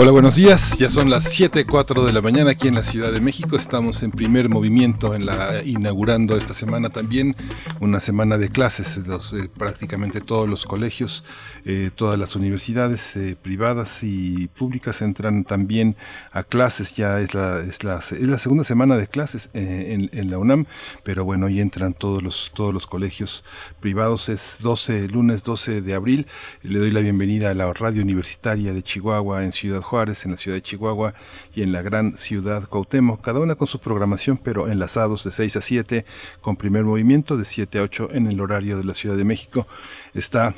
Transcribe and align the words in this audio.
Hola, 0.00 0.12
buenos 0.12 0.36
días. 0.36 0.78
Ya 0.78 0.90
son 0.90 1.10
las 1.10 1.24
7:04 1.28 2.06
de 2.06 2.12
la 2.12 2.22
mañana 2.22 2.52
aquí 2.52 2.68
en 2.68 2.76
la 2.76 2.84
Ciudad 2.84 3.10
de 3.10 3.20
México. 3.20 3.56
Estamos 3.56 4.04
en 4.04 4.12
primer 4.12 4.48
movimiento 4.48 5.12
en 5.12 5.26
la 5.26 5.60
inaugurando 5.64 6.36
esta 6.36 6.54
semana 6.54 6.88
también 6.88 7.34
una 7.80 7.98
semana 7.98 8.38
de 8.38 8.48
clases. 8.48 8.96
Eh, 8.96 9.48
prácticamente 9.58 10.20
todos 10.20 10.48
los 10.48 10.66
colegios, 10.66 11.24
eh, 11.64 11.90
todas 11.92 12.16
las 12.16 12.36
universidades 12.36 13.16
eh, 13.16 13.36
privadas 13.42 14.04
y 14.04 14.46
públicas 14.46 15.02
entran 15.02 15.42
también 15.42 15.96
a 16.30 16.44
clases. 16.44 16.94
Ya 16.94 17.20
es 17.20 17.34
la, 17.34 17.58
es 17.58 17.82
la, 17.82 17.96
es 17.96 18.22
la 18.22 18.38
segunda 18.38 18.62
semana 18.62 18.96
de 18.96 19.08
clases 19.08 19.50
en, 19.52 20.10
en, 20.12 20.30
la 20.30 20.38
UNAM, 20.38 20.66
pero 21.02 21.24
bueno, 21.24 21.46
hoy 21.46 21.60
entran 21.60 21.92
todos 21.92 22.22
los, 22.22 22.52
todos 22.54 22.72
los 22.72 22.86
colegios 22.86 23.42
privados. 23.80 24.28
Es 24.28 24.58
12, 24.60 25.08
lunes 25.08 25.42
12 25.42 25.82
de 25.82 25.94
abril. 25.94 26.28
Le 26.62 26.78
doy 26.78 26.92
la 26.92 27.00
bienvenida 27.00 27.50
a 27.50 27.54
la 27.54 27.72
radio 27.72 28.00
universitaria 28.00 28.72
de 28.72 28.84
Chihuahua 28.84 29.42
en 29.42 29.52
Ciudad 29.52 29.82
Juárez, 29.88 30.24
en 30.24 30.32
la 30.32 30.36
ciudad 30.36 30.56
de 30.56 30.62
Chihuahua 30.62 31.14
y 31.54 31.62
en 31.62 31.72
la 31.72 31.82
gran 31.82 32.16
ciudad 32.16 32.68
Cuauhtémoc, 32.68 33.20
cada 33.20 33.40
una 33.40 33.54
con 33.54 33.66
su 33.66 33.80
programación, 33.80 34.36
pero 34.36 34.68
enlazados 34.68 35.24
de 35.24 35.32
6 35.32 35.56
a 35.56 35.60
7, 35.60 36.04
con 36.40 36.56
primer 36.56 36.84
movimiento 36.84 37.36
de 37.36 37.44
7 37.44 37.78
a 37.78 37.82
8 37.82 38.10
en 38.12 38.26
el 38.26 38.40
horario 38.40 38.76
de 38.76 38.84
la 38.84 38.94
Ciudad 38.94 39.16
de 39.16 39.24
México. 39.24 39.66
Está 40.14 40.54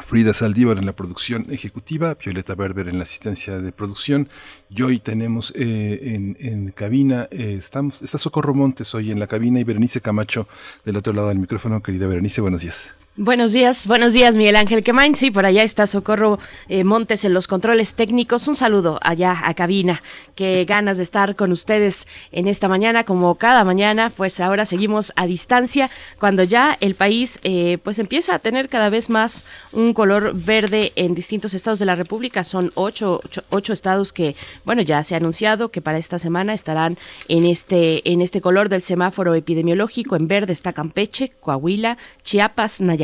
Frida 0.00 0.32
Saldívar 0.32 0.78
en 0.78 0.86
la 0.86 0.94
producción 0.94 1.46
ejecutiva, 1.50 2.14
Violeta 2.14 2.54
Berber 2.54 2.88
en 2.88 2.96
la 2.96 3.02
asistencia 3.04 3.58
de 3.58 3.72
producción. 3.72 4.28
Y 4.70 4.82
hoy 4.82 4.98
tenemos 4.98 5.52
eh, 5.54 6.34
en, 6.38 6.70
cabina, 6.70 7.28
eh, 7.30 7.56
estamos, 7.58 8.00
está 8.00 8.16
Socorro 8.16 8.54
Montes 8.54 8.94
hoy 8.94 9.10
en 9.10 9.20
la 9.20 9.26
cabina 9.26 9.60
y 9.60 9.64
Berenice 9.64 10.00
Camacho 10.00 10.48
del 10.84 10.96
otro 10.96 11.12
lado 11.12 11.28
del 11.28 11.38
micrófono. 11.38 11.82
Querida 11.82 12.06
Berenice, 12.06 12.40
buenos 12.40 12.62
días. 12.62 13.01
Buenos 13.18 13.52
días, 13.52 13.86
buenos 13.88 14.14
días 14.14 14.38
Miguel 14.38 14.56
Ángel 14.56 14.82
Quemain. 14.82 15.14
Sí, 15.14 15.30
por 15.30 15.44
allá 15.44 15.62
está 15.62 15.86
Socorro 15.86 16.38
eh, 16.70 16.82
Montes 16.82 17.26
en 17.26 17.34
los 17.34 17.46
controles 17.46 17.94
técnicos. 17.94 18.48
Un 18.48 18.56
saludo 18.56 18.98
allá 19.02 19.38
a 19.44 19.52
cabina. 19.52 20.02
Qué 20.34 20.64
ganas 20.64 20.96
de 20.96 21.02
estar 21.02 21.36
con 21.36 21.52
ustedes 21.52 22.08
en 22.30 22.48
esta 22.48 22.68
mañana, 22.68 23.04
como 23.04 23.34
cada 23.34 23.64
mañana. 23.64 24.08
Pues 24.08 24.40
ahora 24.40 24.64
seguimos 24.64 25.12
a 25.16 25.26
distancia 25.26 25.90
cuando 26.18 26.42
ya 26.42 26.78
el 26.80 26.94
país 26.94 27.38
eh, 27.42 27.76
pues 27.82 27.98
empieza 27.98 28.34
a 28.34 28.38
tener 28.38 28.70
cada 28.70 28.88
vez 28.88 29.10
más 29.10 29.44
un 29.72 29.92
color 29.92 30.32
verde 30.34 30.92
en 30.96 31.14
distintos 31.14 31.52
estados 31.52 31.80
de 31.80 31.84
la 31.84 31.96
República. 31.96 32.44
Son 32.44 32.72
ocho, 32.76 33.20
ocho, 33.50 33.74
estados 33.74 34.14
que, 34.14 34.36
bueno, 34.64 34.80
ya 34.80 35.04
se 35.04 35.14
ha 35.14 35.18
anunciado 35.18 35.70
que 35.70 35.82
para 35.82 35.98
esta 35.98 36.18
semana 36.18 36.54
estarán 36.54 36.96
en 37.28 37.44
este, 37.44 38.10
en 38.10 38.22
este 38.22 38.40
color 38.40 38.70
del 38.70 38.80
semáforo 38.80 39.34
epidemiológico. 39.34 40.16
En 40.16 40.28
verde 40.28 40.54
está 40.54 40.72
Campeche, 40.72 41.30
Coahuila, 41.40 41.98
Chiapas, 42.22 42.80
Nayarit 42.80 43.01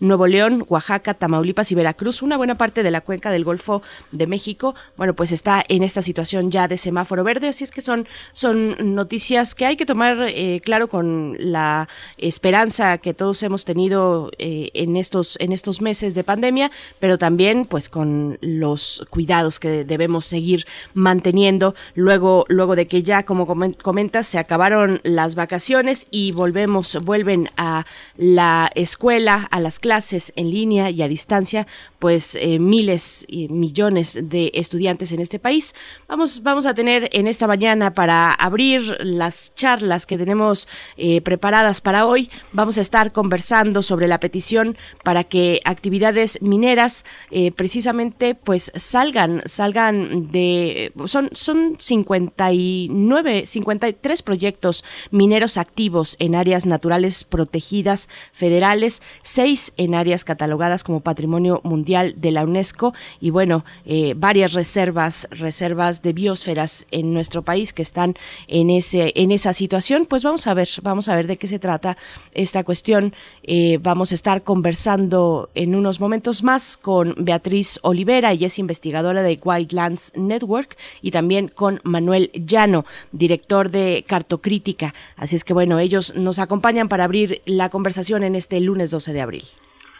Nuevo 0.00 0.26
León, 0.26 0.64
Oaxaca, 0.68 1.14
Tamaulipas 1.14 1.70
y 1.72 1.74
Veracruz, 1.74 2.22
una 2.22 2.36
buena 2.36 2.56
parte 2.56 2.82
de 2.82 2.90
la 2.90 3.00
cuenca 3.00 3.30
del 3.30 3.44
Golfo 3.44 3.82
de 4.12 4.26
México, 4.26 4.74
bueno, 4.96 5.14
pues 5.14 5.32
está 5.32 5.62
en 5.68 5.82
esta 5.82 6.02
situación 6.02 6.50
ya 6.50 6.68
de 6.68 6.78
semáforo 6.78 7.24
verde, 7.24 7.48
así 7.48 7.64
es 7.64 7.70
que 7.70 7.80
son, 7.80 8.06
son 8.32 8.94
noticias 8.94 9.54
que 9.54 9.66
hay 9.66 9.76
que 9.76 9.86
tomar 9.86 10.16
eh, 10.28 10.60
claro 10.64 10.88
con 10.88 11.36
la 11.38 11.88
esperanza 12.18 12.98
que 12.98 13.14
todos 13.14 13.42
hemos 13.42 13.64
tenido 13.64 14.30
eh, 14.38 14.70
en 14.74 14.96
estos 14.96 15.36
en 15.40 15.52
estos 15.52 15.80
meses 15.80 16.14
de 16.14 16.24
pandemia, 16.24 16.70
pero 17.00 17.18
también 17.18 17.64
pues 17.64 17.88
con 17.88 18.38
los 18.40 19.04
cuidados 19.10 19.60
que 19.60 19.84
debemos 19.84 20.26
seguir 20.26 20.66
manteniendo 20.94 21.74
luego 21.94 22.44
luego 22.48 22.76
de 22.76 22.86
que 22.86 23.02
ya 23.02 23.24
como 23.24 23.46
comentas 23.46 24.26
se 24.26 24.38
acabaron 24.38 25.00
las 25.02 25.34
vacaciones 25.34 26.06
y 26.10 26.32
volvemos 26.32 26.98
vuelven 27.04 27.48
a 27.56 27.86
la 28.16 28.70
escuela 28.74 29.25
a 29.28 29.60
las 29.60 29.78
clases 29.78 30.32
en 30.36 30.50
línea 30.50 30.90
y 30.90 31.02
a 31.02 31.08
distancia, 31.08 31.66
pues 31.98 32.36
eh, 32.36 32.58
miles 32.58 33.24
y 33.28 33.48
millones 33.48 34.18
de 34.22 34.50
estudiantes 34.54 35.12
en 35.12 35.20
este 35.20 35.38
país. 35.38 35.74
Vamos, 36.08 36.42
vamos 36.42 36.66
a 36.66 36.74
tener 36.74 37.08
en 37.12 37.26
esta 37.26 37.46
mañana 37.46 37.94
para 37.94 38.32
abrir 38.32 38.96
las 39.00 39.54
charlas 39.54 40.06
que 40.06 40.18
tenemos 40.18 40.68
eh, 40.96 41.20
preparadas 41.20 41.80
para 41.80 42.06
hoy. 42.06 42.30
Vamos 42.52 42.78
a 42.78 42.80
estar 42.80 43.12
conversando 43.12 43.82
sobre 43.82 44.08
la 44.08 44.20
petición 44.20 44.76
para 45.02 45.24
que 45.24 45.60
actividades 45.64 46.40
mineras 46.42 47.04
eh, 47.30 47.50
precisamente 47.50 48.34
pues 48.34 48.70
salgan, 48.74 49.42
salgan 49.46 50.30
de, 50.30 50.92
son, 51.06 51.30
son 51.32 51.76
59, 51.78 53.46
53 53.46 54.22
proyectos 54.22 54.84
mineros 55.10 55.56
activos 55.56 56.16
en 56.18 56.34
áreas 56.34 56.66
naturales 56.66 57.24
protegidas 57.24 58.08
federales, 58.32 59.02
seis 59.22 59.72
en 59.76 59.94
áreas 59.94 60.24
catalogadas 60.24 60.84
como 60.84 61.00
patrimonio 61.00 61.60
mundial 61.64 62.14
de 62.16 62.30
la 62.30 62.44
UNESCO 62.44 62.94
y 63.20 63.30
bueno, 63.30 63.64
eh, 63.84 64.14
varias 64.16 64.52
reservas, 64.52 65.28
reservas 65.30 66.02
de 66.02 66.12
biosferas 66.12 66.86
en 66.90 67.12
nuestro 67.12 67.42
país 67.42 67.72
que 67.72 67.82
están 67.82 68.14
en 68.48 68.70
ese, 68.70 69.12
en 69.16 69.32
esa 69.32 69.52
situación. 69.52 70.06
Pues 70.06 70.22
vamos 70.22 70.46
a 70.46 70.54
ver, 70.54 70.68
vamos 70.82 71.08
a 71.08 71.16
ver 71.16 71.26
de 71.26 71.36
qué 71.36 71.46
se 71.46 71.58
trata 71.58 71.96
esta 72.32 72.64
cuestión. 72.64 73.14
Eh, 73.42 73.78
vamos 73.80 74.12
a 74.12 74.14
estar 74.14 74.42
conversando 74.42 75.50
en 75.54 75.74
unos 75.74 76.00
momentos 76.00 76.42
más 76.42 76.76
con 76.76 77.14
Beatriz 77.18 77.78
Olivera, 77.82 78.32
ella 78.32 78.46
es 78.46 78.58
investigadora 78.58 79.22
de 79.22 79.38
Wildlands 79.42 80.12
Network 80.16 80.76
y 81.02 81.10
también 81.10 81.48
con 81.48 81.80
Manuel 81.84 82.30
Llano, 82.34 82.84
director 83.12 83.70
de 83.70 84.04
Cartocrítica. 84.06 84.94
Así 85.16 85.36
es 85.36 85.44
que 85.44 85.52
bueno, 85.52 85.78
ellos 85.78 86.14
nos 86.16 86.38
acompañan 86.38 86.88
para 86.88 87.04
abrir 87.04 87.42
la 87.46 87.68
conversación 87.70 88.22
en 88.22 88.34
este 88.34 88.60
lunes 88.60 88.90
12 88.90 89.05
de 89.12 89.20
abril. 89.20 89.44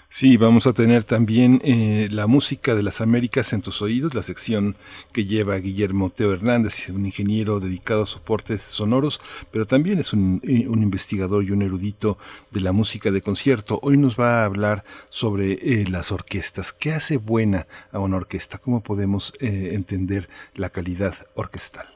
Sí, 0.08 0.36
vamos 0.36 0.68
a 0.68 0.72
tener 0.72 1.02
también 1.02 1.60
eh, 1.64 2.08
la 2.10 2.28
música 2.28 2.76
de 2.76 2.82
las 2.84 3.00
Américas 3.00 3.52
en 3.52 3.60
tus 3.60 3.82
oídos, 3.82 4.14
la 4.14 4.22
sección 4.22 4.76
que 5.12 5.26
lleva 5.26 5.56
Guillermo 5.56 6.10
Teo 6.10 6.32
Hernández, 6.32 6.88
un 6.90 7.04
ingeniero 7.06 7.58
dedicado 7.58 8.04
a 8.04 8.06
soportes 8.06 8.62
sonoros, 8.62 9.20
pero 9.50 9.66
también 9.66 9.98
es 9.98 10.12
un, 10.12 10.40
eh, 10.44 10.64
investigador 10.68 11.42
y 11.42 11.50
un 11.50 11.60
erudito 11.60 12.18
de 12.52 12.60
la 12.60 12.72
música 12.72 13.10
de 13.10 13.20
concierto. 13.20 13.80
Hoy 13.82 13.96
nos 13.96 14.18
va 14.18 14.42
a 14.42 14.44
hablar 14.44 14.84
sobre 15.10 15.54
eh, 15.54 15.84
las 15.88 16.12
orquestas. 16.12 16.72
¿Qué 16.72 16.92
hace 16.92 17.16
buena 17.16 17.66
a 17.90 17.98
una 17.98 18.16
orquesta? 18.16 18.58
¿Cómo 18.58 18.82
podemos 18.82 19.32
entender 19.40 20.28
la 20.54 20.70
calidad 20.70 21.14
orquestal? 21.34 21.95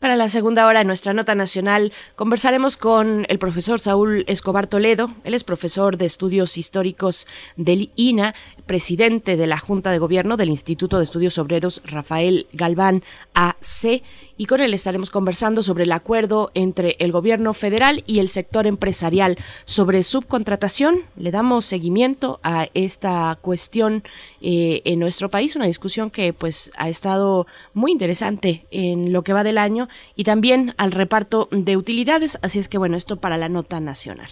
Para 0.00 0.16
la 0.16 0.30
segunda 0.30 0.66
hora 0.66 0.78
de 0.78 0.86
nuestra 0.86 1.12
nota 1.12 1.34
nacional 1.34 1.92
conversaremos 2.16 2.78
con 2.78 3.26
el 3.28 3.38
profesor 3.38 3.80
Saúl 3.80 4.24
Escobar 4.28 4.66
Toledo. 4.66 5.14
Él 5.24 5.34
es 5.34 5.44
profesor 5.44 5.98
de 5.98 6.06
estudios 6.06 6.56
históricos 6.56 7.26
del 7.56 7.92
INA, 7.96 8.34
presidente 8.70 9.36
de 9.36 9.48
la 9.48 9.58
Junta 9.58 9.90
de 9.90 9.98
Gobierno 9.98 10.36
del 10.36 10.48
Instituto 10.48 10.98
de 10.98 11.02
Estudios 11.02 11.38
Obreros 11.38 11.82
Rafael 11.84 12.46
Galván 12.52 13.02
AC 13.34 14.00
y 14.36 14.46
con 14.46 14.60
él 14.60 14.72
estaremos 14.74 15.10
conversando 15.10 15.64
sobre 15.64 15.82
el 15.82 15.90
acuerdo 15.90 16.52
entre 16.54 16.94
el 17.00 17.10
gobierno 17.10 17.52
federal 17.52 18.04
y 18.06 18.20
el 18.20 18.28
sector 18.28 18.68
empresarial 18.68 19.38
sobre 19.64 20.04
subcontratación. 20.04 21.00
Le 21.16 21.32
damos 21.32 21.64
seguimiento 21.64 22.38
a 22.44 22.68
esta 22.74 23.36
cuestión 23.42 24.04
eh, 24.40 24.82
en 24.84 25.00
nuestro 25.00 25.30
país, 25.30 25.56
una 25.56 25.66
discusión 25.66 26.08
que 26.08 26.32
pues 26.32 26.70
ha 26.76 26.88
estado 26.88 27.48
muy 27.74 27.90
interesante 27.90 28.66
en 28.70 29.12
lo 29.12 29.24
que 29.24 29.32
va 29.32 29.42
del 29.42 29.58
año 29.58 29.88
y 30.14 30.22
también 30.22 30.74
al 30.76 30.92
reparto 30.92 31.48
de 31.50 31.76
utilidades. 31.76 32.38
Así 32.40 32.60
es 32.60 32.68
que 32.68 32.78
bueno, 32.78 32.96
esto 32.96 33.16
para 33.16 33.36
la 33.36 33.48
nota 33.48 33.80
nacional. 33.80 34.30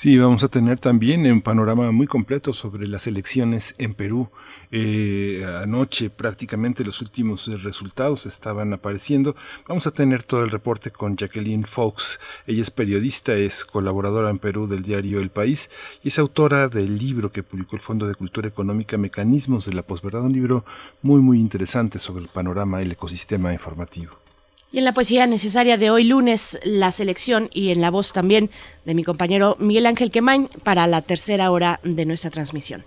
Sí, 0.00 0.16
vamos 0.16 0.44
a 0.44 0.48
tener 0.48 0.78
también 0.78 1.26
un 1.26 1.42
panorama 1.42 1.90
muy 1.90 2.06
completo 2.06 2.52
sobre 2.52 2.86
las 2.86 3.08
elecciones 3.08 3.74
en 3.78 3.94
Perú. 3.94 4.30
Eh, 4.70 5.44
anoche 5.60 6.08
prácticamente 6.08 6.84
los 6.84 7.00
últimos 7.00 7.48
resultados 7.64 8.24
estaban 8.24 8.72
apareciendo. 8.72 9.34
Vamos 9.66 9.88
a 9.88 9.90
tener 9.90 10.22
todo 10.22 10.44
el 10.44 10.50
reporte 10.50 10.92
con 10.92 11.16
Jacqueline 11.16 11.64
Fox. 11.64 12.20
Ella 12.46 12.62
es 12.62 12.70
periodista, 12.70 13.34
es 13.34 13.64
colaboradora 13.64 14.30
en 14.30 14.38
Perú 14.38 14.68
del 14.68 14.84
diario 14.84 15.18
El 15.18 15.30
País 15.30 15.68
y 16.04 16.08
es 16.10 16.20
autora 16.20 16.68
del 16.68 16.96
libro 16.96 17.32
que 17.32 17.42
publicó 17.42 17.74
el 17.74 17.82
Fondo 17.82 18.06
de 18.06 18.14
Cultura 18.14 18.46
Económica 18.46 18.98
Mecanismos 18.98 19.66
de 19.66 19.74
la 19.74 19.82
Posverdad, 19.82 20.26
un 20.26 20.32
libro 20.32 20.64
muy 21.02 21.20
muy 21.20 21.40
interesante 21.40 21.98
sobre 21.98 22.22
el 22.22 22.28
panorama 22.28 22.80
el 22.80 22.92
ecosistema 22.92 23.52
informativo. 23.52 24.27
Y 24.70 24.78
en 24.78 24.84
la 24.84 24.92
poesía 24.92 25.26
necesaria 25.26 25.78
de 25.78 25.90
hoy 25.90 26.04
lunes, 26.04 26.58
la 26.62 26.92
selección 26.92 27.48
y 27.54 27.70
en 27.70 27.80
la 27.80 27.90
voz 27.90 28.12
también 28.12 28.50
de 28.84 28.94
mi 28.94 29.02
compañero 29.02 29.56
Miguel 29.58 29.86
Ángel 29.86 30.10
Quemain 30.10 30.48
para 30.62 30.86
la 30.86 31.00
tercera 31.00 31.50
hora 31.50 31.80
de 31.84 32.04
nuestra 32.04 32.30
transmisión. 32.30 32.84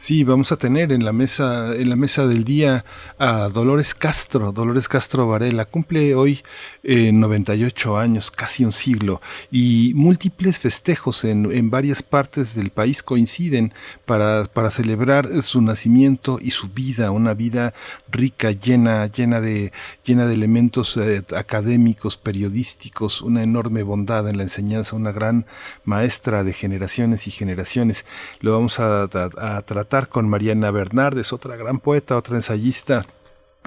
Sí, 0.00 0.24
vamos 0.24 0.50
a 0.50 0.56
tener 0.56 0.92
en 0.92 1.04
la 1.04 1.12
mesa, 1.12 1.74
en 1.74 1.90
la 1.90 1.94
mesa 1.94 2.26
del 2.26 2.42
día 2.42 2.86
a 3.18 3.50
Dolores 3.50 3.94
Castro. 3.94 4.50
Dolores 4.50 4.88
Castro 4.88 5.28
Varela 5.28 5.66
cumple 5.66 6.14
hoy 6.14 6.40
eh, 6.82 7.12
98 7.12 7.98
años, 7.98 8.30
casi 8.30 8.64
un 8.64 8.72
siglo, 8.72 9.20
y 9.50 9.92
múltiples 9.94 10.58
festejos 10.58 11.24
en, 11.24 11.52
en 11.52 11.68
varias 11.68 12.02
partes 12.02 12.54
del 12.54 12.70
país 12.70 13.02
coinciden 13.02 13.74
para, 14.06 14.44
para, 14.44 14.70
celebrar 14.70 15.42
su 15.42 15.60
nacimiento 15.60 16.38
y 16.40 16.52
su 16.52 16.70
vida, 16.70 17.10
una 17.10 17.34
vida 17.34 17.74
rica, 18.10 18.52
llena, 18.52 19.06
llena 19.06 19.42
de, 19.42 19.70
llena 20.02 20.24
de 20.24 20.32
elementos 20.32 20.96
eh, 20.96 21.22
académicos, 21.36 22.16
periodísticos, 22.16 23.20
una 23.20 23.42
enorme 23.42 23.82
bondad 23.82 24.26
en 24.30 24.38
la 24.38 24.44
enseñanza, 24.44 24.96
una 24.96 25.12
gran 25.12 25.44
maestra 25.84 26.42
de 26.42 26.54
generaciones 26.54 27.26
y 27.26 27.30
generaciones. 27.30 28.06
Lo 28.40 28.52
vamos 28.52 28.80
a, 28.80 29.02
a, 29.02 29.56
a 29.58 29.60
tratar 29.60 29.89
con 30.08 30.28
Mariana 30.28 30.70
Bernardes, 30.70 31.32
otra 31.32 31.56
gran 31.56 31.80
poeta, 31.80 32.16
otra 32.16 32.36
ensayista 32.36 33.04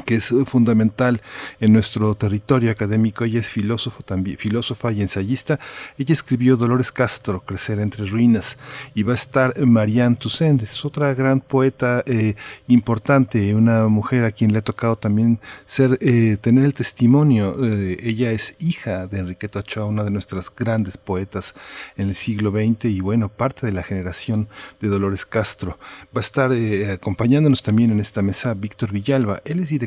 que 0.06 0.16
es 0.16 0.34
fundamental 0.48 1.22
en 1.60 1.72
nuestro 1.72 2.14
territorio 2.16 2.72
académico. 2.72 3.24
Ella 3.24 3.40
es 3.40 3.50
filósofo 3.50 4.04
también, 4.04 4.38
filósofa 4.38 4.92
y 4.92 5.02
ensayista. 5.02 5.60
Ella 5.98 6.14
escribió 6.14 6.58
Dolores 6.58 6.92
Castro, 6.92 7.42
Crecer 7.46 7.80
entre 7.80 8.06
ruinas, 8.06 8.58
y 8.96 9.04
va 9.04 9.14
a 9.14 9.16
estar 9.16 9.54
Marianne 9.66 10.16
Toussaint, 10.16 10.62
es 10.62 10.84
otra 10.84 11.14
gran 11.14 11.40
poeta 11.40 12.04
eh, 12.06 12.36
importante, 12.68 13.56
una 13.56 13.88
mujer 13.88 14.26
a 14.26 14.32
quien 14.32 14.52
le 14.52 14.60
ha 14.60 14.64
tocado 14.64 14.98
también 14.98 15.40
ser, 15.66 15.98
eh, 16.02 16.38
tener 16.42 16.66
el 16.66 16.74
testimonio. 16.74 17.56
Eh, 17.64 17.98
ella 18.02 18.32
es 18.32 18.56
hija 18.60 19.08
de 19.08 19.20
Enriqueta 19.20 19.60
Ochoa, 19.60 19.86
una 19.86 20.04
de 20.04 20.12
nuestras 20.12 20.52
grandes 20.54 20.98
poetas 20.98 21.54
en 21.96 22.10
el 22.10 22.16
siglo 22.16 22.52
XX 22.52 22.86
y 22.86 23.00
bueno, 23.00 23.30
parte 23.30 23.66
de 23.66 23.72
la 23.72 23.84
generación 23.84 24.50
de 24.82 24.90
Dolores 24.90 25.26
Castro. 25.26 25.78
Va 26.16 26.20
a 26.20 26.22
estar 26.22 26.52
acompañándonos 26.92 27.62
también 27.64 27.92
en 27.92 28.00
esta 28.00 28.22
mesa 28.22 28.54
Víctor 28.54 28.92
Villalba. 28.92 29.42
Él 29.46 29.60
es 29.60 29.70
director 29.70 29.83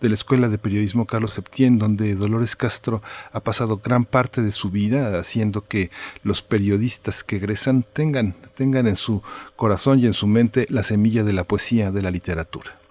de 0.00 0.08
la 0.08 0.14
Escuela 0.14 0.48
de 0.48 0.58
Periodismo 0.58 1.06
Carlos 1.06 1.34
Septién, 1.34 1.78
donde 1.78 2.14
Dolores 2.14 2.56
Castro 2.56 3.02
ha 3.32 3.40
pasado 3.40 3.80
gran 3.82 4.04
parte 4.04 4.42
de 4.42 4.52
su 4.52 4.70
vida 4.70 5.18
haciendo 5.18 5.66
que 5.66 5.90
los 6.22 6.42
periodistas 6.42 7.24
que 7.24 7.36
egresan 7.36 7.82
tengan, 7.82 8.34
tengan 8.54 8.86
en 8.86 8.96
su 8.96 9.22
corazón 9.56 9.98
y 9.98 10.06
en 10.06 10.12
su 10.12 10.26
mente 10.26 10.66
la 10.68 10.82
semilla 10.82 11.24
de 11.24 11.32
la 11.32 11.44
poesía, 11.44 11.90
de 11.90 12.02
la 12.02 12.10
literatura 12.10 12.81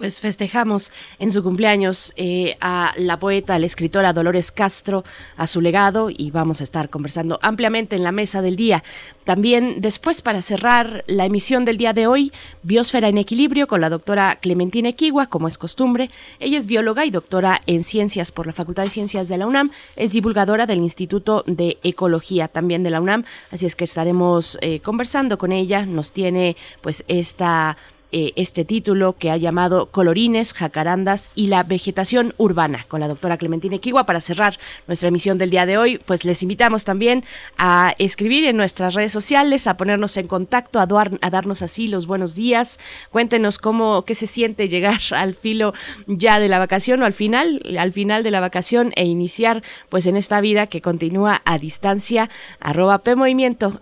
pues 0.00 0.18
festejamos 0.18 0.92
en 1.18 1.30
su 1.30 1.42
cumpleaños 1.42 2.14
eh, 2.16 2.56
a 2.62 2.94
la 2.96 3.18
poeta, 3.18 3.58
la 3.58 3.66
escritora 3.66 4.14
Dolores 4.14 4.50
Castro, 4.50 5.04
a 5.36 5.46
su 5.46 5.60
legado 5.60 6.08
y 6.08 6.30
vamos 6.30 6.62
a 6.62 6.64
estar 6.64 6.88
conversando 6.88 7.38
ampliamente 7.42 7.96
en 7.96 8.02
la 8.02 8.10
mesa 8.10 8.40
del 8.40 8.56
día. 8.56 8.82
También 9.24 9.82
después, 9.82 10.22
para 10.22 10.40
cerrar 10.40 11.04
la 11.06 11.26
emisión 11.26 11.66
del 11.66 11.76
día 11.76 11.92
de 11.92 12.06
hoy, 12.06 12.32
Biosfera 12.62 13.08
en 13.08 13.18
Equilibrio 13.18 13.66
con 13.66 13.82
la 13.82 13.90
doctora 13.90 14.38
Clementina 14.40 14.88
Equigua, 14.88 15.26
como 15.26 15.48
es 15.48 15.58
costumbre. 15.58 16.10
Ella 16.38 16.56
es 16.56 16.66
bióloga 16.66 17.04
y 17.04 17.10
doctora 17.10 17.60
en 17.66 17.84
ciencias 17.84 18.32
por 18.32 18.46
la 18.46 18.54
Facultad 18.54 18.84
de 18.84 18.90
Ciencias 18.90 19.28
de 19.28 19.36
la 19.36 19.46
UNAM. 19.46 19.70
Es 19.96 20.12
divulgadora 20.12 20.64
del 20.64 20.78
Instituto 20.78 21.44
de 21.46 21.76
Ecología 21.82 22.48
también 22.48 22.82
de 22.82 22.90
la 22.90 23.02
UNAM. 23.02 23.24
Así 23.50 23.66
es 23.66 23.76
que 23.76 23.84
estaremos 23.84 24.56
eh, 24.62 24.80
conversando 24.80 25.36
con 25.36 25.52
ella. 25.52 25.84
Nos 25.84 26.12
tiene 26.12 26.56
pues 26.80 27.04
esta 27.06 27.76
eh, 28.12 28.32
este 28.36 28.64
título 28.64 29.14
que 29.16 29.30
ha 29.30 29.36
llamado 29.36 29.86
Colorines, 29.86 30.52
Jacarandas 30.52 31.30
y 31.34 31.46
la 31.46 31.62
vegetación 31.62 32.34
urbana 32.38 32.84
con 32.88 33.00
la 33.00 33.08
doctora 33.08 33.36
Clementina 33.36 33.76
Equigua 33.76 34.04
para 34.04 34.20
cerrar 34.20 34.58
nuestra 34.88 35.08
emisión 35.08 35.38
del 35.38 35.50
día 35.50 35.64
de 35.64 35.78
hoy. 35.78 35.98
Pues 35.98 36.24
les 36.24 36.42
invitamos 36.42 36.84
también 36.84 37.24
a 37.56 37.94
escribir 37.98 38.44
en 38.44 38.56
nuestras 38.56 38.94
redes 38.94 39.12
sociales, 39.12 39.66
a 39.66 39.76
ponernos 39.76 40.16
en 40.16 40.26
contacto, 40.26 40.80
a, 40.80 40.88
a 41.20 41.30
darnos 41.30 41.62
así 41.62 41.86
los 41.86 42.06
buenos 42.06 42.34
días. 42.34 42.80
Cuéntenos 43.10 43.58
cómo, 43.58 44.04
qué 44.04 44.14
se 44.14 44.26
siente 44.26 44.68
llegar 44.68 45.00
al 45.10 45.34
filo 45.34 45.72
ya 46.06 46.40
de 46.40 46.48
la 46.48 46.58
vacación 46.58 47.02
o 47.02 47.06
al 47.06 47.12
final, 47.12 47.62
al 47.78 47.92
final 47.92 48.22
de 48.22 48.30
la 48.30 48.40
vacación 48.40 48.92
e 48.96 49.04
iniciar 49.04 49.62
pues 49.88 50.06
en 50.06 50.16
esta 50.16 50.40
vida 50.40 50.66
que 50.66 50.80
continúa 50.80 51.42
a 51.44 51.58
distancia. 51.58 52.28
Arroba 52.58 52.98
P 52.98 53.14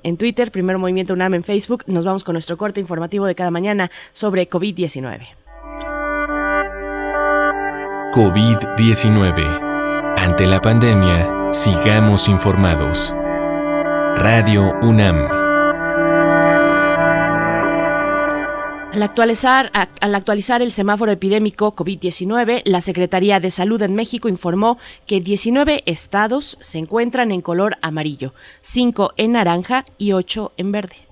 en 0.02 0.16
Twitter, 0.16 0.50
Primer 0.50 0.78
Movimiento 0.78 1.14
UNAM 1.14 1.34
en 1.34 1.44
Facebook. 1.44 1.84
Nos 1.86 2.04
vamos 2.04 2.24
con 2.24 2.34
nuestro 2.34 2.56
corte 2.56 2.80
informativo 2.80 3.26
de 3.26 3.34
cada 3.34 3.50
mañana 3.50 3.90
sobre 4.18 4.50
COVID-19. 4.50 5.28
COVID-19. 8.12 10.16
Ante 10.18 10.46
la 10.46 10.60
pandemia, 10.60 11.52
sigamos 11.52 12.28
informados. 12.28 13.14
Radio 14.16 14.74
UNAM. 14.82 15.28
Al 18.92 19.02
actualizar, 19.04 19.70
al 20.00 20.14
actualizar, 20.16 20.62
el 20.62 20.72
semáforo 20.72 21.12
epidémico 21.12 21.76
COVID-19, 21.76 22.62
la 22.64 22.80
Secretaría 22.80 23.38
de 23.38 23.52
Salud 23.52 23.80
en 23.82 23.94
México 23.94 24.28
informó 24.28 24.78
que 25.06 25.20
19 25.20 25.84
estados 25.86 26.58
se 26.60 26.78
encuentran 26.78 27.30
en 27.30 27.40
color 27.40 27.76
amarillo, 27.82 28.34
5 28.62 29.12
en 29.16 29.32
naranja 29.32 29.84
y 29.96 30.10
8 30.10 30.54
en 30.56 30.72
verde. 30.72 31.07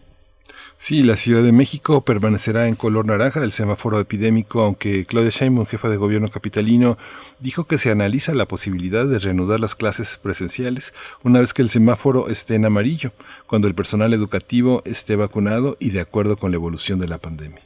Sí, 0.78 1.02
la 1.02 1.16
Ciudad 1.16 1.42
de 1.42 1.52
México 1.52 2.02
permanecerá 2.02 2.68
en 2.68 2.76
color 2.76 3.06
naranja 3.06 3.40
del 3.40 3.50
semáforo 3.50 3.98
epidémico, 3.98 4.60
aunque 4.60 5.06
Claudia 5.06 5.30
Sheinbaum, 5.30 5.66
jefa 5.66 5.88
de 5.88 5.96
gobierno 5.96 6.30
capitalino, 6.30 6.98
dijo 7.40 7.64
que 7.66 7.78
se 7.78 7.90
analiza 7.90 8.34
la 8.34 8.46
posibilidad 8.46 9.06
de 9.06 9.18
reanudar 9.18 9.58
las 9.58 9.74
clases 9.74 10.18
presenciales 10.22 10.92
una 11.24 11.40
vez 11.40 11.54
que 11.54 11.62
el 11.62 11.70
semáforo 11.70 12.28
esté 12.28 12.56
en 12.56 12.66
amarillo, 12.66 13.12
cuando 13.46 13.68
el 13.68 13.74
personal 13.74 14.12
educativo 14.12 14.82
esté 14.84 15.16
vacunado 15.16 15.76
y 15.80 15.90
de 15.90 16.00
acuerdo 16.00 16.36
con 16.36 16.50
la 16.50 16.56
evolución 16.56 16.98
de 16.98 17.08
la 17.08 17.18
pandemia. 17.18 17.65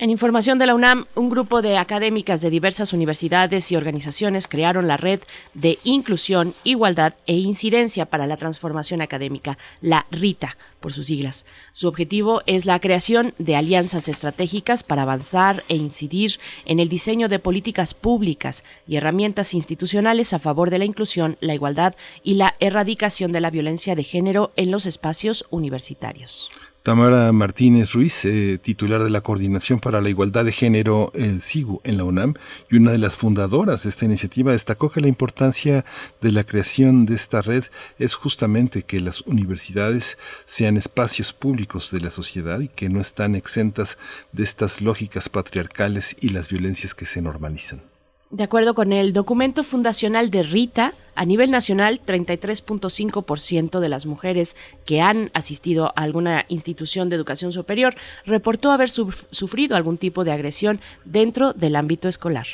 En 0.00 0.10
información 0.10 0.58
de 0.58 0.66
la 0.66 0.76
UNAM, 0.76 1.06
un 1.16 1.28
grupo 1.28 1.60
de 1.60 1.76
académicas 1.76 2.40
de 2.40 2.50
diversas 2.50 2.92
universidades 2.92 3.72
y 3.72 3.74
organizaciones 3.74 4.46
crearon 4.46 4.86
la 4.86 4.96
Red 4.96 5.22
de 5.54 5.80
Inclusión, 5.82 6.54
Igualdad 6.62 7.14
e 7.26 7.34
Incidencia 7.34 8.06
para 8.06 8.28
la 8.28 8.36
Transformación 8.36 9.02
Académica, 9.02 9.58
la 9.80 10.06
RITA 10.12 10.56
por 10.78 10.92
sus 10.92 11.06
siglas. 11.06 11.46
Su 11.72 11.88
objetivo 11.88 12.42
es 12.46 12.64
la 12.64 12.78
creación 12.78 13.34
de 13.38 13.56
alianzas 13.56 14.08
estratégicas 14.08 14.84
para 14.84 15.02
avanzar 15.02 15.64
e 15.68 15.74
incidir 15.74 16.38
en 16.64 16.78
el 16.78 16.88
diseño 16.88 17.28
de 17.28 17.40
políticas 17.40 17.94
públicas 17.94 18.62
y 18.86 18.98
herramientas 18.98 19.52
institucionales 19.52 20.32
a 20.32 20.38
favor 20.38 20.70
de 20.70 20.78
la 20.78 20.84
inclusión, 20.84 21.38
la 21.40 21.54
igualdad 21.54 21.96
y 22.22 22.34
la 22.34 22.54
erradicación 22.60 23.32
de 23.32 23.40
la 23.40 23.50
violencia 23.50 23.96
de 23.96 24.04
género 24.04 24.52
en 24.54 24.70
los 24.70 24.86
espacios 24.86 25.44
universitarios. 25.50 26.50
Tamara 26.88 27.30
Martínez 27.32 27.92
Ruiz, 27.92 28.24
eh, 28.24 28.56
titular 28.56 29.04
de 29.04 29.10
la 29.10 29.20
Coordinación 29.20 29.78
para 29.78 30.00
la 30.00 30.08
Igualdad 30.08 30.46
de 30.46 30.52
Género, 30.52 31.12
el 31.14 31.42
SIGU, 31.42 31.82
en 31.84 31.98
la 31.98 32.04
UNAM, 32.04 32.32
y 32.70 32.76
una 32.76 32.92
de 32.92 32.96
las 32.96 33.14
fundadoras 33.14 33.82
de 33.82 33.90
esta 33.90 34.06
iniciativa, 34.06 34.52
destacó 34.52 34.90
que 34.90 35.02
la 35.02 35.08
importancia 35.08 35.84
de 36.22 36.32
la 36.32 36.44
creación 36.44 37.04
de 37.04 37.14
esta 37.14 37.42
red 37.42 37.64
es 37.98 38.14
justamente 38.14 38.84
que 38.84 39.00
las 39.00 39.20
universidades 39.20 40.16
sean 40.46 40.78
espacios 40.78 41.34
públicos 41.34 41.90
de 41.90 42.00
la 42.00 42.10
sociedad 42.10 42.58
y 42.60 42.68
que 42.68 42.88
no 42.88 43.02
están 43.02 43.34
exentas 43.34 43.98
de 44.32 44.44
estas 44.44 44.80
lógicas 44.80 45.28
patriarcales 45.28 46.16
y 46.22 46.30
las 46.30 46.48
violencias 46.48 46.94
que 46.94 47.04
se 47.04 47.20
normalizan. 47.20 47.82
De 48.30 48.44
acuerdo 48.44 48.74
con 48.74 48.92
el 48.92 49.14
documento 49.14 49.64
fundacional 49.64 50.30
de 50.30 50.42
Rita, 50.42 50.92
a 51.14 51.24
nivel 51.24 51.50
nacional, 51.50 52.00
33.5% 52.04 53.80
de 53.80 53.88
las 53.88 54.04
mujeres 54.04 54.54
que 54.84 55.00
han 55.00 55.30
asistido 55.32 55.86
a 55.86 56.02
alguna 56.02 56.44
institución 56.48 57.08
de 57.08 57.16
educación 57.16 57.52
superior 57.52 57.96
reportó 58.26 58.70
haber 58.70 58.90
sufrido 58.90 59.76
algún 59.76 59.96
tipo 59.96 60.24
de 60.24 60.32
agresión 60.32 60.80
dentro 61.06 61.54
del 61.54 61.74
ámbito 61.74 62.06
escolar. 62.06 62.46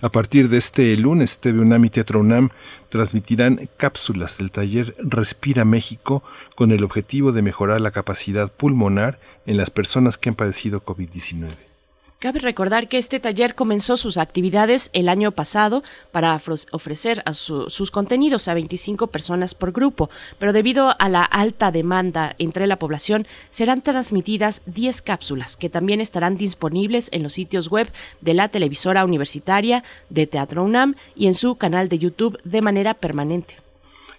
A 0.00 0.10
partir 0.10 0.48
de 0.48 0.58
este 0.58 0.96
lunes, 0.96 1.40
TV 1.40 1.58
UNAM 1.58 1.86
y 1.86 1.90
Teatro 1.90 2.20
UNAM 2.20 2.50
transmitirán 2.88 3.68
cápsulas 3.76 4.38
del 4.38 4.52
taller 4.52 4.94
Respira 4.98 5.64
México 5.64 6.22
con 6.54 6.70
el 6.70 6.84
objetivo 6.84 7.32
de 7.32 7.42
mejorar 7.42 7.80
la 7.80 7.90
capacidad 7.90 8.52
pulmonar 8.52 9.18
en 9.44 9.56
las 9.56 9.70
personas 9.70 10.16
que 10.16 10.28
han 10.28 10.36
padecido 10.36 10.84
COVID-19. 10.84 11.67
Cabe 12.20 12.40
recordar 12.40 12.88
que 12.88 12.98
este 12.98 13.20
taller 13.20 13.54
comenzó 13.54 13.96
sus 13.96 14.16
actividades 14.16 14.90
el 14.92 15.08
año 15.08 15.30
pasado 15.30 15.84
para 16.10 16.34
ofrecer 16.72 17.22
sus 17.32 17.92
contenidos 17.92 18.48
a 18.48 18.54
25 18.54 19.06
personas 19.06 19.54
por 19.54 19.70
grupo, 19.70 20.10
pero 20.40 20.52
debido 20.52 20.96
a 20.98 21.08
la 21.08 21.22
alta 21.22 21.70
demanda 21.70 22.34
entre 22.40 22.66
la 22.66 22.80
población, 22.80 23.28
serán 23.50 23.82
transmitidas 23.82 24.62
10 24.66 25.00
cápsulas 25.02 25.56
que 25.56 25.70
también 25.70 26.00
estarán 26.00 26.36
disponibles 26.36 27.08
en 27.12 27.22
los 27.22 27.34
sitios 27.34 27.68
web 27.70 27.88
de 28.20 28.34
la 28.34 28.48
televisora 28.48 29.04
universitaria 29.04 29.84
de 30.10 30.26
Teatro 30.26 30.64
UNAM 30.64 30.96
y 31.14 31.28
en 31.28 31.34
su 31.34 31.54
canal 31.54 31.88
de 31.88 32.00
YouTube 32.00 32.40
de 32.42 32.62
manera 32.62 32.94
permanente. 32.94 33.67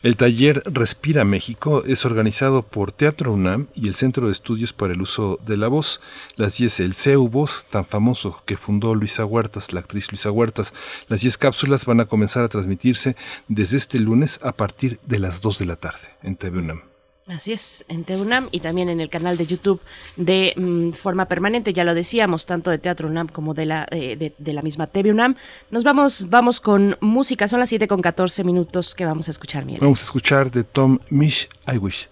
El 0.02 0.16
taller 0.16 0.64
Respira 0.66 1.26
México 1.26 1.84
es 1.84 2.06
organizado 2.06 2.62
por 2.62 2.94
Teatro 2.94 3.34
UNAM 3.34 3.68
y 3.76 3.90
el 3.90 3.96
Centro 3.96 4.28
de 4.28 4.32
Estudios 4.32 4.72
para 4.72 4.94
el 4.94 5.02
Uso 5.02 5.38
de 5.46 5.58
la 5.58 5.68
Voz. 5.68 6.00
Las 6.38 6.58
10, 6.58 6.80
el 6.80 6.94
CEU 6.94 7.28
Voz, 7.28 7.66
tan 7.70 7.86
famoso 7.86 8.42
que 8.46 8.56
fundó 8.56 8.96
Luisa 8.96 9.26
Huertas, 9.26 9.74
la 9.74 9.82
actriz 9.82 10.10
Luisa 10.10 10.32
Huertas. 10.32 10.74
Las 11.10 11.20
10 11.20 11.38
cápsulas 11.38 11.84
van 11.84 12.00
a 12.00 12.06
comenzar 12.06 12.46
a 12.46 12.48
transmitirse 12.48 13.18
desde 13.50 13.76
este 13.76 14.00
lunes 14.00 14.40
a 14.42 14.54
partir 14.54 15.02
de 15.06 15.20
las 15.20 15.42
2 15.42 15.60
de 15.60 15.66
la 15.66 15.76
tarde 15.76 16.08
en 16.24 16.38
TV 16.38 16.60
UNAM. 16.60 16.89
Así 17.30 17.54
es, 17.54 17.86
en 17.90 18.04
TEUNAM 18.06 18.48
y 18.52 18.60
también 18.60 18.90
en 18.90 19.00
el 19.00 19.10
canal 19.10 19.38
de 19.38 19.46
YouTube 19.46 19.80
de 20.18 20.54
mm, 20.56 20.92
forma 20.94 21.26
permanente, 21.26 21.74
ya 21.74 21.84
lo 21.84 21.94
decíamos, 21.94 22.48
tanto 22.48 22.72
de 22.72 22.80
Teatro 22.80 23.08
UNAM 23.08 23.28
como 23.28 23.54
de 23.54 23.68
la, 23.68 23.88
eh, 23.92 24.34
de, 24.36 24.54
la 24.54 24.64
misma 24.64 24.88
TV 24.88 25.12
UNAM. 25.12 25.36
Nos 25.70 25.84
vamos, 25.84 26.28
vamos 26.30 26.60
con 26.60 26.98
música, 27.02 27.48
son 27.48 27.60
las 27.60 27.70
7 27.70 27.88
con 27.88 28.02
14 28.02 28.44
minutos 28.44 28.96
que 28.96 29.06
vamos 29.06 29.28
a 29.28 29.32
escuchar, 29.32 29.64
Miguel. 29.64 29.82
Vamos 29.82 30.02
a 30.02 30.06
escuchar 30.06 30.50
de 30.50 30.64
Tom 30.64 30.98
Mish, 31.12 31.48
I 31.72 31.78
Wish. 31.78 32.10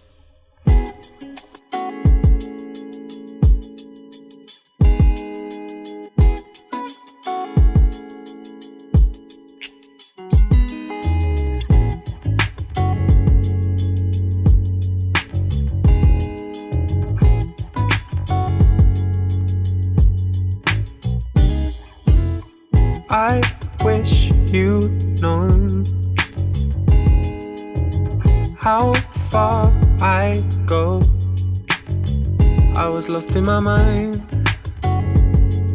Lost 33.18 33.36
in 33.36 33.46
my 33.46 33.60
mind, 33.60 34.22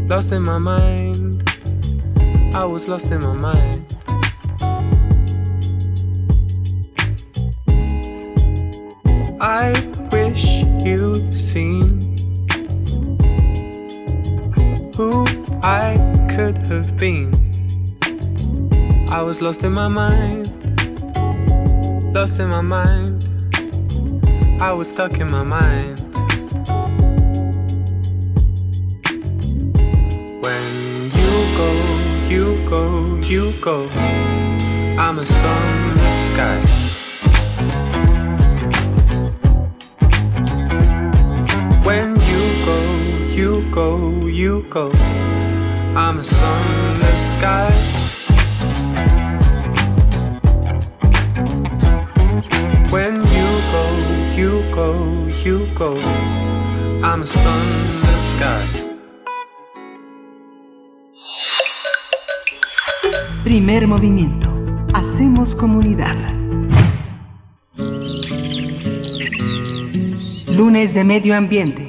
lost 0.09 0.31
in 0.31 0.43
my 0.43 0.59
mind. 0.59 1.43
I 2.55 2.65
was 2.65 2.89
lost 2.89 3.11
in 3.11 3.21
my 3.21 3.33
mind. 3.33 3.85
I 9.41 9.73
wish 10.13 10.63
you'd 10.87 11.35
seen 11.35 12.17
who 14.95 15.27
I 15.65 15.99
could 16.33 16.57
have 16.69 16.97
been. 16.97 17.35
I 19.11 19.21
was 19.21 19.43
lost 19.43 19.65
in 19.65 19.73
my 19.73 19.89
mind, 19.89 20.47
lost 22.15 22.39
in 22.39 22.51
my 22.51 22.61
mind. 22.61 23.25
I 24.63 24.71
was 24.71 24.89
stuck 24.89 25.19
in 25.19 25.29
my 25.29 25.43
mind. 25.43 26.02
You 33.33 33.51
go. 33.63 33.89
I'm 34.99 35.19
a 35.19 35.25
the 35.97 36.13
sky. 36.29 36.59
When 41.89 42.09
you 42.31 42.43
go, 42.69 42.79
you 43.39 43.53
go, 43.71 44.27
you 44.27 44.67
go. 44.69 44.93
I'm 45.97 46.19
a 46.19 46.25
sun 46.25 46.63
in 46.91 46.99
the 47.05 47.15
sky. 47.33 47.73
When 52.95 53.15
you 53.39 53.51
go, 53.75 53.87
you 54.41 54.53
go, 54.75 54.89
you 55.43 55.67
go. 55.75 55.97
I'm 57.03 57.23
a 57.23 57.27
sun 57.27 57.62
movimiento. 63.93 64.49
Hacemos 64.95 65.55
comunidad. 65.55 66.17
Lunes 70.51 70.95
de 70.95 71.05
Medio 71.05 71.37
Ambiente. 71.37 71.83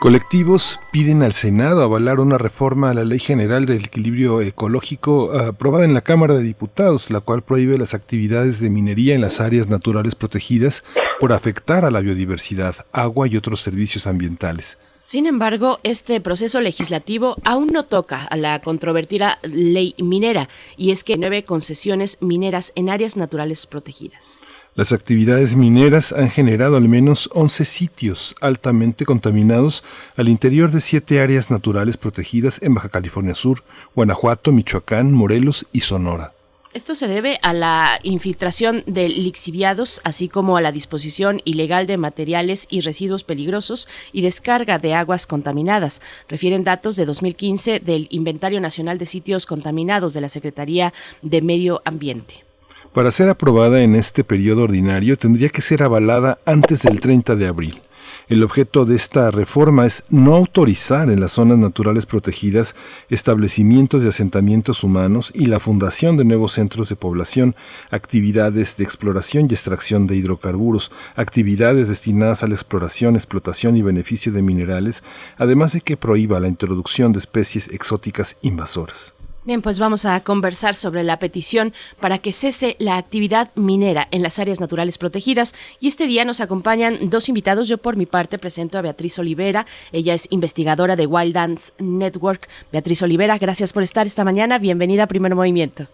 Colectivos 0.00 0.80
piden 0.90 1.22
al 1.22 1.34
Senado 1.34 1.84
avalar 1.84 2.18
una 2.18 2.36
reforma 2.36 2.90
a 2.90 2.94
la 2.94 3.04
Ley 3.04 3.20
General 3.20 3.64
del 3.64 3.84
Equilibrio 3.84 4.40
Ecológico 4.40 5.32
aprobada 5.38 5.84
en 5.84 5.94
la 5.94 6.00
Cámara 6.00 6.34
de 6.34 6.42
Diputados, 6.42 7.12
la 7.12 7.20
cual 7.20 7.42
prohíbe 7.42 7.78
las 7.78 7.94
actividades 7.94 8.58
de 8.58 8.70
minería 8.70 9.14
en 9.14 9.20
las 9.20 9.40
áreas 9.40 9.68
naturales 9.68 10.16
protegidas 10.16 10.82
por 11.20 11.32
afectar 11.32 11.84
a 11.84 11.92
la 11.92 12.00
biodiversidad, 12.00 12.74
agua 12.92 13.28
y 13.28 13.36
otros 13.36 13.60
servicios 13.60 14.08
ambientales. 14.08 14.78
Sin 15.06 15.26
embargo, 15.26 15.80
este 15.82 16.18
proceso 16.22 16.62
legislativo 16.62 17.36
aún 17.44 17.66
no 17.66 17.84
toca 17.84 18.24
a 18.24 18.38
la 18.38 18.58
controvertida 18.62 19.38
ley 19.42 19.94
minera, 19.98 20.48
y 20.78 20.92
es 20.92 21.04
que 21.04 21.18
nueve 21.18 21.44
concesiones 21.44 22.16
mineras 22.22 22.72
en 22.74 22.88
áreas 22.88 23.14
naturales 23.14 23.66
protegidas. 23.66 24.38
Las 24.74 24.92
actividades 24.92 25.56
mineras 25.56 26.14
han 26.14 26.30
generado 26.30 26.78
al 26.78 26.88
menos 26.88 27.28
11 27.34 27.66
sitios 27.66 28.34
altamente 28.40 29.04
contaminados 29.04 29.84
al 30.16 30.30
interior 30.30 30.70
de 30.70 30.80
siete 30.80 31.20
áreas 31.20 31.50
naturales 31.50 31.98
protegidas 31.98 32.62
en 32.62 32.72
Baja 32.72 32.88
California 32.88 33.34
Sur, 33.34 33.62
Guanajuato, 33.94 34.52
Michoacán, 34.52 35.12
Morelos 35.12 35.66
y 35.70 35.80
Sonora. 35.80 36.32
Esto 36.74 36.96
se 36.96 37.06
debe 37.06 37.38
a 37.42 37.52
la 37.52 38.00
infiltración 38.02 38.82
de 38.88 39.08
lixiviados, 39.08 40.00
así 40.02 40.28
como 40.28 40.56
a 40.56 40.60
la 40.60 40.72
disposición 40.72 41.40
ilegal 41.44 41.86
de 41.86 41.98
materiales 41.98 42.66
y 42.68 42.80
residuos 42.80 43.22
peligrosos 43.22 43.88
y 44.12 44.22
descarga 44.22 44.80
de 44.80 44.92
aguas 44.92 45.28
contaminadas, 45.28 46.02
refieren 46.28 46.64
datos 46.64 46.96
de 46.96 47.06
2015 47.06 47.78
del 47.78 48.08
Inventario 48.10 48.60
Nacional 48.60 48.98
de 48.98 49.06
Sitios 49.06 49.46
Contaminados 49.46 50.14
de 50.14 50.20
la 50.20 50.28
Secretaría 50.28 50.92
de 51.22 51.42
Medio 51.42 51.80
Ambiente. 51.84 52.44
Para 52.92 53.12
ser 53.12 53.28
aprobada 53.28 53.80
en 53.80 53.94
este 53.94 54.24
periodo 54.24 54.64
ordinario 54.64 55.16
tendría 55.16 55.50
que 55.50 55.62
ser 55.62 55.80
avalada 55.80 56.38
antes 56.44 56.82
del 56.82 56.98
30 56.98 57.36
de 57.36 57.46
abril. 57.46 57.82
El 58.26 58.42
objeto 58.42 58.86
de 58.86 58.96
esta 58.96 59.30
reforma 59.30 59.84
es 59.84 60.04
no 60.08 60.34
autorizar 60.34 61.10
en 61.10 61.20
las 61.20 61.32
zonas 61.32 61.58
naturales 61.58 62.06
protegidas 62.06 62.74
establecimientos 63.10 64.02
de 64.02 64.08
asentamientos 64.08 64.82
humanos 64.82 65.30
y 65.34 65.44
la 65.44 65.60
fundación 65.60 66.16
de 66.16 66.24
nuevos 66.24 66.52
centros 66.52 66.88
de 66.88 66.96
población, 66.96 67.54
actividades 67.90 68.78
de 68.78 68.84
exploración 68.84 69.46
y 69.50 69.52
extracción 69.52 70.06
de 70.06 70.16
hidrocarburos, 70.16 70.90
actividades 71.16 71.88
destinadas 71.88 72.42
a 72.42 72.46
la 72.46 72.54
exploración, 72.54 73.14
explotación 73.14 73.76
y 73.76 73.82
beneficio 73.82 74.32
de 74.32 74.40
minerales, 74.40 75.04
además 75.36 75.74
de 75.74 75.82
que 75.82 75.98
prohíba 75.98 76.40
la 76.40 76.48
introducción 76.48 77.12
de 77.12 77.18
especies 77.18 77.68
exóticas 77.68 78.38
invasoras. 78.40 79.13
Bien, 79.46 79.60
pues 79.60 79.78
vamos 79.78 80.06
a 80.06 80.18
conversar 80.24 80.74
sobre 80.74 81.02
la 81.02 81.18
petición 81.18 81.74
para 82.00 82.16
que 82.16 82.32
cese 82.32 82.76
la 82.78 82.96
actividad 82.96 83.50
minera 83.56 84.08
en 84.10 84.22
las 84.22 84.38
áreas 84.38 84.58
naturales 84.58 84.96
protegidas. 84.96 85.52
Y 85.80 85.88
este 85.88 86.06
día 86.06 86.24
nos 86.24 86.40
acompañan 86.40 87.10
dos 87.10 87.28
invitados. 87.28 87.68
Yo 87.68 87.76
por 87.76 87.96
mi 87.96 88.06
parte 88.06 88.38
presento 88.38 88.78
a 88.78 88.80
Beatriz 88.80 89.18
Olivera. 89.18 89.66
Ella 89.92 90.14
es 90.14 90.28
investigadora 90.32 90.96
de 90.96 91.06
Wild 91.06 91.34
Dance 91.34 91.74
Network. 91.78 92.48
Beatriz 92.72 93.02
Olivera, 93.02 93.36
gracias 93.36 93.74
por 93.74 93.82
estar 93.82 94.06
esta 94.06 94.24
mañana. 94.24 94.58
Bienvenida 94.58 95.02
a 95.02 95.08
Primer 95.08 95.34
Movimiento. 95.34 95.88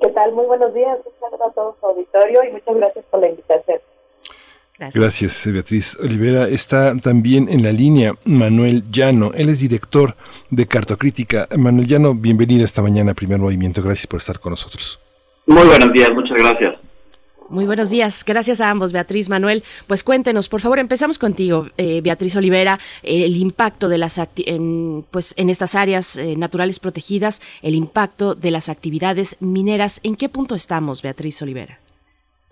¿Qué 0.00 0.08
tal? 0.08 0.32
Muy 0.32 0.46
buenos 0.46 0.74
días. 0.74 0.98
Muchas 1.04 1.30
gracias 1.30 1.48
a 1.48 1.52
todo 1.52 1.76
su 1.78 1.86
auditorio 1.86 2.42
y 2.42 2.52
muchas 2.54 2.74
gracias 2.74 3.04
por 3.08 3.20
la 3.20 3.28
invitación. 3.28 3.78
Gracias. 4.78 5.46
Beatriz 5.46 5.96
Olivera. 6.02 6.48
Está 6.48 6.96
también 6.98 7.48
en 7.48 7.62
la 7.62 7.72
línea 7.72 8.14
Manuel 8.24 8.90
Llano. 8.90 9.32
Él 9.34 9.48
es 9.48 9.60
director 9.60 10.16
de 10.50 10.66
Cartocrítica. 10.66 11.48
Manuel 11.56 11.86
Llano, 11.86 12.14
bienvenido 12.14 12.64
esta 12.64 12.82
mañana 12.82 13.12
a 13.12 13.14
Primer 13.14 13.38
Movimiento. 13.38 13.82
Gracias 13.82 14.06
por 14.06 14.18
estar 14.18 14.40
con 14.40 14.50
nosotros. 14.50 14.98
Muy 15.46 15.64
buenos 15.64 15.92
días, 15.92 16.10
muchas 16.12 16.36
gracias. 16.38 16.74
Muy 17.50 17.66
buenos 17.66 17.90
días, 17.90 18.24
gracias 18.24 18.62
a 18.62 18.70
ambos, 18.70 18.92
Beatriz, 18.92 19.28
Manuel. 19.28 19.62
Pues 19.86 20.02
cuéntenos, 20.02 20.48
por 20.48 20.62
favor, 20.62 20.78
empezamos 20.78 21.18
contigo, 21.18 21.68
eh, 21.76 22.00
Beatriz 22.00 22.34
Olivera, 22.36 22.80
el 23.02 23.36
impacto 23.36 23.88
de 23.90 23.98
las 23.98 24.18
en, 24.18 25.04
pues 25.10 25.34
en 25.36 25.50
estas 25.50 25.74
áreas 25.74 26.16
eh, 26.16 26.36
naturales 26.36 26.80
protegidas, 26.80 27.42
el 27.60 27.74
impacto 27.74 28.34
de 28.34 28.50
las 28.50 28.70
actividades 28.70 29.36
mineras. 29.40 30.00
¿En 30.02 30.16
qué 30.16 30.30
punto 30.30 30.54
estamos, 30.54 31.02
Beatriz 31.02 31.42
Olivera? 31.42 31.78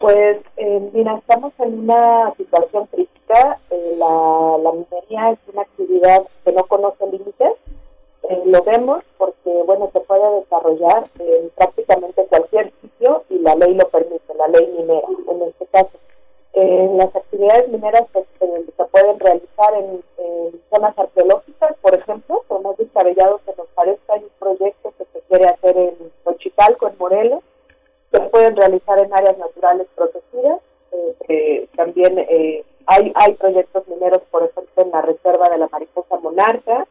Pues 0.02 0.38
eh, 0.56 0.90
estamos 1.16 1.52
en 1.60 1.78
una 1.78 2.34
situación 2.36 2.86
crítica. 2.86 3.60
La, 3.70 4.58
la, 4.60 4.72
minería 4.72 5.30
es 5.30 5.38
una 5.52 5.62
actividad 5.62 6.24
que 6.44 6.50
no 6.50 6.64
conoce 6.64 7.06
límites. 7.06 7.52
lo 8.46 8.62
vemos 8.64 9.04
porque, 9.16 9.62
bueno, 9.64 9.90
se 9.92 10.00
puede 10.00 10.40
desarrollar 10.40 11.04
en 11.20 11.50
prácticamente 11.50 12.26
cualquier 12.26 12.72
sitio 12.82 13.22
y 13.30 13.38
la 13.38 13.54
ley 13.54 13.74
lo 13.74 13.88
permite, 13.90 14.34
la 14.34 14.48
ley 14.48 14.74
minera 14.76 15.06
en 15.28 15.42
este 15.42 15.66
caso. 15.66 15.96
las 16.52 17.14
actividades 17.14 17.68
mineras 17.68 18.02
pues, 18.12 18.24
se 18.40 18.84
pueden 18.86 19.20
realizar 19.20 19.72
en, 19.74 20.02
zonas 20.68 20.98
arqueológicas, 20.98 21.76
por 21.80 21.94
ejemplo, 21.94 22.42
por 22.48 22.60
más 22.62 22.76
descabellado 22.76 23.40
que 23.46 23.54
nos 23.56 23.68
parezca, 23.68 24.14
hay 24.14 24.24
un 24.24 24.30
proyecto 24.40 24.92
que 24.98 25.04
se 25.12 25.20
quiere 25.28 25.44
hacer 25.44 25.76
en 25.76 25.94
Xochicalco, 26.24 26.88
en 26.88 26.98
Morelos, 26.98 27.42
se 28.12 28.20
pueden 28.20 28.56
realizar 28.56 28.98
en 28.98 29.12
áreas 29.12 29.38
naturales 29.38 29.86
protegidas, 29.96 30.60
eh, 31.28 31.66
también 31.74 32.18
eh, 32.18 32.64
hay, 32.86 33.12
hay 33.14 33.34
proyectos 33.34 33.88
mineros, 33.88 34.22
por 34.30 34.42
ejemplo, 34.42 34.82
en 34.82 34.90
la 34.90 35.02
reserva 35.02 35.48
de 35.48 35.58
la 35.58 35.68
mariposa 35.68 36.16
monarca, 36.18 36.86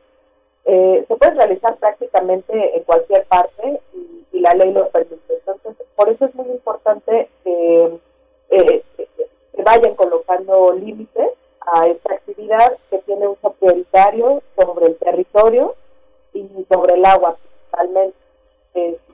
eh, 0.66 1.06
se 1.08 1.16
pueden 1.16 1.38
realizar 1.38 1.76
prácticamente 1.78 2.78
en 2.78 2.84
cualquier 2.84 3.26
parte 3.26 3.80
y, 3.94 4.26
y, 4.32 4.40
la 4.40 4.54
ley 4.54 4.72
lo 4.72 4.90
permite. 4.90 5.42
Entonces, 5.46 5.88
por 5.96 6.10
eso 6.10 6.26
es 6.26 6.36
muy 6.36 6.48
importante 6.48 7.30
que 7.44 8.00
eh, 8.52 8.84
se 9.56 9.64
vayan 9.64 9.96
colocando 9.96 10.74
límites 10.74 11.32
a 11.62 11.88
esta 11.88 12.14
actividad 12.14 12.78
que 12.90 13.00
tiene 13.00 13.28
uso 13.28 13.52
prioritario 13.54 14.42
sobre 14.56 14.88
el 14.88 14.96
territorio 14.98 15.76
y 16.34 16.48
sobre 16.72 16.96
el 16.96 17.06
agua 17.06 17.38
principalmente. 17.38 18.16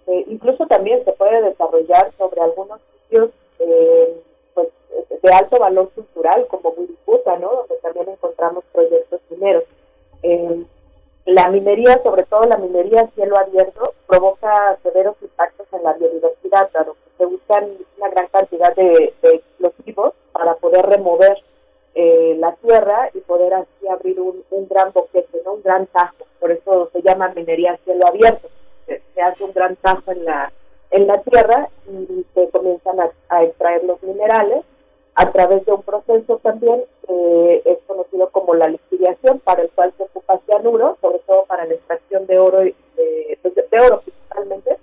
Este, 0.08 0.32
incluso 0.32 0.66
también 0.68 1.04
se 1.04 1.12
puede 1.14 1.42
desarrollar 1.42 2.12
sobre 2.18 2.42
algunos 2.42 2.80
sitios 3.04 3.30
eh, 3.60 4.22
pues, 4.54 4.70
de 5.22 5.30
alto 5.34 5.60
valor 5.60 5.90
cultural, 5.90 6.48
como 6.48 6.70
Wirikuta, 6.70 7.38
¿no? 7.38 7.50
donde 7.50 7.76
también 7.82 8.10
encontramos 8.10 8.64
proyectos 8.72 9.20
mineros. 9.30 9.64
Eh, 10.24 10.66
la 11.26 11.50
minería, 11.50 12.02
sobre 12.04 12.24
todo 12.24 12.44
la 12.44 12.58
minería 12.58 13.02
a 13.02 13.08
cielo 13.08 13.38
abierto, 13.38 13.94
provoca 14.08 14.78
severos 14.82 15.18
impactos 15.22 15.68
en 15.74 15.84
la 15.84 15.94
biodiversidad, 15.94 16.70
dado 16.72 16.94
que 16.94 17.18
se 17.18 17.26
usan 17.26 17.70
una 17.98 18.10
gran 18.10 18.28
cantidad 18.28 18.74
de, 18.76 19.14
explosivos 19.22 20.14
para 20.32 20.56
poder 20.56 20.86
remover 20.86 21.38
eh, 21.96 22.38
la 22.40 22.54
tierra 22.56 23.10
y 23.14 23.20
poder 23.20 23.56
así 23.56 23.88
abrir 23.90 24.22
un, 24.22 24.44
gran 24.70 24.94
boquete, 24.94 25.42
¿no? 25.44 25.56
un 25.56 25.64
gran 25.64 25.86
tajo. 25.88 26.16
Por 26.40 26.52
eso 26.52 26.90
se 26.94 27.02
llama 27.02 27.34
minería 27.36 27.74
a 27.74 27.78
cielo 27.78 28.08
abierto. 28.08 28.48
Se, 28.88 29.22
hace 29.22 29.44
un 29.44 29.54
gran 29.54 29.76
tajo 29.76 30.12
en 30.12 30.26
la, 30.26 30.52
en 30.90 31.06
la 31.06 31.22
tierra 31.22 31.70
y 31.88 32.26
se 32.34 32.50
comienzan 32.50 32.98
a 33.30 33.44
extraer 33.44 33.84
los 33.84 34.02
minerales 34.02 34.64
a 35.18 35.32
través 35.32 35.66
de 35.66 35.74
un 35.74 35.82
proceso 35.82 36.38
también 36.44 36.84
que 37.08 37.62
es 37.66 37.80
conocido 37.88 38.30
como 38.30 38.54
la 38.54 38.68
lixiviación, 38.68 39.40
para 39.40 39.64
el 39.64 39.70
cual 39.72 39.92
se 39.98 40.04
ocupa 40.04 40.40
cianuro, 40.46 40.96
sobre 41.02 41.18
todo 41.20 41.44
para 41.46 41.66
la 41.66 41.74
extracción 41.74 42.28
de 42.28 42.38
oro, 42.38 42.60
pues, 43.42 43.56
de, 43.56 43.80
oro 43.80 44.02
principalmente, 44.02 44.78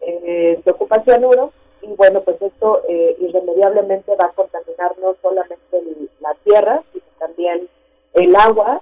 eh, 0.00 0.58
se 0.64 0.70
ocupa 0.70 1.04
cianuro, 1.04 1.52
y 1.82 1.88
bueno, 1.96 2.22
pues 2.22 2.40
esto 2.40 2.80
eh, 2.88 3.14
irremediablemente 3.20 4.16
va 4.16 4.26
a 4.26 4.32
contaminar 4.32 4.98
no 5.02 5.16
solamente 5.20 5.82
la 6.20 6.34
tierra, 6.44 6.82
sino 6.92 7.04
también 7.18 7.68
el 8.14 8.36
agua. 8.36 8.80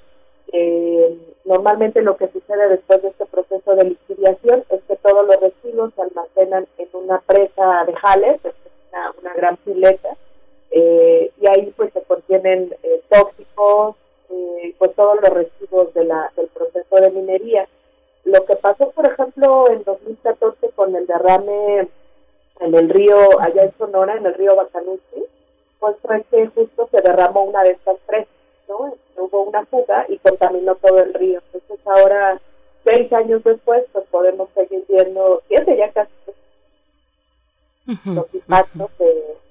Normalmente 1.44 2.02
lo 2.02 2.16
que 2.16 2.28
sucede 2.28 2.68
después 2.68 3.02
de 3.02 3.08
este 3.08 3.26
proceso 3.26 3.74
de 3.74 3.84
lixiviación 3.84 4.64
es 4.68 4.80
que 4.86 4.96
todos 4.96 5.26
los 5.26 5.40
residuos 5.40 5.92
se 5.94 6.02
almacenan 6.02 6.68
en 6.78 6.88
una 6.92 7.20
presa 7.20 7.84
de 7.84 7.94
jales, 7.94 8.40
es 8.44 8.54
una, 9.22 9.34
gran 9.34 9.56
pileta, 9.58 10.16
eh, 10.70 11.32
y 11.40 11.46
ahí 11.48 11.72
pues 11.76 11.92
se 11.92 12.02
contienen 12.02 12.74
eh, 12.82 13.02
tóxicos, 13.08 13.96
eh, 14.30 14.74
pues 14.78 14.94
todos 14.94 15.20
los 15.20 15.30
residuos 15.30 15.92
del 15.94 16.10
proceso 16.54 16.96
de 16.96 17.10
minería. 17.10 17.68
Lo 18.24 18.44
que 18.44 18.54
pasó, 18.56 18.90
por 18.90 19.06
ejemplo, 19.06 19.68
en 19.68 19.82
2014 19.82 20.70
con 20.76 20.94
el 20.94 21.06
derrame 21.06 21.88
en 22.60 22.74
el 22.74 22.88
río, 22.88 23.16
allá 23.40 23.64
en 23.64 23.76
Sonora, 23.76 24.16
en 24.16 24.26
el 24.26 24.34
río 24.34 24.54
Bacanuchi, 24.54 25.24
pues 25.80 25.96
fue 26.00 26.22
que 26.30 26.46
justo 26.48 26.88
se 26.92 27.00
derramó 27.02 27.42
una 27.42 27.64
de 27.64 27.72
estas 27.72 27.96
presas, 28.06 28.31
¿no? 28.68 28.94
Hubo 29.16 29.42
una 29.42 29.64
fuga 29.66 30.06
y 30.08 30.18
contaminó 30.18 30.74
todo 30.76 30.98
el 30.98 31.14
río. 31.14 31.40
Entonces 31.52 31.86
ahora, 31.86 32.40
seis 32.84 33.12
años 33.12 33.42
después, 33.44 33.84
pues 33.92 34.04
podemos 34.10 34.48
seguir 34.54 34.84
viendo, 34.88 35.42
siete 35.48 35.76
ya 35.76 35.90
casi, 35.92 36.12
los 38.04 38.32
impactos 38.34 38.90
de 38.98 39.42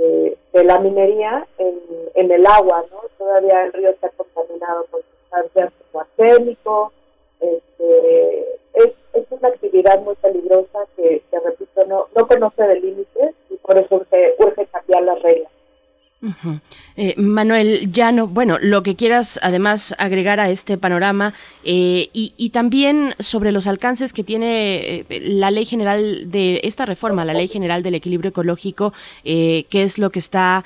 de, 0.00 0.64
la 0.64 0.78
minería 0.78 1.46
en, 1.58 1.80
en, 2.14 2.30
el 2.30 2.46
agua, 2.46 2.84
¿no? 2.90 3.00
Todavía 3.18 3.64
el 3.64 3.72
río 3.72 3.90
está 3.90 4.08
contaminado 4.10 4.84
con 4.90 5.00
sustancias 5.02 5.72
como 5.90 6.02
arsénico, 6.02 6.92
este, 7.40 8.40
es, 8.74 8.92
es 9.14 9.24
una 9.30 9.48
actividad 9.48 10.00
muy 10.00 10.14
peligrosa 10.16 10.86
que, 10.96 11.22
que 11.30 11.40
repito, 11.40 11.84
no, 11.86 12.08
no 12.14 12.28
conoce 12.28 12.62
de 12.62 12.80
límites 12.80 13.34
y 13.50 13.56
por 13.56 13.78
eso 13.78 13.96
urge, 13.96 14.34
urge 14.38 14.66
cambiar 14.66 15.02
las 15.02 15.22
reglas. 15.22 15.52
Eh, 16.96 17.14
Manuel 17.16 17.90
Llano, 17.90 18.26
bueno, 18.26 18.58
lo 18.60 18.82
que 18.82 18.94
quieras 18.94 19.40
además 19.42 19.94
agregar 19.98 20.38
a 20.38 20.50
este 20.50 20.76
panorama 20.76 21.32
eh, 21.64 22.10
y, 22.12 22.50
también 22.50 23.14
sobre 23.18 23.52
los 23.52 23.66
alcances 23.66 24.12
que 24.12 24.22
tiene 24.22 25.06
eh, 25.08 25.20
la 25.20 25.50
ley 25.50 25.64
general 25.64 26.30
de 26.30 26.60
esta 26.64 26.84
reforma, 26.84 27.24
la 27.24 27.32
ley 27.32 27.48
general 27.48 27.82
del 27.82 27.94
equilibrio 27.94 28.30
ecológico, 28.30 28.92
qué 29.24 29.66
es 29.70 29.98
lo 29.98 30.10
que 30.10 30.18
está 30.18 30.64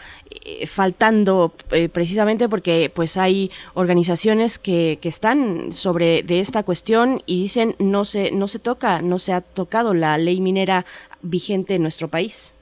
faltando 0.66 1.54
precisamente 1.92 2.48
porque 2.48 2.90
pues 2.92 3.16
hay 3.16 3.50
organizaciones 3.74 4.58
que, 4.58 4.98
que 5.00 5.08
están 5.08 5.72
sobre 5.72 6.22
de 6.22 6.40
esta 6.40 6.64
cuestión 6.64 7.22
y 7.26 7.42
dicen 7.42 7.76
no 7.78 8.04
se 8.04 8.32
no 8.32 8.48
se 8.48 8.58
toca, 8.58 9.02
no 9.02 9.18
se 9.18 9.32
ha 9.32 9.40
tocado 9.40 9.94
la 9.94 10.18
ley 10.18 10.40
minera 10.40 10.84
vigente 11.22 11.76
en 11.76 11.82
nuestro 11.82 12.08
país. 12.08 12.54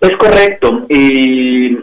Es 0.00 0.12
correcto. 0.18 0.86
y 0.88 1.76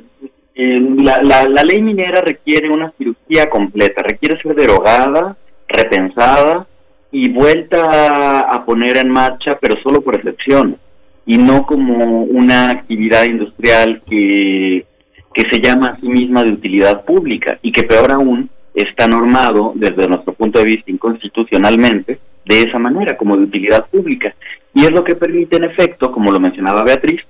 la, 0.55 1.21
la, 1.21 1.63
ley 1.63 1.81
minera 1.81 2.21
requiere 2.21 2.69
una 2.69 2.89
cirugía 2.89 3.49
completa, 3.49 4.03
requiere 4.03 4.41
ser 4.41 4.55
derogada, 4.55 5.35
repensada 5.67 6.67
y 7.11 7.31
vuelta 7.31 8.39
a 8.41 8.65
poner 8.65 8.97
en 8.97 9.09
marcha, 9.09 9.57
pero 9.59 9.75
solo 9.81 10.01
por 10.01 10.15
excepción, 10.15 10.77
y 11.25 11.37
no 11.37 11.65
como 11.65 12.23
una 12.23 12.69
actividad 12.69 13.25
industrial 13.25 14.01
que, 14.07 14.85
que 15.33 15.49
se 15.49 15.61
llama 15.61 15.87
a 15.87 15.99
sí 15.99 16.07
misma 16.07 16.43
de 16.43 16.51
utilidad 16.51 17.03
pública 17.05 17.57
y 17.61 17.71
que 17.71 17.83
peor 17.83 18.11
aún 18.11 18.49
está 18.73 19.07
normado 19.07 19.73
desde 19.75 20.07
nuestro 20.07 20.33
punto 20.33 20.59
de 20.59 20.65
vista 20.65 20.91
inconstitucionalmente 20.91 22.19
de 22.45 22.61
esa 22.61 22.77
manera, 22.77 23.15
como 23.15 23.37
de 23.37 23.43
utilidad 23.43 23.85
pública. 23.87 24.35
Y 24.73 24.83
es 24.83 24.91
lo 24.91 25.03
que 25.03 25.15
permite, 25.15 25.57
en 25.57 25.63
efecto, 25.65 26.11
como 26.11 26.31
lo 26.31 26.39
mencionaba 26.39 26.83
Beatriz, 26.83 27.21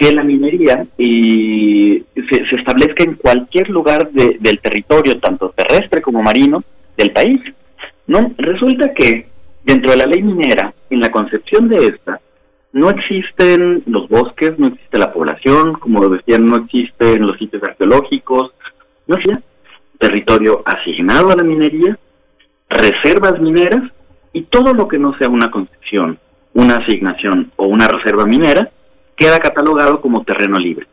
que 0.00 0.12
la 0.12 0.24
minería 0.24 0.86
se, 0.96 2.04
se, 2.24 2.56
establezca 2.56 3.04
en 3.04 3.16
cualquier 3.16 3.68
lugar 3.68 4.10
del 4.10 4.60
territorio, 4.60 5.20
tanto 5.20 5.50
terrestre 5.50 6.00
como 6.00 6.22
marino, 6.22 6.64
del 6.96 7.12
país. 7.12 7.38
No, 8.06 8.32
resulta 8.38 8.94
que 8.94 9.26
dentro 9.62 9.90
de 9.90 9.98
la 9.98 10.06
ley 10.06 10.22
minera, 10.22 10.72
en 10.88 11.00
la 11.00 11.10
concepción 11.10 11.68
de 11.68 11.88
esta, 11.88 12.18
no 12.72 12.88
existen 12.88 13.82
los 13.86 14.08
bosques, 14.08 14.58
no 14.58 14.68
existe 14.68 14.98
la 14.98 15.12
población, 15.12 15.74
como 15.74 16.08
decían, 16.08 16.48
no 16.48 16.56
existen 16.56 17.20
los 17.20 17.36
sitios 17.36 17.62
arqueológicos, 17.62 18.52
no 19.06 19.16
existe 19.16 19.42
territorio 19.98 20.62
asignado 20.64 21.30
a 21.30 21.36
la 21.36 21.42
minería, 21.42 21.98
reservas 22.70 23.38
mineras 23.38 23.82
y 24.32 24.44
todo 24.44 24.72
lo 24.72 24.88
que 24.88 24.98
no 24.98 25.14
sea 25.18 25.28
una 25.28 25.50
concesión, 25.50 26.18
una 26.54 26.76
asignación 26.76 27.50
o 27.56 27.66
una 27.66 27.86
reserva 27.86 28.24
minera 28.24 28.70
queda 29.20 29.38
catalogado 29.38 30.00
como 30.00 30.24
terreno 30.24 30.56
libre. 30.56 30.86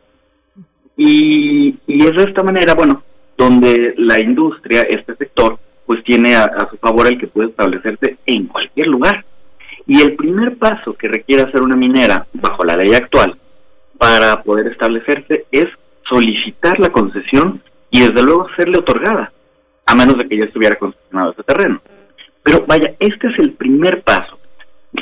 Y, 0.98 1.70
es 1.86 2.14
de 2.14 2.24
esta 2.24 2.42
manera, 2.42 2.74
bueno, 2.74 3.02
donde 3.38 3.94
la 3.96 4.20
industria, 4.20 4.82
este 4.82 5.16
sector, 5.16 5.58
pues 5.86 6.04
tiene 6.04 6.36
a, 6.36 6.68
su 6.70 6.76
favor 6.76 7.06
el 7.06 7.18
que 7.18 7.26
puede 7.26 7.48
establecerse 7.48 8.18
en 8.26 8.46
cualquier 8.46 8.88
lugar. 8.88 9.24
Y 9.86 10.02
el 10.02 10.14
primer 10.14 10.58
paso 10.58 10.92
que 10.92 11.08
requiere 11.08 11.44
hacer 11.44 11.62
una 11.62 11.74
minera 11.74 12.26
bajo 12.34 12.64
la 12.64 12.76
ley 12.76 12.94
actual 12.94 13.38
para 13.96 14.42
poder 14.42 14.66
establecerse 14.66 15.46
es 15.50 15.66
solicitar 16.06 16.78
la 16.78 16.90
concesión 16.90 17.62
y 17.90 18.00
desde 18.00 18.22
luego 18.22 18.46
serle 18.56 18.78
otorgada, 18.78 19.32
a 19.86 19.94
menos 19.94 20.18
de 20.18 20.28
que 20.28 20.36
ya 20.36 20.44
estuviera 20.44 20.76
concesionado 20.76 21.32
ese 21.32 21.44
terreno. 21.44 21.80
Pero 22.42 22.66
vaya, 22.66 22.92
este 23.00 23.28
es 23.28 23.38
el 23.38 23.52
primer 23.52 24.02
paso, 24.02 24.38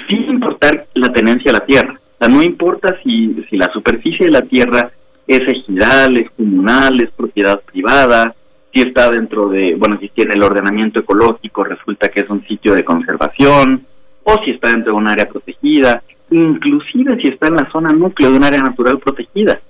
sin 0.08 0.30
importar 0.30 0.86
la 0.94 1.12
tenencia 1.12 1.50
a 1.50 1.54
la 1.54 1.66
tierra. 1.66 2.00
Sea, 2.18 2.28
no 2.28 2.42
importa 2.42 2.96
si, 3.02 3.44
si 3.48 3.56
la 3.56 3.70
superficie 3.72 4.26
de 4.26 4.32
la 4.32 4.42
tierra 4.42 4.90
es 5.26 5.40
ejidal, 5.40 6.16
es 6.18 6.30
comunal, 6.30 7.02
es 7.02 7.10
propiedad 7.10 7.60
privada, 7.60 8.34
si 8.72 8.82
está 8.82 9.10
dentro 9.10 9.48
de, 9.48 9.74
bueno, 9.74 9.98
si 10.00 10.08
tiene 10.10 10.34
el 10.34 10.42
ordenamiento 10.42 11.00
ecológico, 11.00 11.64
resulta 11.64 12.08
que 12.08 12.20
es 12.20 12.30
un 12.30 12.46
sitio 12.46 12.74
de 12.74 12.84
conservación, 12.84 13.86
o 14.22 14.44
si 14.44 14.50
está 14.50 14.68
dentro 14.68 14.92
de 14.92 14.98
un 14.98 15.08
área 15.08 15.28
protegida, 15.28 16.02
inclusive 16.30 17.16
si 17.20 17.28
está 17.28 17.48
en 17.48 17.56
la 17.56 17.70
zona 17.70 17.92
núcleo 17.92 18.30
de 18.30 18.36
un 18.36 18.44
área 18.44 18.60
natural 18.60 18.98
protegida. 18.98 19.60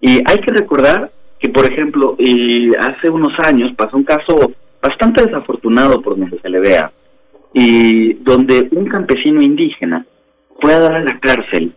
Y 0.00 0.20
hay 0.26 0.38
que 0.40 0.52
recordar 0.52 1.10
que, 1.38 1.50
por 1.50 1.70
ejemplo, 1.70 2.16
eh, 2.18 2.72
hace 2.78 3.08
unos 3.08 3.32
años 3.38 3.72
pasó 3.76 3.96
un 3.96 4.04
caso 4.04 4.52
bastante 4.82 5.24
desafortunado 5.24 6.00
por 6.00 6.18
donde 6.18 6.38
se 6.40 6.48
le 6.48 6.60
vea, 6.60 6.90
y 7.52 8.14
donde 8.14 8.68
un 8.72 8.86
campesino 8.86 9.42
indígena 9.42 10.06
fue 10.60 10.72
a 10.72 10.80
dar 10.80 10.94
a 10.94 11.04
la 11.04 11.18
cárcel 11.18 11.72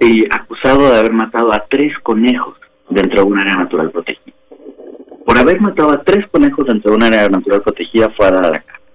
eh, 0.00 0.24
acusado 0.30 0.90
de 0.90 0.98
haber 0.98 1.12
matado 1.12 1.52
a 1.52 1.64
tres 1.68 1.92
conejos 2.02 2.56
dentro 2.88 3.22
de 3.22 3.26
un 3.26 3.38
área 3.38 3.56
natural 3.56 3.90
protegida. 3.90 4.34
Por 5.24 5.38
haber 5.38 5.60
matado 5.60 5.90
a 5.90 6.02
tres 6.02 6.26
conejos 6.28 6.66
dentro 6.66 6.90
de 6.90 6.96
un 6.96 7.02
área 7.02 7.28
natural 7.28 7.62
protegida 7.62 8.10
fue 8.10 8.26
a 8.26 8.30
dar 8.30 8.46
a 8.46 8.50
la 8.50 8.60
cárcel. 8.60 8.86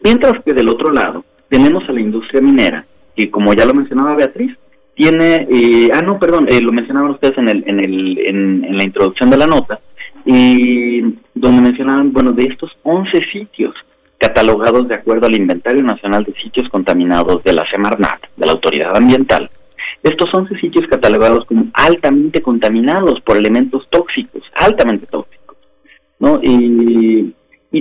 Mientras 0.00 0.42
que 0.44 0.54
del 0.54 0.68
otro 0.68 0.90
lado 0.90 1.24
tenemos 1.48 1.88
a 1.88 1.92
la 1.92 2.00
industria 2.00 2.40
minera, 2.40 2.84
que 3.16 3.30
como 3.30 3.52
ya 3.52 3.66
lo 3.66 3.74
mencionaba 3.74 4.14
Beatriz, 4.14 4.56
tiene, 4.94 5.46
eh, 5.50 5.90
ah 5.92 6.02
no, 6.02 6.18
perdón, 6.18 6.46
eh, 6.48 6.60
lo 6.60 6.72
mencionaban 6.72 7.12
ustedes 7.12 7.38
en, 7.38 7.48
el, 7.48 7.64
en, 7.66 7.80
el, 7.80 8.18
en, 8.18 8.76
la 8.76 8.84
introducción 8.84 9.30
de 9.30 9.36
la 9.36 9.46
nota, 9.46 9.80
y 10.24 11.02
donde 11.34 11.62
mencionaban, 11.62 12.12
bueno, 12.12 12.32
de 12.32 12.44
estos 12.44 12.70
11 12.82 13.20
sitios 13.32 13.74
catalogados 14.18 14.88
de 14.88 14.96
acuerdo 14.96 15.26
al 15.26 15.36
Inventario 15.36 15.82
Nacional 15.82 16.24
de 16.24 16.34
Sitios 16.34 16.68
Contaminados 16.68 17.42
de 17.44 17.52
la 17.52 17.64
Semarnat, 17.70 18.20
de 18.36 18.46
la 18.46 18.52
Autoridad 18.52 18.96
Ambiental, 18.96 19.48
estos 20.08 20.28
11 20.32 20.58
sitios 20.58 20.86
catalogados 20.88 21.44
como 21.46 21.66
altamente 21.72 22.42
contaminados 22.42 23.20
por 23.20 23.36
elementos 23.36 23.86
tóxicos, 23.90 24.42
altamente 24.54 25.06
tóxicos, 25.06 25.56
¿no? 26.18 26.40
Y, 26.42 27.34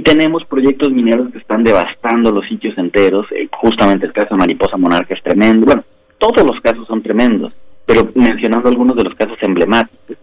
tenemos 0.03 0.45
proyectos 0.45 0.89
mineros 0.89 1.31
que 1.33 1.39
están 1.39 1.65
devastando 1.65 2.31
los 2.31 2.47
sitios 2.47 2.77
enteros, 2.77 3.25
eh, 3.31 3.49
justamente 3.51 4.05
el 4.05 4.13
caso 4.13 4.29
de 4.31 4.39
Mariposa 4.39 4.77
Monarca 4.77 5.13
es 5.13 5.21
tremendo, 5.21 5.65
bueno, 5.65 5.83
todos 6.17 6.45
los 6.45 6.61
casos 6.61 6.87
son 6.87 7.01
tremendos, 7.01 7.51
pero 7.85 8.09
mencionando 8.15 8.69
algunos 8.69 8.95
de 8.95 9.03
los 9.03 9.15
casos 9.15 9.37
emblemáticos, 9.41 10.17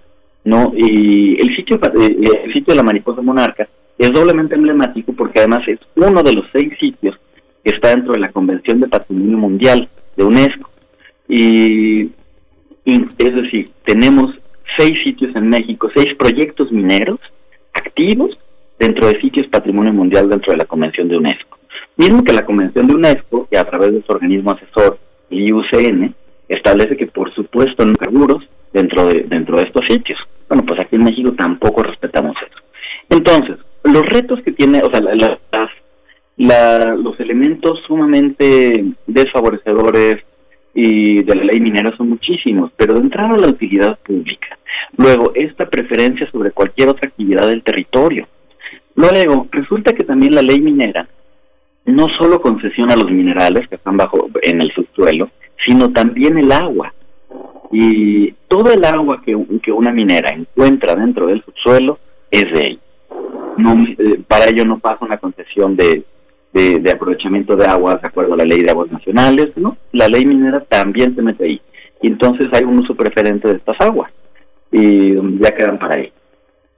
¿no? 0.44 0.72
Y 0.74 1.40
el 1.40 1.54
sitio, 1.56 1.76
eh, 1.76 2.44
el 2.44 2.52
sitio 2.52 2.72
de 2.72 2.76
la 2.76 2.82
mariposa 2.82 3.22
monarca 3.22 3.68
es 3.98 4.12
doblemente 4.12 4.54
emblemático 4.54 5.12
porque 5.12 5.40
además 5.40 5.66
es 5.66 5.78
uno 5.96 6.22
de 6.22 6.32
los 6.32 6.44
seis 6.52 6.72
sitios 6.78 7.16
que 7.64 7.74
está 7.74 7.88
dentro 7.88 8.12
de 8.12 8.20
la 8.20 8.32
Convención 8.32 8.80
de 8.80 8.88
Patrimonio 8.88 9.38
Mundial 9.38 9.88
de 10.16 10.24
UNESCO. 10.24 10.70
Y, 11.28 12.10
es 12.84 13.34
decir, 13.34 13.70
tenemos 13.84 14.34
seis 14.76 14.98
sitios 15.02 15.34
en 15.36 15.48
México, 15.48 15.90
seis 15.94 16.14
proyectos 16.16 16.70
mineros 16.70 17.20
activos 17.72 18.38
dentro 18.78 19.08
de 19.08 19.20
sitios 19.20 19.46
patrimonio 19.48 19.92
mundial 19.92 20.28
dentro 20.28 20.52
de 20.52 20.58
la 20.58 20.64
Convención 20.64 21.08
de 21.08 21.16
UNESCO. 21.16 21.58
Mismo 21.96 22.24
que 22.24 22.32
la 22.32 22.44
Convención 22.44 22.86
de 22.86 22.94
UNESCO, 22.94 23.46
que 23.50 23.56
a 23.56 23.64
través 23.64 23.92
de 23.92 24.02
su 24.02 24.12
organismo 24.12 24.50
asesor 24.50 24.98
el 25.30 25.48
IUCN 25.48 26.14
establece 26.48 26.96
que 26.96 27.06
por 27.06 27.32
supuesto 27.34 27.84
no 27.84 27.94
carburos 27.94 28.44
dentro 28.72 29.06
de, 29.06 29.20
dentro 29.20 29.56
de 29.56 29.62
estos 29.62 29.84
sitios. 29.88 30.18
Bueno, 30.48 30.64
pues 30.66 30.80
aquí 30.80 30.96
en 30.96 31.04
México 31.04 31.32
tampoco 31.32 31.82
respetamos 31.82 32.36
eso. 32.36 32.58
Entonces, 33.08 33.56
los 33.84 34.02
retos 34.06 34.40
que 34.42 34.52
tiene, 34.52 34.80
o 34.82 34.90
sea, 34.90 35.00
los 36.96 37.20
elementos 37.20 37.80
sumamente 37.86 38.84
desfavorecedores 39.06 40.24
y 40.74 41.22
de 41.22 41.34
la 41.34 41.44
ley 41.44 41.60
minera 41.60 41.96
son 41.96 42.08
muchísimos, 42.10 42.72
pero 42.76 42.94
de 42.94 43.00
entrar 43.00 43.32
a 43.32 43.38
la 43.38 43.48
utilidad 43.48 43.98
pública. 44.00 44.58
Luego, 44.96 45.32
esta 45.34 45.68
preferencia 45.68 46.28
sobre 46.30 46.50
cualquier 46.50 46.88
otra 46.88 47.08
actividad 47.08 47.48
del 47.48 47.62
territorio. 47.62 48.26
Luego, 48.96 49.46
resulta 49.50 49.92
que 49.92 50.04
también 50.04 50.34
la 50.34 50.42
ley 50.42 50.60
minera 50.60 51.08
no 51.86 52.06
solo 52.18 52.40
concesiona 52.40 52.96
los 52.96 53.10
minerales 53.10 53.68
que 53.68 53.76
están 53.76 53.96
bajo 53.96 54.28
en 54.42 54.60
el 54.60 54.72
subsuelo, 54.72 55.30
sino 55.64 55.92
también 55.92 56.38
el 56.38 56.50
agua. 56.50 56.92
Y 57.70 58.32
todo 58.48 58.72
el 58.72 58.84
agua 58.84 59.20
que, 59.24 59.36
que 59.62 59.72
una 59.72 59.92
minera 59.92 60.34
encuentra 60.34 60.94
dentro 60.94 61.26
del 61.26 61.42
subsuelo 61.44 61.98
es 62.30 62.44
de 62.52 62.66
ella. 62.66 62.80
No, 63.56 63.84
eh, 63.84 64.20
para 64.26 64.46
ello 64.46 64.64
no 64.64 64.78
pasa 64.78 65.04
una 65.04 65.18
concesión 65.18 65.76
de, 65.76 66.04
de, 66.54 66.90
aprovechamiento 66.90 67.56
de 67.56 67.66
aguas 67.66 68.00
de 68.00 68.08
acuerdo 68.08 68.34
a 68.34 68.36
la 68.38 68.44
ley 68.44 68.60
de 68.60 68.70
aguas 68.70 68.90
nacionales, 68.90 69.56
¿no? 69.56 69.76
La 69.92 70.06
ley 70.06 70.24
minera 70.24 70.60
también 70.60 71.14
se 71.14 71.22
mete 71.22 71.44
ahí. 71.44 71.60
Y 72.00 72.06
entonces 72.06 72.46
hay 72.52 72.62
un 72.62 72.78
uso 72.78 72.94
preferente 72.94 73.48
de 73.48 73.56
estas 73.56 73.80
aguas 73.80 74.12
y 74.70 75.14
ya 75.40 75.50
quedan 75.50 75.78
para 75.78 75.98
ello. 75.98 76.12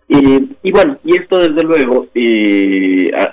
Y, 0.09 0.71
bueno, 0.71 0.99
y 1.05 1.17
esto 1.19 1.41
desde 1.41 1.65
luego, 1.65 2.03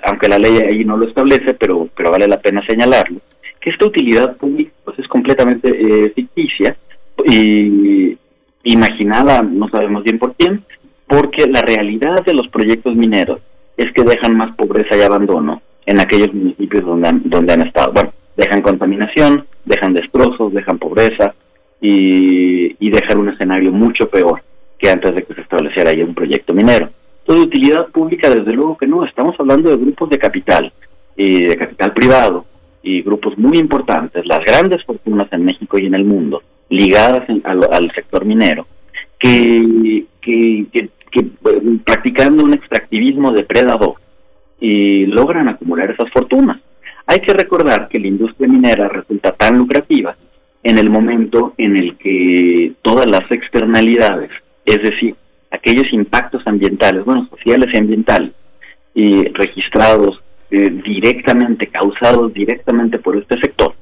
aunque 0.06 0.28
la 0.28 0.38
ley 0.38 0.58
ahí 0.58 0.84
no 0.84 0.96
lo 0.96 1.06
establece, 1.06 1.54
pero, 1.54 1.88
pero 1.96 2.10
vale 2.10 2.26
la 2.26 2.40
pena 2.40 2.66
señalarlo, 2.66 3.20
que 3.60 3.70
esta 3.70 3.86
utilidad 3.86 4.36
pública 4.36 4.72
pues 4.84 4.98
es 4.98 5.06
completamente 5.06 5.68
eh, 5.68 6.10
ficticia 6.10 6.76
y 7.24 8.18
imaginada, 8.64 9.40
no 9.42 9.68
sabemos 9.68 10.02
bien 10.02 10.18
por 10.18 10.34
quién, 10.34 10.64
porque 11.06 11.46
la 11.46 11.62
realidad 11.62 12.24
de 12.24 12.34
los 12.34 12.48
proyectos 12.48 12.96
mineros 12.96 13.40
es 13.76 13.92
que 13.92 14.02
dejan 14.02 14.36
más 14.36 14.54
pobreza 14.56 14.96
y 14.96 15.02
abandono 15.02 15.62
en 15.86 16.00
aquellos 16.00 16.32
municipios 16.32 16.84
donde 16.84 17.08
han, 17.08 17.22
donde 17.24 17.52
han 17.52 17.62
estado. 17.62 17.92
Bueno, 17.92 18.12
dejan 18.36 18.62
contaminación, 18.62 19.44
dejan 19.64 19.94
destrozos, 19.94 20.52
dejan 20.52 20.78
pobreza 20.78 21.34
y, 21.80 22.76
y 22.78 22.90
dejan 22.90 23.18
un 23.18 23.28
escenario 23.30 23.72
mucho 23.72 24.08
peor 24.08 24.42
que 24.78 24.90
antes 24.90 25.14
de 25.14 25.22
que 25.22 25.34
se 25.34 25.40
estableciera 25.42 25.90
ahí 25.90 26.02
un 26.02 26.14
proyecto 26.14 26.54
minero. 26.54 26.90
Entonces, 27.20 27.46
utilidad 27.46 27.88
pública, 27.88 28.28
desde 28.28 28.52
luego 28.52 28.76
que 28.76 28.86
no, 28.86 29.04
estamos 29.04 29.34
hablando 29.38 29.70
de 29.70 29.76
grupos 29.76 30.10
de 30.10 30.18
capital, 30.18 30.72
y 31.16 31.42
de 31.42 31.56
capital 31.56 31.92
privado, 31.92 32.44
y 32.82 33.02
grupos 33.02 33.38
muy 33.38 33.56
importantes, 33.58 34.26
las 34.26 34.44
grandes 34.44 34.84
fortunas 34.84 35.32
en 35.32 35.44
México 35.44 35.78
y 35.78 35.86
en 35.86 35.94
el 35.94 36.04
mundo, 36.04 36.42
ligadas 36.68 37.26
al, 37.44 37.90
sector 37.94 38.26
minero, 38.26 38.66
que, 39.18 40.04
que, 40.20 40.66
que, 41.10 41.26
practicando 41.82 42.44
un 42.44 42.52
extractivismo 42.52 43.32
depredador, 43.32 43.94
y 44.60 45.06
logran 45.06 45.48
acumular 45.48 45.90
esas 45.90 46.10
fortunas. 46.10 46.60
Hay 47.06 47.18
que 47.18 47.32
recordar 47.32 47.88
que 47.88 48.00
la 48.00 48.08
industria 48.08 48.48
minera 48.48 48.88
resulta 48.88 49.32
tan 49.32 49.58
lucrativa 49.58 50.16
en 50.62 50.78
el 50.78 50.88
momento 50.88 51.52
en 51.58 51.76
el 51.76 51.96
que 51.96 52.72
todas 52.82 53.10
las 53.10 53.30
externalidades 53.30 54.30
es 54.64 54.82
decir, 54.82 55.14
aquellos 55.50 55.92
impactos 55.92 56.42
ambientales, 56.46 57.04
bueno, 57.04 57.28
sociales 57.28 57.68
y 57.72 57.78
ambientales, 57.78 58.32
y 58.94 59.24
registrados 59.24 60.20
eh, 60.50 60.70
directamente, 60.84 61.66
causados 61.66 62.32
directamente 62.32 62.98
por 62.98 63.16
este 63.16 63.38
sector, 63.40 63.74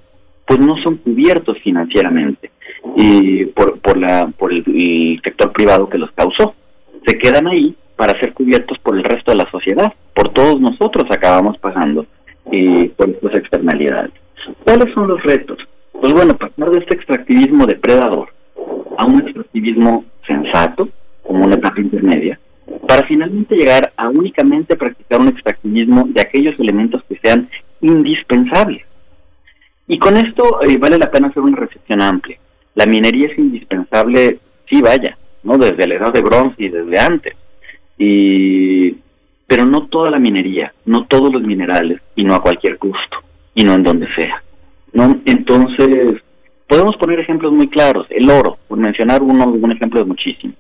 pues 0.47 0.59
no 0.59 0.77
son 0.83 0.97
cubiertos 0.97 1.59
financieramente 1.63 2.51
y 2.97 3.47
por, 3.47 3.79
por, 3.81 3.97
la, 3.97 4.27
por 4.37 4.53
el, 4.53 5.21
sector 5.23 5.53
privado 5.53 5.89
que 5.89 5.99
los 5.99 6.11
causó. 6.13 6.55
Se 7.07 7.19
quedan 7.19 7.47
ahí 7.47 7.75
para 7.97 8.19
ser 8.21 8.33
cubiertos 8.33 8.79
por 8.79 8.97
el 8.97 9.05
resto 9.05 9.31
de 9.31 9.39
la 9.39 9.51
sociedad. 9.51 9.93
Por 10.15 10.29
todos 10.31 10.61
nosotros 10.61 11.05
acabamos 11.11 11.59
pagando 11.59 12.07
eh, 12.51 12.91
por 12.97 13.11
estas 13.11 13.35
externalidades. 13.35 14.13
¿Cuáles 14.65 14.93
son 14.95 15.09
los 15.09 15.23
retos? 15.23 15.59
Pues 15.93 16.13
bueno, 16.13 16.37
pasar 16.37 16.71
de 16.71 16.79
este 16.79 16.95
extractivismo 16.95 17.67
depredador 17.67 18.33
a 18.99 19.07
un 19.07 19.21
extractivismo 19.21 20.05
sensato, 20.27 20.89
como 21.23 21.45
una 21.45 21.55
etapa 21.55 21.81
intermedia, 21.81 22.39
para 22.89 23.07
finalmente 23.07 23.57
llegar 23.57 23.93
a 23.97 24.09
únicamente 24.09 24.77
practicar 24.77 25.21
un 25.21 25.29
extractivismo 25.29 26.05
de 26.09 26.21
aquellos 26.21 26.59
elementos 26.59 27.03
que 27.09 27.19
sean 27.23 27.49
indispensables. 27.81 28.83
Y 29.87 29.99
con 29.99 30.17
esto 30.17 30.61
eh, 30.63 30.79
vale 30.79 30.99
la 30.99 31.11
pena 31.11 31.29
hacer 31.29 31.43
una 31.43 31.57
reflexión 31.57 32.01
amplia. 32.03 32.39
La 32.75 32.87
minería 32.87 33.27
es 33.31 33.39
indispensable, 33.39 34.39
sí, 34.69 34.81
vaya, 34.81 35.17
¿no? 35.43 35.59
Desde 35.59 35.87
la 35.87 35.97
edad 35.97 36.13
de 36.13 36.23
bronce 36.23 36.65
y 36.65 36.69
desde 36.69 36.99
antes. 36.99 37.35
Y, 38.05 38.97
pero 39.47 39.65
no 39.65 39.87
toda 39.87 40.11
la 40.11 40.19
minería, 40.19 40.73
no 40.87 41.05
todos 41.05 41.33
los 41.33 41.43
minerales, 41.43 42.01
y 42.17 42.25
no 42.25 42.35
a 42.35 42.43
cualquier 42.43 42.79
costo, 42.79 43.19
y 43.55 43.65
no 43.65 43.75
en 43.75 43.83
donde 43.83 44.09
sea. 44.15 44.43
¿no? 44.93 45.21
Entonces, 45.25 46.23
Podemos 46.73 46.97
poner 46.97 47.21
ejemplos 47.21 47.53
muy 47.53 47.69
claros. 47.69 48.07
El 48.09 48.31
oro, 48.31 48.57
por 48.67 48.79
mencionar 48.79 49.23
uno, 49.23 49.45
un 49.45 49.73
ejemplo 49.73 50.01
de 50.01 50.07
muchísimos. 50.07 50.57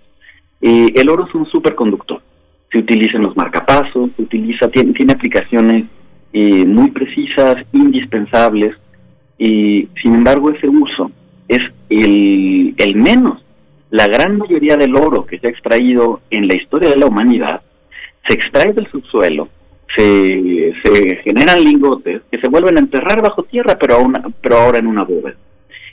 El 0.60 1.08
oro 1.08 1.26
es 1.26 1.34
un 1.34 1.46
superconductor. 1.46 2.20
Se 2.70 2.80
utiliza 2.80 3.16
en 3.16 3.22
los 3.22 3.34
marcapasos, 3.34 4.10
se 4.14 4.22
utiliza, 4.22 4.68
tiene, 4.68 5.10
aplicaciones 5.10 5.86
muy 6.34 6.90
precisas, 6.90 7.56
indispensables, 7.72 8.76
y 9.38 9.88
sin 10.02 10.16
embargo 10.16 10.50
ese 10.50 10.68
uso 10.68 11.10
es 11.48 11.60
el, 11.88 12.74
el 12.76 12.96
menos. 12.96 13.42
La 13.92 14.06
gran 14.06 14.38
mayoría 14.38 14.78
del 14.78 14.96
oro 14.96 15.26
que 15.26 15.38
se 15.38 15.46
ha 15.46 15.50
extraído 15.50 16.22
en 16.30 16.48
la 16.48 16.54
historia 16.54 16.88
de 16.88 16.96
la 16.96 17.04
humanidad 17.04 17.60
se 18.26 18.34
extrae 18.34 18.72
del 18.72 18.90
subsuelo, 18.90 19.50
se, 19.94 20.72
generan 21.22 21.62
lingotes 21.62 22.22
que 22.30 22.40
se 22.40 22.48
vuelven 22.48 22.78
a 22.78 22.80
enterrar 22.80 23.20
bajo 23.20 23.42
tierra, 23.42 23.76
pero, 23.78 23.98
pero 24.40 24.56
ahora 24.56 24.78
en 24.78 24.86
una 24.86 25.04
bóveda. 25.04 25.36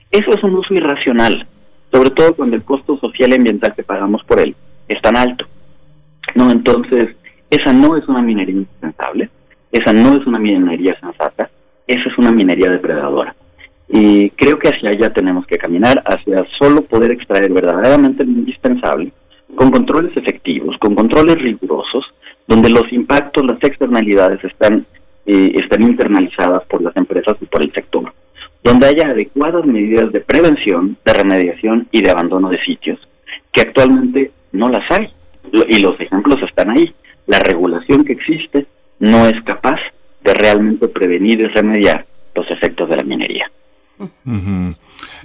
Eso 0.10 0.32
es 0.32 0.42
un 0.46 0.56
uso 0.56 0.74
irracional, 0.74 1.46
sobre 1.92 2.12
todo 2.12 2.36
cuando 2.36 2.56
el 2.56 2.64
costo 2.64 2.98
social 3.00 3.32
y 3.32 3.36
ambiental 3.36 3.76
que 3.76 3.84
pagamos 3.84 4.24
por 4.24 4.40
él 4.40 4.56
es 4.88 5.02
tan 5.02 5.18
alto. 5.18 5.46
No, 6.36 6.52
entonces, 6.52 7.18
esa 7.50 7.74
no 7.74 7.98
es 7.98 8.08
una 8.08 8.22
minería 8.22 8.56
indispensable, 8.56 9.30
esa 9.74 9.92
no 9.92 10.16
es 10.16 10.26
una 10.26 10.40
minería 10.40 10.98
sensata, 11.02 11.50
esa 11.86 12.10
es 12.10 12.18
una 12.18 12.32
minería 12.32 12.70
depredadora. 12.70 13.36
Y 13.90 14.30
creo 14.32 14.60
que 14.60 14.70
hacia 14.70 14.92
allá 14.92 15.12
tenemos 15.12 15.48
que 15.48 15.58
caminar, 15.58 16.04
hacia 16.06 16.46
solo 16.60 16.84
poder 16.84 17.12
extraer 17.12 17.52
verdaderamente 17.52 18.24
lo 18.24 18.32
indispensable, 18.32 19.12
con 19.56 19.72
controles 19.72 20.16
efectivos, 20.16 20.78
con 20.80 20.94
controles 20.94 21.36
rigurosos, 21.36 22.06
donde 22.48 22.70
los 22.70 22.92
impactos, 22.92 23.46
las 23.46 23.58
externalidades 23.64 24.44
están, 24.44 24.86
eh, 25.26 25.52
están 25.56 25.82
internalizadas 25.82 26.64
por 26.66 26.82
las 26.84 26.96
empresas 26.98 27.36
y 27.42 27.46
por 27.46 27.64
el 27.64 27.74
sector, 27.74 28.14
donde 28.64 28.88
haya 28.88 29.10
adecuadas 29.10 29.66
medidas 29.66 30.12
de 30.12 30.22
prevención, 30.22 30.98
de 31.04 31.14
remediación 31.14 31.88
y 31.92 32.02
de 32.02 32.12
abandono 32.12 32.50
de 32.50 32.62
sitios, 32.64 33.00
que 33.52 33.62
actualmente 33.62 34.32
no 34.52 34.70
las 34.70 34.90
hay. 34.92 35.10
Y 35.68 35.80
los 35.80 36.00
ejemplos 36.00 36.38
están 36.48 36.70
ahí. 36.70 36.94
La 37.26 37.40
regulación 37.40 38.04
que 38.04 38.14
existe 38.14 38.68
no 39.00 39.26
es 39.26 39.42
capaz 39.44 39.80
de 40.24 40.34
realmente 40.34 40.88
prevenir 40.88 41.40
y 41.40 41.48
remediar 41.48 42.06
los 42.36 42.50
efectos 42.52 42.88
de 42.90 42.98
la 42.98 43.04
minería. 43.04 43.50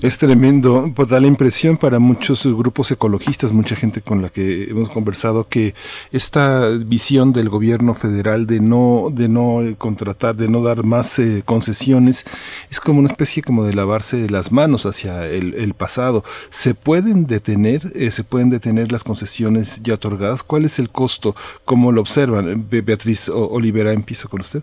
Es 0.02 0.18
tremendo, 0.18 0.92
pues 0.94 1.08
da 1.08 1.20
la 1.20 1.26
impresión 1.26 1.76
para 1.76 1.98
muchos 1.98 2.46
grupos 2.46 2.90
ecologistas, 2.90 3.52
mucha 3.52 3.76
gente 3.76 4.00
con 4.00 4.22
la 4.22 4.28
que 4.28 4.64
hemos 4.64 4.90
conversado, 4.90 5.48
que 5.48 5.74
esta 6.12 6.68
visión 6.70 7.32
del 7.32 7.48
gobierno 7.48 7.94
federal 7.94 8.46
de 8.46 8.60
no, 8.60 9.08
de 9.12 9.28
no 9.28 9.62
contratar, 9.78 10.36
de 10.36 10.48
no 10.48 10.62
dar 10.62 10.84
más 10.84 11.18
eh, 11.18 11.42
concesiones, 11.44 12.24
es 12.70 12.80
como 12.80 12.98
una 12.98 13.08
especie 13.08 13.42
como 13.42 13.64
de 13.64 13.74
lavarse 13.74 14.28
las 14.28 14.52
manos 14.52 14.86
hacia 14.86 15.26
el, 15.26 15.74
pasado. 15.74 16.22
¿Se 16.50 16.74
pueden 16.74 17.26
detener, 17.26 17.82
eh, 17.94 18.10
se 18.10 18.22
pueden 18.24 18.50
detener 18.50 18.92
las 18.92 19.04
concesiones 19.04 19.82
ya 19.82 19.94
otorgadas? 19.94 20.42
¿Cuál 20.42 20.64
es 20.64 20.78
el 20.78 20.90
costo? 20.90 21.34
¿Cómo 21.64 21.92
lo 21.92 22.00
observan? 22.00 22.66
Beatriz 22.68 23.28
Olivera, 23.28 23.92
empiezo 23.92 24.28
con 24.28 24.40
usted. 24.40 24.62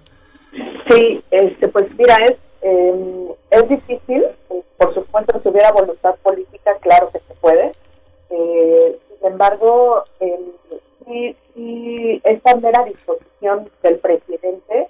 Sí, 0.89 1.21
este, 1.31 1.67
pues 1.67 1.85
mira, 1.97 2.15
es 2.15 2.35
eh, 2.61 3.35
es 3.49 3.69
difícil, 3.69 4.25
eh, 4.49 4.63
por 4.77 4.93
supuesto, 4.93 5.39
si 5.41 5.49
hubiera 5.49 5.71
voluntad 5.71 6.15
política, 6.21 6.75
claro 6.79 7.09
que 7.11 7.19
se 7.19 7.33
puede. 7.35 7.71
Eh, 8.29 8.99
sin 9.17 9.27
embargo, 9.27 10.03
si, 11.05 11.35
si 11.53 12.21
esta 12.23 12.55
mera 12.55 12.83
disposición 12.85 13.69
del 13.81 13.99
presidente, 13.99 14.87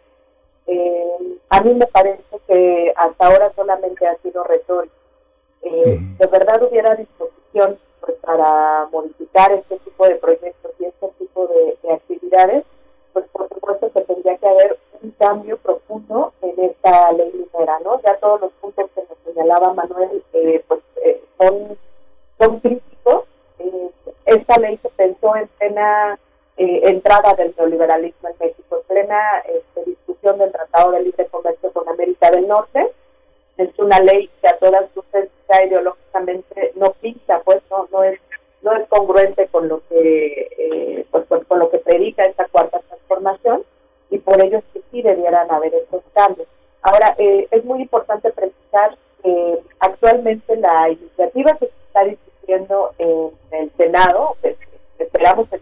a 1.49 1.61
mí 1.61 1.73
me 1.73 1.85
parece 1.87 2.23
que 2.47 2.93
hasta 2.95 3.27
ahora 3.27 3.51
solamente 3.55 4.07
ha 4.07 4.15
sido 4.17 4.43
retórico. 4.43 4.95
De 5.61 6.27
verdad 6.27 6.63
hubiera 6.63 6.95
disposición 6.95 7.77
pues, 7.99 8.17
para 8.19 8.87
modificar 8.91 9.51
este 9.51 9.77
tipo 9.79 10.07
de 10.07 10.15
proyectos 10.15 10.71
y 10.79 10.85
este 10.85 11.07
tipo 11.19 11.47
de 11.47 11.91
actividades, 11.91 12.63
pues 13.13 13.25
por 13.31 13.47
supuesto 13.49 13.91
que 13.91 14.01
tendría 14.01 14.37
que 14.37 14.47
haber 14.47 14.77
un 15.01 15.11
cambio 15.11 15.57
profundo 15.57 16.33
en 16.41 16.65
esta 16.65 17.11
ley 17.13 17.31
minera, 17.33 17.79
¿no? 17.83 18.01
Ya 18.01 18.17
todos 18.17 18.41
los 18.41 18.51
puntos 18.53 18.89
que 18.93 19.01
nos 19.01 19.17
señalaba 19.25 19.73
Manuel, 19.73 20.23
eh, 20.33 20.63
pues 20.67 20.81
eh, 21.03 21.23
son, 21.37 21.77
son 22.39 22.59
críticos. 22.59 23.25
Eh, 23.59 23.89
esta 24.25 24.57
ley 24.59 24.77
se 24.81 24.89
pensó 24.89 25.35
en 25.35 25.47
plena 25.47 26.19
entrada 26.57 27.33
del 27.33 27.55
neoliberalismo 27.57 28.29
en 28.29 28.35
México, 28.39 28.77
en 28.77 28.83
plena 28.83 29.39
este, 29.45 29.89
discusión 29.89 30.37
del 30.37 30.51
Tratado 30.51 30.91
de 30.91 31.01
Libre 31.01 31.25
Comercio 31.25 31.71
con 31.73 31.89
América 31.89 32.29
del 32.29 32.47
Norte. 32.47 32.91
Es 33.57 33.69
una 33.79 33.99
ley 33.99 34.29
que 34.41 34.47
a 34.47 34.57
todas 34.57 34.95
luces 34.95 35.29
ya 35.49 35.63
ideológicamente 35.63 36.71
no 36.75 36.91
pinta, 36.93 37.39
pues 37.39 37.63
no, 37.71 37.87
no 37.91 38.03
es 38.03 38.19
no 38.61 38.73
es 38.73 38.87
congruente 38.87 39.47
con 39.47 39.67
lo 39.67 39.81
que 39.87 41.05
pues, 41.11 41.25
con 41.47 41.59
lo 41.59 41.69
que 41.69 41.79
predica 41.79 42.23
esta 42.23 42.47
cuarta 42.47 42.79
transformación 42.87 43.63
y 44.09 44.17
por 44.17 44.43
ello 44.43 44.59
es 44.59 44.63
que 44.73 44.81
sí 44.91 45.01
debieran 45.01 45.49
haber 45.51 45.73
estos 45.73 46.03
cambios. 46.13 46.47
Ahora, 46.81 47.15
eh, 47.17 47.47
es 47.51 47.63
muy 47.63 47.81
importante 47.81 48.31
precisar 48.31 48.97
que 49.23 49.59
actualmente 49.79 50.55
la 50.57 50.89
iniciativa 50.89 51.53
que 51.57 51.67
se 51.67 51.73
está 51.87 52.03
discutiendo 52.03 52.93
en 52.97 53.31
el 53.51 53.71
Senado, 53.77 54.35
que 54.41 54.55
esperamos 54.99 55.51
el 55.53 55.61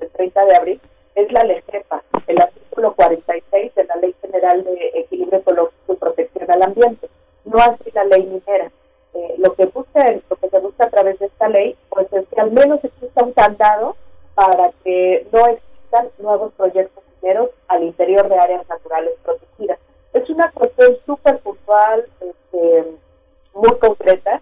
el 0.00 0.08
30 0.10 0.44
de 0.44 0.56
abril, 0.56 0.80
es 1.14 1.32
la 1.32 1.42
LEGEPA, 1.42 2.02
el 2.26 2.40
artículo 2.40 2.94
46 2.94 3.74
de 3.74 3.84
la 3.84 3.96
Ley 3.96 4.14
General 4.20 4.64
de 4.64 4.90
Equilibrio 4.94 5.40
Ecológico 5.40 5.92
y 5.92 5.96
Protección 5.96 6.50
al 6.50 6.62
Ambiente, 6.62 7.08
no 7.44 7.58
así 7.58 7.90
la 7.92 8.04
ley 8.04 8.22
minera. 8.24 8.70
Eh, 9.14 9.34
lo 9.38 9.54
que 9.54 9.66
busca, 9.66 10.10
lo 10.28 10.36
que 10.36 10.48
se 10.48 10.58
busca 10.58 10.84
a 10.84 10.90
través 10.90 11.18
de 11.18 11.26
esta 11.26 11.48
ley, 11.48 11.76
pues 11.88 12.12
es 12.12 12.26
que 12.28 12.40
al 12.40 12.50
menos 12.50 12.82
exista 12.82 13.24
un 13.24 13.32
candado 13.32 13.96
para 14.34 14.72
que 14.82 15.26
no 15.32 15.46
existan 15.46 16.08
nuevos 16.18 16.52
proyectos 16.54 17.04
al 17.68 17.82
interior 17.82 18.28
de 18.28 18.36
áreas 18.36 18.68
naturales 18.68 19.12
protegidas. 19.22 19.78
Es 20.12 20.28
una 20.28 20.50
cuestión 20.52 20.96
súper 21.06 21.38
puntual, 21.38 22.04
este, 22.20 22.84
muy 23.54 23.70
concreta, 23.78 24.40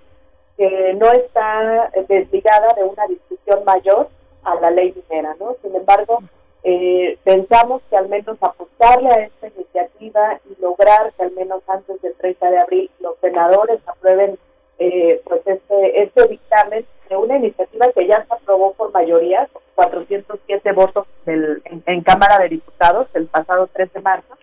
que 0.56 0.94
no 0.94 1.10
está 1.12 1.90
desligada 2.08 2.74
de 2.74 2.84
una 2.84 3.06
discusión 3.06 3.64
mayor 3.64 4.08
a 4.44 4.54
la 4.56 4.70
ley 4.70 4.94
minera, 5.08 5.34
¿no? 5.38 5.56
Sin 5.62 5.74
embargo, 5.74 6.18
eh, 6.64 7.18
pensamos 7.24 7.82
que 7.88 7.96
al 7.96 8.08
menos 8.08 8.36
apostarle 8.40 9.08
a 9.08 9.24
esta 9.24 9.48
iniciativa 9.48 10.40
y 10.50 10.60
lograr 10.60 11.12
que 11.14 11.22
al 11.22 11.32
menos 11.32 11.62
antes 11.68 12.00
del 12.02 12.14
30 12.14 12.50
de 12.50 12.58
abril 12.58 12.90
los 13.00 13.16
senadores 13.20 13.80
aprueben 13.86 14.38
eh, 14.78 15.20
pues 15.24 15.42
este, 15.46 16.02
este 16.02 16.28
dictamen 16.28 16.86
de 17.08 17.16
una 17.16 17.36
iniciativa 17.36 17.92
que 17.92 18.06
ya 18.06 18.24
se 18.24 18.34
aprobó 18.34 18.72
por 18.72 18.92
mayoría, 18.92 19.48
407 19.74 20.72
votos 20.72 21.06
en, 21.26 22.02
Cámara 22.02 22.38
de 22.38 22.48
Diputados 22.48 23.08
el 23.14 23.26
pasado 23.26 23.68
3 23.72 23.92
de 23.92 24.00
marzo, 24.00 24.36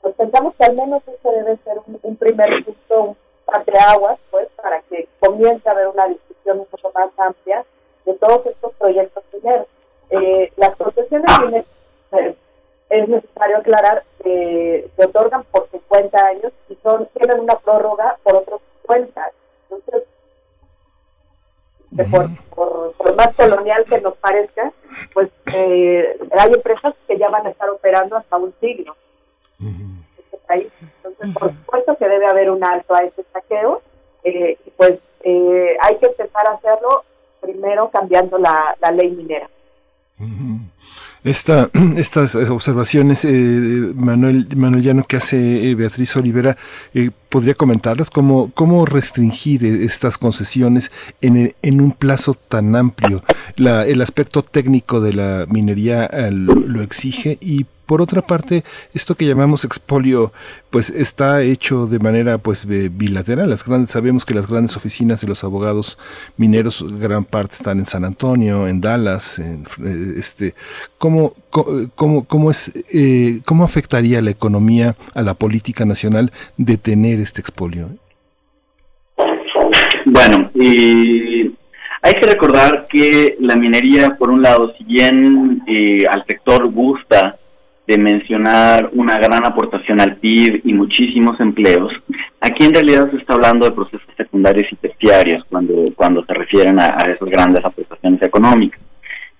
pues 0.00 0.14
pensamos 0.14 0.54
que 0.56 0.64
al 0.64 0.76
menos 0.76 1.02
eso 1.06 1.30
debe 1.30 1.56
ser 1.58 1.78
un, 2.02 2.16
primer 2.16 2.64
punto, 2.64 3.02
un 3.02 3.16
aguas, 3.88 4.18
pues, 4.30 4.48
para 4.60 4.80
que 4.82 5.08
comience 5.20 5.68
a 5.68 5.72
haber 5.72 5.88
una 5.88 6.06
discusión 6.06 6.58
mucho 6.58 6.90
más 6.94 7.10
amplia 7.18 7.64
de 8.04 8.14
todos 8.14 8.46
estos 8.46 8.72
proyectos 8.74 9.22
primeros. 9.30 9.66
Eh, 10.10 10.52
las 10.56 10.76
procesiones 10.76 11.64
eh, 12.12 12.34
es 12.90 13.08
necesario 13.08 13.58
aclarar 13.58 14.04
que 14.22 14.90
se 14.96 15.08
hay 26.42 26.52
empresas 26.52 26.94
que 27.06 27.16
ya 27.18 27.28
van 27.28 27.46
a 27.46 27.50
estar 27.50 27.70
operando 27.70 28.16
hasta 28.16 28.36
un 28.36 28.52
siglo 28.60 28.96
en 29.60 30.02
este 30.18 30.38
país. 30.38 30.72
Entonces, 30.80 31.34
por 31.34 31.50
supuesto 31.52 31.96
que 31.96 32.08
debe 32.08 32.26
haber 32.26 32.50
un 32.50 32.64
alto 32.64 32.94
a 32.96 33.04
ese 33.04 33.22
saqueo 33.32 33.80
eh, 34.24 34.58
y 34.66 34.70
pues 34.70 34.98
eh, 35.20 35.76
hay 35.80 35.98
que 35.98 36.06
empezar 36.06 36.48
a 36.48 36.54
hacerlo 36.54 37.04
primero 37.40 37.90
cambiando 37.90 38.38
la, 38.38 38.76
ley 38.92 39.10
minera. 39.12 39.48
Esta, 41.24 41.70
estas 41.96 42.34
observaciones, 42.34 43.24
eh, 43.24 43.92
Manuel, 43.94 44.48
Manuel 44.56 44.82
Llano, 44.82 45.04
que 45.04 45.16
hace 45.16 45.70
eh, 45.70 45.74
Beatriz 45.74 46.16
Olivera, 46.16 46.56
eh, 46.94 47.10
¿podría 47.28 47.54
comentarlas? 47.54 48.10
¿Cómo, 48.10 48.50
¿Cómo 48.52 48.84
restringir 48.86 49.64
estas 49.64 50.18
concesiones 50.18 50.90
en, 51.20 51.54
en 51.62 51.80
un 51.80 51.92
plazo 51.92 52.34
tan 52.34 52.74
amplio? 52.74 53.22
La, 53.56 53.86
el 53.86 54.00
aspecto 54.02 54.42
técnico 54.42 55.00
de 55.00 55.12
la 55.12 55.46
minería 55.48 56.10
lo 56.30 56.82
exige 56.82 57.38
y 57.40 57.66
por 57.86 58.00
otra 58.00 58.22
parte, 58.22 58.64
esto 58.94 59.14
que 59.14 59.26
llamamos 59.26 59.64
expolio, 59.64 60.32
pues 60.70 60.90
está 60.90 61.42
hecho 61.42 61.86
de 61.86 61.98
manera 61.98 62.38
pues 62.38 62.66
bilateral. 62.66 63.50
Las 63.50 63.64
grandes, 63.64 63.90
sabemos 63.90 64.24
que 64.24 64.34
las 64.34 64.48
grandes 64.48 64.76
oficinas 64.76 65.20
de 65.20 65.28
los 65.28 65.44
abogados 65.44 65.98
mineros, 66.36 66.84
gran 66.98 67.24
parte 67.24 67.54
están 67.54 67.78
en 67.78 67.86
San 67.86 68.04
Antonio, 68.04 68.68
en 68.68 68.80
Dallas, 68.80 69.38
en, 69.38 69.64
eh, 69.84 70.14
este, 70.16 70.54
¿cómo, 70.98 71.34
cómo, 71.50 72.24
cómo, 72.24 72.50
es, 72.50 72.72
eh, 72.92 73.40
¿cómo 73.44 73.64
afectaría 73.64 74.22
la 74.22 74.30
economía 74.30 74.94
a 75.14 75.22
la 75.22 75.34
política 75.34 75.84
nacional 75.84 76.32
de 76.56 76.76
tener 76.76 77.20
este 77.20 77.40
expolio? 77.40 77.90
Bueno, 80.06 80.50
y 80.54 81.52
hay 82.02 82.14
que 82.14 82.26
recordar 82.26 82.86
que 82.88 83.36
la 83.38 83.54
minería, 83.54 84.16
por 84.18 84.30
un 84.30 84.42
lado, 84.42 84.72
si 84.76 84.84
bien 84.84 85.62
eh, 85.68 86.04
al 86.10 86.24
sector 86.26 86.68
gusta 86.70 87.36
de 87.92 87.98
mencionar 87.98 88.88
una 88.94 89.18
gran 89.18 89.44
aportación 89.44 90.00
al 90.00 90.16
PIB 90.16 90.62
y 90.64 90.72
muchísimos 90.72 91.38
empleos, 91.40 91.92
aquí 92.40 92.64
en 92.64 92.72
realidad 92.72 93.10
se 93.10 93.18
está 93.18 93.34
hablando 93.34 93.66
de 93.66 93.72
procesos 93.72 94.08
secundarios 94.16 94.72
y 94.72 94.76
terciarios 94.76 95.44
cuando, 95.50 95.92
cuando 95.94 96.24
se 96.24 96.32
refieren 96.32 96.78
a, 96.78 96.88
esas 97.14 97.28
grandes 97.28 97.62
aportaciones 97.62 98.22
económicas. 98.22 98.80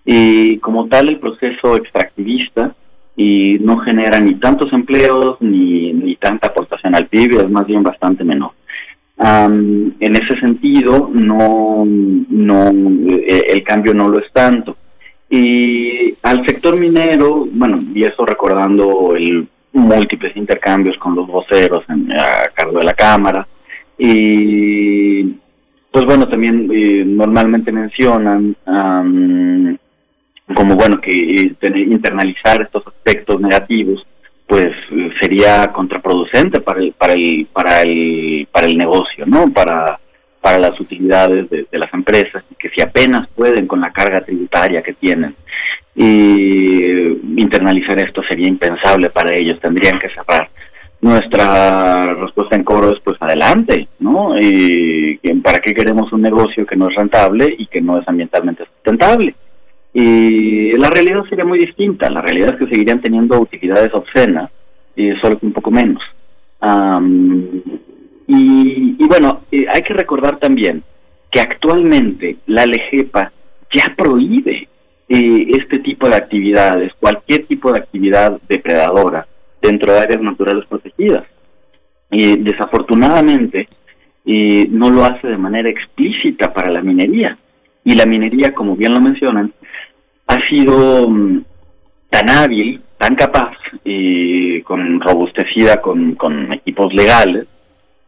Y 0.05 0.59
como 0.59 0.87
tal, 0.89 1.09
el 1.09 1.19
proceso 1.19 1.77
extractivista 1.77 2.75
y 3.17 3.59
no 3.61 3.79
genera 3.79 4.21
ni 4.21 4.35
tantos 4.35 4.71
empleos 4.73 5.37
ni, 5.41 5.93
ni 5.95 6.17
tanta 6.17 6.49
aportación 6.49 6.95
al 6.95 7.07
PIB, 7.07 7.41
es 7.41 7.51
más 7.51 7.67
bien 7.67 7.83
bastante 7.83 8.25
menor. 8.25 8.53
en 9.19 10.17
ese 10.23 10.39
sentido, 10.41 11.11
no, 11.11 11.85
no, 11.87 12.71
eh, 13.09 13.45
el 13.49 13.63
cambio 13.63 13.95
no 13.95 14.09
lo 14.09 14.19
es 14.19 14.31
tanto. 14.33 14.77
Y 15.35 16.15
al 16.23 16.45
sector 16.45 16.79
minero, 16.79 17.47
bueno, 17.51 17.83
y 17.95 18.05
eso 18.05 18.27
recordando 18.27 19.17
el 19.17 19.49
múltiples 19.73 20.37
intercambios 20.37 20.99
con 20.99 21.15
los 21.15 21.27
voceros 21.27 21.83
en, 21.89 22.13
a 22.13 22.51
cargo 22.53 22.79
de 22.81 22.85
la 22.85 22.93
Cámara, 22.93 23.49
y 23.97 25.25
pues 25.91 26.05
bueno, 26.05 26.29
también 26.29 26.69
eh, 26.71 27.03
normalmente 27.07 27.73
mencionan 27.73 28.55
como 30.55 30.77
bueno 30.77 31.01
que 31.01 31.11
eh, 31.11 31.57
internalizar 31.79 32.61
estos 32.61 32.87
aspectos 32.87 33.41
negativos 33.41 34.07
pues 34.47 34.71
sería 35.19 35.73
contraproducente 35.73 36.61
para 36.61 36.81
el 36.81 36.93
para 36.93 37.15
el 37.15 37.47
para 37.51 37.81
el 37.81 38.47
para 38.53 38.67
el 38.67 38.77
negocio 38.77 39.25
no 39.25 39.51
para 39.51 39.99
para 40.43 40.59
las 40.59 40.79
utilidades 40.79 41.49
de, 41.49 41.67
las 41.73 41.93
empresas 41.95 42.45
que 42.59 42.69
si 42.69 42.83
apenas 42.83 43.27
pueden 43.35 43.67
con 43.67 43.81
la 43.81 43.91
carga 43.91 44.21
tributaria 44.21 44.83
que 44.83 44.93
tienen 44.93 45.35
y 45.95 46.83
internalizar 47.41 47.99
esto 47.99 48.23
sería 48.29 48.49
impensable 48.49 49.09
para 49.09 49.35
ellos 49.35 49.59
tendrían 49.61 49.99
que 49.99 50.11
cerrar 50.11 50.51
nuestra 51.01 52.13
respuesta 52.15 52.57
en 52.57 52.65
coro 52.65 52.93
es 52.93 53.01
pues 53.01 53.17
adelante 53.21 53.89
no 54.01 54.39
y 54.39 55.17
para 55.43 55.61
qué 55.61 55.73
queremos 55.73 56.13
un 56.13 56.21
negocio 56.21 56.67
que 56.67 56.77
no 56.77 56.89
es 56.89 56.95
rentable 56.95 57.55
y 57.57 57.67
que 57.67 57.81
no 57.81 57.99
es 57.99 58.07
ambientalmente 58.07 58.65
sustentable 58.65 59.35
y 59.95 60.73
la 60.79 60.89
realidad 60.89 61.25
sería 61.29 61.45
muy 61.45 61.59
distinta. 61.59 62.09
La 62.11 62.23
realidad 62.23 62.55
es 62.55 62.61
que 62.61 62.73
seguirían 62.73 63.01
teniendo 63.01 63.39
utilidades 63.39 63.93
obscenas, 63.93 64.51
y 64.97 65.11
solo 65.21 65.39
un 65.43 65.53
poco 65.53 65.71
menos. 65.71 66.03
Y, 68.35 69.07
bueno, 69.07 69.43
eh, 69.51 69.67
hay 69.73 69.83
que 69.83 69.95
recordar 69.95 70.39
también 70.39 70.83
que 71.31 71.41
actualmente 71.41 72.37
la 72.47 72.67
LEGEPA 72.67 73.33
ya 73.73 73.95
prohíbe 73.97 74.69
eh, 75.09 75.47
este 75.49 75.79
tipo 75.81 76.09
de 76.09 76.17
actividades, 76.17 76.93
cualquier 76.99 77.47
tipo 77.47 77.73
de 77.73 77.81
actividad 77.81 78.41
depredadora 78.49 79.27
dentro 79.61 79.93
de 79.93 80.01
áreas 80.01 80.21
naturales 80.21 80.65
protegidas. 80.67 81.25
Y 82.11 82.39
desafortunadamente 82.39 83.69
eh, 84.25 84.67
no 84.71 84.91
lo 84.91 85.05
hace 85.05 85.29
de 85.29 85.39
manera 85.39 85.69
explícita 85.69 86.53
para 86.53 86.71
la 86.71 86.83
minería. 86.83 87.37
Y 87.85 87.95
la 87.95 88.07
minería, 88.07 88.55
como 88.55 88.77
bien 88.77 88.95
lo 88.95 89.01
mencionan, 89.01 89.53
ha 90.27 90.49
sido 90.49 91.09
mm, 91.09 91.45
tan 92.11 92.31
hábil, 92.31 92.81
tan 92.99 93.17
capaz, 93.17 93.57
y 93.85 94.61
con 94.63 95.01
robustecida 95.01 95.81
con, 95.81 96.17
equipos 96.53 96.93
legales, 96.95 97.47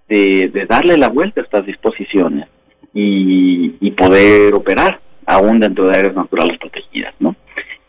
de, 0.09 0.67
darle 0.69 0.97
la 0.97 1.09
vuelta 1.09 1.41
a 1.41 1.45
estas 1.45 1.67
disposiciones 1.67 2.49
y, 2.93 3.91
poder 3.97 4.53
operar 4.55 5.01
aún 5.25 5.61
dentro 5.61 5.87
de 5.87 5.97
áreas 5.97 6.15
naturales 6.15 6.59
protegidas, 6.59 7.15
¿no? 7.21 7.37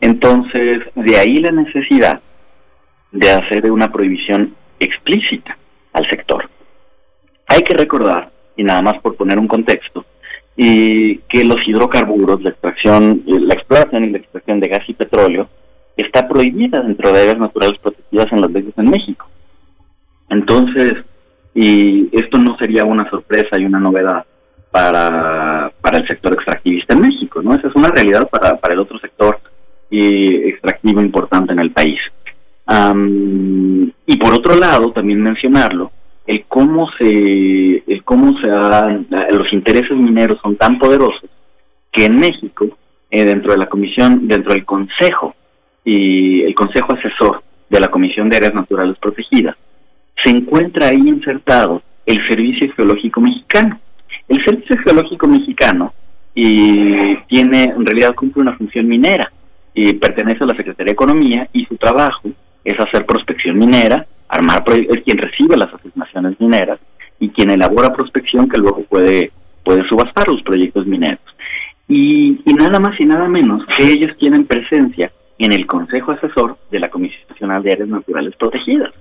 Entonces, 0.00 0.82
de 0.94 1.16
ahí 1.18 1.38
la 1.38 1.50
necesidad 1.50 2.20
de 3.10 3.30
hacer 3.30 3.70
una 3.70 3.90
prohibición 3.90 4.54
explícita 4.78 5.58
al 5.92 6.08
sector. 6.08 6.48
Hay 7.48 7.62
que 7.62 7.74
recordar, 7.74 8.30
y 8.56 8.62
nada 8.62 8.82
más 8.82 9.00
por 9.02 9.16
poner 9.16 9.38
un 9.38 9.48
contexto, 9.48 10.06
y 10.56 11.18
que 11.28 11.44
los 11.44 11.66
hidrocarburos, 11.66 12.42
la 12.42 12.50
extracción, 12.50 13.22
la 13.26 13.54
exploración 13.54 14.04
y 14.04 14.10
la 14.10 14.18
extracción 14.18 14.60
de 14.60 14.68
gas 14.68 14.88
y 14.88 14.94
petróleo 14.94 15.48
está 15.96 16.28
prohibida 16.28 16.80
dentro 16.80 17.12
de 17.12 17.20
áreas 17.20 17.38
naturales 17.38 17.78
protegidas 17.78 18.32
en 18.32 18.40
las 18.40 18.50
leyes 18.50 18.74
en 18.76 18.90
México. 18.90 19.26
Entonces, 20.30 20.94
y 21.58 22.10
esto 22.12 22.36
no 22.36 22.54
sería 22.58 22.84
una 22.84 23.08
sorpresa 23.08 23.58
y 23.58 23.64
una 23.64 23.80
novedad 23.80 24.26
para, 24.70 25.72
para 25.80 25.98
el 25.98 26.06
sector 26.06 26.34
extractivista 26.34 26.92
en 26.92 27.00
México, 27.00 27.40
¿no? 27.40 27.54
Esa 27.54 27.68
es 27.68 27.74
una 27.74 27.88
realidad 27.88 28.28
para, 28.28 28.58
para 28.58 28.74
el 28.74 28.80
otro 28.80 28.98
sector 28.98 29.40
y 29.88 30.50
extractivo 30.50 31.00
importante 31.00 31.54
en 31.54 31.60
el 31.60 31.70
país. 31.70 31.98
y 34.06 34.16
por 34.18 34.34
otro 34.34 34.54
lado, 34.56 34.92
también 34.92 35.22
mencionarlo, 35.22 35.92
el 36.26 36.44
cómo 36.46 36.90
se, 36.98 37.82
el 37.86 38.04
cómo 38.04 38.38
se 38.40 38.48
los 38.48 39.50
intereses 39.52 39.96
mineros 39.96 40.38
son 40.42 40.56
tan 40.56 40.78
poderosos 40.78 41.30
que 41.90 42.04
en 42.04 42.20
México, 42.20 42.68
eh, 43.10 43.24
dentro 43.24 43.52
de 43.52 43.58
la 43.58 43.66
comisión, 43.66 44.28
dentro 44.28 44.52
del 44.52 44.66
consejo 44.66 45.34
y 45.84 46.42
el 46.42 46.54
consejo 46.54 46.92
asesor 46.92 47.42
de 47.70 47.80
la 47.80 47.88
Comisión 47.88 48.28
de 48.28 48.36
Áreas 48.36 48.54
Naturales 48.54 48.98
Protegidas, 48.98 49.56
se 50.24 50.30
encuentra 50.30 50.88
ahí 50.88 50.98
insertado 50.98 51.82
el 52.04 52.16
Servicio 52.28 52.72
Geológico 52.74 53.20
Mexicano. 53.20 53.78
El 54.28 54.44
Servicio 54.44 54.76
Geológico 54.84 55.26
Mexicano 55.26 55.92
y 56.34 57.16
tiene, 57.28 57.64
en 57.64 57.86
realidad 57.86 58.14
cumple 58.14 58.42
una 58.42 58.56
función 58.56 58.86
minera 58.86 59.32
y 59.74 59.94
pertenece 59.94 60.44
a 60.44 60.46
la 60.46 60.56
Secretaría 60.56 60.90
de 60.90 60.92
Economía 60.92 61.48
y 61.52 61.64
su 61.66 61.76
trabajo 61.76 62.30
es 62.64 62.78
hacer 62.78 63.06
prospección 63.06 63.58
minera, 63.58 64.06
armar 64.28 64.64
es 64.66 65.02
quien 65.04 65.18
recibe 65.18 65.56
las 65.56 65.72
asignaciones 65.72 66.38
mineras 66.40 66.78
y 67.20 67.30
quien 67.30 67.50
elabora 67.50 67.92
prospección 67.92 68.48
que 68.48 68.58
luego 68.58 68.82
puede, 68.84 69.30
puede 69.64 69.86
subastar 69.88 70.28
los 70.28 70.42
proyectos 70.42 70.86
mineros. 70.86 71.20
Y, 71.88 72.40
y 72.44 72.54
nada 72.54 72.80
más 72.80 73.00
y 73.00 73.04
nada 73.04 73.28
menos 73.28 73.62
que 73.76 73.84
ellos 73.84 74.16
tienen 74.18 74.44
presencia 74.44 75.10
en 75.38 75.52
el 75.52 75.66
Consejo 75.66 76.12
Asesor 76.12 76.58
de 76.70 76.80
la 76.80 76.90
Comisión 76.90 77.22
Nacional 77.30 77.62
de 77.62 77.72
Áreas 77.72 77.88
Naturales 77.88 78.34
Protegidas. 78.36 78.92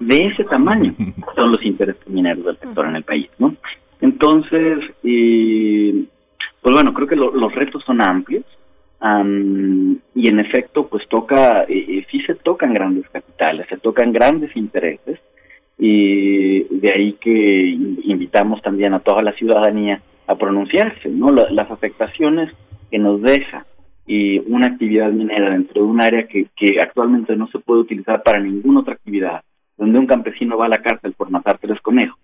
De 0.00 0.26
ese 0.26 0.44
tamaño 0.44 0.94
son 1.34 1.52
los 1.52 1.64
intereses 1.64 2.06
mineros 2.08 2.44
del 2.44 2.58
sector 2.58 2.86
en 2.86 2.96
el 2.96 3.04
país, 3.04 3.28
¿no? 3.38 3.54
Entonces, 4.00 4.80
pues 5.02 6.74
bueno, 6.74 6.92
creo 6.92 7.06
que 7.06 7.16
los 7.16 7.54
retos 7.54 7.82
son 7.84 8.02
amplios 8.02 8.44
y 10.14 10.28
en 10.28 10.40
efecto, 10.40 10.86
pues 10.88 11.06
toca, 11.08 11.64
eh, 11.68 12.06
sí 12.10 12.20
se 12.22 12.34
tocan 12.34 12.72
grandes 12.72 13.08
capitales, 13.10 13.66
se 13.68 13.76
tocan 13.76 14.12
grandes 14.12 14.56
intereses 14.56 15.20
y 15.78 16.62
de 16.78 16.92
ahí 16.92 17.12
que 17.20 17.30
invitamos 18.04 18.62
también 18.62 18.94
a 18.94 19.00
toda 19.00 19.22
la 19.22 19.32
ciudadanía 19.32 20.00
a 20.26 20.36
pronunciarse, 20.36 21.08
¿no? 21.10 21.30
las 21.32 21.70
afectaciones 21.70 22.50
que 22.90 22.98
nos 22.98 23.20
deja 23.20 23.66
y 24.06 24.38
una 24.50 24.68
actividad 24.68 25.10
minera 25.10 25.50
dentro 25.50 25.82
de 25.82 25.88
un 25.88 26.00
área 26.00 26.26
que, 26.26 26.46
que 26.56 26.78
actualmente 26.80 27.36
no 27.36 27.46
se 27.48 27.58
puede 27.58 27.80
utilizar 27.80 28.22
para 28.22 28.40
ninguna 28.40 28.80
otra 28.80 28.94
actividad, 28.94 29.42
donde 29.76 29.98
un 29.98 30.06
campesino 30.06 30.56
va 30.56 30.66
a 30.66 30.70
la 30.70 30.82
cárcel 30.82 31.14
por 31.14 31.30
matar 31.30 31.58
tres 31.58 31.80
conejos 31.80 32.18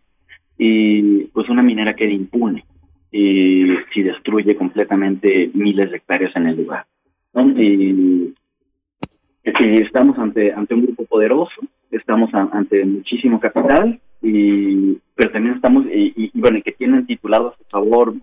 y 0.59 1.25
pues 1.33 1.49
una 1.49 1.63
minera 1.63 1.95
queda 1.95 2.13
impune 2.13 2.65
y 3.11 3.67
si 3.93 4.03
destruye 4.03 4.55
completamente 4.57 5.51
miles 5.55 5.91
de 5.91 5.97
hectáreas 5.97 6.35
en 6.37 6.47
el 6.47 6.57
lugar. 6.57 6.87
Y, 7.57 8.35
estamos 9.43 10.19
ante, 10.19 10.53
ante 10.53 10.75
un 10.75 10.83
grupo 10.83 11.07
poderoso, 11.07 11.61
estamos 11.91 12.31
ante 12.35 12.85
muchísimo 12.85 13.41
capital, 13.41 13.99
y, 14.23 14.99
pero 15.15 15.33
también 15.33 15.57
estamos, 15.57 15.87
y, 15.87 16.31
bueno, 16.35 16.61
que 16.63 16.73
tienen 16.73 17.07
titulados 17.07 17.55
a 17.55 17.57
su 17.57 17.65
favor, 17.65 18.15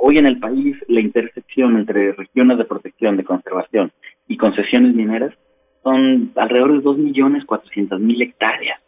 hoy 0.00 0.18
en 0.18 0.26
el 0.26 0.38
país 0.38 0.76
la 0.88 1.00
intersección 1.00 1.76
entre 1.78 2.12
regiones 2.12 2.58
de 2.58 2.64
protección, 2.64 3.16
de 3.16 3.24
conservación 3.24 3.90
y 4.28 4.36
concesiones 4.36 4.94
mineras 4.94 5.34
son 5.82 6.32
alrededor 6.36 6.72
de 6.72 6.88
2.400.000 6.88 8.22
hectáreas. 8.22 8.80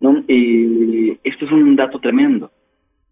¿no? 0.00 0.24
Y 0.26 1.18
esto 1.22 1.44
es 1.44 1.52
un 1.52 1.76
dato 1.76 1.98
tremendo. 1.98 2.50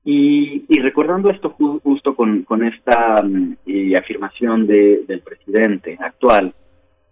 Y, 0.04 0.64
recordando 0.80 1.28
esto 1.28 1.50
justo 1.50 2.14
con, 2.14 2.42
con 2.44 2.64
esta 2.64 3.22
mm, 3.22 3.56
afirmación 3.98 4.66
de, 4.66 5.04
del 5.06 5.20
presidente 5.20 5.98
actual 6.00 6.54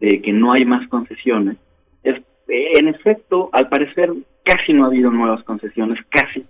de 0.00 0.22
que 0.22 0.32
no 0.32 0.52
hay 0.52 0.64
más 0.64 0.88
concesiones, 0.88 1.56
es, 2.02 2.22
en 2.48 2.88
efecto, 2.88 3.50
al 3.52 3.68
parecer 3.68 4.12
casi 4.44 4.72
no 4.72 4.84
ha 4.84 4.88
habido 4.88 5.10
nuevas 5.10 5.42
concesiones, 5.44 5.98
casi, 6.08 6.44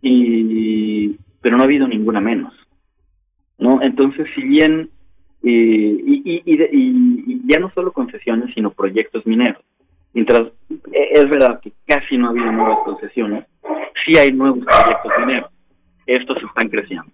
y, 0.00 1.16
pero 1.40 1.56
no 1.56 1.62
ha 1.62 1.66
habido 1.66 1.86
ninguna 1.88 2.20
menos. 2.20 2.54
¿no? 3.58 3.82
Entonces, 3.82 4.26
si 4.34 4.42
bien, 4.42 4.90
y, 5.44 6.42
y, 6.44 7.42
ya 7.46 7.58
no 7.58 7.70
solo 7.70 7.92
concesiones, 7.92 8.54
sino 8.54 8.70
proyectos 8.70 9.26
mineros, 9.26 9.62
mientras 10.12 10.48
e, 10.70 11.08
es 11.12 11.28
verdad 11.28 11.60
que 11.60 11.72
casi 11.86 12.16
no 12.16 12.28
ha 12.28 12.30
habido 12.30 12.50
nuevas 12.50 12.78
concesiones, 12.84 13.44
sí 14.04 14.16
hay 14.16 14.32
nuevos 14.32 14.64
proyectos 14.64 15.12
mineros. 15.20 15.50
Estos 16.06 16.38
están 16.42 16.68
creciendo. 16.68 17.10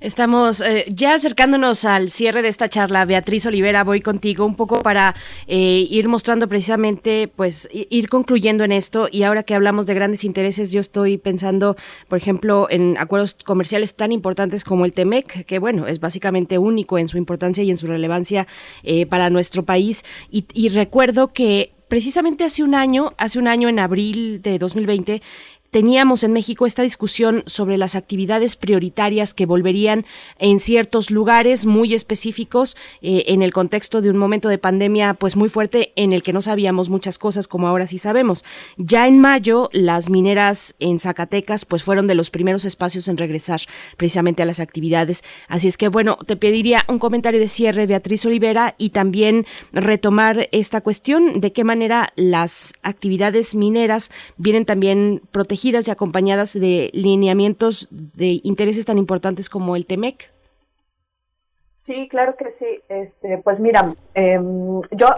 Estamos 0.00 0.60
eh, 0.60 0.84
ya 0.88 1.14
acercándonos 1.14 1.84
al 1.84 2.10
cierre 2.10 2.42
de 2.42 2.48
esta 2.48 2.68
charla. 2.68 3.04
Beatriz 3.04 3.46
Olivera, 3.46 3.82
voy 3.82 4.00
contigo 4.00 4.44
un 4.46 4.54
poco 4.54 4.80
para 4.80 5.16
eh, 5.48 5.86
ir 5.90 6.08
mostrando 6.08 6.48
precisamente, 6.48 7.26
pues, 7.26 7.68
ir 7.72 8.08
concluyendo 8.08 8.62
en 8.62 8.70
esto. 8.70 9.08
Y 9.10 9.24
ahora 9.24 9.42
que 9.42 9.54
hablamos 9.54 9.86
de 9.86 9.94
grandes 9.94 10.22
intereses, 10.22 10.70
yo 10.70 10.80
estoy 10.80 11.18
pensando, 11.18 11.76
por 12.06 12.18
ejemplo, 12.18 12.68
en 12.70 12.96
acuerdos 12.96 13.36
comerciales 13.44 13.96
tan 13.96 14.12
importantes 14.12 14.62
como 14.62 14.84
el 14.84 14.92
TEMEC, 14.92 15.44
que 15.44 15.58
bueno, 15.58 15.86
es 15.86 15.98
básicamente 15.98 16.58
único 16.58 16.98
en 16.98 17.08
su 17.08 17.18
importancia 17.18 17.64
y 17.64 17.70
en 17.70 17.76
su 17.76 17.86
relevancia 17.86 18.46
eh, 18.82 19.06
para 19.06 19.30
nuestro 19.30 19.64
país. 19.64 20.04
Y, 20.30 20.68
recuerdo 20.68 21.32
que 21.32 21.72
precisamente 21.88 22.44
hace 22.44 22.62
un 22.62 22.74
año, 22.74 23.14
hace 23.16 23.38
un 23.38 23.48
año 23.48 23.68
en 23.68 23.78
abril 23.78 24.42
de 24.42 24.58
2020, 24.58 25.22
teníamos 25.70 26.22
en 26.24 26.32
México 26.32 26.66
esta 26.66 26.82
discusión 26.82 27.42
sobre 27.46 27.76
las 27.76 27.94
actividades 27.94 28.56
prioritarias 28.56 29.34
que 29.34 29.46
volverían 29.46 30.06
en 30.38 30.60
ciertos 30.60 31.10
lugares 31.10 31.66
muy 31.66 31.94
específicos 31.94 32.76
eh, 33.02 33.24
en 33.28 33.42
el 33.42 33.52
contexto 33.52 34.00
de 34.00 34.10
un 34.10 34.16
momento 34.16 34.48
de 34.48 34.58
pandemia 34.58 35.14
pues 35.14 35.36
muy 35.36 35.48
fuerte 35.48 35.92
en 35.96 36.12
el 36.12 36.22
que 36.22 36.32
no 36.32 36.42
sabíamos 36.42 36.88
muchas 36.88 37.18
cosas 37.18 37.48
como 37.48 37.68
ahora 37.68 37.86
sí 37.86 37.98
sabemos. 37.98 38.44
Ya 38.76 39.06
en 39.06 39.18
mayo 39.18 39.68
las 39.72 40.08
mineras 40.10 40.74
en 40.78 40.98
Zacatecas 40.98 41.64
pues 41.64 41.82
fueron 41.82 42.06
de 42.06 42.14
los 42.14 42.30
primeros 42.30 42.64
espacios 42.64 43.08
en 43.08 43.18
regresar 43.18 43.60
precisamente 43.96 44.42
a 44.42 44.46
las 44.46 44.60
actividades. 44.60 45.22
Así 45.48 45.68
es 45.68 45.76
que 45.76 45.88
bueno, 45.88 46.16
te 46.26 46.36
pediría 46.36 46.84
un 46.88 46.98
comentario 46.98 47.40
de 47.40 47.48
cierre 47.48 47.86
Beatriz 47.86 48.24
Olivera 48.24 48.74
y 48.78 48.90
también 48.90 49.46
retomar 49.72 50.48
esta 50.52 50.80
cuestión 50.80 51.40
de 51.40 51.52
qué 51.52 51.64
manera 51.64 52.12
las 52.16 52.72
actividades 52.82 53.54
mineras 53.54 54.10
vienen 54.38 54.64
también 54.64 55.20
protegidas 55.30 55.57
y 55.64 55.90
acompañadas 55.90 56.52
de 56.54 56.90
lineamientos 56.92 57.88
de 57.90 58.40
intereses 58.42 58.84
tan 58.84 58.98
importantes 58.98 59.48
como 59.48 59.76
el 59.76 59.86
TEMEC? 59.86 60.30
Sí, 61.74 62.08
claro 62.08 62.36
que 62.36 62.50
sí. 62.50 62.82
Este, 62.88 63.38
pues 63.38 63.60
mira, 63.60 63.94
em, 64.14 64.80
yo 64.90 65.08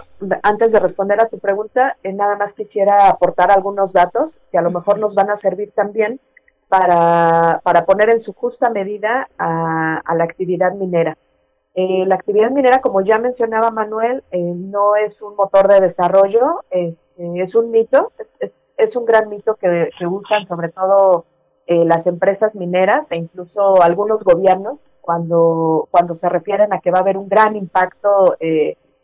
antes 0.43 0.71
de 0.71 0.79
responder 0.79 1.19
a 1.19 1.27
tu 1.27 1.39
pregunta, 1.39 1.97
eh, 2.03 2.13
nada 2.13 2.37
más 2.37 2.53
quisiera 2.53 3.09
aportar 3.09 3.51
algunos 3.51 3.93
datos 3.93 4.41
que 4.51 4.57
a 4.57 4.61
lo 4.61 4.71
mejor 4.71 4.97
nos 4.97 5.15
van 5.15 5.29
a 5.31 5.37
servir 5.37 5.71
también 5.75 6.21
para, 6.69 7.59
para 7.63 7.85
poner 7.85 8.09
en 8.09 8.21
su 8.21 8.33
justa 8.33 8.69
medida 8.69 9.27
a 9.37 10.15
la 10.15 10.23
actividad 10.23 10.73
minera. 10.73 11.17
Eh, 11.73 12.05
la 12.05 12.15
actividad 12.15 12.51
minera, 12.51 12.81
como 12.81 13.01
ya 13.01 13.17
mencionaba 13.17 13.71
Manuel, 13.71 14.23
eh, 14.31 14.39
no 14.39 14.97
es 14.97 15.21
un 15.21 15.35
motor 15.37 15.69
de 15.69 15.79
desarrollo, 15.79 16.65
es, 16.69 17.13
es 17.17 17.55
un 17.55 17.71
mito, 17.71 18.11
es, 18.39 18.75
es, 18.77 18.95
un 18.97 19.05
gran 19.05 19.29
mito 19.29 19.55
que, 19.55 19.89
usan 20.05 20.43
sobre 20.43 20.67
todo 20.67 21.25
eh, 21.67 21.85
las 21.85 22.07
empresas 22.07 22.55
mineras 22.55 23.11
e 23.13 23.15
incluso 23.15 23.81
algunos 23.81 24.25
gobiernos 24.25 24.89
cuando, 24.99 25.87
cuando 25.91 26.13
se 26.13 26.27
refieren 26.27 26.73
a 26.73 26.79
que 26.79 26.91
va 26.91 26.97
a 26.97 27.01
haber 27.01 27.17
un 27.17 27.29
gran 27.29 27.55
impacto, 27.55 28.35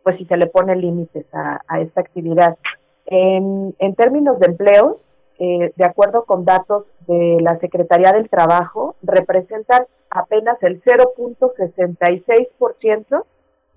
pues 0.04 0.18
si 0.18 0.26
se 0.26 0.36
le 0.36 0.48
pone 0.48 0.76
límites 0.76 1.34
a, 1.36 1.62
a 1.68 1.80
esta 1.80 2.02
actividad. 2.02 2.58
En, 3.06 3.74
en 3.80 3.96
términos 3.96 4.40
de 4.40 4.48
empleos, 4.48 5.18
de 5.40 5.86
acuerdo 5.86 6.26
con 6.26 6.46
datos 6.46 6.96
de 7.08 7.40
la 7.42 7.56
Secretaría 7.56 8.14
del 8.14 8.30
Trabajo, 8.30 8.96
representan 9.02 9.88
apenas 10.10 10.64
el 10.64 10.82
0.66% 10.82 13.26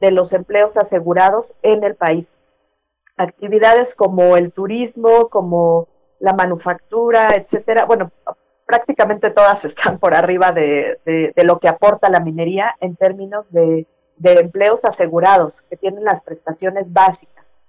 de 0.00 0.10
los 0.10 0.32
empleos 0.32 0.76
asegurados 0.76 1.56
en 1.62 1.84
el 1.84 1.94
país. 1.94 2.40
Actividades 3.16 3.94
como 3.94 4.36
el 4.36 4.52
turismo, 4.52 5.28
como 5.28 5.88
la 6.18 6.32
manufactura, 6.32 7.36
etcétera, 7.36 7.86
bueno, 7.86 8.10
prácticamente 8.66 9.30
todas 9.30 9.64
están 9.64 9.98
por 9.98 10.14
arriba 10.14 10.52
de, 10.52 10.98
lo 11.36 11.58
que 11.58 11.68
aporta 11.68 12.08
la 12.08 12.20
minería 12.20 12.74
en 12.80 12.96
términos 12.96 13.52
de, 13.52 13.86
empleos 14.22 14.84
asegurados, 14.84 15.62
que 15.62 15.76
tienen 15.76 16.04
las 16.04 16.22
prestaciones 16.22 16.92
básicas. 16.92 17.59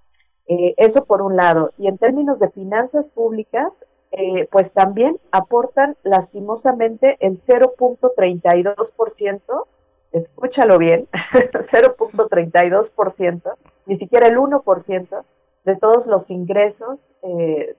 Eh, 0.47 0.73
eso 0.77 1.03
por 1.05 1.21
un 1.21 1.35
lado. 1.35 1.73
Y 1.77 1.87
en 1.87 1.97
términos 1.97 2.39
de 2.39 2.49
finanzas 2.49 3.09
públicas, 3.09 3.85
eh, 4.11 4.47
pues 4.51 4.73
también 4.73 5.19
aportan 5.31 5.97
lastimosamente 6.03 7.17
el 7.21 7.37
0.32%, 7.37 9.67
escúchalo 10.11 10.77
bien, 10.77 11.07
0.32%, 11.13 13.55
ni 13.85 13.95
siquiera 13.95 14.27
el 14.27 14.37
1% 14.37 15.23
de 15.63 15.75
todos 15.77 16.07
los 16.07 16.29
ingresos 16.29 17.15
eh, 17.21 17.73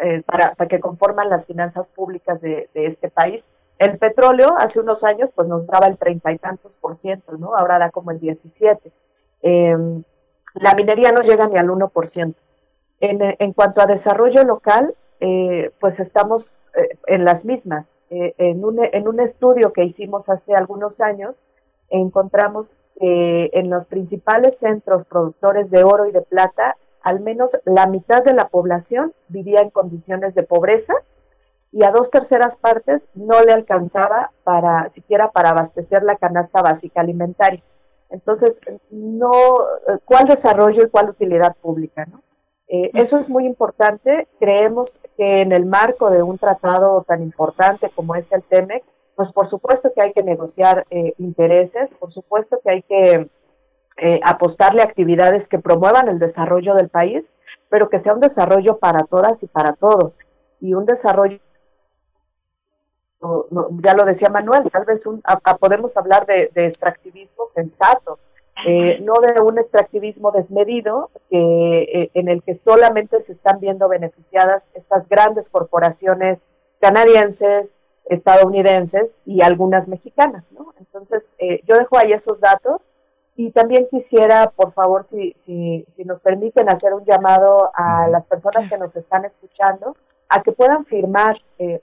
eh, 0.00 0.22
para, 0.22 0.54
que 0.54 0.80
conforman 0.80 1.28
las 1.28 1.46
finanzas 1.46 1.92
públicas 1.92 2.40
de, 2.40 2.68
este 2.74 3.10
país. 3.10 3.50
El 3.78 3.98
petróleo 3.98 4.56
hace 4.58 4.80
unos 4.80 5.04
años 5.04 5.32
pues 5.32 5.48
nos 5.48 5.66
daba 5.66 5.86
el 5.86 5.98
treinta 5.98 6.32
y 6.32 6.38
tantos 6.38 6.76
por 6.76 6.96
ciento, 6.96 7.36
¿no? 7.36 7.56
Ahora 7.56 7.78
da 7.78 7.90
como 7.90 8.10
el 8.10 8.18
17. 8.18 8.92
Em, 9.42 10.02
la 10.54 10.74
minería 10.74 11.12
no 11.12 11.22
llega 11.22 11.48
ni 11.48 11.56
al 11.56 11.68
1%. 11.68 12.34
En, 13.00 13.18
en 13.38 13.52
cuanto 13.52 13.80
a 13.80 13.86
desarrollo 13.86 14.44
local, 14.44 14.94
eh, 15.20 15.72
pues 15.80 15.98
estamos 15.98 16.70
eh, 16.76 16.96
en 17.06 17.24
las 17.24 17.44
mismas. 17.44 18.02
Eh, 18.10 18.34
en, 18.38 18.64
un, 18.64 18.84
en 18.84 19.08
un 19.08 19.20
estudio 19.20 19.72
que 19.72 19.84
hicimos 19.84 20.28
hace 20.28 20.54
algunos 20.54 21.00
años, 21.00 21.46
encontramos 21.88 22.78
que 22.98 23.50
en 23.52 23.70
los 23.70 23.86
principales 23.86 24.58
centros 24.58 25.04
productores 25.04 25.70
de 25.70 25.84
oro 25.84 26.06
y 26.06 26.12
de 26.12 26.22
plata, 26.22 26.76
al 27.02 27.20
menos 27.20 27.60
la 27.64 27.86
mitad 27.86 28.24
de 28.24 28.34
la 28.34 28.48
población 28.48 29.12
vivía 29.28 29.62
en 29.62 29.70
condiciones 29.70 30.34
de 30.34 30.42
pobreza 30.42 30.94
y 31.72 31.84
a 31.84 31.90
dos 31.90 32.10
terceras 32.10 32.58
partes 32.58 33.10
no 33.14 33.42
le 33.42 33.52
alcanzaba 33.52 34.32
para 34.44 34.88
siquiera 34.90 35.30
para 35.30 35.50
abastecer 35.50 36.02
la 36.02 36.16
canasta 36.16 36.62
básica 36.62 37.00
alimentaria. 37.00 37.62
Entonces, 38.10 38.60
no, 38.90 39.56
¿cuál 40.04 40.26
desarrollo 40.26 40.84
y 40.84 40.90
cuál 40.90 41.10
utilidad 41.10 41.56
pública? 41.56 42.06
¿no? 42.06 42.20
Eh, 42.68 42.90
eso 42.94 43.18
es 43.18 43.30
muy 43.30 43.46
importante. 43.46 44.28
Creemos 44.38 45.02
que 45.16 45.40
en 45.40 45.52
el 45.52 45.64
marco 45.64 46.10
de 46.10 46.22
un 46.22 46.38
tratado 46.38 47.02
tan 47.02 47.22
importante 47.22 47.90
como 47.94 48.14
es 48.14 48.30
el 48.32 48.42
TEMEC, 48.42 48.84
pues 49.16 49.32
por 49.32 49.46
supuesto 49.46 49.92
que 49.94 50.02
hay 50.02 50.12
que 50.12 50.22
negociar 50.22 50.86
eh, 50.90 51.14
intereses, 51.18 51.94
por 51.94 52.10
supuesto 52.10 52.60
que 52.62 52.70
hay 52.70 52.82
que 52.82 53.30
eh, 53.96 54.20
apostarle 54.22 54.82
a 54.82 54.84
actividades 54.84 55.48
que 55.48 55.58
promuevan 55.58 56.08
el 56.08 56.18
desarrollo 56.18 56.74
del 56.74 56.88
país, 56.88 57.34
pero 57.68 57.88
que 57.88 57.98
sea 57.98 58.14
un 58.14 58.20
desarrollo 58.20 58.78
para 58.78 59.04
todas 59.04 59.42
y 59.42 59.48
para 59.48 59.72
todos. 59.72 60.20
Y 60.60 60.74
un 60.74 60.84
desarrollo, 60.84 61.38
ya 63.82 63.94
lo 63.94 64.04
decía 64.04 64.28
Manuel, 64.28 64.70
tal 64.70 64.84
vez 64.84 65.04
podemos 65.60 65.96
hablar 65.96 66.26
de 66.26 66.50
extractivismo 66.54 67.46
sensato, 67.46 68.18
eh, 68.66 68.98
no 69.00 69.14
de 69.20 69.40
un 69.40 69.58
extractivismo 69.58 70.32
desmedido 70.32 71.10
que, 71.30 71.82
eh, 71.82 72.10
en 72.14 72.28
el 72.28 72.42
que 72.42 72.54
solamente 72.54 73.20
se 73.20 73.32
están 73.32 73.60
viendo 73.60 73.88
beneficiadas 73.88 74.72
estas 74.74 75.08
grandes 75.08 75.48
corporaciones 75.48 76.48
canadienses, 76.80 77.82
estadounidenses 78.06 79.22
y 79.24 79.42
algunas 79.42 79.88
mexicanas, 79.88 80.52
¿no? 80.54 80.74
Entonces, 80.78 81.36
eh, 81.38 81.60
yo 81.66 81.76
dejo 81.76 81.98
ahí 81.98 82.12
esos 82.12 82.40
datos 82.40 82.90
y 83.36 83.50
también 83.52 83.86
quisiera, 83.88 84.50
por 84.50 84.72
favor, 84.72 85.04
si, 85.04 85.32
si, 85.36 85.84
si 85.86 86.04
nos 86.04 86.20
permiten 86.20 86.68
hacer 86.68 86.94
un 86.94 87.04
llamado 87.04 87.70
a 87.74 88.08
las 88.08 88.26
personas 88.26 88.68
que 88.68 88.78
nos 88.78 88.96
están 88.96 89.24
escuchando, 89.24 89.94
a 90.28 90.42
que 90.42 90.52
puedan 90.52 90.84
firmar 90.84 91.36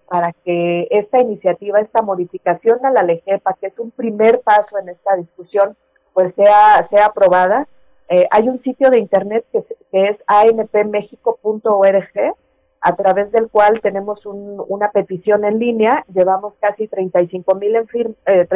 para 0.08 0.32
que 0.32 0.88
esta 0.92 1.20
iniciativa, 1.20 1.80
esta 1.80 2.02
modificación 2.02 2.86
a 2.86 2.92
la 2.92 3.04
LEGEPA, 3.04 3.58
que 3.60 3.68
es 3.68 3.80
un 3.80 3.92
primer 3.92 4.42
paso 4.42 4.78
en 4.78 4.90
esta 4.90 5.16
discusión, 5.16 5.76
pues 6.14 6.34
sea, 6.34 6.82
sea 6.84 7.08
aprobada. 7.08 7.68
Eh, 8.08 8.28
hay 8.32 8.48
un 8.48 8.60
sitio 8.60 8.90
de 8.90 9.00
internet 9.00 9.46
que, 9.52 9.60
es 9.92 10.24
anpmexico.org, 10.28 12.36
a 12.82 12.96
través 12.96 13.32
del 13.32 13.50
cual 13.50 13.82
tenemos 13.82 14.28
una 14.28 14.92
petición 14.92 15.44
en 15.44 15.58
línea, 15.58 16.06
llevamos 16.08 16.60
casi 16.60 16.88
35 16.88 17.56
mil 17.56 17.76
eh, 17.76 18.48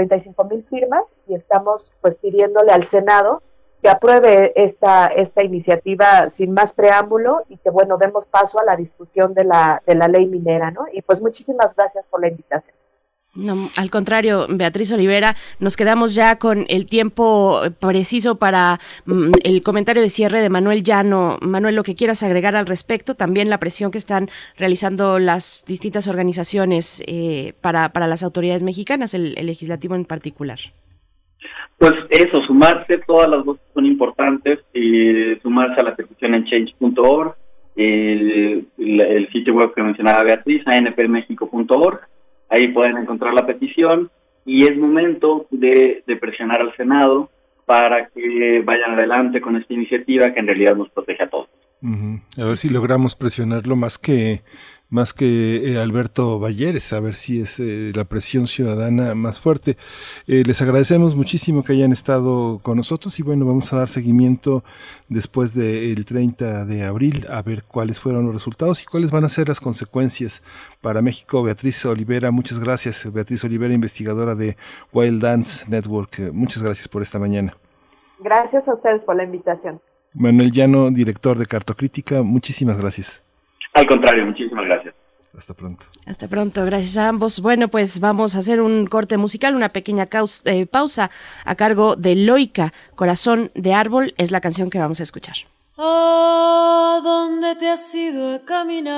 mil 0.49 0.63
firmas 0.63 1.17
y 1.25 1.33
estamos 1.33 1.93
pues 1.99 2.19
pidiéndole 2.19 2.71
al 2.71 2.85
Senado 2.85 3.41
que 3.81 3.89
apruebe 3.89 4.51
esta, 4.55 5.07
esta 5.07 5.43
iniciativa 5.43 6.29
sin 6.29 6.51
más 6.51 6.73
preámbulo 6.73 7.43
y 7.49 7.57
que 7.57 7.69
bueno, 7.69 7.97
demos 7.97 8.27
paso 8.27 8.59
a 8.59 8.63
la 8.63 8.75
discusión 8.75 9.33
de 9.33 9.45
la, 9.45 9.81
de 9.85 9.95
la 9.95 10.07
ley 10.07 10.27
minera, 10.27 10.71
¿no? 10.71 10.85
Y 10.91 11.01
pues 11.01 11.21
muchísimas 11.21 11.75
gracias 11.75 12.07
por 12.07 12.21
la 12.21 12.27
invitación. 12.27 12.75
No, 13.35 13.69
al 13.77 13.91
contrario, 13.91 14.47
Beatriz 14.49 14.91
Olivera, 14.91 15.35
nos 15.59 15.77
quedamos 15.77 16.15
ya 16.15 16.39
con 16.39 16.65
el 16.67 16.87
tiempo 16.87 17.61
preciso 17.79 18.35
para 18.35 18.79
mm, 19.05 19.31
el 19.43 19.61
comentario 19.61 20.01
de 20.01 20.09
cierre 20.09 20.41
de 20.41 20.49
Manuel 20.49 20.83
Llano. 20.83 21.37
Manuel, 21.41 21.75
lo 21.75 21.83
que 21.83 21.95
quieras 21.95 22.23
agregar 22.23 22.55
al 22.55 22.65
respecto, 22.65 23.15
también 23.15 23.49
la 23.49 23.59
presión 23.59 23.91
que 23.91 23.99
están 23.99 24.29
realizando 24.57 25.19
las 25.19 25.63
distintas 25.67 26.07
organizaciones 26.07 27.03
eh, 27.05 27.53
para, 27.61 27.93
para 27.93 28.07
las 28.07 28.23
autoridades 28.23 28.63
mexicanas, 28.63 29.13
el, 29.13 29.35
legislativo 29.35 29.93
en 29.93 30.05
particular. 30.05 30.59
Pues 31.77 31.93
eso, 32.09 32.41
sumarse, 32.45 32.99
todas 33.07 33.29
las 33.29 33.45
voces 33.45 33.63
son 33.73 33.85
importantes, 33.85 34.59
eh, 34.73 35.39
sumarse 35.41 35.79
a 35.79 35.83
la 35.83 35.95
petición 35.95 36.35
en 36.35 36.45
change.org, 36.45 37.35
el, 37.75 38.67
el, 38.77 39.29
sitio 39.31 39.53
web 39.53 39.73
que 39.73 39.81
mencionaba 39.81 40.23
Beatriz, 40.23 40.61
anpmexico.org 40.65 42.01
Ahí 42.49 42.69
pueden 42.69 42.97
encontrar 42.97 43.33
la 43.33 43.45
petición 43.45 44.09
y 44.45 44.63
es 44.63 44.75
momento 44.75 45.45
de, 45.51 46.03
presionar 46.19 46.61
al 46.61 46.75
Senado 46.75 47.29
para 47.65 48.07
que 48.07 48.63
vayan 48.65 48.93
adelante 48.93 49.39
con 49.39 49.55
esta 49.55 49.73
iniciativa 49.73 50.33
que 50.33 50.39
en 50.39 50.47
realidad 50.47 50.75
nos 50.75 50.89
protege 50.89 51.23
a 51.23 51.29
todos. 51.29 51.49
A 52.37 52.45
ver 52.45 52.57
si 52.57 52.69
logramos 52.69 53.15
presionarlo 53.15 53.75
más 53.75 53.99
que 53.99 54.41
más 54.89 55.13
que 55.13 55.73
eh, 55.73 55.79
Alberto 55.79 56.39
Valleres, 56.39 56.93
a 56.93 56.99
ver 56.99 57.13
si 57.13 57.41
es 57.41 57.59
eh, 57.59 57.91
la 57.93 58.05
presión 58.05 58.47
ciudadana 58.47 59.13
más 59.13 59.39
fuerte. 59.39 59.77
Eh, 60.27 60.43
les 60.45 60.61
agradecemos 60.61 61.15
muchísimo 61.15 61.63
que 61.63 61.73
hayan 61.73 61.91
estado 61.91 62.59
con 62.63 62.77
nosotros 62.77 63.19
y 63.19 63.23
bueno, 63.23 63.45
vamos 63.45 63.71
a 63.71 63.77
dar 63.77 63.87
seguimiento 63.87 64.63
después 65.07 65.53
del 65.53 66.05
30 66.05 66.65
de 66.65 66.83
abril 66.83 67.27
a 67.29 67.41
ver 67.41 67.63
cuáles 67.63 67.99
fueron 67.99 68.25
los 68.25 68.33
resultados 68.33 68.81
y 68.81 68.85
cuáles 68.85 69.11
van 69.11 69.25
a 69.25 69.29
ser 69.29 69.47
las 69.47 69.59
consecuencias 69.59 70.41
para 70.81 71.01
México. 71.01 71.43
Beatriz 71.43 71.85
Olivera, 71.85 72.31
muchas 72.31 72.59
gracias. 72.59 73.11
Beatriz 73.11 73.43
Olivera, 73.43 73.73
investigadora 73.73 74.33
de 74.33 74.57
Wild 74.91 75.21
Dance 75.21 75.65
Network. 75.67 76.31
Muchas 76.33 76.63
gracias 76.63 76.87
por 76.87 77.03
esta 77.03 77.19
mañana. 77.19 77.53
Gracias 78.19 78.67
a 78.67 78.73
ustedes 78.73 79.05
por 79.05 79.15
la 79.15 79.23
invitación. 79.23 79.81
Manuel 80.13 80.51
Llano, 80.51 80.89
director 80.89 81.37
de 81.37 81.45
Cartocrítica, 81.45 82.23
muchísimas 82.23 82.77
gracias. 82.79 83.23
Al 83.73 83.85
contrario, 83.85 84.25
muchísimas 84.25 84.65
gracias. 84.65 84.95
Hasta 85.37 85.53
pronto. 85.53 85.85
Hasta 86.05 86.27
pronto, 86.27 86.65
gracias 86.65 86.97
a 86.97 87.07
ambos. 87.07 87.39
Bueno, 87.39 87.67
pues 87.67 87.99
vamos 87.99 88.35
a 88.35 88.39
hacer 88.39 88.61
un 88.61 88.87
corte 88.87 89.17
musical, 89.17 89.55
una 89.55 89.69
pequeña 89.69 90.09
eh, 90.45 90.65
pausa 90.65 91.11
a 91.45 91.55
cargo 91.55 91.95
de 91.95 92.15
Loica. 92.15 92.73
Corazón 92.95 93.51
de 93.53 93.73
árbol 93.73 94.13
es 94.17 94.31
la 94.31 94.41
canción 94.41 94.69
que 94.69 94.79
vamos 94.79 94.99
a 94.99 95.03
escuchar. 95.03 95.35
¿A 95.77 96.99
dónde 97.03 97.55
te 97.55 97.69
has 97.69 97.95
ido 97.95 98.35
a 98.35 98.39
caminar? 98.39 98.97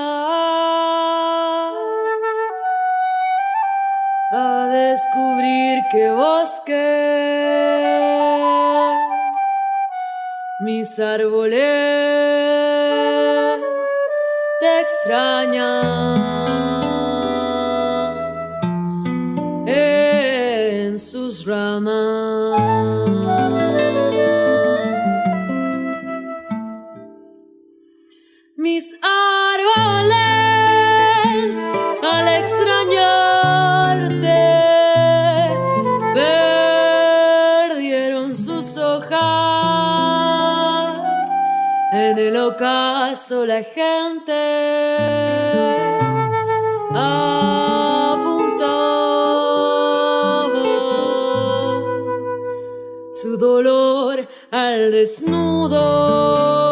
A 4.32 4.66
descubrir 4.72 5.78
qué 5.92 6.10
bosques 6.10 6.72
mis 10.60 10.98
árboles 10.98 11.62
te 14.62 14.80
extrañan 14.80 15.82
en 19.66 20.98
sus 21.00 21.44
ramas. 21.44 22.60
Mis 28.54 28.94
árboles 29.02 30.14
al 32.04 32.28
extrañarte 32.28 33.41
ocaso 42.52 43.46
la 43.46 43.62
gente 43.62 44.32
apuntaba 46.94 47.42
su 53.10 53.36
dolor 53.38 54.26
al 54.50 54.90
desnudo 54.92 56.71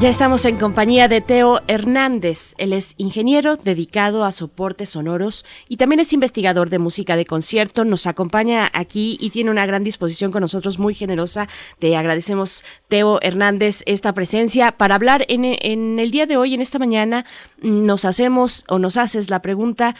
Ya 0.00 0.08
estamos 0.08 0.44
en 0.44 0.58
compañía 0.58 1.08
de 1.08 1.20
Teo 1.20 1.60
Hernández. 1.66 2.54
Él 2.58 2.72
es 2.72 2.94
ingeniero 2.98 3.56
dedicado 3.56 4.24
a 4.24 4.30
soportes 4.30 4.90
sonoros 4.90 5.44
y 5.68 5.76
también 5.76 5.98
es 5.98 6.12
investigador 6.12 6.70
de 6.70 6.78
música 6.78 7.16
de 7.16 7.26
concierto. 7.26 7.84
Nos 7.84 8.06
acompaña 8.06 8.70
aquí 8.74 9.18
y 9.20 9.30
tiene 9.30 9.50
una 9.50 9.66
gran 9.66 9.82
disposición 9.82 10.30
con 10.30 10.42
nosotros, 10.42 10.78
muy 10.78 10.94
generosa. 10.94 11.48
Te 11.80 11.96
agradecemos, 11.96 12.64
Teo 12.86 13.18
Hernández, 13.22 13.82
esta 13.86 14.12
presencia. 14.12 14.70
Para 14.70 14.94
hablar 14.94 15.24
en, 15.26 15.44
en 15.44 15.98
el 15.98 16.12
día 16.12 16.26
de 16.26 16.36
hoy, 16.36 16.54
en 16.54 16.60
esta 16.60 16.78
mañana, 16.78 17.24
nos 17.60 18.04
hacemos 18.04 18.66
o 18.68 18.78
nos 18.78 18.96
haces 18.96 19.30
la 19.30 19.42
pregunta, 19.42 19.96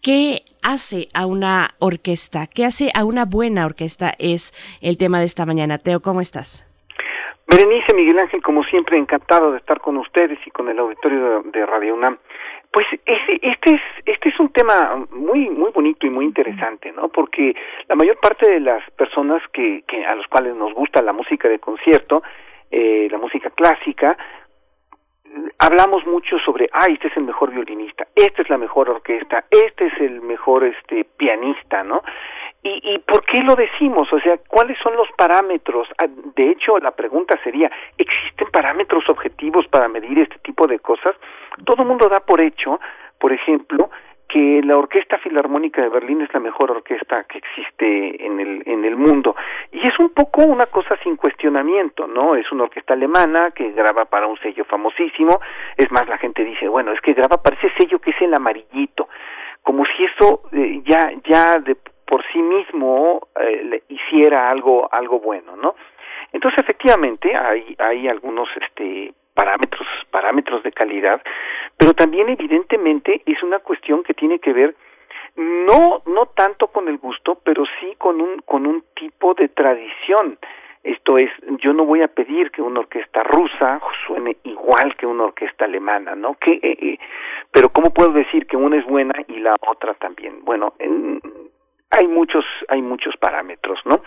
¿Qué 0.00 0.44
hace 0.62 1.08
a 1.14 1.26
una 1.26 1.76
orquesta? 1.78 2.48
¿Qué 2.48 2.64
hace 2.64 2.90
a 2.92 3.04
una 3.04 3.24
buena 3.24 3.66
orquesta? 3.66 4.14
Es 4.18 4.52
el 4.80 4.96
tema 4.96 5.20
de 5.20 5.26
esta 5.26 5.46
mañana. 5.46 5.78
Teo, 5.78 6.02
¿cómo 6.02 6.20
estás? 6.20 6.71
Berenice 7.46 7.94
Miguel 7.94 8.18
Ángel, 8.18 8.42
como 8.42 8.64
siempre, 8.64 8.96
encantado 8.96 9.50
de 9.50 9.58
estar 9.58 9.80
con 9.80 9.96
ustedes 9.98 10.38
y 10.46 10.50
con 10.50 10.68
el 10.68 10.78
auditorio 10.78 11.42
de, 11.42 11.66
Radio 11.66 11.94
UNAM. 11.94 12.18
Pues 12.70 12.86
este, 13.04 13.38
este 13.42 13.74
es 13.74 13.80
este 14.06 14.28
es 14.30 14.40
un 14.40 14.50
tema 14.50 15.06
muy 15.10 15.50
muy 15.50 15.70
bonito 15.72 16.06
y 16.06 16.10
muy 16.10 16.24
interesante, 16.24 16.90
¿no? 16.92 17.08
Porque 17.08 17.54
la 17.88 17.94
mayor 17.94 18.18
parte 18.18 18.50
de 18.50 18.60
las 18.60 18.88
personas 18.92 19.42
que, 19.52 19.84
que 19.86 20.04
a 20.04 20.14
los 20.14 20.26
cuales 20.28 20.54
nos 20.56 20.72
gusta 20.72 21.02
la 21.02 21.12
música 21.12 21.48
de 21.48 21.58
concierto, 21.58 22.22
eh, 22.70 23.08
la 23.10 23.18
música 23.18 23.50
clásica, 23.50 24.16
hablamos 25.58 26.06
mucho 26.06 26.38
sobre, 26.38 26.68
ah, 26.72 26.86
este 26.88 27.08
es 27.08 27.16
el 27.16 27.24
mejor 27.24 27.52
violinista, 27.52 28.06
esta 28.14 28.42
es 28.42 28.50
la 28.50 28.58
mejor 28.58 28.90
orquesta, 28.90 29.44
este 29.50 29.86
es 29.86 30.00
el 30.00 30.20
mejor 30.20 30.64
este 30.64 31.04
pianista, 31.04 31.82
¿no? 31.82 32.02
¿Y, 32.62 32.94
¿Y 32.94 32.98
por 33.00 33.24
qué 33.24 33.42
lo 33.42 33.56
decimos? 33.56 34.12
O 34.12 34.20
sea, 34.20 34.38
¿cuáles 34.48 34.78
son 34.78 34.94
los 34.96 35.08
parámetros? 35.16 35.88
Ah, 35.98 36.06
De 36.08 36.50
hecho, 36.50 36.78
la 36.78 36.92
pregunta 36.92 37.38
sería, 37.42 37.70
¿existen 37.98 38.48
parámetros 38.52 39.08
objetivos 39.08 39.66
para 39.68 39.88
medir 39.88 40.18
este 40.20 40.38
tipo 40.38 40.66
de 40.66 40.78
cosas? 40.78 41.16
Todo 41.64 41.82
el 41.82 41.88
mundo 41.88 42.08
da 42.08 42.20
por 42.20 42.40
hecho, 42.40 42.78
por 43.18 43.32
ejemplo, 43.32 43.90
que 44.32 44.62
la 44.64 44.78
Orquesta 44.78 45.18
Filarmónica 45.18 45.82
de 45.82 45.90
Berlín 45.90 46.22
es 46.22 46.32
la 46.32 46.40
mejor 46.40 46.70
orquesta 46.70 47.22
que 47.24 47.36
existe 47.36 48.24
en 48.24 48.40
el 48.40 48.62
en 48.64 48.82
el 48.86 48.96
mundo 48.96 49.36
y 49.70 49.80
es 49.80 49.98
un 49.98 50.08
poco 50.08 50.42
una 50.44 50.64
cosa 50.66 50.96
sin 51.02 51.16
cuestionamiento, 51.16 52.06
¿no? 52.06 52.34
Es 52.34 52.50
una 52.50 52.62
orquesta 52.64 52.94
alemana 52.94 53.50
que 53.50 53.72
graba 53.72 54.06
para 54.06 54.26
un 54.26 54.38
sello 54.38 54.64
famosísimo, 54.64 55.38
es 55.76 55.90
más 55.92 56.08
la 56.08 56.16
gente 56.16 56.44
dice, 56.44 56.66
bueno, 56.66 56.92
es 56.92 57.00
que 57.02 57.12
graba 57.12 57.42
para 57.42 57.56
ese 57.56 57.70
sello 57.76 57.98
que 57.98 58.10
es 58.10 58.22
el 58.22 58.32
amarillito, 58.32 59.08
como 59.62 59.84
si 59.84 60.04
eso 60.04 60.44
eh, 60.52 60.80
ya 60.82 61.12
ya 61.24 61.58
de 61.58 61.76
por 62.12 62.22
sí 62.30 62.42
mismo 62.42 63.26
eh, 63.40 63.82
hiciera 63.88 64.50
algo 64.50 64.86
algo 64.92 65.18
bueno, 65.18 65.56
¿no? 65.56 65.74
Entonces 66.30 66.58
efectivamente 66.60 67.32
hay 67.34 67.74
hay 67.78 68.06
algunos 68.06 68.50
este 68.60 69.14
parámetros 69.32 69.88
parámetros 70.10 70.62
de 70.62 70.72
calidad 70.72 71.22
pero 71.78 71.94
también 71.94 72.28
evidentemente 72.28 73.22
es 73.24 73.42
una 73.42 73.60
cuestión 73.60 74.02
que 74.02 74.12
tiene 74.12 74.40
que 74.40 74.52
ver 74.52 74.76
no 75.36 76.02
no 76.04 76.26
tanto 76.26 76.66
con 76.66 76.86
el 76.88 76.98
gusto 76.98 77.38
pero 77.42 77.64
sí 77.80 77.94
con 77.96 78.20
un 78.20 78.42
con 78.42 78.66
un 78.66 78.84
tipo 78.94 79.32
de 79.32 79.48
tradición. 79.48 80.38
Esto 80.82 81.16
es 81.16 81.30
yo 81.62 81.72
no 81.72 81.86
voy 81.86 82.02
a 82.02 82.08
pedir 82.08 82.50
que 82.50 82.60
una 82.60 82.80
orquesta 82.80 83.22
rusa 83.22 83.80
suene 84.06 84.36
igual 84.42 84.96
que 84.98 85.06
una 85.06 85.24
orquesta 85.24 85.64
alemana 85.64 86.14
no 86.14 86.34
que 86.34 86.60
eh, 86.62 86.78
eh, 86.88 86.98
pero 87.50 87.70
cómo 87.70 87.88
puedo 87.94 88.12
decir 88.12 88.46
que 88.46 88.58
una 88.58 88.76
es 88.76 88.84
buena 88.84 89.14
y 89.28 89.38
la 89.38 89.54
otra 89.66 89.94
también 89.94 90.44
bueno 90.44 90.74
en, 90.78 91.22
hay 91.92 92.08
muchos 92.08 92.44
hay 92.68 92.82
muchos 92.82 93.16
parámetros 93.16 93.78
no 93.84 94.02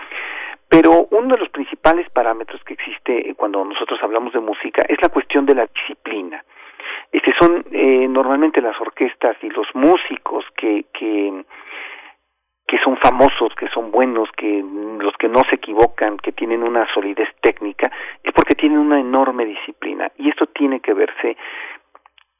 pero 0.70 1.08
uno 1.12 1.36
de 1.36 1.40
los 1.40 1.50
principales 1.50 2.10
parámetros 2.10 2.64
que 2.64 2.74
existe 2.74 3.34
cuando 3.36 3.64
nosotros 3.64 4.00
hablamos 4.02 4.34
de 4.34 4.40
música 4.40 4.84
es 4.88 4.98
la 5.02 5.10
cuestión 5.10 5.46
de 5.46 5.56
la 5.56 5.68
disciplina. 5.68 6.44
Este 7.12 7.32
son 7.40 7.64
eh, 7.72 8.08
normalmente 8.10 8.62
las 8.62 8.80
orquestas 8.82 9.38
y 9.42 9.50
los 9.50 9.68
músicos 9.74 10.44
que 10.58 10.86
que 10.94 11.46
que 12.68 12.80
son 12.80 12.98
famosos, 12.98 13.54
que 13.56 13.68
son 13.70 13.92
buenos, 13.92 14.28
que 14.36 14.64
los 15.00 15.16
que 15.18 15.30
no 15.30 15.42
se 15.50 15.58
equivocan, 15.58 16.18
que 16.18 16.32
tienen 16.32 16.64
una 16.64 16.92
solidez 16.94 17.30
técnica, 17.40 17.92
es 18.24 18.34
porque 18.34 18.56
tienen 18.56 18.80
una 18.80 19.00
enorme 19.00 19.46
disciplina. 19.46 20.12
Y 20.18 20.30
esto 20.30 20.48
tiene 20.48 20.80
que 20.80 20.96
verse 20.96 21.38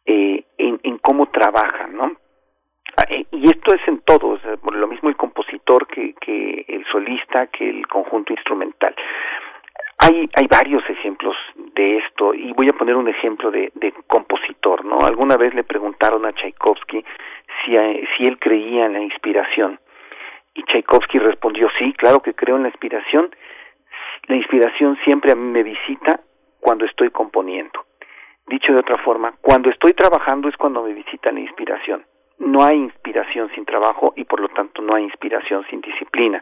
eh, 0.04 0.44
en, 0.58 0.80
en 0.82 0.98
cómo 0.98 1.28
trabajan, 1.28 1.96
¿no? 1.96 2.12
Y 3.32 3.48
esto 3.48 3.76
es 3.76 3.88
en 3.88 4.00
todos, 4.00 4.40
lo 4.64 4.88
mismo 4.88 5.10
el 5.10 5.18
compositor 5.18 5.88
que, 5.88 6.14
que 6.14 6.66
el 6.68 6.86
solista, 6.86 7.48
que 7.48 7.70
el 7.70 7.88
conjunto 7.88 8.34
instrumental. 8.34 8.96
Hay, 9.98 10.30
hay 10.36 10.48
varios 10.48 10.88
ejemplos 10.90 11.36
de 11.74 11.98
esto 11.98 12.34
y 12.34 12.52
voy 12.54 12.70
a 12.70 12.74
poner 12.74 12.96
un 12.96 13.08
ejemplo 13.08 13.52
de, 13.52 13.72
compositor, 14.08 14.86
¿no? 14.86 15.06
Alguna 15.06 15.36
vez 15.38 15.54
le 15.54 15.64
preguntaron 15.64 16.26
a 16.26 16.34
Tchaikovsky 16.34 17.04
si, 17.64 17.78
si 18.16 18.26
él 18.26 18.38
creía 18.40 18.86
en 18.86 18.94
la 18.94 19.02
inspiración 19.02 19.80
Y 20.54 20.64
Tchaikovsky 20.64 21.20
respondió, 21.20 21.70
sí, 21.78 21.94
claro 21.94 22.22
que 22.22 22.34
creo 22.34 22.56
en 22.58 22.64
la 22.64 22.70
inspiración. 22.70 23.36
La 24.28 24.36
inspiración 24.36 24.98
siempre 25.04 25.32
a 25.32 25.36
mí 25.36 25.52
me 25.52 25.64
visita 25.64 26.20
cuando 26.60 26.86
estoy 26.86 27.10
componiendo. 27.10 27.86
Dicho 28.48 28.74
de 28.74 28.80
otra 28.80 29.02
forma, 29.04 29.34
cuando 29.42 29.70
estoy 29.70 29.94
trabajando 29.94 30.50
es 30.50 30.58
cuando 30.58 30.84
me 30.84 30.94
visita 30.94 31.32
la 31.32 31.40
inspiración. 31.40 32.06
No 32.40 32.64
hay 32.64 32.78
inspiración 32.78 33.50
sin 33.56 33.66
trabajo 33.66 34.14
y 34.16 34.26
por 34.26 34.40
lo 34.40 34.50
tanto 34.50 34.82
no 34.82 34.96
hay 34.96 35.04
inspiración 35.04 35.66
sin 35.70 35.82
disciplina. 35.82 36.42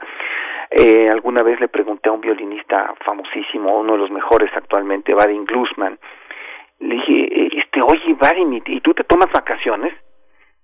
Eh, 0.71 1.09
alguna 1.09 1.43
vez 1.43 1.59
le 1.59 1.67
pregunté 1.67 2.09
a 2.09 2.13
un 2.13 2.21
violinista 2.21 2.93
famosísimo, 3.05 3.77
uno 3.77 3.93
de 3.93 3.99
los 3.99 4.11
mejores 4.11 4.49
actualmente, 4.55 5.13
Vadim 5.13 5.45
Glusman, 5.45 5.99
le 6.79 6.95
dije, 6.95 7.13
eh, 7.13 7.49
este, 7.57 7.81
oye 7.81 8.15
Vadim, 8.15 8.53
¿y 8.53 8.81
tú 8.81 8.93
te 8.93 9.03
tomas 9.03 9.31
vacaciones? 9.31 9.93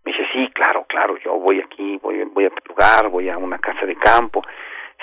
Me 0.04 0.12
dice, 0.12 0.26
sí, 0.34 0.50
claro, 0.54 0.86
claro, 0.88 1.18
yo 1.18 1.36
voy 1.38 1.62
aquí, 1.62 1.98
voy, 2.02 2.24
voy 2.24 2.46
a 2.46 2.50
tu 2.50 2.70
lugar, 2.70 3.10
voy 3.10 3.30
a 3.30 3.38
una 3.38 3.60
casa 3.60 3.86
de 3.86 3.96
campo. 3.96 4.42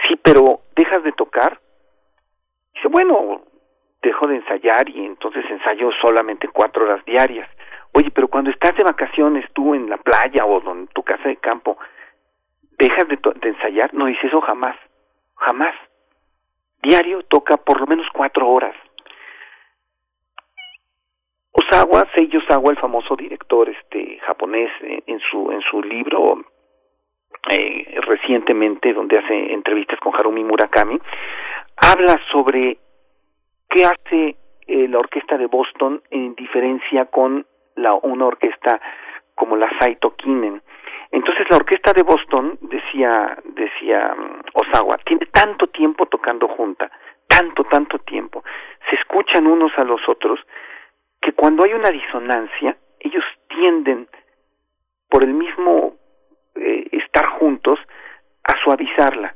Sí, 0.06 0.16
pero 0.22 0.60
¿dejas 0.74 1.02
de 1.04 1.12
tocar? 1.12 1.60
Dice, 2.74 2.88
bueno, 2.88 3.42
dejo 4.02 4.26
de 4.26 4.36
ensayar 4.36 4.88
y 4.88 5.04
entonces 5.04 5.44
ensayo 5.50 5.90
solamente 6.00 6.48
cuatro 6.48 6.84
horas 6.84 7.04
diarias. 7.04 7.48
Oye, 7.96 8.10
pero 8.10 8.28
cuando 8.28 8.50
estás 8.50 8.76
de 8.76 8.84
vacaciones 8.84 9.50
tú 9.54 9.74
en 9.74 9.88
la 9.88 9.96
playa 9.96 10.44
o 10.44 10.60
en 10.70 10.86
tu 10.88 11.02
casa 11.02 11.30
de 11.30 11.36
campo, 11.36 11.78
¿dejas 12.78 13.08
de, 13.08 13.18
de 13.40 13.48
ensayar? 13.48 13.94
No, 13.94 14.04
dice 14.04 14.26
eso 14.26 14.42
jamás, 14.42 14.76
jamás. 15.36 15.74
Diario 16.82 17.22
toca 17.22 17.56
por 17.56 17.80
lo 17.80 17.86
menos 17.86 18.06
cuatro 18.12 18.50
horas. 18.50 18.76
Osawa, 21.52 22.06
Seiyo 22.14 22.40
Osawa, 22.40 22.70
el 22.70 22.76
famoso 22.78 23.16
director 23.16 23.66
este 23.70 24.18
japonés, 24.26 24.70
eh, 24.82 25.02
en 25.06 25.18
su 25.30 25.50
en 25.50 25.62
su 25.62 25.80
libro 25.80 26.44
eh, 27.50 27.98
recientemente, 28.02 28.92
donde 28.92 29.16
hace 29.16 29.54
entrevistas 29.54 29.98
con 30.00 30.14
Harumi 30.14 30.44
Murakami, 30.44 31.00
habla 31.78 32.20
sobre 32.30 32.76
qué 33.70 33.86
hace 33.86 34.36
eh, 34.66 34.86
la 34.86 34.98
orquesta 34.98 35.38
de 35.38 35.46
Boston 35.46 36.02
en 36.10 36.34
diferencia 36.34 37.06
con 37.06 37.46
la, 37.76 37.94
una 37.94 38.26
orquesta 38.26 38.80
como 39.34 39.56
la 39.56 39.68
Saito 39.78 40.16
Kinen. 40.16 40.62
Entonces 41.12 41.46
la 41.48 41.56
orquesta 41.56 41.92
de 41.92 42.02
Boston, 42.02 42.58
decía, 42.62 43.38
decía 43.44 44.14
mm, 44.14 44.40
Osawa, 44.54 44.96
tiene 45.04 45.26
tanto 45.26 45.68
tiempo 45.68 46.06
tocando 46.06 46.48
junta, 46.48 46.90
tanto, 47.28 47.64
tanto 47.64 47.98
tiempo, 48.00 48.42
se 48.90 48.96
escuchan 48.96 49.46
unos 49.46 49.72
a 49.76 49.84
los 49.84 50.00
otros, 50.08 50.40
que 51.20 51.32
cuando 51.32 51.64
hay 51.64 51.74
una 51.74 51.90
disonancia, 51.90 52.76
ellos 53.00 53.24
tienden, 53.48 54.08
por 55.08 55.22
el 55.22 55.34
mismo 55.34 55.94
eh, 56.54 56.88
estar 56.92 57.26
juntos, 57.38 57.78
a 58.44 58.56
suavizarla. 58.62 59.34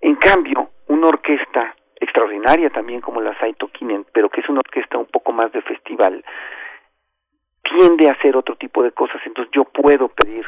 En 0.00 0.16
cambio, 0.16 0.70
una 0.88 1.08
orquesta 1.08 1.74
extraordinaria 2.00 2.70
también 2.70 3.00
como 3.00 3.20
la 3.20 3.38
Saito 3.38 3.68
Kinen, 3.68 4.06
pero 4.12 4.28
que 4.28 4.40
es 4.40 4.48
una 4.48 4.60
orquesta 4.60 4.98
un 4.98 5.06
poco 5.06 5.32
más 5.32 5.52
de 5.52 5.62
festival, 5.62 6.24
tiende 7.70 8.08
a 8.08 8.12
hacer 8.12 8.36
otro 8.36 8.56
tipo 8.56 8.82
de 8.82 8.92
cosas, 8.92 9.20
entonces 9.24 9.52
yo 9.54 9.64
puedo 9.64 10.08
pedir 10.08 10.46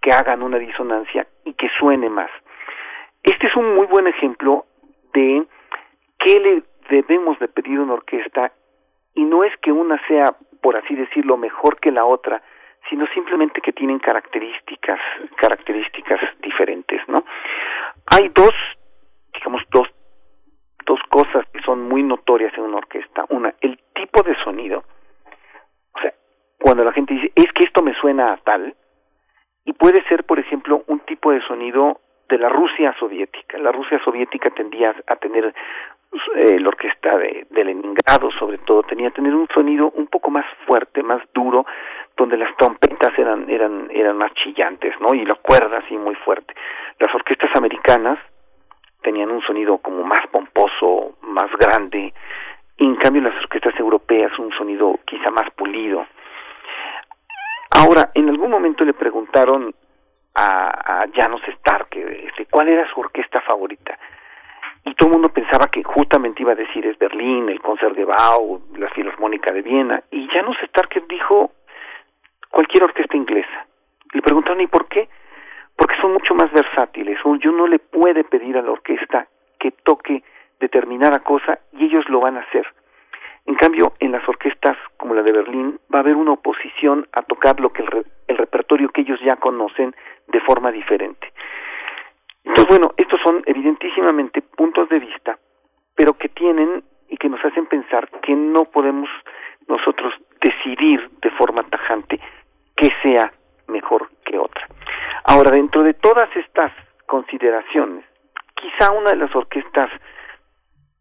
que 0.00 0.12
hagan 0.12 0.42
una 0.42 0.58
disonancia 0.58 1.26
y 1.44 1.54
que 1.54 1.68
suene 1.78 2.08
más. 2.08 2.30
Este 3.22 3.46
es 3.46 3.56
un 3.56 3.74
muy 3.74 3.86
buen 3.86 4.06
ejemplo 4.06 4.66
de 5.12 5.44
qué 6.18 6.40
le 6.40 6.62
debemos 6.88 7.38
de 7.38 7.48
pedir 7.48 7.78
a 7.78 7.82
una 7.82 7.94
orquesta 7.94 8.52
y 9.14 9.24
no 9.24 9.44
es 9.44 9.56
que 9.58 9.72
una 9.72 10.00
sea, 10.06 10.36
por 10.62 10.76
así 10.76 10.94
decirlo, 10.94 11.36
mejor 11.36 11.80
que 11.80 11.90
la 11.90 12.04
otra, 12.04 12.42
sino 12.88 13.06
simplemente 13.08 13.60
que 13.60 13.72
tienen 13.72 13.98
características, 13.98 15.00
características 15.36 16.20
diferentes, 16.40 17.00
¿no? 17.08 17.24
Hay 18.06 18.28
dos, 18.28 18.52
digamos, 19.34 19.62
dos 19.70 19.88
dos 20.88 21.00
cosas 21.10 21.46
que 21.52 21.60
son 21.60 21.86
muy 21.86 22.02
notorias 22.02 22.52
en 22.56 22.64
una 22.64 22.78
orquesta. 22.78 23.26
Una, 23.28 23.54
el 23.60 23.78
tipo 23.94 24.22
de 24.22 24.34
sonido. 24.42 24.84
Cuando 26.58 26.84
la 26.84 26.92
gente 26.92 27.14
dice, 27.14 27.32
es 27.34 27.52
que 27.52 27.64
esto 27.64 27.82
me 27.82 27.94
suena 27.94 28.32
a 28.32 28.36
tal, 28.38 28.74
y 29.64 29.72
puede 29.74 30.02
ser, 30.08 30.24
por 30.24 30.38
ejemplo, 30.38 30.82
un 30.86 31.00
tipo 31.00 31.30
de 31.30 31.42
sonido 31.42 32.00
de 32.28 32.38
la 32.38 32.48
Rusia 32.48 32.94
soviética. 32.98 33.58
La 33.58 33.72
Rusia 33.72 34.00
soviética 34.04 34.50
tendía 34.50 34.94
a 35.06 35.16
tener 35.16 35.54
eh, 36.36 36.58
la 36.58 36.68
orquesta 36.68 37.18
de, 37.18 37.46
de, 37.50 37.64
Leningrado, 37.64 38.30
sobre 38.38 38.56
todo, 38.58 38.82
tenía 38.82 39.08
a 39.08 39.12
tener 39.12 39.34
un 39.34 39.46
sonido 39.48 39.90
un 39.94 40.06
poco 40.06 40.30
más 40.30 40.46
fuerte, 40.66 41.02
más 41.02 41.20
duro, 41.34 41.66
donde 42.16 42.38
las 42.38 42.56
trompetas 42.56 43.12
eran 43.18 43.48
eran 43.50 43.88
eran 43.90 44.16
más 44.16 44.32
chillantes, 44.32 44.94
¿no? 45.00 45.12
Y 45.12 45.26
las 45.26 45.38
cuerdas 45.40 45.84
sí 45.86 45.96
muy 45.98 46.14
fuerte. 46.14 46.54
Las 46.98 47.14
orquestas 47.14 47.50
americanas 47.54 48.18
tenían 49.02 49.30
un 49.30 49.42
sonido 49.42 49.78
como 49.78 50.02
más 50.02 50.26
pomposo, 50.32 51.18
más 51.22 51.50
grande, 51.58 52.14
y 52.78 52.84
en 52.84 52.96
cambio 52.96 53.22
las 53.22 53.36
orquestas 53.42 53.78
europeas 53.78 54.32
un 54.38 54.50
sonido 54.52 54.98
quizá 55.04 55.30
más 55.30 55.50
pulido. 55.50 56.06
Ahora, 57.70 58.10
en 58.14 58.28
algún 58.28 58.50
momento 58.50 58.84
le 58.84 58.94
preguntaron 58.94 59.74
a, 60.34 61.02
a 61.02 61.06
Janos 61.14 61.42
Stark 61.46 61.88
este, 61.92 62.46
cuál 62.46 62.68
era 62.68 62.88
su 62.92 63.00
orquesta 63.00 63.40
favorita. 63.40 63.98
Y 64.84 64.94
todo 64.94 65.08
el 65.08 65.14
mundo 65.14 65.28
pensaba 65.28 65.66
que 65.66 65.82
justamente 65.82 66.42
iba 66.42 66.52
a 66.52 66.56
decir 66.56 66.86
es 66.86 66.98
Berlín, 66.98 67.48
el 67.48 67.60
Concertgebouw, 67.60 68.62
la 68.76 68.88
Filarmónica 68.90 69.52
de 69.52 69.62
Viena. 69.62 70.02
Y 70.10 70.28
Janos 70.28 70.56
Stark 70.62 70.90
dijo 71.08 71.52
cualquier 72.50 72.84
orquesta 72.84 73.16
inglesa. 73.16 73.66
Le 74.12 74.22
preguntaron, 74.22 74.60
¿y 74.60 74.66
por 74.66 74.88
qué? 74.88 75.08
porque 75.78 75.94
son 76.00 76.12
mucho 76.12 76.34
más 76.34 76.52
versátiles. 76.52 77.18
Yo 77.40 77.52
no 77.52 77.68
le 77.68 77.78
puede 77.78 78.24
pedir 78.24 78.58
a 78.58 78.62
la 78.62 78.72
orquesta 78.72 79.28
que 79.60 79.70
toque 79.70 80.24
determinada 80.58 81.20
cosa 81.20 81.60
y 81.72 81.84
ellos 81.84 82.04
lo 82.08 82.20
van 82.20 82.36
a 82.36 82.40
hacer. 82.40 82.66
En 83.48 83.54
cambio, 83.54 83.94
en 83.98 84.12
las 84.12 84.28
orquestas 84.28 84.76
como 84.98 85.14
la 85.14 85.22
de 85.22 85.32
Berlín 85.32 85.80
va 85.92 86.00
a 86.00 86.02
haber 86.02 86.16
una 86.16 86.32
oposición 86.32 87.08
a 87.12 87.22
tocar 87.22 87.58
lo 87.60 87.70
que 87.70 87.82
el, 87.82 88.06
el 88.26 88.36
repertorio 88.36 88.90
que 88.90 89.00
ellos 89.00 89.18
ya 89.24 89.36
conocen 89.36 89.96
de 90.26 90.40
forma 90.42 90.70
diferente. 90.70 91.32
Entonces, 92.44 92.68
bueno, 92.68 92.92
estos 92.98 93.18
son 93.22 93.42
evidentísimamente 93.46 94.42
puntos 94.42 94.90
de 94.90 94.98
vista, 94.98 95.38
pero 95.94 96.12
que 96.12 96.28
tienen 96.28 96.84
y 97.08 97.16
que 97.16 97.30
nos 97.30 97.42
hacen 97.42 97.64
pensar 97.64 98.10
que 98.20 98.34
no 98.34 98.66
podemos 98.66 99.08
nosotros 99.66 100.12
decidir 100.42 101.08
de 101.22 101.30
forma 101.30 101.62
tajante 101.62 102.20
que 102.76 102.90
sea 103.02 103.32
mejor 103.66 104.10
que 104.26 104.38
otra. 104.38 104.68
Ahora, 105.24 105.52
dentro 105.52 105.82
de 105.82 105.94
todas 105.94 106.28
estas 106.36 106.70
consideraciones, 107.06 108.04
quizá 108.54 108.92
una 108.92 109.12
de 109.12 109.16
las 109.16 109.34
orquestas 109.34 109.88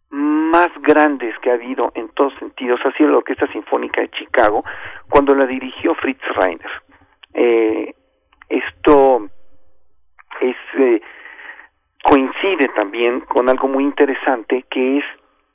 más 0.09 0.69
grandes 0.81 1.37
que 1.39 1.51
ha 1.51 1.55
habido 1.55 1.91
en 1.95 2.09
todos 2.09 2.33
sentidos 2.39 2.79
ha 2.85 2.91
sido 2.93 3.11
la 3.11 3.17
Orquesta 3.17 3.47
Sinfónica 3.51 4.01
de 4.01 4.09
Chicago, 4.09 4.63
cuando 5.09 5.35
la 5.35 5.45
dirigió 5.45 5.93
Fritz 5.95 6.21
Reiner. 6.35 6.71
Eh, 7.33 7.93
esto 8.49 9.29
es, 10.39 10.55
eh, 10.77 11.01
coincide 12.03 12.69
también 12.75 13.21
con 13.21 13.49
algo 13.49 13.67
muy 13.67 13.83
interesante, 13.83 14.65
que 14.69 14.99
es 14.99 15.05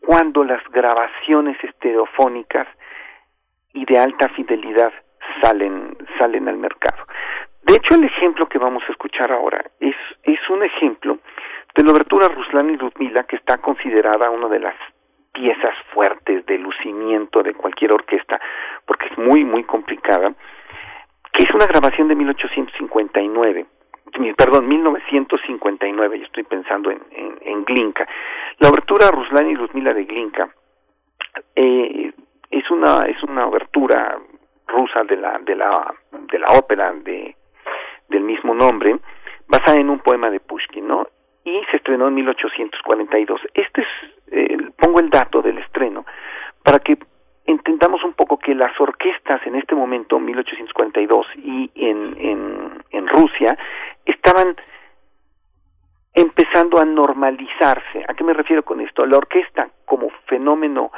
cuando 0.00 0.44
las 0.44 0.62
grabaciones 0.70 1.56
estereofónicas 1.62 2.68
y 3.72 3.84
de 3.86 3.98
alta 3.98 4.28
fidelidad 4.30 4.92
salen, 5.40 5.96
salen 6.18 6.48
al 6.48 6.58
mercado. 6.58 7.06
De 7.62 7.76
hecho, 7.76 7.94
el 7.94 8.04
ejemplo 8.04 8.46
que 8.48 8.58
vamos 8.58 8.82
a 8.86 8.92
escuchar 8.92 9.32
ahora 9.32 9.64
es, 9.80 9.94
es 10.24 10.40
un 10.50 10.64
ejemplo 10.64 11.18
de 11.74 11.82
la 11.82 11.92
obertura 11.92 12.28
Ruslan 12.28 12.70
y 12.70 12.76
Ludmila, 12.76 13.24
que 13.24 13.36
está 13.36 13.58
considerada 13.58 14.30
una 14.30 14.48
de 14.48 14.60
las 14.60 14.74
piezas 15.32 15.74
fuertes 15.94 16.44
de 16.46 16.58
lucimiento 16.58 17.42
de 17.42 17.54
cualquier 17.54 17.92
orquesta, 17.92 18.40
porque 18.86 19.06
es 19.06 19.18
muy, 19.18 19.44
muy 19.44 19.64
complicada, 19.64 20.32
que 21.32 21.44
es 21.44 21.54
una 21.54 21.66
grabación 21.66 22.08
de 22.08 22.14
1859, 22.14 23.66
perdón, 24.36 24.68
1959, 24.68 26.18
y 26.18 26.22
estoy 26.22 26.42
pensando 26.42 26.90
en, 26.90 27.00
en, 27.40 27.64
Glinka. 27.64 28.06
La 28.58 28.68
obertura 28.68 29.10
Ruslan 29.10 29.50
y 29.50 29.54
Ludmila 29.54 29.94
de 29.94 30.04
Glinka 30.04 30.50
eh, 31.56 32.12
es 32.50 32.70
una 32.70 33.06
es 33.06 33.22
una 33.22 33.46
obertura 33.46 34.18
rusa 34.66 35.04
de 35.04 35.16
la 35.16 35.38
de 35.38 35.56
la 35.56 35.94
de 36.10 36.38
la 36.38 36.58
ópera 36.58 36.92
de 36.92 37.34
del 38.08 38.22
mismo 38.22 38.54
nombre, 38.54 38.94
basada 39.48 39.80
en 39.80 39.88
un 39.88 40.00
poema 40.00 40.28
de 40.28 40.40
Pushkin, 40.40 40.86
¿no? 40.86 41.06
Y 41.44 41.60
se 41.70 41.76
estrenó 41.78 42.08
en 42.08 42.14
1842. 42.14 43.40
Este 43.54 43.80
es, 43.80 43.86
eh, 44.30 44.56
pongo 44.76 45.00
el 45.00 45.10
dato 45.10 45.42
del 45.42 45.58
estreno, 45.58 46.06
para 46.62 46.78
que 46.78 46.96
entendamos 47.46 48.04
un 48.04 48.14
poco 48.14 48.38
que 48.38 48.54
las 48.54 48.78
orquestas 48.80 49.44
en 49.46 49.56
este 49.56 49.74
momento, 49.74 50.18
1842, 50.18 51.26
y 51.36 51.70
en, 51.74 52.16
en, 52.18 52.84
en 52.90 53.08
Rusia, 53.08 53.58
estaban 54.04 54.56
empezando 56.14 56.78
a 56.78 56.84
normalizarse. 56.84 58.04
¿A 58.08 58.14
qué 58.14 58.24
me 58.24 58.34
refiero 58.34 58.64
con 58.64 58.80
esto? 58.80 59.04
La 59.06 59.16
orquesta 59.16 59.68
como 59.84 60.10
fenómeno 60.26 60.92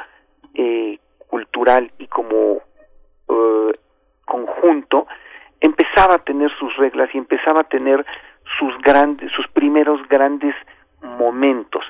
eh, 0.53 0.99
cultural 1.27 1.91
y 1.97 2.07
como 2.07 2.61
eh, 3.29 3.71
conjunto 4.25 5.07
empezaba 5.59 6.15
a 6.15 6.23
tener 6.23 6.51
sus 6.57 6.75
reglas 6.77 7.09
y 7.13 7.17
empezaba 7.17 7.61
a 7.61 7.65
tener 7.65 8.05
sus 8.59 8.77
grandes, 8.79 9.31
sus 9.31 9.47
primeros 9.49 10.07
grandes 10.07 10.55
momentos. 11.01 11.83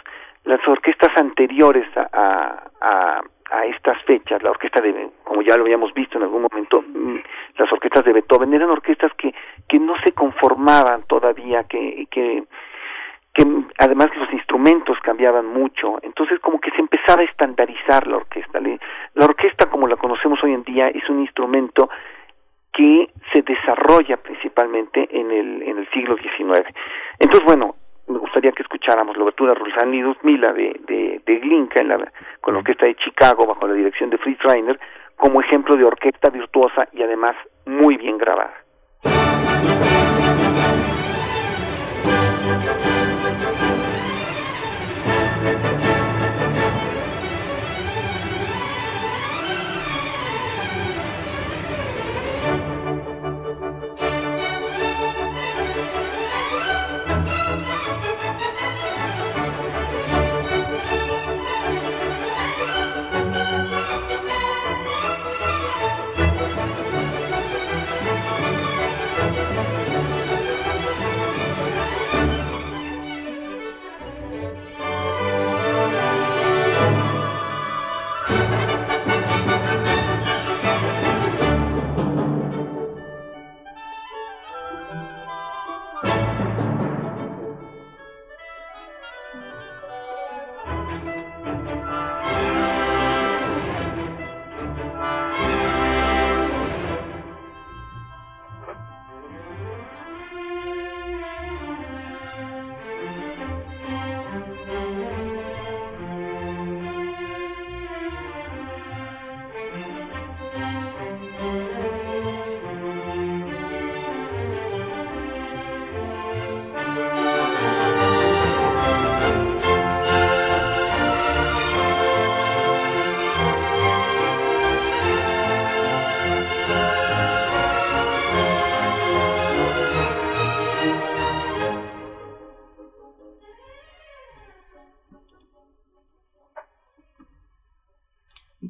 Las 0.43 0.66
orquestas 0.68 1.10
anteriores 1.18 1.88
a, 1.95 2.64
a, 2.82 3.22
estas 3.68 4.01
fechas, 4.03 4.43
la 4.43 4.51
orquesta 4.51 4.82
de, 4.82 5.10
como 5.24 5.41
ya 5.41 5.56
lo 5.56 5.64
habíamos 5.64 5.93
visto 5.93 6.18
en 6.18 6.24
algún 6.24 6.43
momento, 6.43 6.82
mm, 6.82 7.18
las 7.58 7.72
orquestas 7.72 8.03
de 8.03 8.14
Beethoven 8.14 8.53
eran 8.53 8.70
orquestas 8.70 9.12
que, 9.18 9.34
que 9.68 9.80
no 9.80 9.93
se 10.03 10.12
conformaban 10.12 11.03
todavía, 11.03 11.64
que, 11.64 12.08
que, 12.12 12.43
que 13.34 13.45
además 13.78 14.08
los 14.18 14.32
instrumentos 14.34 14.97
cambiaban 15.01 15.45
mucho, 15.47 15.99
entonces 16.01 16.39
como 16.39 16.60
que 16.60 16.72
se 16.72 16.80
empezaba 16.80 17.22
a 17.22 17.26
estandarizar 17.26 18.08
la 18.08 18.18
orquesta. 18.18 18.60
La 19.14 19.26
orquesta 19.26 19.70
como 19.70 19.88
la 19.88 19.95
conocemos 19.95 20.43
hoy 20.43 20.53
en 20.53 20.64
día 20.64 20.88
es 20.88 21.08
un 21.10 21.22
instrumento 21.22 21.89
que 22.76 23.10
se 23.32 23.42
desarrolla 23.42 24.18
principalmente 24.18 25.08
en 25.10 25.32
el, 25.32 25.62
en 25.64 25.78
el 25.78 25.90
siglo 25.92 26.18
XIX. 26.18 26.68
Entonces, 27.20 27.46
bueno, 27.46 27.76
me 28.08 28.20
gustaría 28.20 28.52
que 28.52 28.64
escucháramos 28.64 29.18
la 29.18 29.24
obertura 29.24 29.54
Rosalía 29.54 30.14
Mila 30.24 30.54
de, 30.54 30.80
de, 30.86 31.22
de 31.26 31.40
Glinka 31.40 31.80
en 31.80 31.88
la, 31.88 32.12
con 32.42 32.54
la 32.54 32.60
orquesta 32.60 32.86
de 32.86 32.96
Chicago 32.96 33.48
bajo 33.48 33.68
la 33.68 33.74
dirección 33.74 34.10
de 34.10 34.18
Fritz 34.18 34.42
Reiner 34.44 34.80
como 35.16 35.42
ejemplo 35.42 35.78
de 35.78 35.86
orquesta 35.86 36.30
virtuosa 36.30 36.88
y 36.92 37.02
además 37.02 37.36
muy 37.66 37.98
bien 37.98 38.18
grabada. 38.18 38.54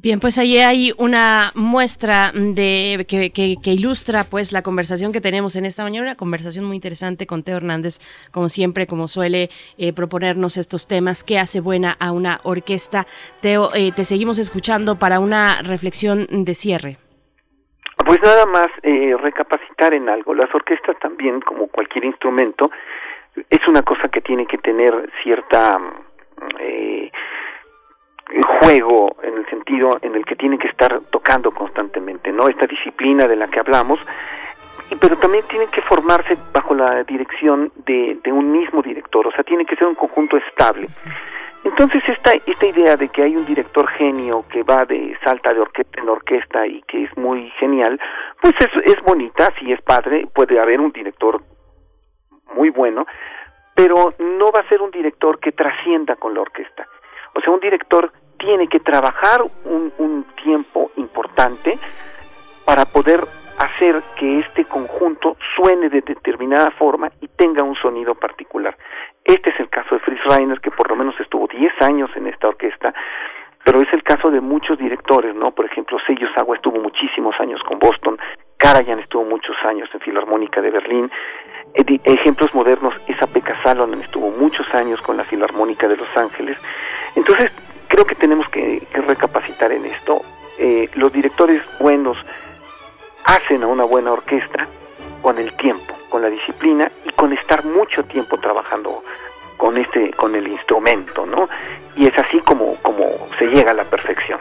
Bien, 0.06 0.20
pues 0.20 0.38
ahí 0.38 0.58
hay 0.58 0.92
una 0.98 1.50
muestra 1.56 2.30
de 2.32 3.04
que, 3.08 3.32
que, 3.32 3.72
ilustra 3.72 4.22
pues 4.22 4.52
la 4.52 4.62
conversación 4.62 5.12
que 5.12 5.20
tenemos 5.20 5.56
en 5.56 5.64
esta 5.64 5.82
mañana, 5.82 6.06
una 6.06 6.14
conversación 6.14 6.64
muy 6.64 6.76
interesante 6.76 7.26
con 7.26 7.42
Teo 7.42 7.56
Hernández, 7.56 7.98
como 8.30 8.48
siempre, 8.48 8.86
como 8.86 9.08
suele 9.08 9.48
eh, 9.78 9.92
proponernos 9.92 10.58
estos 10.58 10.86
temas, 10.86 11.24
¿qué 11.24 11.40
hace 11.40 11.60
buena 11.60 11.96
a 11.98 12.12
una 12.12 12.38
orquesta? 12.44 13.04
Teo, 13.42 13.70
eh, 13.74 13.90
te 13.96 14.04
seguimos 14.04 14.38
escuchando 14.38 14.94
para 14.94 15.18
una 15.18 15.60
reflexión 15.62 16.28
de 16.30 16.54
cierre. 16.54 16.98
Pues 18.06 18.20
nada 18.22 18.46
más 18.46 18.68
eh, 18.84 19.12
recapacitar 19.20 19.92
en 19.92 20.08
algo. 20.08 20.34
Las 20.34 20.54
orquestas 20.54 20.96
también, 21.00 21.40
como 21.40 21.66
cualquier 21.66 22.04
instrumento, 22.04 22.70
es 23.50 23.66
una 23.66 23.82
cosa 23.82 24.08
que 24.08 24.20
tiene 24.20 24.46
que 24.46 24.58
tener 24.58 25.10
cierta 25.24 25.80
eh, 26.60 27.10
juego 28.60 29.16
en 29.22 29.38
el 29.38 29.46
sentido 29.46 29.98
en 30.02 30.14
el 30.14 30.24
que 30.24 30.36
tiene 30.36 30.58
que 30.58 30.68
estar 30.68 31.00
tocando 31.10 31.50
constantemente, 31.52 32.32
¿no? 32.32 32.48
Esta 32.48 32.66
disciplina 32.66 33.28
de 33.28 33.36
la 33.36 33.48
que 33.48 33.60
hablamos, 33.60 34.00
pero 35.00 35.16
también 35.16 35.44
tienen 35.48 35.68
que 35.70 35.82
formarse 35.82 36.36
bajo 36.52 36.74
la 36.74 37.04
dirección 37.04 37.72
de, 37.84 38.18
de 38.22 38.32
un 38.32 38.50
mismo 38.50 38.82
director, 38.82 39.26
o 39.26 39.32
sea, 39.32 39.44
tiene 39.44 39.64
que 39.64 39.76
ser 39.76 39.86
un 39.86 39.94
conjunto 39.94 40.36
estable. 40.36 40.88
Entonces 41.64 42.02
esta, 42.06 42.32
esta 42.46 42.66
idea 42.66 42.96
de 42.96 43.08
que 43.08 43.24
hay 43.24 43.36
un 43.36 43.44
director 43.44 43.88
genio 43.88 44.44
que 44.48 44.62
va 44.62 44.84
de 44.84 45.16
salta 45.24 45.52
de 45.52 45.60
orquesta 45.60 46.00
en 46.00 46.08
orquesta 46.08 46.66
y 46.66 46.80
que 46.82 47.04
es 47.04 47.16
muy 47.16 47.50
genial, 47.58 48.00
pues 48.40 48.54
es, 48.60 48.94
es 48.94 49.02
bonita, 49.02 49.52
sí 49.58 49.72
es 49.72 49.82
padre, 49.82 50.28
puede 50.32 50.60
haber 50.60 50.80
un 50.80 50.92
director 50.92 51.42
muy 52.54 52.70
bueno, 52.70 53.04
pero 53.74 54.14
no 54.18 54.52
va 54.52 54.60
a 54.60 54.68
ser 54.68 54.80
un 54.80 54.92
director 54.92 55.40
que 55.40 55.52
trascienda 55.52 56.14
con 56.14 56.34
la 56.34 56.42
orquesta. 56.42 56.86
O 57.36 57.40
sea, 57.40 57.52
un 57.52 57.60
director 57.60 58.10
tiene 58.38 58.66
que 58.66 58.80
trabajar 58.80 59.42
un, 59.64 59.92
un 59.98 60.24
tiempo 60.42 60.90
importante 60.96 61.78
para 62.64 62.86
poder 62.86 63.26
hacer 63.58 64.02
que 64.16 64.40
este 64.40 64.64
conjunto 64.64 65.36
suene 65.54 65.88
de 65.88 66.00
determinada 66.00 66.70
forma 66.72 67.10
y 67.20 67.28
tenga 67.28 67.62
un 67.62 67.74
sonido 67.76 68.14
particular. 68.14 68.76
Este 69.24 69.50
es 69.50 69.60
el 69.60 69.68
caso 69.68 69.94
de 69.94 70.00
Fritz 70.00 70.22
Reiner, 70.24 70.60
que 70.60 70.70
por 70.70 70.88
lo 70.88 70.96
menos 70.96 71.18
estuvo 71.20 71.46
10 71.46 71.72
años 71.82 72.10
en 72.16 72.26
esta 72.26 72.48
orquesta, 72.48 72.94
pero 73.64 73.80
es 73.80 73.92
el 73.92 74.02
caso 74.02 74.30
de 74.30 74.40
muchos 74.40 74.78
directores, 74.78 75.34
¿no? 75.34 75.50
Por 75.50 75.66
ejemplo, 75.66 75.98
Sello 76.06 76.28
Sagua 76.34 76.56
estuvo 76.56 76.80
muchísimos 76.80 77.34
años 77.40 77.62
con 77.64 77.78
Boston, 77.78 78.18
Karajan 78.56 79.00
estuvo 79.00 79.24
muchos 79.24 79.56
años 79.64 79.88
en 79.92 80.00
Filarmónica 80.00 80.60
de 80.62 80.70
Berlín, 80.70 81.10
ejemplos 81.74 82.54
modernos, 82.54 82.94
esa 83.06 83.26
Pekka 83.26 83.60
Salonen 83.62 84.00
estuvo 84.00 84.30
muchos 84.30 84.72
años 84.74 85.00
con 85.02 85.16
la 85.16 85.24
Filarmónica 85.24 85.88
de 85.88 85.96
Los 85.96 86.16
Ángeles. 86.16 86.58
Entonces, 87.16 87.50
creo 87.88 88.06
que 88.06 88.14
tenemos 88.14 88.48
que, 88.50 88.86
recapacitar 89.06 89.72
en 89.72 89.86
esto. 89.86 90.22
Eh, 90.58 90.88
los 90.94 91.12
directores 91.12 91.62
buenos 91.80 92.16
hacen 93.24 93.62
a 93.62 93.66
una 93.66 93.84
buena 93.84 94.12
orquesta 94.12 94.68
con 95.22 95.38
el 95.38 95.52
tiempo, 95.56 95.94
con 96.08 96.22
la 96.22 96.30
disciplina 96.30 96.90
y 97.04 97.10
con 97.10 97.32
estar 97.32 97.64
mucho 97.64 98.04
tiempo 98.04 98.38
trabajando 98.38 99.02
con 99.56 99.76
este, 99.78 100.10
con 100.12 100.34
el 100.34 100.46
instrumento, 100.48 101.26
¿no? 101.26 101.48
Y 101.96 102.06
es 102.06 102.18
así 102.18 102.38
como, 102.40 102.76
como 102.76 103.04
se 103.38 103.46
llega 103.46 103.70
a 103.70 103.74
la 103.74 103.84
perfección. 103.84 104.38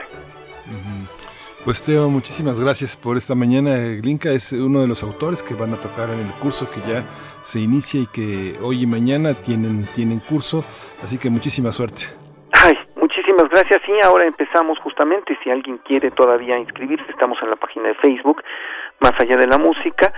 Pues 1.63 1.81
Teo, 1.81 2.09
muchísimas 2.09 2.59
gracias 2.59 2.95
por 2.95 3.17
esta 3.17 3.33
mañana. 3.33 3.75
Glinka 3.99 4.29
es 4.29 4.51
uno 4.51 4.81
de 4.81 4.87
los 4.87 5.01
autores 5.01 5.41
que 5.41 5.55
van 5.55 5.73
a 5.73 5.79
tocar 5.79 6.11
en 6.11 6.19
el 6.19 6.31
curso 6.33 6.69
que 6.69 6.79
ya 6.81 7.03
se 7.41 7.59
inicia 7.59 8.01
y 8.01 8.05
que 8.05 8.55
hoy 8.61 8.83
y 8.83 8.85
mañana 8.85 9.33
tienen, 9.33 9.87
tienen 9.95 10.19
curso, 10.19 10.63
así 11.01 11.17
que 11.17 11.31
muchísima 11.31 11.71
suerte. 11.71 12.03
Ay, 12.63 12.77
muchísimas 12.95 13.49
gracias. 13.49 13.81
Sí, 13.85 13.91
ahora 14.03 14.25
empezamos 14.25 14.79
justamente. 14.79 15.37
Si 15.43 15.49
alguien 15.49 15.77
quiere 15.79 16.11
todavía 16.11 16.57
inscribirse, 16.57 17.09
estamos 17.09 17.37
en 17.41 17.49
la 17.49 17.55
página 17.55 17.89
de 17.89 17.95
Facebook, 17.95 18.43
Más 18.99 19.13
Allá 19.19 19.37
de 19.37 19.47
la 19.47 19.57
Música, 19.57 20.13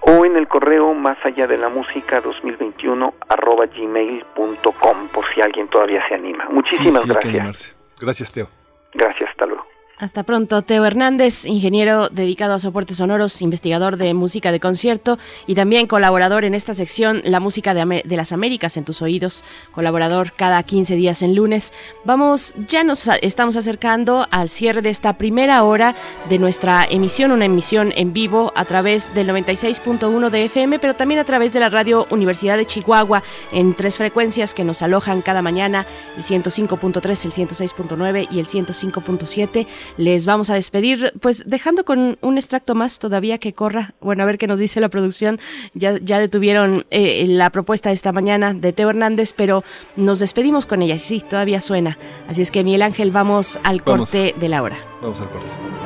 o 0.00 0.24
en 0.24 0.36
el 0.36 0.48
correo 0.48 0.94
Más 0.94 1.18
Allá 1.24 1.46
de 1.46 1.58
la 1.58 1.68
Música 1.68 2.20
2021 2.20 3.14
arroba 3.28 3.66
gmail.com, 3.66 5.08
por 5.08 5.24
si 5.34 5.40
alguien 5.40 5.68
todavía 5.68 6.06
se 6.08 6.14
anima. 6.14 6.46
Muchísimas 6.50 7.06
gracias. 7.06 7.76
Gracias, 8.00 8.32
Teo. 8.32 8.48
Gracias, 8.92 9.30
hasta 9.30 9.46
luego. 9.46 9.66
Hasta 9.98 10.24
pronto, 10.24 10.60
Teo 10.60 10.84
Hernández, 10.84 11.46
ingeniero 11.46 12.10
dedicado 12.10 12.52
a 12.52 12.58
soportes 12.58 12.98
sonoros, 12.98 13.40
investigador 13.40 13.96
de 13.96 14.12
música 14.12 14.52
de 14.52 14.60
concierto 14.60 15.18
y 15.46 15.54
también 15.54 15.86
colaborador 15.86 16.44
en 16.44 16.54
esta 16.54 16.74
sección 16.74 17.22
La 17.24 17.40
música 17.40 17.72
de, 17.72 18.02
las 18.04 18.30
Américas 18.30 18.76
en 18.76 18.84
tus 18.84 19.00
oídos, 19.00 19.42
colaborador 19.72 20.34
cada 20.34 20.62
15 20.62 20.96
días 20.96 21.22
en 21.22 21.34
lunes. 21.34 21.72
Vamos, 22.04 22.54
ya 22.68 22.84
nos 22.84 23.08
estamos 23.22 23.56
acercando 23.56 24.26
al 24.30 24.50
cierre 24.50 24.82
de 24.82 24.90
esta 24.90 25.14
primera 25.16 25.64
hora 25.64 25.96
de 26.28 26.38
nuestra 26.38 26.84
emisión, 26.84 27.32
una 27.32 27.46
emisión 27.46 27.94
en 27.96 28.12
vivo 28.12 28.52
a 28.54 28.66
través 28.66 29.14
del 29.14 29.30
96.1 29.30 30.28
de 30.28 30.44
FM, 30.44 30.78
pero 30.78 30.94
también 30.94 31.20
a 31.20 31.24
través 31.24 31.54
de 31.54 31.60
la 31.60 31.70
radio 31.70 32.06
Universidad 32.10 32.58
de 32.58 32.66
Chihuahua 32.66 33.22
en 33.50 33.72
tres 33.72 33.96
frecuencias 33.96 34.52
que 34.52 34.62
nos 34.62 34.82
alojan 34.82 35.22
cada 35.22 35.40
mañana, 35.40 35.86
el 36.18 36.24
105.3, 36.24 37.24
el 37.24 37.32
106.9 37.48 38.28
y 38.30 38.40
el 38.40 38.46
105.7 38.46 39.66
les 39.96 40.26
vamos 40.26 40.50
a 40.50 40.54
despedir, 40.54 41.12
pues 41.20 41.44
dejando 41.46 41.84
con 41.84 42.18
un 42.20 42.38
extracto 42.38 42.74
más 42.74 42.98
todavía 42.98 43.38
que 43.38 43.52
corra. 43.52 43.94
Bueno, 44.00 44.22
a 44.22 44.26
ver 44.26 44.38
qué 44.38 44.46
nos 44.46 44.58
dice 44.58 44.80
la 44.80 44.88
producción. 44.88 45.38
Ya, 45.74 45.98
ya 45.98 46.18
detuvieron 46.18 46.86
eh, 46.90 47.24
la 47.28 47.50
propuesta 47.50 47.90
de 47.90 47.94
esta 47.94 48.12
mañana 48.12 48.54
de 48.54 48.72
Teo 48.72 48.90
Hernández, 48.90 49.34
pero 49.34 49.64
nos 49.96 50.18
despedimos 50.18 50.66
con 50.66 50.82
ella. 50.82 50.98
Sí, 50.98 51.20
todavía 51.20 51.60
suena. 51.60 51.98
Así 52.28 52.42
es 52.42 52.50
que, 52.50 52.64
Miguel 52.64 52.82
Ángel, 52.82 53.10
vamos 53.10 53.60
al 53.62 53.82
corte 53.82 54.34
de 54.38 54.48
la 54.48 54.62
hora. 54.62 54.78
Vamos 55.00 55.20
al 55.20 55.28
corte. 55.30 55.85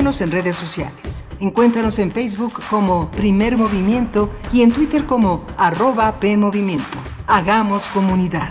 Síguenos 0.00 0.22
en 0.22 0.30
redes 0.30 0.56
sociales. 0.56 1.26
Encuéntranos 1.40 1.98
en 1.98 2.10
Facebook 2.10 2.62
como 2.70 3.10
Primer 3.10 3.58
Movimiento 3.58 4.30
y 4.50 4.62
en 4.62 4.72
Twitter 4.72 5.04
como 5.04 5.44
arroba 5.58 6.18
PMovimiento. 6.18 6.96
Hagamos 7.26 7.90
comunidad. 7.90 8.50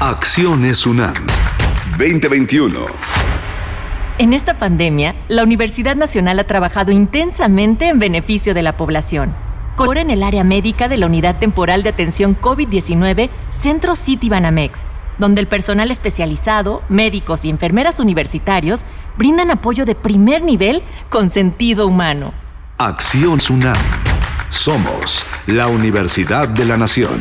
Acciones 0.00 0.86
UNAM 0.86 1.26
2021. 1.98 2.86
En 4.16 4.32
esta 4.32 4.58
pandemia, 4.58 5.14
la 5.28 5.42
Universidad 5.42 5.94
Nacional 5.94 6.38
ha 6.38 6.44
trabajado 6.44 6.90
intensamente 6.90 7.90
en 7.90 7.98
beneficio 7.98 8.54
de 8.54 8.62
la 8.62 8.78
población 8.78 9.45
Colabora 9.76 10.00
en 10.00 10.10
el 10.10 10.22
área 10.22 10.42
médica 10.42 10.88
de 10.88 10.96
la 10.96 11.04
Unidad 11.04 11.38
Temporal 11.38 11.82
de 11.82 11.90
Atención 11.90 12.34
COVID-19 12.40 13.28
Centro 13.50 13.94
City 13.94 14.30
Banamex, 14.30 14.86
donde 15.18 15.42
el 15.42 15.48
personal 15.48 15.90
especializado, 15.90 16.80
médicos 16.88 17.44
y 17.44 17.50
enfermeras 17.50 18.00
universitarios 18.00 18.86
brindan 19.18 19.50
apoyo 19.50 19.84
de 19.84 19.94
primer 19.94 20.42
nivel 20.42 20.82
con 21.10 21.28
sentido 21.28 21.86
humano. 21.86 22.32
Acción 22.78 23.36
Tsunam. 23.36 23.76
Somos 24.48 25.26
la 25.46 25.68
Universidad 25.68 26.48
de 26.48 26.64
la 26.64 26.78
Nación. 26.78 27.18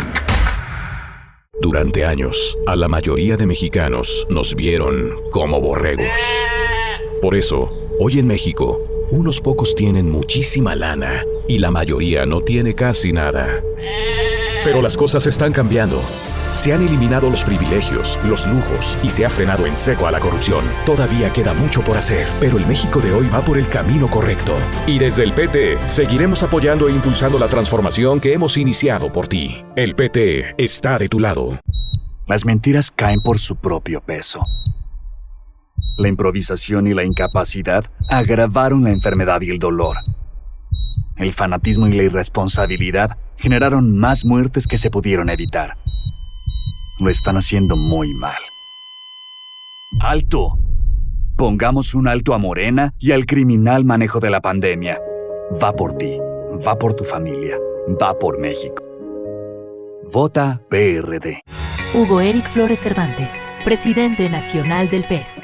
Durante 1.61 2.05
años, 2.05 2.55
a 2.67 2.77
la 2.77 2.87
mayoría 2.87 3.35
de 3.35 3.47
mexicanos 3.47 4.25
nos 4.29 4.55
vieron 4.55 5.11
como 5.29 5.59
borregos. 5.59 6.07
Por 7.21 7.35
eso, 7.35 7.69
hoy 7.99 8.19
en 8.19 8.27
México, 8.27 8.77
unos 9.11 9.41
pocos 9.41 9.75
tienen 9.75 10.09
muchísima 10.09 10.75
lana 10.75 11.23
y 11.47 11.59
la 11.59 11.71
mayoría 11.71 12.25
no 12.25 12.41
tiene 12.41 12.73
casi 12.73 13.11
nada. 13.11 13.59
Pero 14.63 14.81
las 14.81 14.97
cosas 14.97 15.27
están 15.27 15.53
cambiando. 15.53 16.01
Se 16.53 16.73
han 16.73 16.81
eliminado 16.81 17.29
los 17.29 17.43
privilegios, 17.43 18.17
los 18.25 18.47
lujos 18.47 18.97
y 19.03 19.09
se 19.09 19.25
ha 19.25 19.29
frenado 19.29 19.65
en 19.67 19.75
seco 19.75 20.07
a 20.07 20.11
la 20.11 20.19
corrupción. 20.19 20.63
Todavía 20.85 21.31
queda 21.33 21.53
mucho 21.53 21.81
por 21.81 21.97
hacer, 21.97 22.25
pero 22.39 22.57
el 22.57 22.65
México 22.65 22.99
de 23.01 23.13
hoy 23.13 23.27
va 23.27 23.41
por 23.41 23.57
el 23.57 23.67
camino 23.67 24.09
correcto. 24.09 24.53
Y 24.87 24.97
desde 24.97 25.23
el 25.23 25.33
PT 25.33 25.77
seguiremos 25.87 26.43
apoyando 26.43 26.87
e 26.87 26.93
impulsando 26.93 27.37
la 27.37 27.47
transformación 27.47 28.19
que 28.19 28.33
hemos 28.33 28.57
iniciado 28.57 29.11
por 29.11 29.27
ti. 29.27 29.63
El 29.75 29.95
PT 29.95 30.55
está 30.57 30.97
de 30.97 31.09
tu 31.09 31.19
lado. 31.19 31.59
Las 32.25 32.45
mentiras 32.45 32.89
caen 32.89 33.21
por 33.21 33.37
su 33.37 33.57
propio 33.57 34.01
peso. 34.01 34.47
La 35.97 36.09
improvisación 36.09 36.87
y 36.87 36.93
la 36.93 37.03
incapacidad 37.05 37.85
agravaron 38.09 38.83
la 38.83 38.91
enfermedad 38.91 39.41
y 39.41 39.49
el 39.49 39.59
dolor. 39.59 39.97
El 41.17 41.31
fanatismo 41.31 41.87
y 41.87 41.93
la 41.93 42.03
irresponsabilidad 42.03 43.17
generaron 43.37 43.97
más 43.97 44.25
muertes 44.25 44.67
que 44.67 44.77
se 44.77 44.89
pudieron 44.89 45.29
evitar. 45.29 45.77
Lo 46.99 47.09
están 47.09 47.37
haciendo 47.37 47.75
muy 47.77 48.13
mal. 48.13 48.41
¡Alto! 50.01 50.59
Pongamos 51.37 51.95
un 51.95 52.07
alto 52.07 52.33
a 52.33 52.37
Morena 52.37 52.93
y 52.99 53.11
al 53.11 53.25
criminal 53.25 53.85
manejo 53.85 54.19
de 54.19 54.29
la 54.29 54.41
pandemia. 54.41 54.99
Va 55.61 55.73
por 55.73 55.93
ti, 55.93 56.17
va 56.65 56.77
por 56.77 56.93
tu 56.93 57.03
familia, 57.03 57.57
va 58.01 58.17
por 58.17 58.39
México. 58.39 58.83
Vota 60.11 60.61
PRD. 60.69 61.41
Hugo 61.93 62.19
Eric 62.19 62.49
Flores 62.49 62.79
Cervantes, 62.81 63.47
presidente 63.63 64.29
nacional 64.29 64.89
del 64.89 65.05
PES. 65.07 65.43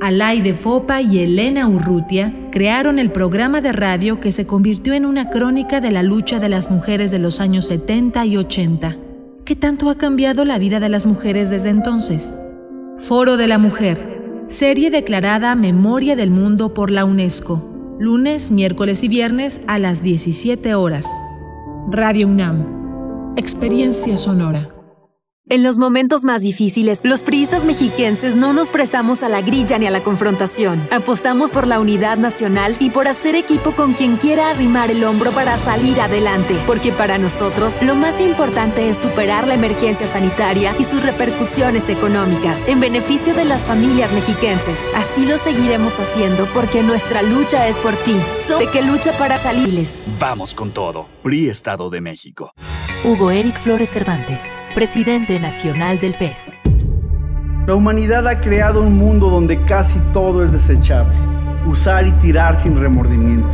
Alaide 0.00 0.52
Fopa 0.52 1.00
y 1.00 1.20
Elena 1.20 1.68
Urrutia 1.68 2.34
crearon 2.52 2.98
el 2.98 3.10
programa 3.10 3.62
de 3.62 3.72
radio 3.72 4.20
que 4.20 4.30
se 4.30 4.46
convirtió 4.46 4.92
en 4.92 5.06
una 5.06 5.30
crónica 5.30 5.80
de 5.80 5.90
la 5.90 6.02
lucha 6.02 6.38
de 6.38 6.50
las 6.50 6.70
mujeres 6.70 7.10
de 7.10 7.18
los 7.18 7.40
años 7.40 7.66
70 7.66 8.26
y 8.26 8.36
80. 8.36 8.96
¿Qué 9.46 9.56
tanto 9.56 9.88
ha 9.88 9.96
cambiado 9.96 10.44
la 10.44 10.58
vida 10.58 10.80
de 10.80 10.90
las 10.90 11.06
mujeres 11.06 11.48
desde 11.48 11.70
entonces? 11.70 12.36
Foro 12.98 13.38
de 13.38 13.48
la 13.48 13.56
Mujer, 13.56 14.44
serie 14.48 14.90
declarada 14.90 15.54
Memoria 15.54 16.14
del 16.14 16.30
Mundo 16.30 16.74
por 16.74 16.90
la 16.90 17.06
UNESCO, 17.06 17.96
lunes, 17.98 18.50
miércoles 18.50 19.02
y 19.02 19.08
viernes 19.08 19.62
a 19.66 19.78
las 19.78 20.02
17 20.02 20.74
horas. 20.74 21.06
Radio 21.90 22.28
UNAM, 22.28 23.34
experiencia 23.36 24.16
sonora. 24.18 24.75
En 25.48 25.62
los 25.62 25.78
momentos 25.78 26.24
más 26.24 26.42
difíciles, 26.42 27.02
los 27.04 27.22
priistas 27.22 27.64
mexiquenses 27.64 28.34
no 28.34 28.52
nos 28.52 28.68
prestamos 28.68 29.22
a 29.22 29.28
la 29.28 29.42
grilla 29.42 29.78
ni 29.78 29.86
a 29.86 29.92
la 29.92 30.02
confrontación. 30.02 30.88
Apostamos 30.90 31.52
por 31.52 31.68
la 31.68 31.78
unidad 31.78 32.16
nacional 32.18 32.76
y 32.80 32.90
por 32.90 33.06
hacer 33.06 33.36
equipo 33.36 33.76
con 33.76 33.94
quien 33.94 34.16
quiera 34.16 34.50
arrimar 34.50 34.90
el 34.90 35.04
hombro 35.04 35.30
para 35.30 35.56
salir 35.56 36.00
adelante. 36.00 36.58
Porque 36.66 36.90
para 36.90 37.16
nosotros, 37.18 37.80
lo 37.80 37.94
más 37.94 38.20
importante 38.20 38.90
es 38.90 38.98
superar 38.98 39.46
la 39.46 39.54
emergencia 39.54 40.08
sanitaria 40.08 40.74
y 40.80 40.82
sus 40.82 41.04
repercusiones 41.04 41.88
económicas 41.88 42.66
en 42.66 42.80
beneficio 42.80 43.32
de 43.32 43.44
las 43.44 43.66
familias 43.66 44.12
mexiquenses. 44.12 44.82
Así 44.96 45.26
lo 45.26 45.38
seguiremos 45.38 46.00
haciendo 46.00 46.46
porque 46.54 46.82
nuestra 46.82 47.22
lucha 47.22 47.68
es 47.68 47.78
por 47.78 47.94
ti. 47.94 48.20
So 48.32 48.58
de 48.58 48.68
que 48.68 48.82
lucha 48.82 49.16
para 49.16 49.38
salirles. 49.38 50.02
Vamos 50.18 50.56
con 50.56 50.72
todo. 50.72 51.06
PRI 51.22 51.50
Estado 51.50 51.88
de 51.88 52.00
México. 52.00 52.50
Hugo 53.04 53.30
Eric 53.30 53.60
Flores 53.60 53.90
Cervantes, 53.90 54.58
presidente 54.74 55.35
nacional 55.38 55.98
del 55.98 56.14
PES. 56.14 56.54
La 57.66 57.74
humanidad 57.74 58.28
ha 58.28 58.40
creado 58.40 58.82
un 58.82 58.96
mundo 58.96 59.28
donde 59.28 59.60
casi 59.62 59.98
todo 60.12 60.44
es 60.44 60.52
desechable, 60.52 61.16
usar 61.66 62.06
y 62.06 62.12
tirar 62.12 62.54
sin 62.54 62.78
remordimiento. 62.78 63.50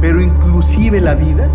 Pero 0.00 0.22
inclusive 0.22 1.00
la 1.00 1.14
vida, 1.14 1.48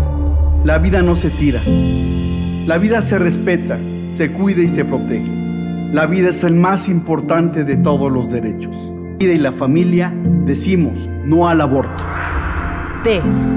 la 0.64 0.78
vida 0.78 1.02
no 1.02 1.16
se 1.16 1.30
tira. 1.30 1.62
La 1.64 2.78
vida 2.78 3.02
se 3.02 3.18
respeta, 3.18 3.78
se 4.10 4.32
cuida 4.32 4.62
y 4.62 4.68
se 4.68 4.84
protege. 4.84 5.30
La 5.92 6.06
vida 6.06 6.30
es 6.30 6.44
el 6.44 6.54
más 6.54 6.88
importante 6.88 7.64
de 7.64 7.76
todos 7.76 8.10
los 8.12 8.30
derechos. 8.30 8.74
La 8.74 9.16
vida 9.18 9.32
y 9.32 9.38
la 9.38 9.52
familia 9.52 10.14
decimos 10.44 10.98
no 11.24 11.48
al 11.48 11.60
aborto. 11.60 12.04
PES. 13.02 13.54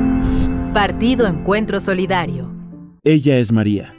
Partido 0.73 1.27
Encuentro 1.27 1.79
Solidario. 1.79 2.51
Ella 3.03 3.37
es 3.37 3.51
María. 3.51 3.98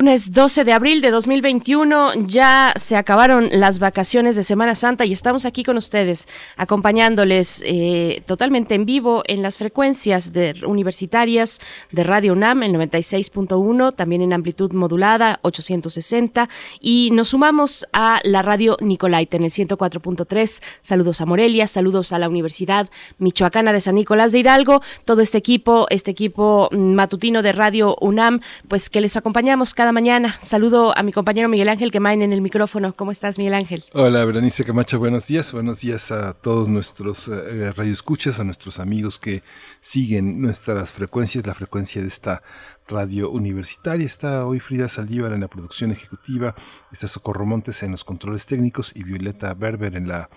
Lunes 0.00 0.32
12 0.32 0.64
de 0.64 0.72
abril 0.72 1.02
de 1.02 1.10
2021, 1.10 2.26
ya 2.26 2.72
se 2.76 2.96
acabaron 2.96 3.50
las 3.52 3.80
vacaciones 3.80 4.34
de 4.34 4.42
Semana 4.42 4.74
Santa 4.74 5.04
y 5.04 5.12
estamos 5.12 5.44
aquí 5.44 5.62
con 5.62 5.76
ustedes, 5.76 6.26
acompañándoles 6.56 7.62
eh, 7.66 8.22
totalmente 8.24 8.74
en 8.74 8.86
vivo 8.86 9.22
en 9.26 9.42
las 9.42 9.58
frecuencias 9.58 10.32
universitarias 10.66 11.60
de 11.92 12.02
Radio 12.02 12.32
UNAM, 12.32 12.62
el 12.62 12.72
96.1, 12.76 13.94
también 13.94 14.22
en 14.22 14.32
amplitud 14.32 14.72
modulada, 14.72 15.38
860, 15.42 16.48
y 16.80 17.10
nos 17.12 17.28
sumamos 17.28 17.86
a 17.92 18.20
la 18.24 18.40
radio 18.40 18.78
Nicolaita 18.80 19.36
en 19.36 19.44
el 19.44 19.50
104.3. 19.50 20.62
Saludos 20.80 21.20
a 21.20 21.26
Morelia, 21.26 21.66
saludos 21.66 22.14
a 22.14 22.18
la 22.18 22.30
Universidad 22.30 22.88
Michoacana 23.18 23.74
de 23.74 23.82
San 23.82 23.96
Nicolás 23.96 24.32
de 24.32 24.38
Hidalgo, 24.38 24.80
todo 25.04 25.20
este 25.20 25.36
equipo, 25.36 25.86
este 25.90 26.10
equipo 26.10 26.70
matutino 26.72 27.42
de 27.42 27.52
Radio 27.52 27.98
UNAM, 28.00 28.40
pues 28.66 28.88
que 28.88 29.02
les 29.02 29.18
acompañamos 29.18 29.74
cada 29.74 29.89
mañana. 29.92 30.36
Saludo 30.40 30.96
a 30.96 31.02
mi 31.02 31.12
compañero 31.12 31.48
Miguel 31.48 31.68
Ángel 31.68 31.90
Quemain 31.90 32.22
en 32.22 32.32
el 32.32 32.40
micrófono. 32.40 32.94
¿Cómo 32.94 33.10
estás, 33.10 33.38
Miguel 33.38 33.54
Ángel? 33.54 33.84
Hola, 33.92 34.24
Berenice 34.24 34.64
Camacho, 34.64 34.98
buenos 34.98 35.26
días. 35.26 35.52
Buenos 35.52 35.80
días 35.80 36.10
a 36.12 36.34
todos 36.34 36.68
nuestros 36.68 37.28
eh, 37.28 37.72
radioescuchas, 37.72 38.40
a 38.40 38.44
nuestros 38.44 38.78
amigos 38.78 39.18
que 39.18 39.42
siguen 39.80 40.40
nuestras 40.40 40.92
frecuencias, 40.92 41.46
la 41.46 41.54
frecuencia 41.54 42.00
de 42.00 42.08
esta 42.08 42.42
radio 42.88 43.30
universitaria. 43.30 44.06
Está 44.06 44.46
hoy 44.46 44.60
Frida 44.60 44.88
Saldívar 44.88 45.32
en 45.32 45.40
la 45.40 45.48
producción 45.48 45.90
ejecutiva, 45.90 46.54
está 46.92 47.06
Socorro 47.06 47.46
Montes 47.46 47.82
en 47.82 47.92
los 47.92 48.04
controles 48.04 48.46
técnicos 48.46 48.92
y 48.94 49.04
Violeta 49.04 49.54
Berber 49.54 49.96
en 49.96 50.08
la 50.08 50.28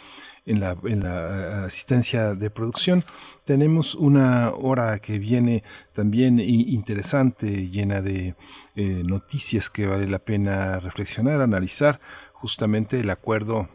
en 0.45 0.59
la, 0.59 0.77
eh, 0.83 1.65
asistencia 1.65 2.35
de 2.35 2.49
producción. 2.49 3.03
Tenemos 3.45 3.95
una 3.95 4.51
hora 4.51 4.99
que 4.99 5.19
viene 5.19 5.63
también 5.93 6.39
interesante, 6.39 7.69
llena 7.69 8.01
de 8.01 8.35
eh, 8.75 9.03
noticias 9.05 9.69
que 9.69 9.87
vale 9.87 10.07
la 10.07 10.19
pena 10.19 10.79
reflexionar, 10.79 11.41
analizar 11.41 11.99
justamente 12.33 12.99
el 12.99 13.09
acuerdo 13.09 13.69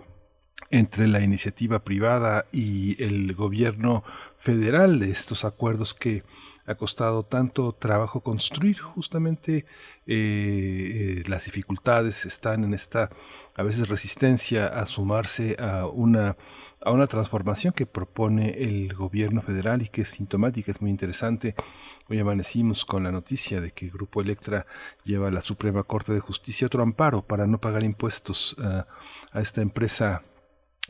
entre 0.70 1.06
la 1.06 1.22
iniciativa 1.22 1.82
privada 1.84 2.46
y 2.52 3.02
el 3.02 3.34
gobierno 3.34 4.04
federal, 4.38 5.02
estos 5.02 5.44
acuerdos 5.44 5.94
que 5.94 6.24
ha 6.66 6.74
costado 6.74 7.22
tanto 7.22 7.72
trabajo 7.72 8.20
construir, 8.20 8.78
justamente 8.78 9.64
eh, 10.06 11.22
las 11.26 11.46
dificultades 11.46 12.26
están 12.26 12.62
en 12.64 12.74
esta 12.74 13.08
a 13.58 13.64
veces 13.64 13.88
resistencia 13.88 14.68
a 14.68 14.86
sumarse 14.86 15.56
a 15.58 15.86
una, 15.86 16.36
a 16.80 16.92
una 16.92 17.08
transformación 17.08 17.72
que 17.72 17.86
propone 17.86 18.50
el 18.50 18.94
gobierno 18.94 19.42
federal 19.42 19.82
y 19.82 19.88
que 19.88 20.02
es 20.02 20.10
sintomática, 20.10 20.70
es 20.70 20.80
muy 20.80 20.92
interesante. 20.92 21.56
Hoy 22.08 22.20
amanecimos 22.20 22.84
con 22.84 23.02
la 23.02 23.10
noticia 23.10 23.60
de 23.60 23.72
que 23.72 23.88
Grupo 23.88 24.20
Electra 24.20 24.64
lleva 25.04 25.26
a 25.26 25.32
la 25.32 25.40
Suprema 25.40 25.82
Corte 25.82 26.12
de 26.12 26.20
Justicia 26.20 26.68
otro 26.68 26.84
amparo 26.84 27.26
para 27.26 27.48
no 27.48 27.60
pagar 27.60 27.82
impuestos 27.82 28.54
a, 28.60 28.86
a 29.32 29.40
esta 29.40 29.60
empresa 29.60 30.22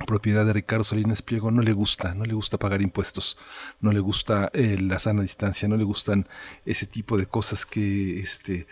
propiedad 0.07 0.47
de 0.47 0.53
Ricardo 0.53 0.85
Salinas 0.85 1.23
Pliego 1.23 1.51
no 1.51 1.63
le 1.63 1.73
gusta, 1.73 2.15
no 2.15 2.25
le 2.25 2.35
gusta 2.35 2.59
pagar 2.59 2.83
impuestos, 2.83 3.37
no 3.81 3.93
le 3.93 4.01
gusta 4.01 4.51
eh, 4.53 4.79
la 4.81 4.99
sana 4.99 5.23
distancia, 5.23 5.69
no 5.69 5.77
le 5.77 5.85
gustan 5.85 6.29
ese 6.65 6.87
tipo 6.87 7.19
de 7.19 7.27
cosas 7.27 7.67
que 7.67 8.21
este 8.21 8.67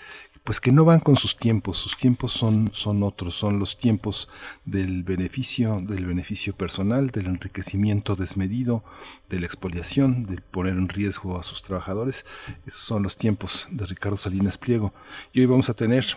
pues 0.46 0.60
que 0.60 0.70
no 0.70 0.84
van 0.84 1.00
con 1.00 1.16
sus 1.16 1.34
tiempos, 1.34 1.76
sus 1.76 1.96
tiempos 1.96 2.30
son, 2.30 2.70
son 2.72 3.02
otros, 3.02 3.34
son 3.34 3.58
los 3.58 3.76
tiempos 3.76 4.28
del 4.64 5.02
beneficio, 5.02 5.80
del 5.80 6.06
beneficio 6.06 6.54
personal, 6.54 7.10
del 7.10 7.26
enriquecimiento 7.26 8.14
desmedido, 8.14 8.84
de 9.28 9.40
la 9.40 9.46
expoliación, 9.46 10.22
del 10.22 10.42
poner 10.42 10.74
en 10.74 10.88
riesgo 10.88 11.36
a 11.36 11.42
sus 11.42 11.62
trabajadores. 11.62 12.24
Esos 12.64 12.82
son 12.82 13.02
los 13.02 13.16
tiempos 13.16 13.66
de 13.72 13.86
Ricardo 13.86 14.16
Salinas 14.16 14.56
Pliego. 14.56 14.94
Y 15.32 15.40
hoy 15.40 15.46
vamos 15.46 15.68
a 15.68 15.74
tener 15.74 16.16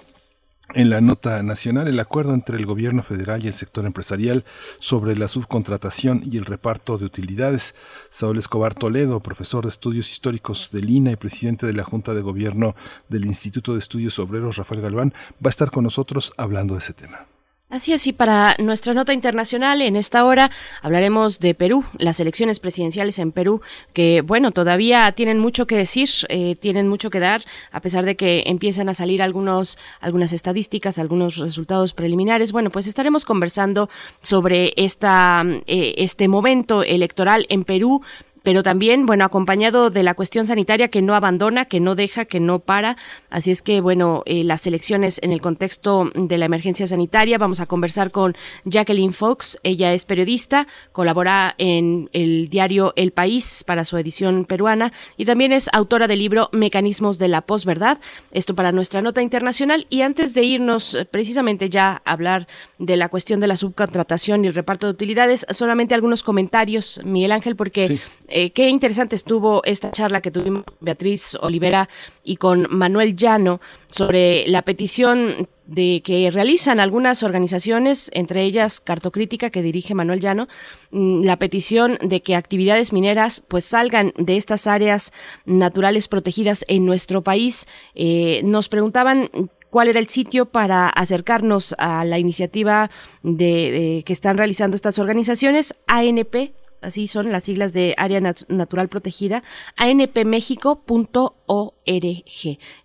en 0.73 0.89
la 0.89 1.01
nota 1.01 1.41
nacional 1.43 1.87
el 1.87 1.99
acuerdo 1.99 2.33
entre 2.33 2.57
el 2.57 2.65
gobierno 2.65 3.03
federal 3.03 3.43
y 3.43 3.47
el 3.47 3.53
sector 3.53 3.85
empresarial 3.85 4.45
sobre 4.79 5.17
la 5.17 5.27
subcontratación 5.27 6.21
y 6.23 6.37
el 6.37 6.45
reparto 6.45 6.97
de 6.97 7.05
utilidades. 7.05 7.75
Saúl 8.09 8.37
Escobar 8.37 8.75
Toledo, 8.75 9.19
profesor 9.19 9.63
de 9.63 9.69
estudios 9.69 10.09
históricos 10.11 10.69
de 10.71 10.81
Lina 10.81 11.11
y 11.11 11.15
presidente 11.15 11.65
de 11.65 11.73
la 11.73 11.83
Junta 11.83 12.13
de 12.13 12.21
Gobierno 12.21 12.75
del 13.07 13.25
Instituto 13.25 13.73
de 13.73 13.79
Estudios 13.79 14.19
Obreros 14.19 14.57
Rafael 14.57 14.81
Galván, 14.81 15.13
va 15.35 15.47
a 15.47 15.49
estar 15.49 15.71
con 15.71 15.83
nosotros 15.83 16.33
hablando 16.37 16.73
de 16.75 16.79
ese 16.79 16.93
tema. 16.93 17.27
Así 17.71 17.93
es, 17.93 18.07
y 18.07 18.13
para 18.13 18.55
nuestra 18.57 18.95
nota 18.95 19.13
internacional, 19.13 19.83
en 19.83 19.95
esta 19.95 20.25
hora 20.25 20.49
hablaremos 20.81 21.39
de 21.39 21.53
Perú, 21.53 21.85
las 21.99 22.19
elecciones 22.19 22.59
presidenciales 22.59 23.19
en 23.19 23.31
Perú, 23.31 23.61
que 23.93 24.21
bueno, 24.21 24.49
todavía 24.49 25.11
tienen 25.11 25.37
mucho 25.37 25.67
que 25.67 25.77
decir, 25.77 26.09
eh, 26.29 26.55
tienen 26.55 26.87
mucho 26.87 27.11
que 27.11 27.19
dar, 27.19 27.43
a 27.71 27.79
pesar 27.79 28.05
de 28.05 28.15
que 28.15 28.41
empiezan 28.47 28.89
a 28.89 28.95
salir 28.95 29.21
algunos, 29.21 29.77
algunas 30.01 30.33
estadísticas, 30.33 30.97
algunos 30.97 31.37
resultados 31.37 31.93
preliminares. 31.93 32.51
Bueno, 32.51 32.71
pues 32.71 32.87
estaremos 32.87 33.23
conversando 33.23 33.87
sobre 34.19 34.73
esta, 34.75 35.43
eh, 35.67 35.93
este 35.97 36.27
momento 36.27 36.81
electoral 36.81 37.45
en 37.49 37.65
Perú, 37.65 38.01
pero 38.43 38.63
también, 38.63 39.05
bueno, 39.05 39.25
acompañado 39.25 39.89
de 39.89 40.03
la 40.03 40.13
cuestión 40.13 40.45
sanitaria 40.45 40.89
que 40.89 41.01
no 41.01 41.15
abandona, 41.15 41.65
que 41.65 41.79
no 41.79 41.95
deja, 41.95 42.25
que 42.25 42.39
no 42.39 42.59
para. 42.59 42.97
Así 43.29 43.51
es 43.51 43.61
que, 43.61 43.81
bueno, 43.81 44.23
eh, 44.25 44.43
las 44.43 44.65
elecciones 44.67 45.19
en 45.23 45.31
el 45.31 45.41
contexto 45.41 46.09
de 46.15 46.37
la 46.37 46.45
emergencia 46.45 46.87
sanitaria. 46.87 47.37
Vamos 47.37 47.59
a 47.59 47.65
conversar 47.65 48.11
con 48.11 48.35
Jacqueline 48.65 49.13
Fox. 49.13 49.57
Ella 49.63 49.93
es 49.93 50.05
periodista, 50.05 50.67
colabora 50.91 51.55
en 51.57 52.09
el 52.13 52.49
diario 52.49 52.93
El 52.95 53.11
País 53.11 53.63
para 53.65 53.85
su 53.85 53.97
edición 53.97 54.45
peruana 54.45 54.93
y 55.17 55.25
también 55.25 55.51
es 55.51 55.69
autora 55.73 56.07
del 56.07 56.19
libro 56.19 56.49
Mecanismos 56.51 57.17
de 57.17 57.27
la 57.27 57.41
posverdad. 57.41 57.99
Esto 58.31 58.55
para 58.55 58.71
nuestra 58.71 59.01
nota 59.01 59.21
internacional. 59.21 59.87
Y 59.89 60.01
antes 60.01 60.33
de 60.33 60.43
irnos 60.43 60.95
eh, 60.95 61.05
precisamente 61.05 61.69
ya 61.69 62.01
a 62.05 62.11
hablar 62.11 62.47
de 62.77 62.95
la 62.95 63.09
cuestión 63.09 63.39
de 63.39 63.47
la 63.47 63.57
subcontratación 63.57 64.43
y 64.43 64.47
el 64.47 64.53
reparto 64.53 64.87
de 64.87 64.93
utilidades, 64.93 65.45
solamente 65.49 65.93
algunos 65.93 66.23
comentarios, 66.23 67.01
Miguel 67.03 67.31
Ángel, 67.31 67.55
porque 67.55 67.99
eh, 68.29 68.51
qué 68.51 68.69
interesante 68.69 69.15
estuvo 69.15 69.63
esta 69.63 69.91
charla 69.91 70.21
que 70.21 70.31
tuvimos 70.31 70.63
Beatriz 70.79 71.35
Olivera 71.41 71.89
y 72.23 72.37
con 72.37 72.67
Manuel 72.69 73.15
Llano 73.15 73.59
sobre 73.87 74.47
la 74.47 74.61
petición 74.61 75.47
de 75.65 76.01
que 76.03 76.31
realizan 76.31 76.79
algunas 76.79 77.21
organizaciones, 77.21 78.09
entre 78.13 78.43
ellas 78.43 78.79
Cartocrítica 78.79 79.51
que 79.51 79.61
dirige 79.61 79.93
Manuel 79.93 80.19
Llano, 80.19 80.47
mm, 80.91 81.23
la 81.23 81.37
petición 81.37 81.97
de 82.01 82.21
que 82.21 82.35
actividades 82.35 82.91
mineras 82.91 83.43
pues 83.47 83.65
salgan 83.65 84.13
de 84.17 84.37
estas 84.37 84.65
áreas 84.65 85.13
naturales 85.45 86.07
protegidas 86.07 86.65
en 86.67 86.85
nuestro 86.85 87.21
país. 87.21 87.67
Eh, 87.93 88.41
nos 88.43 88.67
preguntaban 88.67 89.29
cuál 89.69 89.87
era 89.87 89.99
el 89.99 90.07
sitio 90.07 90.45
para 90.45 90.89
acercarnos 90.89 91.75
a 91.77 92.03
la 92.03 92.19
iniciativa 92.19 92.89
de, 93.21 94.03
que 94.05 94.13
están 94.13 94.37
realizando 94.37 94.75
estas 94.75 94.99
organizaciones, 94.99 95.75
ANP, 95.87 96.53
así 96.81 97.07
son 97.07 97.31
las 97.31 97.43
siglas 97.43 97.73
de 97.73 97.93
Área 97.97 98.21
Natural 98.21 98.89
Protegida, 98.89 99.43
anpmexico.org. 99.77 101.78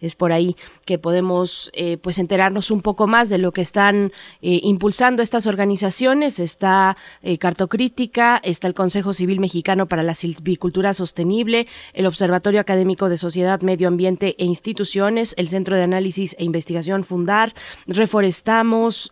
Es 0.00 0.14
por 0.14 0.32
ahí 0.32 0.56
que 0.86 0.98
podemos 0.98 1.70
eh, 1.74 1.98
pues 1.98 2.18
enterarnos 2.18 2.70
un 2.70 2.80
poco 2.80 3.06
más 3.06 3.28
de 3.28 3.36
lo 3.36 3.52
que 3.52 3.60
están 3.60 4.12
eh, 4.40 4.60
impulsando 4.62 5.22
estas 5.22 5.46
organizaciones. 5.46 6.40
Está 6.40 6.96
eh, 7.22 7.36
Cartocrítica, 7.36 8.40
está 8.42 8.66
el 8.66 8.74
Consejo 8.74 9.12
Civil 9.12 9.40
Mexicano 9.40 9.86
para 9.86 10.02
la 10.02 10.14
Silvicultura 10.14 10.94
Sostenible, 10.94 11.66
el 11.92 12.06
Observatorio 12.06 12.60
Académico 12.60 13.10
de 13.10 13.18
Sociedad, 13.18 13.60
Medio 13.60 13.88
Ambiente 13.88 14.36
e 14.38 14.46
Instituciones, 14.46 15.34
el 15.36 15.48
Centro 15.48 15.76
de 15.76 15.82
Análisis 15.82 16.34
e 16.38 16.44
Investigación 16.44 17.04
Fundar, 17.04 17.54
Reforestamos, 17.86 19.10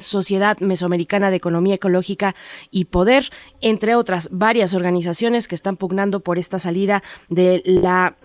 Sociedad 0.00 0.58
Mesoamericana 0.60 1.30
de 1.30 1.36
Economía 1.36 1.76
Ecológica 1.76 2.34
y 2.70 2.86
Poder, 2.86 3.30
entre 3.60 3.94
otras 3.94 4.28
varias 4.32 4.74
organizaciones 4.74 5.48
que 5.48 5.54
están 5.54 5.76
pugnando 5.76 6.20
por 6.20 6.38
esta 6.38 6.58
salida 6.58 7.02
de 7.28 7.62
la 7.64 8.16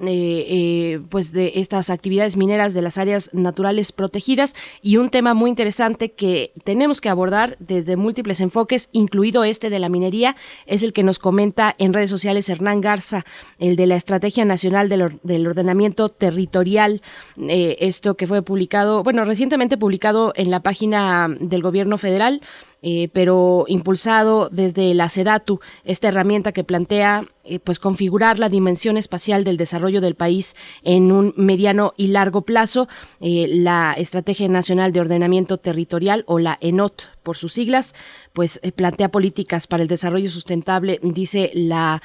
pues 1.09 1.31
de 1.31 1.53
estas 1.55 1.89
actividades 1.89 2.37
mineras 2.37 2.73
de 2.73 2.81
las 2.81 2.97
áreas 2.97 3.29
naturales 3.33 3.91
protegidas 3.91 4.55
y 4.81 4.97
un 4.97 5.09
tema 5.09 5.33
muy 5.33 5.49
interesante 5.49 6.11
que 6.11 6.51
tenemos 6.63 7.01
que 7.01 7.09
abordar 7.09 7.55
desde 7.59 7.97
múltiples 7.97 8.39
enfoques, 8.39 8.89
incluido 8.91 9.43
este 9.43 9.69
de 9.69 9.79
la 9.79 9.89
minería, 9.89 10.35
es 10.65 10.83
el 10.83 10.93
que 10.93 11.03
nos 11.03 11.19
comenta 11.19 11.75
en 11.77 11.93
redes 11.93 12.09
sociales 12.09 12.49
Hernán 12.49 12.81
Garza, 12.81 13.25
el 13.59 13.75
de 13.75 13.87
la 13.87 13.95
Estrategia 13.95 14.45
Nacional 14.45 14.89
del, 14.89 15.47
Ordenamiento 15.47 16.09
Territorial, 16.09 17.01
eh, 17.37 17.77
esto 17.79 18.15
que 18.15 18.27
fue 18.27 18.41
publicado, 18.41 19.03
bueno, 19.03 19.25
recientemente 19.25 19.77
publicado 19.77 20.33
en 20.35 20.51
la 20.51 20.61
página 20.61 21.27
del 21.39 21.61
Gobierno 21.61 21.97
Federal. 21.97 22.41
Eh, 22.85 23.07
pero 23.13 23.63
impulsado 23.69 24.49
desde 24.51 24.93
la 24.93 25.07
SEDATU, 25.07 25.61
esta 25.85 26.09
herramienta 26.09 26.51
que 26.51 26.65
plantea 26.65 27.29
eh, 27.45 27.59
pues 27.59 27.77
configurar 27.77 28.39
la 28.39 28.47
dimensión 28.47 28.95
espacial 28.95 29.43
del 29.43 29.57
desarrollo 29.57 29.99
del 29.99 30.15
país 30.15 30.55
en 30.81 31.11
un 31.11 31.33
mediano 31.35 31.93
y 31.97 32.07
largo 32.07 32.43
plazo. 32.43 32.87
Eh, 33.19 33.47
la 33.49 33.93
Estrategia 33.97 34.47
Nacional 34.47 34.93
de 34.93 35.01
Ordenamiento 35.01 35.57
Territorial 35.57 36.23
o 36.27 36.39
la 36.39 36.57
ENOT 36.61 37.03
por 37.21 37.35
sus 37.35 37.51
siglas, 37.51 37.95
pues 38.31 38.61
eh, 38.63 38.71
plantea 38.71 39.09
políticas 39.09 39.67
para 39.67 39.83
el 39.83 39.89
desarrollo 39.89 40.29
sustentable, 40.29 41.01
dice 41.03 41.51
la, 41.53 42.01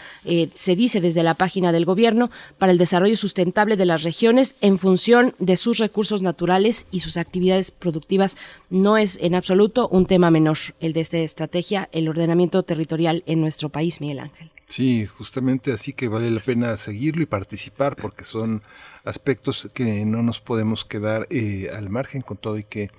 se 0.54 0.74
dice 0.74 1.00
desde 1.00 1.22
la 1.22 1.34
página 1.34 1.70
del 1.70 1.84
gobierno, 1.84 2.30
para 2.58 2.72
el 2.72 2.78
desarrollo 2.78 3.16
sustentable 3.16 3.76
de 3.76 3.86
las 3.86 4.02
regiones 4.02 4.56
en 4.60 4.76
función 4.76 5.34
de 5.38 5.56
sus 5.56 5.78
recursos 5.78 6.20
naturales 6.20 6.88
y 6.90 6.98
sus 6.98 7.16
actividades 7.16 7.70
productivas. 7.70 8.36
No 8.70 8.96
es 8.96 9.18
en 9.22 9.36
absoluto 9.36 9.88
un 9.88 10.06
tema 10.06 10.32
menor 10.32 10.58
el 10.80 10.92
de 10.94 11.00
esta 11.00 11.18
estrategia, 11.18 11.88
el 11.92 12.08
ordenamiento 12.08 12.64
territorial 12.64 13.22
en 13.26 13.40
nuestro 13.40 13.68
país, 13.68 14.00
Miguel 14.00 14.18
Ángel. 14.18 14.50
Sí, 14.68 15.06
justamente 15.06 15.72
así 15.72 15.94
que 15.94 16.08
vale 16.08 16.30
la 16.30 16.40
pena 16.40 16.76
seguirlo 16.76 17.22
y 17.22 17.26
participar 17.26 17.96
porque 17.96 18.24
son 18.24 18.62
aspectos 19.04 19.70
que 19.72 20.04
no 20.04 20.22
nos 20.22 20.40
podemos 20.40 20.84
quedar 20.84 21.26
eh, 21.30 21.70
al 21.74 21.88
margen 21.88 22.20
con 22.20 22.36
todo 22.36 22.58
y 22.58 22.64
que 22.64 22.90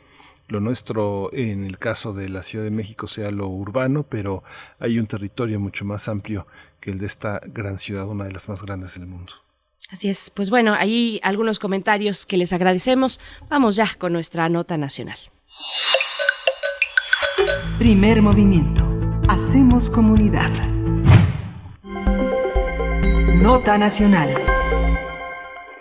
lo 0.48 0.60
nuestro 0.60 1.30
en 1.32 1.64
el 1.64 1.78
caso 1.78 2.12
de 2.14 2.28
la 2.28 2.42
Ciudad 2.42 2.66
de 2.66 2.72
México 2.72 3.06
sea 3.06 3.30
lo 3.30 3.48
urbano, 3.48 4.04
pero 4.04 4.44
hay 4.80 4.98
un 4.98 5.06
territorio 5.06 5.60
mucho 5.60 5.86
más 5.86 6.08
amplio 6.08 6.48
que 6.82 6.90
el 6.90 6.98
de 6.98 7.06
esta 7.06 7.40
gran 7.46 7.78
ciudad, 7.78 8.08
una 8.08 8.26
de 8.26 8.32
las 8.32 8.50
más 8.50 8.64
grandes 8.64 8.96
del 8.96 9.06
mundo. 9.06 9.34
Así 9.90 10.10
es, 10.10 10.32
pues 10.32 10.50
bueno, 10.50 10.74
ahí 10.74 11.20
algunos 11.24 11.60
comentarios 11.60 12.26
que 12.26 12.38
les 12.38 12.52
agradecemos. 12.52 13.20
Vamos 13.50 13.76
ya 13.76 13.90
con 13.98 14.14
nuestra 14.14 14.50
nota 14.50 14.78
nacional. 14.78 15.18
Primer 17.78 18.22
movimiento. 18.22 18.86
Hacemos 19.30 19.90
comunidad. 19.90 20.52
Nota 23.36 23.78
Nacional. 23.78 24.28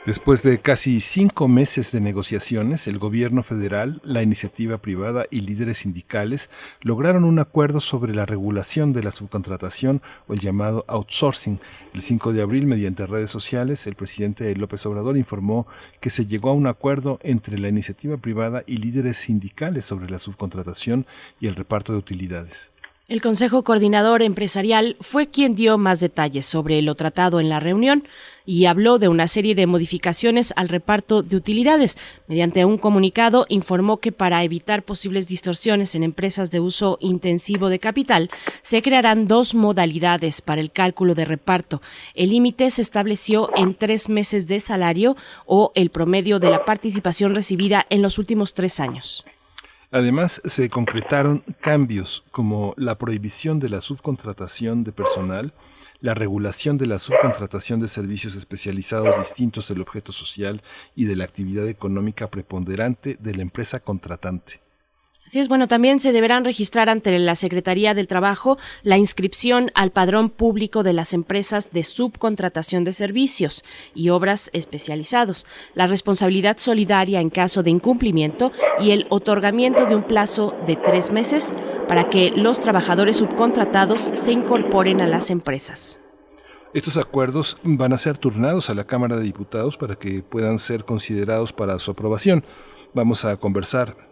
Después 0.05 0.43
de 0.43 0.61
casi 0.61 1.01
cinco 1.01 1.49
meses 1.49 1.93
de 1.93 2.01
negociaciones, 2.01 2.87
el 2.87 2.99
gobierno 2.99 3.43
federal, 3.43 4.01
la 4.05 4.23
iniciativa 4.23 4.79
privada 4.79 5.25
y 5.31 5.41
líderes 5.41 5.79
sindicales 5.79 6.51
lograron 6.83 7.25
un 7.25 7.39
acuerdo 7.39 7.81
sobre 7.81 8.15
la 8.15 8.27
regulación 8.27 8.93
de 8.93 9.03
la 9.03 9.11
subcontratación 9.11 10.03
o 10.27 10.35
el 10.35 10.41
llamado 10.41 10.85
outsourcing. 10.89 11.59
El 11.95 12.03
5 12.03 12.33
de 12.33 12.43
abril, 12.43 12.67
mediante 12.67 13.07
redes 13.07 13.31
sociales, 13.31 13.87
el 13.87 13.97
presidente 13.97 14.55
López 14.55 14.85
Obrador 14.87 15.17
informó 15.17 15.67
que 16.01 16.11
se 16.11 16.27
llegó 16.27 16.51
a 16.51 16.55
un 16.55 16.67
acuerdo 16.67 17.19
entre 17.23 17.59
la 17.59 17.69
iniciativa 17.69 18.19
privada 18.19 18.63
y 18.67 18.77
líderes 18.77 19.17
sindicales 19.17 19.85
sobre 19.85 20.11
la 20.11 20.19
subcontratación 20.19 21.07
y 21.41 21.47
el 21.47 21.57
reparto 21.57 21.93
de 21.93 21.99
utilidades. 21.99 22.71
El 23.09 23.23
Consejo 23.23 23.65
Coordinador 23.65 24.21
Empresarial 24.21 24.99
fue 25.01 25.29
quien 25.29 25.55
dio 25.55 25.79
más 25.79 25.99
detalles 25.99 26.45
sobre 26.45 26.83
lo 26.83 26.95
tratado 26.95 27.41
en 27.41 27.49
la 27.49 27.59
reunión 27.59 28.07
y 28.45 28.67
habló 28.67 28.99
de 28.99 29.09
una 29.09 29.29
serie 29.29 29.55
de 29.55 29.67
modificaciones 29.67 30.53
al 30.57 30.69
reparto 30.69 31.23
de 31.23 31.37
utilidades. 31.37 31.97
Mediante 32.27 32.67
un 32.67 32.77
comunicado 32.77 33.47
informó 33.49 33.97
que 33.97 34.13
para 34.13 34.45
evitar 34.45 34.83
posibles 34.83 35.27
distorsiones 35.27 35.95
en 35.95 36.03
empresas 36.03 36.51
de 36.51 36.61
uso 36.61 36.99
intensivo 37.01 37.71
de 37.71 37.79
capital, 37.79 38.29
se 38.61 38.83
crearán 38.83 39.27
dos 39.27 39.55
modalidades 39.55 40.43
para 40.43 40.61
el 40.61 40.71
cálculo 40.71 41.15
de 41.15 41.25
reparto. 41.25 41.81
El 42.15 42.29
límite 42.29 42.71
se 42.71 42.83
estableció 42.83 43.49
en 43.57 43.75
tres 43.75 44.11
meses 44.11 44.47
de 44.47 44.61
salario 44.61 45.17
o 45.47 45.73
el 45.75 45.89
promedio 45.89 46.41
de 46.41 46.51
la 46.51 46.67
participación 46.67 47.35
recibida 47.35 47.87
en 47.89 48.03
los 48.03 48.19
últimos 48.19 48.53
tres 48.53 48.81
años. 48.81 49.25
Además, 49.91 50.43
se 50.45 50.69
concretaron 50.69 51.43
cambios 51.61 52.25
como 52.31 52.75
la 52.77 52.99
prohibición 52.99 53.59
de 53.59 53.71
la 53.71 53.81
subcontratación 53.81 54.85
de 54.85 54.93
personal, 54.93 55.55
la 56.01 56.15
regulación 56.15 56.77
de 56.77 56.87
la 56.87 56.99
subcontratación 56.99 57.81
de 57.81 57.89
servicios 57.89 58.37
especializados 58.37 59.19
distintos 59.19 59.69
del 59.69 59.81
objeto 59.81 60.13
social 60.13 60.63
y 60.95 61.07
de 61.07 61.17
la 61.17 61.25
actividad 61.25 61.67
económica 61.69 62.31
preponderante 62.31 63.17
de 63.19 63.35
la 63.35 63.43
empresa 63.43 63.81
contratante. 63.81 64.61
Así 65.29 65.41
es, 65.41 65.49
bueno, 65.49 65.69
también 65.69 66.01
se 66.01 66.13
deberán 66.13 66.47
registrar 66.47 66.89
ante 66.89 67.19
la 67.19 67.35
Secretaría 67.35 67.93
del 67.93 68.09
Trabajo 68.09 68.57
la 68.83 68.97
inscripción 68.97 69.71
al 69.75 69.91
padrón 69.91 70.31
público 70.31 70.83
de 70.83 70.95
las 70.95 71.13
empresas 71.13 71.71
de 71.71 71.85
subcontratación 71.85 72.83
de 72.83 72.95
servicios 72.95 73.63
y 73.95 74.09
obras 74.09 74.49
especializados, 74.55 75.45
la 75.75 75.87
responsabilidad 75.87 76.57
solidaria 76.57 77.21
en 77.21 77.29
caso 77.29 77.63
de 77.63 77.69
incumplimiento 77.69 78.53
y 78.81 78.93
el 78.93 79.07
otorgamiento 79.11 79.85
de 79.85 79.97
un 79.97 80.03
plazo 80.03 80.57
de 80.67 80.77
tres 80.77 81.11
meses 81.11 81.55
para 81.89 82.09
que 82.09 82.31
los 82.31 82.59
trabajadores 82.59 83.19
subcontratados 83.19 84.01
se 84.01 84.33
incorporen 84.33 85.03
a 85.03 85.07
las 85.07 85.29
empresas. 85.29 86.01
Estos 86.73 86.97
acuerdos 86.97 87.59
van 87.65 87.93
a 87.93 87.99
ser 87.99 88.17
turnados 88.17 88.71
a 88.71 88.75
la 88.75 88.87
Cámara 88.87 89.19
de 89.19 89.25
Diputados 89.25 89.77
para 89.77 89.95
que 89.95 90.23
puedan 90.23 90.59
ser 90.59 90.87
considerados 90.87 91.53
para 91.53 91.79
su 91.79 91.91
aprobación. 91.91 92.47
Vamos 92.95 93.27
a 93.27 93.37
conversar 93.37 94.08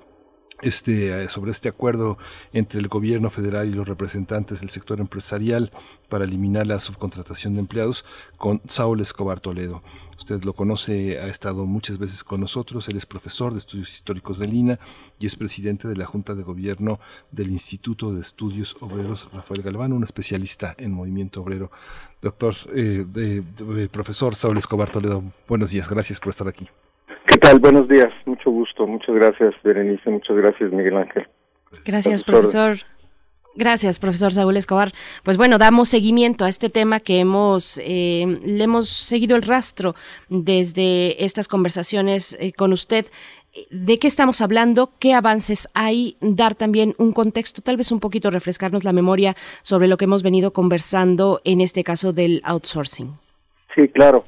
este, 0.63 1.25
eh, 1.25 1.29
sobre 1.29 1.51
este 1.51 1.69
acuerdo 1.69 2.19
entre 2.53 2.81
el 2.81 2.89
gobierno 2.89 3.31
federal 3.31 3.69
y 3.69 3.73
los 3.73 3.87
representantes 3.87 4.61
del 4.61 4.71
sector 4.71 5.01
empresarial 5.01 5.71
para 6.09 6.25
eliminar 6.25 6.67
la 6.67 6.79
subcontratación 6.79 7.55
de 7.55 7.61
empleados 7.61 8.05
con 8.37 8.63
Saúl 8.67 9.01
Escobar 9.01 9.41
Toledo. 9.41 9.83
Usted 10.19 10.43
lo 10.45 10.55
conoce, 10.55 11.21
ha 11.21 11.27
estado 11.27 11.67
muchas 11.67 11.99
veces 11.99 12.25
con 12.25 12.41
nosotros, 12.41 12.89
él 12.89 12.97
es 12.97 13.05
profesor 13.05 13.53
de 13.53 13.59
estudios 13.59 13.91
históricos 13.91 14.39
de 14.39 14.49
Lina 14.49 14.79
y 15.19 15.27
es 15.27 15.37
presidente 15.37 15.89
de 15.89 15.97
la 15.97 16.07
Junta 16.07 16.35
de 16.35 16.43
Gobierno 16.43 17.01
del 17.31 17.51
Instituto 17.51 18.15
de 18.15 18.21
Estudios 18.21 18.77
Obreros 18.81 19.29
Rafael 19.33 19.63
Galván, 19.63 19.93
un 19.93 20.05
especialista 20.05 20.75
en 20.79 20.93
movimiento 20.93 21.43
obrero. 21.43 21.71
Doctor, 22.23 22.55
eh, 22.75 23.43
profesor 23.93 24.35
Saúl 24.35 24.57
Escobar 24.57 24.91
Toledo, 24.91 25.23
buenos 25.47 25.71
días, 25.71 25.89
gracias 25.89 26.19
por 26.19 26.31
estar 26.31 26.49
aquí. 26.49 26.67
¿Qué 27.37 27.41
tal? 27.41 27.59
Buenos 27.59 27.87
días, 27.87 28.11
mucho 28.25 28.51
gusto, 28.51 28.87
muchas 28.87 29.15
gracias 29.15 29.55
Berenice, 29.63 30.09
muchas 30.09 30.39
gracias 30.39 30.73
Miguel 30.73 30.97
Ángel. 30.97 31.29
Gracias, 31.85 32.25
profesor. 32.25 32.79
Gracias, 33.55 33.99
profesor 33.99 34.33
Saúl 34.33 34.57
Escobar. 34.57 34.93
Pues 35.23 35.37
bueno, 35.37 35.59
damos 35.59 35.91
seguimiento 35.91 36.47
a 36.47 36.49
este 36.49 36.71
tema 36.71 36.99
que 36.99 37.21
hemos, 37.21 37.79
eh, 37.85 38.25
le 38.43 38.65
hemos 38.65 38.89
seguido 38.89 39.37
el 39.37 39.43
rastro 39.43 39.95
desde 40.31 41.23
estas 41.23 41.47
conversaciones 41.47 42.39
eh, 42.41 42.53
con 42.57 42.73
usted. 42.73 43.05
¿De 43.71 43.99
qué 43.99 44.07
estamos 44.07 44.41
hablando? 44.41 44.93
¿Qué 44.99 45.13
avances 45.13 45.69
hay? 45.75 46.17
Dar 46.23 46.55
también 46.55 46.95
un 46.97 47.13
contexto, 47.13 47.61
tal 47.61 47.77
vez 47.77 47.93
un 47.93 48.01
poquito 48.01 48.31
refrescarnos 48.31 48.83
la 48.83 48.95
memoria 48.95 49.37
sobre 49.61 49.89
lo 49.89 49.99
que 49.99 50.07
hemos 50.07 50.23
venido 50.23 50.55
conversando 50.55 51.43
en 51.45 51.61
este 51.61 51.85
caso 51.85 52.15
del 52.15 52.41
outsourcing. 52.47 53.13
Sí, 53.75 53.89
claro. 53.89 54.25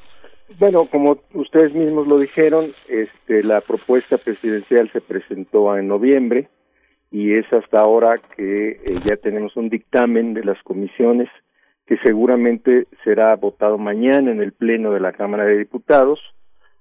Bueno, 0.56 0.86
como 0.90 1.18
ustedes 1.34 1.74
mismos 1.74 2.08
lo 2.08 2.18
dijeron, 2.18 2.64
este, 2.88 3.42
la 3.42 3.60
propuesta 3.60 4.16
presidencial 4.16 4.90
se 4.90 5.02
presentó 5.02 5.76
en 5.76 5.88
noviembre 5.88 6.48
y 7.10 7.34
es 7.34 7.52
hasta 7.52 7.80
ahora 7.80 8.18
que 8.34 8.70
eh, 8.70 8.80
ya 9.04 9.16
tenemos 9.16 9.56
un 9.56 9.68
dictamen 9.68 10.32
de 10.32 10.44
las 10.44 10.60
comisiones 10.62 11.28
que 11.86 11.98
seguramente 11.98 12.86
será 13.04 13.36
votado 13.36 13.76
mañana 13.76 14.30
en 14.30 14.40
el 14.40 14.52
Pleno 14.52 14.90
de 14.92 15.00
la 15.00 15.12
Cámara 15.12 15.44
de 15.44 15.58
Diputados. 15.58 16.18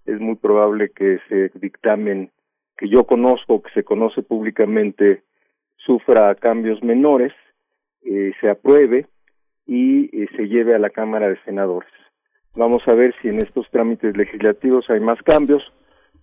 Es 0.06 0.20
muy 0.20 0.36
probable 0.36 0.90
que 0.90 1.16
ese 1.16 1.52
dictamen 1.60 2.32
que 2.78 2.88
yo 2.88 3.06
conozco, 3.06 3.62
que 3.62 3.72
se 3.72 3.84
conoce 3.84 4.22
públicamente, 4.24 5.24
sufra 5.76 6.34
cambios 6.36 6.82
menores, 6.84 7.34
eh, 8.04 8.32
se 8.40 8.50
apruebe 8.50 9.08
y 9.66 10.06
eh, 10.06 10.28
se 10.38 10.48
lleve 10.48 10.74
a 10.74 10.80
la 10.80 10.90
Cámara 10.90 11.28
de 11.28 11.38
Senadores. 11.44 11.97
Vamos 12.58 12.82
a 12.88 12.96
ver 12.96 13.14
si 13.22 13.28
en 13.28 13.38
estos 13.38 13.70
trámites 13.70 14.18
legislativos 14.18 14.90
hay 14.90 15.00
más 15.00 15.22
cambios, 15.22 15.62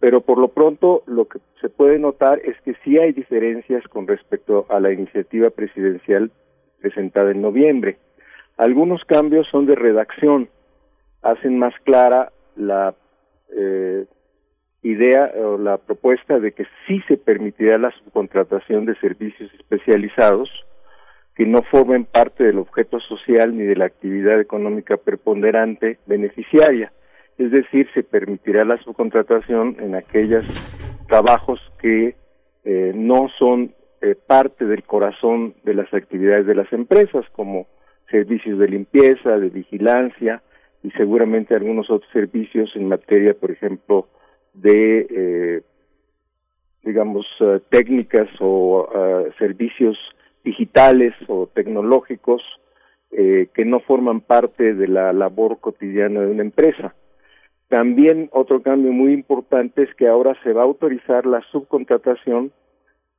pero 0.01 0.21
por 0.21 0.37
lo 0.39 0.49
pronto 0.49 1.05
lo 1.07 1.27
que 1.27 1.39
se 1.61 1.69
puede 1.69 1.97
notar 2.01 2.41
es 2.41 2.61
que 2.63 2.75
sí 2.83 2.99
hay 2.99 3.13
diferencias 3.13 3.87
con 3.87 4.09
respecto 4.09 4.67
a 4.69 4.81
la 4.81 4.91
iniciativa 4.91 5.51
presidencial 5.51 6.33
presentada 6.81 7.31
en 7.31 7.41
noviembre. 7.41 7.99
Algunos 8.57 9.05
cambios 9.05 9.47
son 9.49 9.67
de 9.67 9.77
redacción, 9.77 10.49
hacen 11.23 11.57
más 11.57 11.73
clara 11.85 12.33
la 12.57 12.97
eh, 13.57 14.05
idea 14.83 15.31
o 15.37 15.57
la 15.57 15.79
propuesta 15.79 16.41
de 16.41 16.51
que 16.51 16.67
sí 16.89 17.01
se 17.07 17.17
permitirá 17.17 17.79
la 17.79 17.93
subcontratación 17.93 18.87
de 18.87 18.97
servicios 18.97 19.55
especializados 19.55 20.51
que 21.35 21.47
no 21.47 21.63
formen 21.63 22.05
parte 22.05 22.45
del 22.45 22.59
objeto 22.59 23.01
social 23.01 23.57
ni 23.57 23.65
de 23.65 23.77
la 23.77 23.87
actividad 23.87 24.41
económica 24.41 24.97
preponderante 24.97 25.99
beneficiaria. 26.07 26.93
Es 27.39 27.51
decir, 27.51 27.89
se 27.93 28.05
permitirá 28.05 28.65
la 28.65 28.79
subcontratación 28.79 29.77
en 29.81 29.97
aquellos 29.97 30.45
trabajos 31.09 31.61
que 31.81 32.15
eh, 32.65 32.93
no 32.95 33.29
son 33.39 33.75
eh, 34.01 34.15
parte 34.15 34.65
del 34.65 34.85
corazón 34.85 35.55
de 35.65 35.75
las 35.75 35.93
actividades 35.93 36.47
de 36.47 36.55
las 36.55 36.73
empresas, 36.73 37.25
como 37.33 37.67
servicios 38.11 38.59
de 38.59 38.69
limpieza, 38.69 39.39
de 39.39 39.49
vigilancia 39.49 40.43
y 40.83 40.91
seguramente 40.93 41.55
algunos 41.55 41.91
otros 41.91 42.11
servicios 42.13 42.71
en 42.77 42.89
materia, 42.89 43.35
por 43.35 43.51
ejemplo, 43.51 44.07
de, 44.53 45.07
eh, 45.11 45.63
digamos, 46.83 47.27
uh, 47.41 47.59
técnicas 47.71 48.29
o 48.41 48.87
uh, 48.87 49.33
servicios 49.39 49.97
digitales 50.45 51.15
o 51.27 51.49
tecnológicos 51.53 52.43
eh, 53.11 53.49
que 53.55 53.65
no 53.65 53.81
forman 53.81 54.21
parte 54.21 54.75
de 54.75 54.89
la 54.89 55.13
labor 55.13 55.59
cotidiana 55.61 56.21
de 56.21 56.31
una 56.31 56.43
empresa. 56.43 56.95
También 57.69 58.29
otro 58.33 58.63
cambio 58.63 58.93
muy 58.93 59.13
importante 59.13 59.83
es 59.83 59.95
que 59.95 60.07
ahora 60.07 60.37
se 60.43 60.53
va 60.53 60.63
a 60.63 60.67
autorizar 60.67 61.27
la 61.27 61.41
subcontratación 61.51 62.53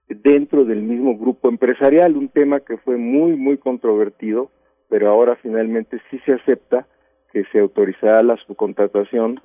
dentro 0.07 0.65
del 0.65 0.84
mismo 0.84 1.18
grupo 1.18 1.49
empresarial, 1.49 2.15
un 2.15 2.30
tema 2.30 2.60
que 2.60 2.77
fue 2.77 2.97
muy, 2.97 3.35
muy 3.35 3.57
controvertido, 3.57 4.52
pero 4.88 5.10
ahora 5.10 5.35
finalmente 5.38 5.99
sí 6.11 6.19
se 6.26 6.34
acepta 6.34 6.88
que 7.34 7.43
se 7.52 7.60
autorizará 7.60 8.22
la 8.22 8.38
subcontratación 8.38 9.41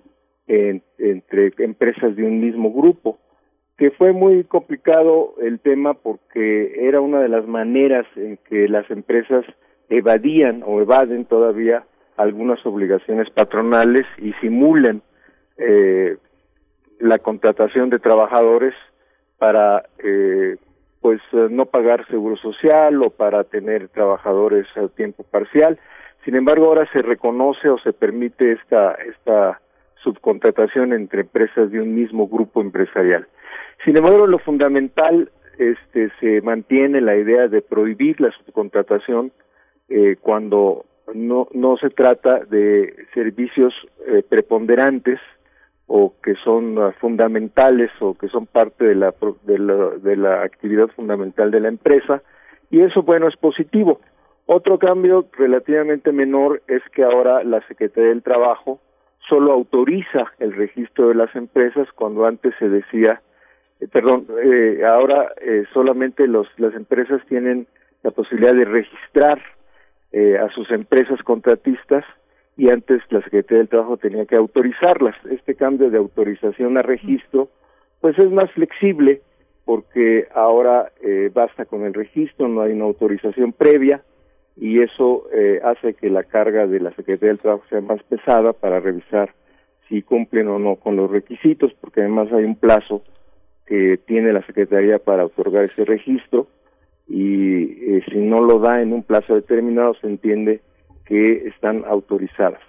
entre 0.46 1.52
empresas 1.58 2.16
de 2.16 2.24
un 2.24 2.40
mismo 2.40 2.72
grupo, 2.72 3.18
que 3.80 3.90
fue 3.92 4.12
muy 4.12 4.44
complicado 4.44 5.36
el 5.40 5.58
tema 5.58 5.94
porque 5.94 6.86
era 6.86 7.00
una 7.00 7.20
de 7.20 7.30
las 7.30 7.46
maneras 7.46 8.04
en 8.14 8.36
que 8.36 8.68
las 8.68 8.90
empresas 8.90 9.42
evadían 9.88 10.62
o 10.66 10.82
evaden 10.82 11.24
todavía 11.24 11.84
algunas 12.18 12.64
obligaciones 12.66 13.30
patronales 13.30 14.06
y 14.18 14.34
simulan 14.34 15.00
eh, 15.56 16.18
la 16.98 17.20
contratación 17.20 17.88
de 17.88 18.00
trabajadores 18.00 18.74
para 19.38 19.84
eh, 20.04 20.58
pues 21.00 21.22
no 21.32 21.64
pagar 21.64 22.06
seguro 22.08 22.36
social 22.36 23.02
o 23.02 23.08
para 23.08 23.44
tener 23.44 23.88
trabajadores 23.88 24.66
a 24.76 24.88
tiempo 24.88 25.22
parcial. 25.22 25.78
Sin 26.18 26.36
embargo, 26.36 26.66
ahora 26.66 26.86
se 26.92 27.00
reconoce 27.00 27.70
o 27.70 27.78
se 27.78 27.94
permite 27.94 28.52
esta 28.52 28.92
esta 28.92 29.58
subcontratación 30.02 30.92
entre 30.92 31.22
empresas 31.22 31.70
de 31.70 31.80
un 31.80 31.94
mismo 31.94 32.28
grupo 32.28 32.60
empresarial. 32.60 33.26
Sin 33.84 33.96
embargo, 33.96 34.26
lo 34.26 34.38
fundamental 34.38 35.30
este, 35.58 36.10
se 36.20 36.40
mantiene 36.42 37.00
la 37.00 37.16
idea 37.16 37.48
de 37.48 37.62
prohibir 37.62 38.20
la 38.20 38.30
subcontratación 38.32 39.32
eh, 39.88 40.16
cuando 40.20 40.84
no, 41.14 41.48
no 41.52 41.76
se 41.76 41.90
trata 41.90 42.44
de 42.44 42.94
servicios 43.14 43.74
eh, 44.06 44.22
preponderantes 44.28 45.18
o 45.86 46.14
que 46.22 46.34
son 46.44 46.78
uh, 46.78 46.92
fundamentales 46.92 47.90
o 48.00 48.14
que 48.14 48.28
son 48.28 48.46
parte 48.46 48.84
de 48.84 48.94
la, 48.94 49.12
de 49.42 49.58
la, 49.58 49.74
de 50.00 50.16
la 50.16 50.42
actividad 50.42 50.86
fundamental 50.94 51.50
de 51.50 51.58
la 51.58 51.68
empresa 51.68 52.22
y 52.70 52.80
eso 52.80 53.02
bueno 53.02 53.26
es 53.26 53.36
positivo. 53.36 54.00
Otro 54.46 54.78
cambio 54.78 55.26
relativamente 55.32 56.12
menor 56.12 56.62
es 56.68 56.82
que 56.94 57.02
ahora 57.02 57.42
la 57.42 57.60
Secretaría 57.66 58.10
del 58.10 58.22
Trabajo 58.22 58.80
solo 59.28 59.52
autoriza 59.52 60.32
el 60.38 60.52
registro 60.54 61.08
de 61.08 61.14
las 61.14 61.34
empresas 61.36 61.88
cuando 61.94 62.26
antes 62.26 62.54
se 62.58 62.68
decía, 62.68 63.22
eh, 63.80 63.88
perdón, 63.88 64.26
eh, 64.42 64.82
ahora 64.84 65.32
eh, 65.40 65.64
solamente 65.72 66.26
los, 66.26 66.48
las 66.58 66.74
empresas 66.74 67.20
tienen 67.28 67.66
la 68.02 68.10
posibilidad 68.10 68.54
de 68.54 68.64
registrar 68.64 69.40
eh, 70.12 70.38
a 70.38 70.48
sus 70.50 70.70
empresas 70.70 71.22
contratistas 71.22 72.04
y 72.56 72.70
antes 72.70 73.00
la 73.10 73.22
Secretaría 73.22 73.58
del 73.58 73.68
Trabajo 73.68 73.96
tenía 73.96 74.26
que 74.26 74.36
autorizarlas. 74.36 75.14
Este 75.30 75.54
cambio 75.54 75.90
de 75.90 75.98
autorización 75.98 76.76
a 76.78 76.82
registro 76.82 77.48
pues 78.00 78.18
es 78.18 78.30
más 78.30 78.50
flexible 78.52 79.22
porque 79.64 80.26
ahora 80.34 80.90
eh, 81.02 81.30
basta 81.32 81.64
con 81.64 81.84
el 81.84 81.94
registro, 81.94 82.48
no 82.48 82.62
hay 82.62 82.72
una 82.72 82.84
autorización 82.84 83.52
previa 83.52 84.02
y 84.60 84.82
eso 84.82 85.26
eh, 85.32 85.58
hace 85.64 85.94
que 85.94 86.10
la 86.10 86.22
carga 86.22 86.66
de 86.66 86.80
la 86.80 86.90
Secretaría 86.90 87.30
del 87.30 87.38
Trabajo 87.38 87.64
sea 87.70 87.80
más 87.80 88.02
pesada 88.02 88.52
para 88.52 88.78
revisar 88.78 89.34
si 89.88 90.02
cumplen 90.02 90.48
o 90.48 90.58
no 90.58 90.76
con 90.76 90.96
los 90.96 91.10
requisitos, 91.10 91.72
porque 91.80 92.02
además 92.02 92.30
hay 92.30 92.44
un 92.44 92.56
plazo 92.56 93.02
que 93.66 93.98
tiene 94.06 94.34
la 94.34 94.44
Secretaría 94.44 94.98
para 94.98 95.24
otorgar 95.24 95.64
ese 95.64 95.86
registro 95.86 96.46
y 97.08 97.96
eh, 97.96 98.04
si 98.10 98.18
no 98.18 98.42
lo 98.42 98.58
da 98.58 98.82
en 98.82 98.92
un 98.92 99.02
plazo 99.02 99.34
determinado 99.34 99.94
se 99.94 100.06
entiende 100.06 100.60
que 101.06 101.48
están 101.48 101.84
autorizadas. 101.86 102.60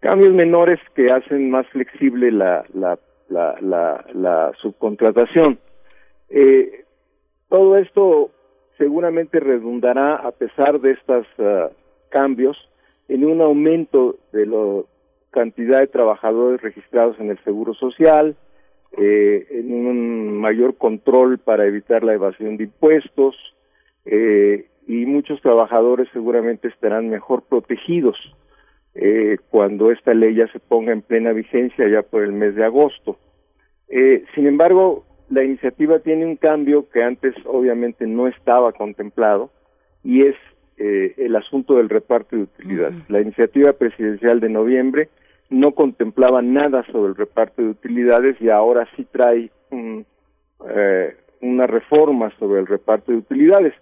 Cambios 0.00 0.32
menores 0.32 0.80
que 0.94 1.10
hacen 1.10 1.50
más 1.50 1.66
flexible 1.68 2.32
la, 2.32 2.64
la, 3.28 4.52
subcontratación. 4.60 5.58
Eh, 6.30 6.84
todo 7.48 7.76
esto 7.76 8.30
seguramente 8.78 9.40
redundará, 9.40 10.16
a 10.16 10.32
pesar 10.32 10.80
de 10.80 10.92
estos 10.92 11.26
uh, 11.38 11.72
cambios, 12.08 12.56
en 13.08 13.24
un 13.24 13.40
aumento 13.40 14.16
de 14.32 14.46
la 14.46 14.82
cantidad 15.30 15.80
de 15.80 15.86
trabajadores 15.86 16.60
registrados 16.60 17.18
en 17.20 17.30
el 17.30 17.38
Seguro 17.44 17.74
Social, 17.74 18.36
eh, 18.98 19.46
en 19.50 19.86
un 19.86 20.38
mayor 20.38 20.76
control 20.76 21.38
para 21.38 21.66
evitar 21.66 22.02
la 22.02 22.14
evasión 22.14 22.56
de 22.56 22.64
impuestos, 22.64 23.36
eh, 24.04 24.66
y 24.86 25.04
muchos 25.04 25.40
trabajadores 25.42 26.08
seguramente 26.12 26.68
estarán 26.68 27.08
mejor 27.10 27.42
protegidos 27.42 28.16
cuando 29.50 29.90
esta 29.90 30.14
ley 30.14 30.36
ya 30.36 30.50
se 30.52 30.58
ponga 30.58 30.90
en 30.90 31.02
plena 31.02 31.32
vigencia 31.32 31.86
ya 31.86 32.00
por 32.00 32.22
el 32.22 32.32
mes 32.32 32.54
de 32.54 32.64
agosto. 32.64 33.18
Sin 34.34 34.46
embargo, 34.46 35.04
la 35.28 35.42
iniciativa 35.42 35.98
tiene 36.00 36.24
un 36.24 36.36
cambio 36.36 36.88
que 36.90 37.02
antes 37.02 37.34
obviamente 37.46 38.06
no 38.06 38.28
estaba 38.28 38.72
contemplado 38.72 39.50
y 40.04 40.22
es 40.22 40.36
eh, 40.78 41.14
el 41.16 41.34
asunto 41.36 41.76
del 41.76 41.88
reparto 41.88 42.36
de 42.36 42.42
utilidades. 42.42 42.98
La 43.08 43.20
iniciativa 43.20 43.72
presidencial 43.72 44.40
de 44.40 44.48
noviembre 44.48 45.08
no 45.48 45.72
contemplaba 45.72 46.42
nada 46.42 46.84
sobre 46.92 47.10
el 47.10 47.16
reparto 47.16 47.62
de 47.62 47.68
utilidades 47.68 48.40
y 48.40 48.50
ahora 48.50 48.88
sí 48.96 49.06
trae 49.10 49.50
un, 49.70 50.04
eh, 50.68 51.16
una 51.40 51.66
reforma 51.66 52.30
sobre 52.38 52.60
el 52.60 52.66
reparto 52.66 53.12
de 53.12 53.18
utilidades. 53.18 53.74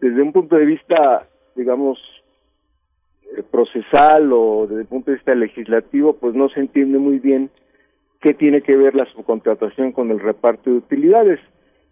Desde 0.00 0.22
un 0.22 0.32
punto 0.32 0.56
de 0.56 0.64
vista, 0.64 1.28
digamos, 1.54 1.98
eh, 3.36 3.42
procesal 3.50 4.32
o 4.32 4.66
desde 4.66 4.82
el 4.82 4.88
punto 4.88 5.10
de 5.10 5.16
vista 5.16 5.34
legislativo, 5.34 6.14
pues 6.14 6.34
no 6.34 6.48
se 6.48 6.60
entiende 6.60 6.98
muy 6.98 7.18
bien 7.18 7.50
qué 8.20 8.34
tiene 8.34 8.62
que 8.62 8.76
ver 8.76 8.94
la 8.94 9.06
subcontratación 9.06 9.92
con 9.92 10.10
el 10.10 10.20
reparto 10.20 10.70
de 10.70 10.76
utilidades. 10.76 11.40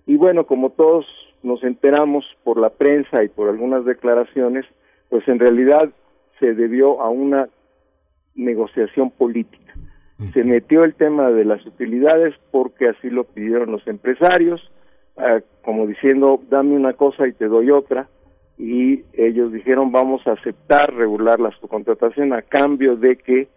Y 0.07 0.16
bueno, 0.16 0.47
como 0.47 0.70
todos 0.70 1.07
nos 1.43 1.62
enteramos 1.62 2.24
por 2.44 2.59
la 2.59 2.70
prensa 2.70 3.23
y 3.23 3.28
por 3.28 3.48
algunas 3.48 3.85
declaraciones, 3.85 4.65
pues 5.09 5.27
en 5.28 5.39
realidad 5.39 5.90
se 6.40 6.55
debió 6.55 7.01
a 7.01 7.09
una 7.09 7.48
negociación 8.35 9.11
política. 9.11 9.74
Se 10.32 10.44
metió 10.44 10.85
el 10.85 10.94
tema 10.94 11.31
de 11.31 11.44
las 11.44 11.65
utilidades 11.66 12.35
porque 12.51 12.89
así 12.89 13.11
lo 13.11 13.24
pidieron 13.24 13.70
los 13.70 13.86
empresarios, 13.86 14.70
eh, 15.19 15.43
como 15.62 15.86
diciendo, 15.86 16.40
dame 16.48 16.74
una 16.74 16.94
cosa 16.94 17.28
y 17.28 17.35
te 17.35 17.48
doy 17.48 17.70
otra, 17.70 18.09
y 18.57 19.05
ellos 19.12 19.53
dijeron, 19.53 19.93
vamos 19.93 20.27
a 20.27 20.32
aceptar 20.32 20.94
regular 20.94 21.39
la 21.39 21.51
subcontratación 21.53 22.32
a 22.32 22.40
cambio 22.40 22.97
de 22.97 23.16
que 23.16 23.48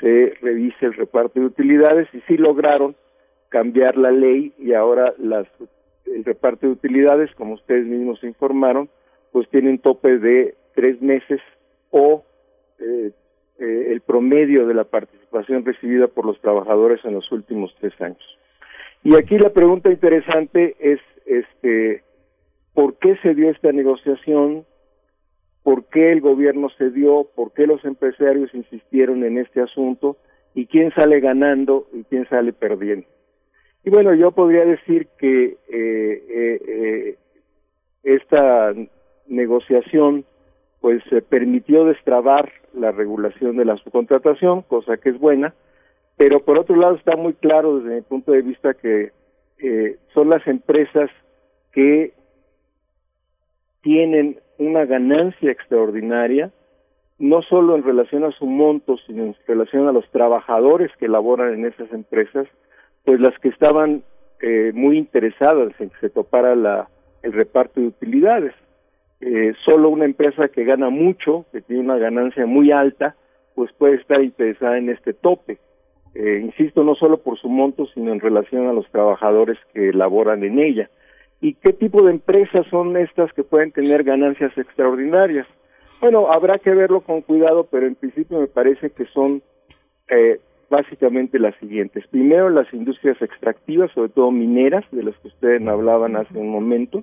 se 0.00 0.34
revise 0.40 0.86
el 0.86 0.94
reparto 0.94 1.40
de 1.40 1.46
utilidades 1.46 2.08
y 2.12 2.20
sí 2.22 2.36
lograron 2.36 2.96
cambiar 3.48 3.96
la 3.96 4.10
ley 4.10 4.52
y 4.58 4.74
ahora 4.74 5.14
las, 5.18 5.46
el 6.06 6.24
reparto 6.24 6.66
de 6.66 6.72
utilidades, 6.72 7.30
como 7.36 7.54
ustedes 7.54 7.86
mismos 7.86 8.22
informaron, 8.22 8.88
pues 9.32 9.48
tiene 9.48 9.70
un 9.70 9.78
tope 9.78 10.18
de 10.18 10.54
tres 10.74 11.00
meses 11.00 11.40
o 11.90 12.24
eh, 12.78 13.12
eh, 13.58 13.88
el 13.90 14.00
promedio 14.02 14.66
de 14.66 14.74
la 14.74 14.84
participación 14.84 15.64
recibida 15.64 16.08
por 16.08 16.26
los 16.26 16.40
trabajadores 16.40 17.04
en 17.04 17.14
los 17.14 17.30
últimos 17.32 17.74
tres 17.80 17.98
años. 18.00 18.38
Y 19.02 19.14
aquí 19.16 19.38
la 19.38 19.50
pregunta 19.50 19.90
interesante 19.90 20.76
es, 20.80 21.00
este, 21.26 22.02
¿por 22.74 22.96
qué 22.96 23.16
se 23.22 23.34
dio 23.34 23.50
esta 23.50 23.72
negociación? 23.72 24.64
Por 25.66 25.86
qué 25.86 26.12
el 26.12 26.20
gobierno 26.20 26.68
cedió, 26.78 27.26
por 27.34 27.52
qué 27.52 27.66
los 27.66 27.84
empresarios 27.84 28.54
insistieron 28.54 29.24
en 29.24 29.36
este 29.36 29.60
asunto 29.60 30.16
y 30.54 30.66
quién 30.66 30.92
sale 30.92 31.18
ganando 31.18 31.88
y 31.92 32.04
quién 32.04 32.24
sale 32.28 32.52
perdiendo. 32.52 33.04
Y 33.82 33.90
bueno, 33.90 34.14
yo 34.14 34.30
podría 34.30 34.64
decir 34.64 35.08
que 35.18 35.44
eh, 35.44 35.56
eh, 35.68 36.60
eh, 36.68 37.16
esta 38.04 38.74
negociación 39.26 40.24
pues 40.80 41.02
permitió 41.28 41.84
destrabar 41.84 42.48
la 42.72 42.92
regulación 42.92 43.56
de 43.56 43.64
la 43.64 43.76
subcontratación, 43.78 44.62
cosa 44.62 44.98
que 44.98 45.08
es 45.08 45.18
buena, 45.18 45.52
pero 46.16 46.44
por 46.44 46.60
otro 46.60 46.76
lado 46.76 46.94
está 46.94 47.16
muy 47.16 47.32
claro 47.32 47.80
desde 47.80 47.96
mi 47.96 48.02
punto 48.02 48.30
de 48.30 48.42
vista 48.42 48.74
que 48.74 49.10
son 50.14 50.30
las 50.30 50.46
empresas 50.46 51.10
que 51.72 52.12
tienen 53.80 54.38
una 54.58 54.84
ganancia 54.84 55.50
extraordinaria, 55.50 56.50
no 57.18 57.42
solo 57.42 57.76
en 57.76 57.82
relación 57.82 58.24
a 58.24 58.32
su 58.32 58.46
monto, 58.46 58.96
sino 59.06 59.24
en 59.24 59.36
relación 59.46 59.88
a 59.88 59.92
los 59.92 60.08
trabajadores 60.10 60.90
que 60.98 61.08
laboran 61.08 61.54
en 61.54 61.66
esas 61.66 61.90
empresas, 61.92 62.46
pues 63.04 63.20
las 63.20 63.38
que 63.38 63.48
estaban 63.48 64.02
eh, 64.40 64.72
muy 64.74 64.98
interesadas 64.98 65.72
en 65.78 65.90
que 65.90 65.98
se 66.00 66.10
topara 66.10 66.54
la, 66.54 66.88
el 67.22 67.32
reparto 67.32 67.80
de 67.80 67.86
utilidades. 67.86 68.54
Eh, 69.20 69.54
solo 69.64 69.88
una 69.88 70.04
empresa 70.04 70.48
que 70.48 70.64
gana 70.64 70.90
mucho, 70.90 71.46
que 71.52 71.62
tiene 71.62 71.82
una 71.82 71.96
ganancia 71.96 72.44
muy 72.44 72.70
alta, 72.70 73.16
pues 73.54 73.72
puede 73.72 73.96
estar 73.96 74.22
interesada 74.22 74.76
en 74.76 74.90
este 74.90 75.14
tope. 75.14 75.58
Eh, 76.14 76.40
insisto, 76.42 76.84
no 76.84 76.94
solo 76.94 77.18
por 77.18 77.38
su 77.38 77.48
monto, 77.48 77.86
sino 77.86 78.12
en 78.12 78.20
relación 78.20 78.66
a 78.66 78.72
los 78.72 78.88
trabajadores 78.90 79.58
que 79.72 79.92
laboran 79.92 80.44
en 80.44 80.58
ella. 80.58 80.90
¿Y 81.40 81.54
qué 81.54 81.72
tipo 81.72 82.02
de 82.02 82.12
empresas 82.12 82.66
son 82.70 82.96
estas 82.96 83.32
que 83.32 83.42
pueden 83.42 83.72
tener 83.72 84.04
ganancias 84.04 84.56
extraordinarias? 84.56 85.46
Bueno, 86.00 86.32
habrá 86.32 86.58
que 86.58 86.70
verlo 86.70 87.00
con 87.00 87.22
cuidado, 87.22 87.64
pero 87.70 87.86
en 87.86 87.94
principio 87.94 88.40
me 88.40 88.46
parece 88.46 88.90
que 88.90 89.06
son 89.06 89.42
eh, 90.08 90.40
básicamente 90.68 91.38
las 91.38 91.54
siguientes. 91.56 92.06
Primero, 92.08 92.50
las 92.50 92.72
industrias 92.72 93.20
extractivas, 93.20 93.90
sobre 93.92 94.10
todo 94.10 94.30
mineras, 94.30 94.84
de 94.90 95.02
las 95.02 95.16
que 95.18 95.28
ustedes 95.28 95.66
hablaban 95.66 96.16
hace 96.16 96.38
un 96.38 96.50
momento. 96.50 97.02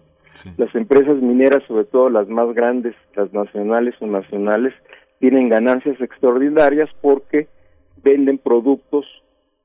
Las 0.58 0.74
empresas 0.74 1.18
mineras, 1.18 1.64
sobre 1.68 1.86
todo 1.86 2.10
las 2.10 2.28
más 2.28 2.54
grandes, 2.54 2.96
las 3.16 3.32
nacionales 3.34 3.94
o 4.00 4.08
nacionales, 4.08 4.74
tienen 5.20 5.48
ganancias 5.48 6.02
extraordinarias 6.02 6.90
porque 7.02 7.48
venden 8.04 8.40
productos 8.40 9.06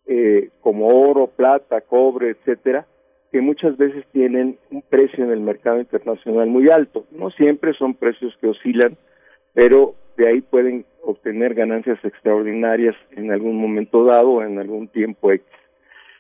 eh, 0.07 0.51
como 0.61 0.89
oro, 0.89 1.27
plata, 1.27 1.81
cobre, 1.81 2.31
etcétera, 2.31 2.86
que 3.30 3.40
muchas 3.40 3.76
veces 3.76 4.05
tienen 4.12 4.59
un 4.70 4.82
precio 4.82 5.24
en 5.24 5.30
el 5.30 5.40
mercado 5.40 5.78
internacional 5.78 6.48
muy 6.48 6.68
alto. 6.70 7.06
No 7.10 7.30
siempre 7.30 7.72
son 7.74 7.94
precios 7.94 8.36
que 8.40 8.48
oscilan, 8.48 8.96
pero 9.55 9.94
de 10.16 10.28
ahí 10.28 10.40
pueden 10.40 10.84
obtener 11.02 11.55
ganancias 11.55 11.98
extraordinarias 12.05 12.96
en 13.12 13.30
algún 13.30 13.56
momento 13.56 14.05
dado 14.05 14.30
o 14.30 14.42
en 14.42 14.59
algún 14.59 14.88
tiempo 14.88 15.30
X. 15.32 15.46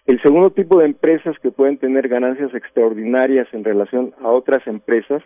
El 0.06 0.20
segundo 0.22 0.50
tipo 0.50 0.78
de 0.78 0.86
empresas 0.86 1.38
que 1.40 1.50
pueden 1.50 1.78
tener 1.78 2.08
ganancias 2.08 2.54
extraordinarias 2.54 3.46
en 3.52 3.64
relación 3.64 4.14
a 4.22 4.28
otras 4.28 4.66
empresas 4.66 5.22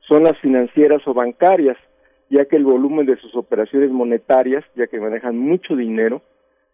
son 0.00 0.24
las 0.24 0.38
financieras 0.40 1.06
o 1.06 1.14
bancarias, 1.14 1.76
ya 2.30 2.44
que 2.46 2.56
el 2.56 2.64
volumen 2.64 3.06
de 3.06 3.16
sus 3.16 3.34
operaciones 3.36 3.90
monetarias, 3.90 4.64
ya 4.74 4.86
que 4.86 4.98
manejan 4.98 5.38
mucho 5.38 5.76
dinero, 5.76 6.22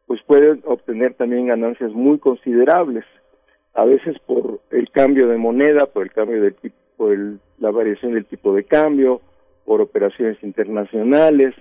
pues 0.07 0.23
pueden 0.23 0.63
obtener 0.65 1.15
también 1.15 1.49
ganancias 1.49 1.93
muy 1.93 2.19
considerables 2.19 3.05
a 3.75 3.85
veces 3.85 4.19
por 4.27 4.61
el 4.71 4.91
cambio 4.91 5.29
de 5.29 5.37
moneda, 5.37 5.87
por 5.87 6.05
el 6.05 6.13
cambio 6.13 6.43
del 6.43 6.55
tipo, 6.55 6.77
por 6.97 7.17
la 7.59 7.71
variación 7.71 8.13
del 8.13 8.27
tipo 8.27 8.55
de 8.55 8.65
cambio, 8.65 9.21
por 9.65 9.81
operaciones 9.81 10.43
internacionales, 10.43 11.55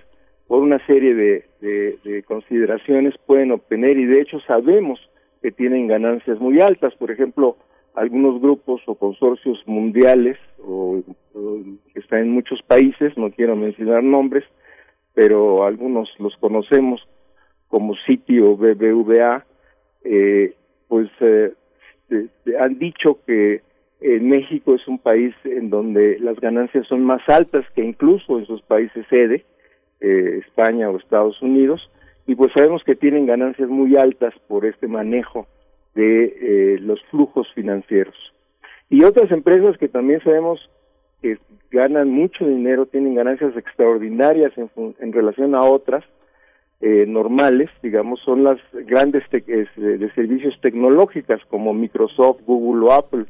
por 0.46 0.62
una 0.62 0.84
serie 0.86 1.14
de, 1.14 1.44
de, 1.60 2.22
consideraciones 2.24 3.14
pueden 3.24 3.52
obtener 3.52 3.96
y 3.98 4.04
de 4.04 4.20
hecho 4.20 4.40
sabemos 4.40 4.98
que 5.40 5.52
tienen 5.52 5.86
ganancias 5.86 6.40
muy 6.40 6.60
altas, 6.60 6.92
por 6.96 7.10
ejemplo, 7.10 7.56
algunos 7.94 8.40
grupos 8.40 8.82
o 8.86 8.96
consorcios 8.96 9.62
mundiales 9.66 10.36
o, 10.58 11.02
que 11.94 12.00
están 12.00 12.22
en 12.24 12.32
muchos 12.32 12.60
países, 12.62 13.16
no 13.16 13.30
quiero 13.30 13.54
mencionar 13.54 14.02
nombres, 14.02 14.44
pero 15.14 15.64
algunos 15.64 16.08
los 16.18 16.36
conocemos 16.38 17.00
como 17.68 17.94
Citi 18.06 18.40
o 18.40 18.56
BBVA, 18.56 19.46
eh, 20.02 20.54
pues 20.88 21.08
eh, 21.20 21.52
este, 22.10 22.58
han 22.58 22.78
dicho 22.78 23.18
que 23.26 23.62
en 24.00 24.28
México 24.28 24.74
es 24.74 24.86
un 24.88 24.98
país 24.98 25.34
en 25.44 25.70
donde 25.70 26.18
las 26.18 26.38
ganancias 26.40 26.86
son 26.86 27.04
más 27.04 27.22
altas 27.28 27.64
que 27.74 27.84
incluso 27.84 28.38
en 28.38 28.46
sus 28.46 28.62
países 28.62 29.06
sede, 29.08 29.44
eh, 30.00 30.40
España 30.46 30.90
o 30.90 30.96
Estados 30.96 31.40
Unidos, 31.42 31.90
y 32.26 32.34
pues 32.34 32.52
sabemos 32.52 32.82
que 32.84 32.96
tienen 32.96 33.26
ganancias 33.26 33.68
muy 33.68 33.96
altas 33.96 34.34
por 34.48 34.64
este 34.64 34.88
manejo 34.88 35.46
de 35.94 36.24
eh, 36.24 36.78
los 36.80 37.02
flujos 37.10 37.52
financieros. 37.54 38.14
Y 38.88 39.04
otras 39.04 39.30
empresas 39.30 39.76
que 39.78 39.88
también 39.88 40.22
sabemos 40.22 40.70
que 41.20 41.36
ganan 41.70 42.08
mucho 42.08 42.46
dinero, 42.46 42.86
tienen 42.86 43.14
ganancias 43.14 43.56
extraordinarias 43.56 44.52
en, 44.56 44.70
en 44.98 45.12
relación 45.12 45.54
a 45.54 45.62
otras, 45.62 46.04
eh, 46.80 47.04
normales, 47.06 47.68
digamos, 47.82 48.20
son 48.20 48.42
las 48.42 48.58
grandes 48.72 49.22
de 49.30 50.12
servicios 50.14 50.58
tecnológicas 50.60 51.40
como 51.48 51.74
Microsoft, 51.74 52.40
Google 52.46 52.86
o 52.86 52.92
Apple, 52.92 53.26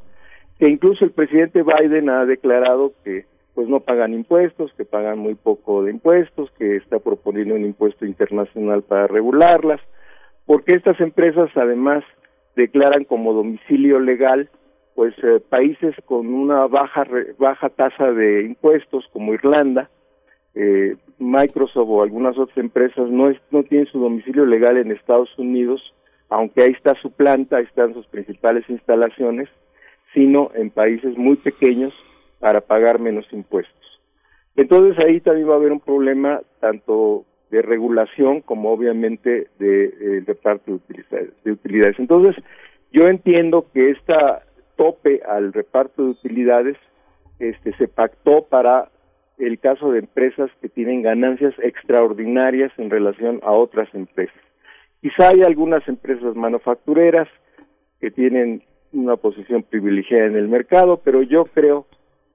que 0.58 0.68
incluso 0.68 1.04
el 1.04 1.10
presidente 1.10 1.62
Biden 1.62 2.10
ha 2.10 2.24
declarado 2.26 2.92
que 3.02 3.26
pues 3.54 3.68
no 3.68 3.80
pagan 3.80 4.14
impuestos, 4.14 4.72
que 4.74 4.84
pagan 4.84 5.18
muy 5.18 5.34
poco 5.34 5.82
de 5.82 5.90
impuestos, 5.90 6.50
que 6.52 6.76
está 6.76 6.98
proponiendo 7.00 7.54
un 7.54 7.64
impuesto 7.64 8.06
internacional 8.06 8.82
para 8.82 9.06
regularlas, 9.06 9.80
porque 10.46 10.72
estas 10.72 11.00
empresas 11.00 11.50
además 11.56 12.04
declaran 12.56 13.04
como 13.04 13.32
domicilio 13.32 13.98
legal 13.98 14.48
pues 14.94 15.14
eh, 15.22 15.40
países 15.48 15.94
con 16.04 16.26
una 16.32 16.66
baja 16.66 17.06
baja 17.38 17.68
tasa 17.70 18.12
de 18.12 18.42
impuestos 18.44 19.06
como 19.12 19.34
Irlanda, 19.34 19.88
eh, 20.54 20.96
Microsoft 21.18 21.88
o 21.88 22.02
algunas 22.02 22.36
otras 22.38 22.56
empresas 22.58 23.08
no, 23.10 23.32
tienen 23.64 23.86
su 23.86 24.00
domicilio 24.00 24.46
legal 24.46 24.76
en 24.76 24.90
Estados 24.90 25.30
Unidos, 25.38 25.94
aunque 26.28 26.62
ahí 26.62 26.70
está 26.70 26.94
su 26.96 27.10
planta, 27.10 27.56
ahí 27.56 27.64
están 27.64 27.94
sus 27.94 28.06
principales 28.06 28.64
instalaciones, 28.68 29.48
sino 30.14 30.50
en 30.54 30.70
países 30.70 31.16
muy 31.16 31.36
pequeños 31.36 31.92
para 32.38 32.60
pagar 32.60 32.98
menos 32.98 33.26
impuestos. 33.32 34.00
Entonces 34.56 34.98
ahí 35.04 35.20
también 35.20 35.48
va 35.48 35.54
a 35.54 35.56
haber 35.56 35.72
un 35.72 35.80
problema 35.80 36.40
tanto 36.58 37.24
de 37.50 37.62
regulación 37.62 38.40
como 38.40 38.72
obviamente 38.72 39.48
de, 39.58 39.84
eh, 39.84 40.22
de 40.26 40.34
parte 40.34 40.72
de 41.44 41.52
utilidades. 41.52 41.98
Entonces 41.98 42.36
yo 42.92 43.06
entiendo 43.06 43.66
que 43.72 43.90
esta 43.90 44.42
tope 44.76 45.20
al 45.28 45.52
reparto 45.52 46.04
de 46.04 46.10
utilidades 46.10 46.76
este, 47.38 47.72
se 47.76 47.88
pactó 47.88 48.44
para 48.44 48.88
el 49.40 49.58
caso 49.58 49.90
de 49.90 50.00
empresas 50.00 50.50
que 50.60 50.68
tienen 50.68 51.02
ganancias 51.02 51.54
extraordinarias 51.62 52.72
en 52.78 52.90
relación 52.90 53.40
a 53.42 53.52
otras 53.52 53.88
empresas. 53.94 54.40
Quizá 55.00 55.30
hay 55.30 55.42
algunas 55.42 55.86
empresas 55.88 56.36
manufactureras 56.36 57.28
que 58.00 58.10
tienen 58.10 58.62
una 58.92 59.16
posición 59.16 59.62
privilegiada 59.62 60.26
en 60.26 60.36
el 60.36 60.48
mercado, 60.48 61.00
pero 61.02 61.22
yo 61.22 61.44
creo 61.46 61.86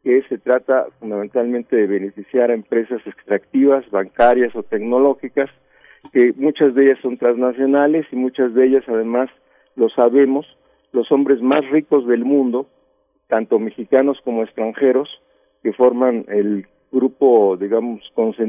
que 0.04 0.24
se 0.30 0.38
trata 0.38 0.88
fundamentalmente 1.00 1.76
de 1.76 1.88
beneficiar 1.88 2.50
a 2.50 2.54
empresas 2.54 3.02
extractivas, 3.06 3.90
bancarias 3.92 4.56
o 4.56 4.64
tecnológicas, 4.64 5.50
que 6.14 6.34
muchas 6.38 6.76
de 6.76 6.86
ellas 6.86 7.00
son 7.02 7.18
transnacionales 7.18 8.06
y 8.12 8.16
muchas 8.16 8.54
de 8.54 8.66
ellas 8.66 8.84
además, 8.88 9.30
lo 9.76 9.90
sabemos, 9.90 10.46
los 10.92 11.12
hombres 11.12 11.42
más 11.42 11.68
ricos 11.70 12.08
del 12.08 12.24
mundo, 12.24 12.68
tanto 13.28 13.60
mexicanos 13.60 14.20
como 14.24 14.44
extranjeros, 14.44 15.10
que 15.64 15.74
forman 15.74 16.26
el 16.28 16.68
grupo, 16.92 17.58
digamos, 17.58 18.02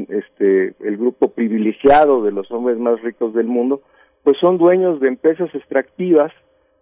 este, 0.09 0.73
el 0.79 0.97
grupo 0.97 1.29
privilegiado 1.29 2.23
de 2.23 2.31
los 2.31 2.49
hombres 2.51 2.77
más 2.77 3.01
ricos 3.01 3.33
del 3.33 3.47
mundo, 3.47 3.81
pues 4.23 4.37
son 4.39 4.57
dueños 4.57 4.99
de 4.99 5.07
empresas 5.07 5.53
extractivas, 5.53 6.31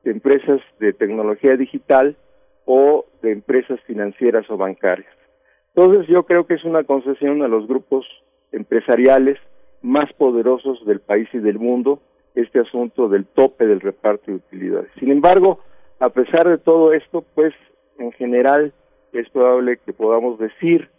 de 0.03 0.11
empresas 0.11 0.61
de 0.79 0.93
tecnología 0.93 1.55
digital 1.57 2.15
o 2.65 3.05
de 3.21 3.31
empresas 3.31 3.79
financieras 3.81 4.49
o 4.49 4.57
bancarias. 4.57 5.11
Entonces 5.75 6.07
yo 6.07 6.23
creo 6.23 6.45
que 6.45 6.55
es 6.55 6.63
una 6.63 6.83
concesión 6.83 7.41
a 7.41 7.47
los 7.47 7.67
grupos 7.67 8.05
empresariales 8.51 9.37
más 9.81 10.11
poderosos 10.13 10.83
del 10.85 11.01
país 11.01 11.27
y 11.33 11.39
del 11.39 11.59
mundo 11.59 11.99
este 12.33 12.59
asunto 12.59 13.07
del 13.07 13.25
tope 13.25 13.65
del 13.65 13.81
reparto 13.81 14.31
de 14.31 14.37
utilidades. 14.37 14.89
Sin 14.99 15.11
embargo, 15.11 15.59
a 15.99 16.09
pesar 16.09 16.47
de 16.47 16.57
todo 16.57 16.93
esto, 16.93 17.23
pues 17.33 17.53
en 17.97 18.11
general 18.13 18.73
es 19.13 19.29
probable 19.29 19.77
que 19.85 19.93
podamos 19.93 20.37
decir 20.39 20.89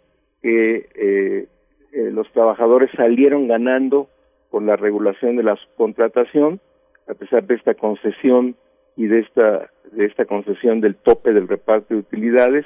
que 0.41 0.89
eh, 0.95 1.47
eh, 1.93 2.11
los 2.11 2.31
trabajadores 2.31 2.89
salieron 2.95 3.47
ganando 3.47 4.09
con 4.49 4.65
la 4.65 4.75
regulación 4.75 5.35
de 5.35 5.43
la 5.43 5.55
subcontratación, 5.55 6.59
a 7.07 7.13
pesar 7.13 7.45
de 7.45 7.55
esta 7.55 7.73
concesión 7.73 8.55
y 8.95 9.07
de 9.07 9.19
esta, 9.19 9.69
de 9.91 10.05
esta 10.05 10.25
concesión 10.25 10.81
del 10.81 10.95
tope 10.95 11.33
del 11.33 11.47
reparto 11.47 11.93
de 11.93 11.99
utilidades, 11.99 12.65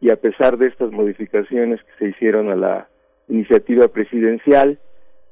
y 0.00 0.10
a 0.10 0.16
pesar 0.16 0.56
de 0.56 0.68
estas 0.68 0.90
modificaciones 0.90 1.80
que 1.82 1.92
se 1.98 2.10
hicieron 2.10 2.48
a 2.50 2.56
la 2.56 2.88
iniciativa 3.28 3.88
presidencial. 3.88 4.78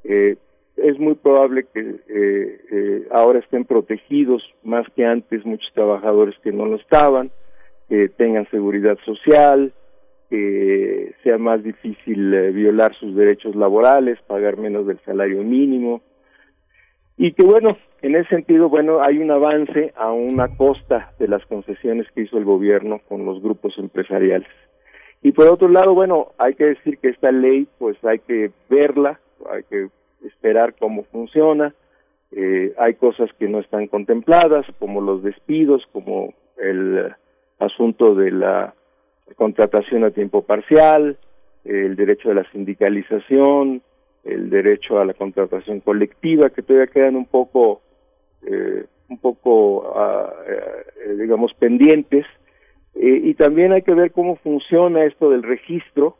Eh, 0.03 0.37
es 0.77 0.97
muy 0.97 1.15
probable 1.15 1.65
que 1.73 1.79
eh, 1.81 2.61
eh, 2.71 3.07
ahora 3.11 3.39
estén 3.39 3.65
protegidos 3.65 4.41
más 4.63 4.87
que 4.95 5.05
antes 5.05 5.45
muchos 5.45 5.69
trabajadores 5.73 6.35
que 6.41 6.51
no 6.51 6.65
lo 6.65 6.77
estaban, 6.77 7.31
que 7.89 8.07
tengan 8.09 8.49
seguridad 8.49 8.97
social, 9.03 9.73
que 10.29 11.13
sea 11.23 11.37
más 11.37 11.63
difícil 11.63 12.33
eh, 12.33 12.51
violar 12.51 12.93
sus 12.95 13.15
derechos 13.15 13.55
laborales, 13.55 14.19
pagar 14.27 14.57
menos 14.57 14.85
del 14.85 14.99
salario 14.99 15.43
mínimo. 15.43 16.01
Y 17.17 17.33
que 17.33 17.43
bueno, 17.43 17.75
en 18.01 18.15
ese 18.15 18.29
sentido, 18.29 18.69
bueno, 18.69 19.01
hay 19.01 19.17
un 19.17 19.31
avance 19.31 19.91
a 19.95 20.11
una 20.11 20.55
costa 20.55 21.11
de 21.19 21.27
las 21.27 21.45
concesiones 21.47 22.07
que 22.13 22.21
hizo 22.21 22.37
el 22.37 22.45
gobierno 22.45 23.01
con 23.09 23.25
los 23.25 23.41
grupos 23.41 23.77
empresariales. 23.77 24.47
Y 25.21 25.33
por 25.33 25.47
otro 25.47 25.67
lado, 25.67 25.93
bueno, 25.93 26.29
hay 26.37 26.53
que 26.53 26.65
decir 26.65 26.97
que 26.99 27.09
esta 27.09 27.31
ley, 27.31 27.67
pues 27.77 27.97
hay 28.05 28.19
que 28.19 28.51
verla, 28.69 29.19
hay 29.51 29.63
que 29.63 29.89
esperar 30.25 30.75
cómo 30.79 31.03
funciona. 31.11 31.73
Eh, 32.31 32.73
hay 32.77 32.93
cosas 32.93 33.29
que 33.37 33.49
no 33.49 33.59
están 33.59 33.87
contempladas, 33.87 34.65
como 34.77 35.01
los 35.01 35.23
despidos, 35.23 35.83
como 35.91 36.33
el 36.57 37.13
asunto 37.59 38.15
de 38.15 38.31
la 38.31 38.75
contratación 39.35 40.03
a 40.03 40.11
tiempo 40.11 40.41
parcial, 40.41 41.17
el 41.65 41.95
derecho 41.95 42.31
a 42.31 42.33
la 42.33 42.49
sindicalización, 42.51 43.81
el 44.23 44.49
derecho 44.49 44.99
a 44.99 45.05
la 45.05 45.13
contratación 45.13 45.79
colectiva, 45.79 46.49
que 46.49 46.61
todavía 46.61 46.87
quedan 46.87 47.15
un 47.15 47.25
poco, 47.25 47.81
eh, 48.45 48.85
un 49.09 49.17
poco, 49.17 49.93
ah, 49.95 50.33
eh, 50.47 51.15
digamos, 51.17 51.53
pendientes. 51.53 52.25
Eh, 52.95 53.21
y 53.23 53.33
también 53.35 53.71
hay 53.71 53.81
que 53.81 53.93
ver 53.93 54.11
cómo 54.11 54.35
funciona 54.37 55.05
esto 55.05 55.29
del 55.29 55.43
registro, 55.43 56.17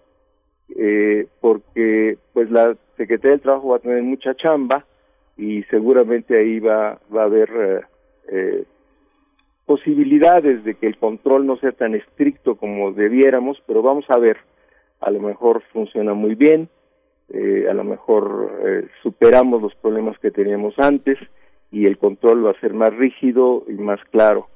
porque 1.41 2.19
pues 2.31 2.51
la 2.51 2.77
Secretaría 2.95 3.31
del 3.31 3.41
Trabajo 3.41 3.69
va 3.69 3.77
a 3.77 3.79
tener 3.79 4.03
mucha 4.03 4.35
chamba 4.35 4.85
y 5.35 5.63
seguramente 5.63 6.37
ahí 6.37 6.59
va, 6.59 6.99
va 7.13 7.23
a 7.23 7.25
haber 7.25 7.87
posibilidades 9.69 10.63
de 10.63 10.73
que 10.73 10.87
el 10.87 10.97
control 10.97 11.45
no 11.45 11.55
sea 11.57 11.71
tan 11.71 11.93
estricto 11.93 12.55
como 12.55 12.91
debiéramos, 12.91 13.61
pero 13.67 13.83
vamos 13.83 14.03
a 14.09 14.17
ver, 14.17 14.37
a 14.99 15.11
lo 15.11 15.19
mejor 15.19 15.61
funciona 15.71 16.15
muy 16.15 16.33
bien, 16.33 16.69
eh, 17.31 17.67
a 17.69 17.75
lo 17.75 17.83
mejor 17.83 18.51
eh, 18.65 18.87
superamos 19.03 19.61
los 19.61 19.75
problemas 19.75 20.17
que 20.17 20.31
teníamos 20.31 20.73
antes 20.79 21.19
y 21.71 21.85
el 21.85 21.99
control 21.99 22.47
va 22.47 22.49
a 22.49 22.59
ser 22.59 22.73
más 22.73 22.95
rígido 22.95 23.63
y 23.67 23.73
más 23.73 23.99
claro. 24.05 24.47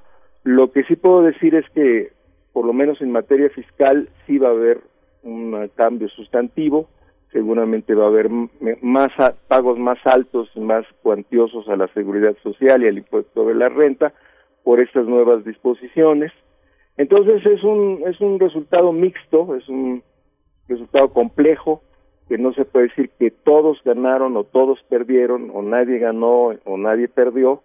Lo 0.43 0.71
que 0.71 0.83
sí 0.85 0.95
puedo 0.95 1.21
decir 1.21 1.53
es 1.53 1.69
que, 1.75 2.11
por 2.51 2.65
lo 2.65 2.73
menos 2.73 2.99
en 2.99 3.11
materia 3.11 3.51
fiscal, 3.51 4.09
sí 4.25 4.39
va 4.39 4.47
a 4.47 4.53
haber 4.53 4.81
un 5.21 5.69
cambio 5.75 6.09
sustantivo, 6.09 6.87
seguramente 7.31 7.93
va 7.93 8.05
a 8.05 8.07
haber 8.07 8.31
más 8.81 9.11
pagos 9.47 9.77
más 9.77 9.99
altos 10.05 10.49
más 10.55 10.87
cuantiosos 11.03 11.69
a 11.69 11.75
la 11.75 11.87
seguridad 11.89 12.35
social 12.41 12.81
y 12.81 12.87
al 12.87 12.97
impuesto 12.97 13.45
de 13.45 13.53
la 13.53 13.69
renta, 13.69 14.11
por 14.63 14.79
estas 14.79 15.05
nuevas 15.05 15.43
disposiciones. 15.43 16.31
Entonces 16.97 17.45
es 17.45 17.63
un, 17.63 18.03
es 18.05 18.19
un 18.21 18.39
resultado 18.39 18.91
mixto, 18.91 19.55
es 19.55 19.67
un 19.67 20.03
resultado 20.67 21.09
complejo, 21.09 21.81
que 22.29 22.37
no 22.37 22.53
se 22.53 22.65
puede 22.65 22.87
decir 22.87 23.09
que 23.19 23.31
todos 23.31 23.79
ganaron 23.83 24.37
o 24.37 24.43
todos 24.43 24.79
perdieron 24.89 25.51
o 25.53 25.61
nadie 25.61 25.99
ganó 25.99 26.51
o 26.63 26.77
nadie 26.77 27.07
perdió, 27.07 27.61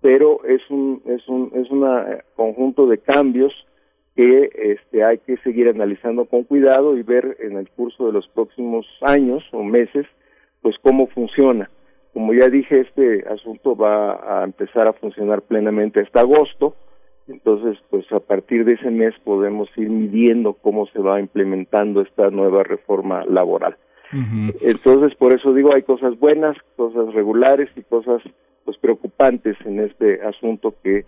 pero 0.00 0.44
es 0.44 0.62
un 0.70 1.02
es 1.06 1.26
un 1.28 1.52
es 1.54 1.70
un 1.70 1.86
conjunto 2.34 2.86
de 2.86 2.98
cambios 2.98 3.52
que 4.16 4.50
este 4.54 5.04
hay 5.04 5.18
que 5.18 5.36
seguir 5.38 5.68
analizando 5.68 6.24
con 6.24 6.44
cuidado 6.44 6.96
y 6.96 7.02
ver 7.02 7.36
en 7.40 7.56
el 7.56 7.68
curso 7.70 8.06
de 8.06 8.12
los 8.12 8.26
próximos 8.28 8.86
años 9.02 9.44
o 9.52 9.62
meses 9.62 10.06
pues 10.62 10.76
cómo 10.82 11.06
funciona. 11.08 11.70
Como 12.12 12.32
ya 12.34 12.48
dije, 12.48 12.80
este 12.80 13.24
asunto 13.28 13.76
va 13.76 14.40
a 14.40 14.44
empezar 14.44 14.88
a 14.88 14.92
funcionar 14.92 15.42
plenamente 15.42 16.00
hasta 16.00 16.20
agosto, 16.20 16.74
entonces 17.28 17.78
pues 17.90 18.10
a 18.12 18.20
partir 18.20 18.64
de 18.64 18.74
ese 18.74 18.90
mes 18.90 19.14
podemos 19.22 19.68
ir 19.76 19.90
midiendo 19.90 20.54
cómo 20.54 20.86
se 20.86 20.98
va 20.98 21.20
implementando 21.20 22.00
esta 22.00 22.30
nueva 22.30 22.62
reforma 22.62 23.24
laboral. 23.26 23.76
Entonces 24.62 25.14
por 25.16 25.34
eso 25.34 25.52
digo 25.52 25.74
hay 25.74 25.82
cosas 25.82 26.18
buenas, 26.18 26.56
cosas 26.76 27.12
regulares 27.12 27.68
y 27.76 27.82
cosas 27.82 28.22
pues 28.64 28.78
preocupantes 28.78 29.56
en 29.66 29.80
este 29.80 30.22
asunto 30.22 30.74
que 30.82 31.04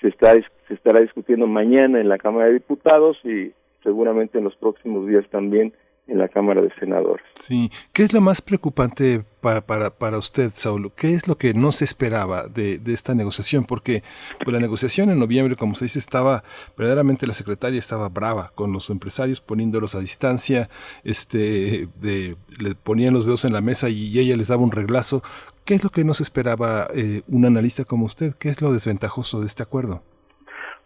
se 0.00 0.08
está 0.08 0.34
se 0.68 0.74
estará 0.74 1.00
discutiendo 1.00 1.48
mañana 1.48 2.00
en 2.00 2.08
la 2.08 2.18
Cámara 2.18 2.46
de 2.46 2.54
Diputados 2.54 3.18
y 3.24 3.52
seguramente 3.82 4.38
en 4.38 4.44
los 4.44 4.54
próximos 4.56 5.06
días 5.08 5.28
también 5.30 5.72
en 6.06 6.18
la 6.18 6.28
Cámara 6.28 6.60
de 6.60 6.70
Senadores. 6.78 7.24
Sí, 7.40 7.70
¿qué 7.92 8.02
es 8.02 8.12
lo 8.12 8.20
más 8.20 8.42
preocupante 8.42 9.24
para, 9.40 9.62
para, 9.62 9.90
para 9.90 10.18
usted, 10.18 10.50
Saulo? 10.54 10.92
¿Qué 10.94 11.14
es 11.14 11.28
lo 11.28 11.36
que 11.36 11.54
no 11.54 11.72
se 11.72 11.84
esperaba 11.84 12.46
de, 12.48 12.78
de 12.78 12.92
esta 12.92 13.14
negociación? 13.14 13.64
Porque 13.64 14.02
pues, 14.42 14.52
la 14.52 14.60
negociación 14.60 15.10
en 15.10 15.18
noviembre, 15.18 15.56
como 15.56 15.74
se 15.74 15.86
dice, 15.86 15.98
estaba, 15.98 16.44
verdaderamente 16.76 17.26
la 17.26 17.34
secretaria 17.34 17.78
estaba 17.78 18.08
brava 18.08 18.52
con 18.54 18.72
los 18.72 18.90
empresarios, 18.90 19.40
poniéndolos 19.40 19.94
a 19.94 20.00
distancia, 20.00 20.68
este, 21.04 21.88
de, 22.00 22.36
le 22.58 22.74
ponían 22.74 23.14
los 23.14 23.24
dedos 23.24 23.44
en 23.44 23.52
la 23.52 23.62
mesa 23.62 23.88
y 23.88 24.18
ella 24.18 24.36
les 24.36 24.48
daba 24.48 24.62
un 24.62 24.72
reglazo. 24.72 25.22
¿Qué 25.64 25.74
es 25.74 25.82
lo 25.82 25.90
que 25.90 26.04
no 26.04 26.12
se 26.12 26.22
esperaba 26.22 26.86
eh, 26.94 27.22
un 27.28 27.46
analista 27.46 27.84
como 27.84 28.04
usted? 28.04 28.34
¿Qué 28.38 28.50
es 28.50 28.60
lo 28.60 28.72
desventajoso 28.72 29.40
de 29.40 29.46
este 29.46 29.62
acuerdo? 29.62 30.02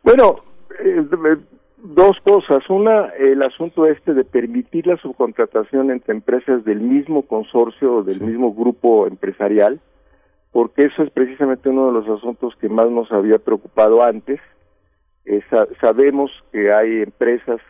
Bueno, 0.05 0.45
eh, 0.79 1.05
Dos 1.81 2.19
cosas. 2.25 2.69
Una, 2.69 3.07
el 3.19 3.41
asunto 3.43 3.87
este 3.87 4.13
de 4.13 4.25
permitir 4.25 4.89
la 4.89 4.97
subcontratación 4.97 5.93
entre 5.93 6.13
empresas 6.13 6.65
del 6.65 6.81
mismo 6.81 7.23
consorcio 7.23 7.97
o 7.97 8.03
del 8.03 8.21
mismo 8.21 8.53
grupo 8.53 9.07
empresarial, 9.07 9.81
porque 10.51 10.87
eso 10.87 11.05
es 11.05 11.11
precisamente 11.11 11.69
uno 11.69 11.87
de 11.87 11.93
los 11.93 12.09
asuntos 12.09 12.57
que 12.57 12.69
más 12.69 12.91
nos 12.91 13.13
había 13.13 13.39
preocupado 13.39 14.03
antes. 14.03 14.41
sabemos 15.81 16.33
que 16.51 16.73
hay 16.73 17.03
empresas, 17.03 17.61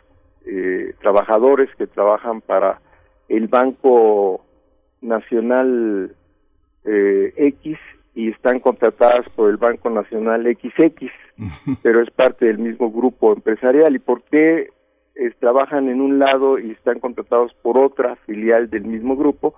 eh, 0.45 0.95
trabajadores 1.01 1.69
que 1.75 1.85
trabajan 1.85 2.41
para 2.41 2.81
el 3.27 3.47
Banco 3.47 4.43
Nacional 5.01 6.15
eh, 6.83 7.33
X 7.35 7.77
y 8.15 8.29
están 8.29 8.59
contratadas 8.59 9.27
por 9.35 9.49
el 9.49 9.57
Banco 9.57 9.89
Nacional 9.89 10.43
XX, 10.43 11.11
pero 11.83 12.01
es 12.01 12.09
parte 12.11 12.45
del 12.45 12.59
mismo 12.59 12.91
grupo 12.91 13.33
empresarial. 13.33 13.95
¿Y 13.95 13.99
por 13.99 14.23
qué 14.23 14.69
trabajan 15.39 15.89
en 15.89 16.01
un 16.01 16.19
lado 16.19 16.59
y 16.59 16.71
están 16.71 16.99
contratados 16.99 17.53
por 17.61 17.77
otra 17.77 18.15
filial 18.25 18.69
del 18.69 18.85
mismo 18.85 19.15
grupo? 19.15 19.55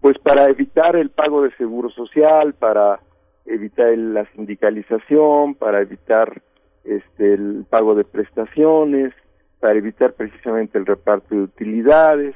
Pues 0.00 0.18
para 0.18 0.44
evitar 0.46 0.96
el 0.96 1.10
pago 1.10 1.42
de 1.42 1.54
seguro 1.56 1.90
social, 1.90 2.54
para 2.54 3.00
evitar 3.46 3.96
la 3.96 4.24
sindicalización, 4.32 5.54
para 5.54 5.80
evitar 5.80 6.40
este, 6.84 7.34
el 7.34 7.66
pago 7.68 7.94
de 7.94 8.04
prestaciones, 8.04 9.12
para 9.60 9.74
evitar 9.74 10.14
precisamente 10.14 10.78
el 10.78 10.86
reparto 10.86 11.34
de 11.34 11.42
utilidades. 11.42 12.34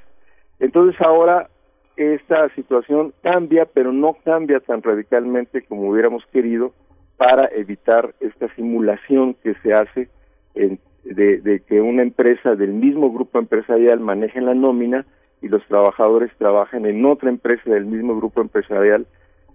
Entonces 0.59 1.01
ahora 1.01 1.49
esta 1.97 2.49
situación 2.55 3.13
cambia, 3.23 3.67
pero 3.67 3.93
no 3.93 4.17
cambia 4.25 4.61
tan 4.61 4.83
radicalmente 4.83 5.63
como 5.63 5.91
hubiéramos 5.91 6.25
querido 6.27 6.73
para 7.17 7.49
evitar 7.55 8.15
esta 8.21 8.53
simulación 8.55 9.35
que 9.35 9.55
se 9.63 9.73
hace 9.73 10.09
de, 10.55 11.63
que 11.67 11.81
una 11.81 12.03
empresa 12.03 12.57
del 12.57 12.73
mismo 12.73 13.13
grupo 13.13 13.39
empresarial 13.39 14.01
maneje 14.01 14.41
la 14.41 14.55
nómina 14.55 15.07
y 15.43 15.49
los 15.49 15.65
trabajadores 15.67 16.33
trabajen 16.39 16.87
en 16.87 17.05
otra 17.05 17.29
empresa 17.29 17.71
del 17.71 17.85
mismo 17.87 18.17
grupo 18.17 18.41
empresarial, 18.41 19.07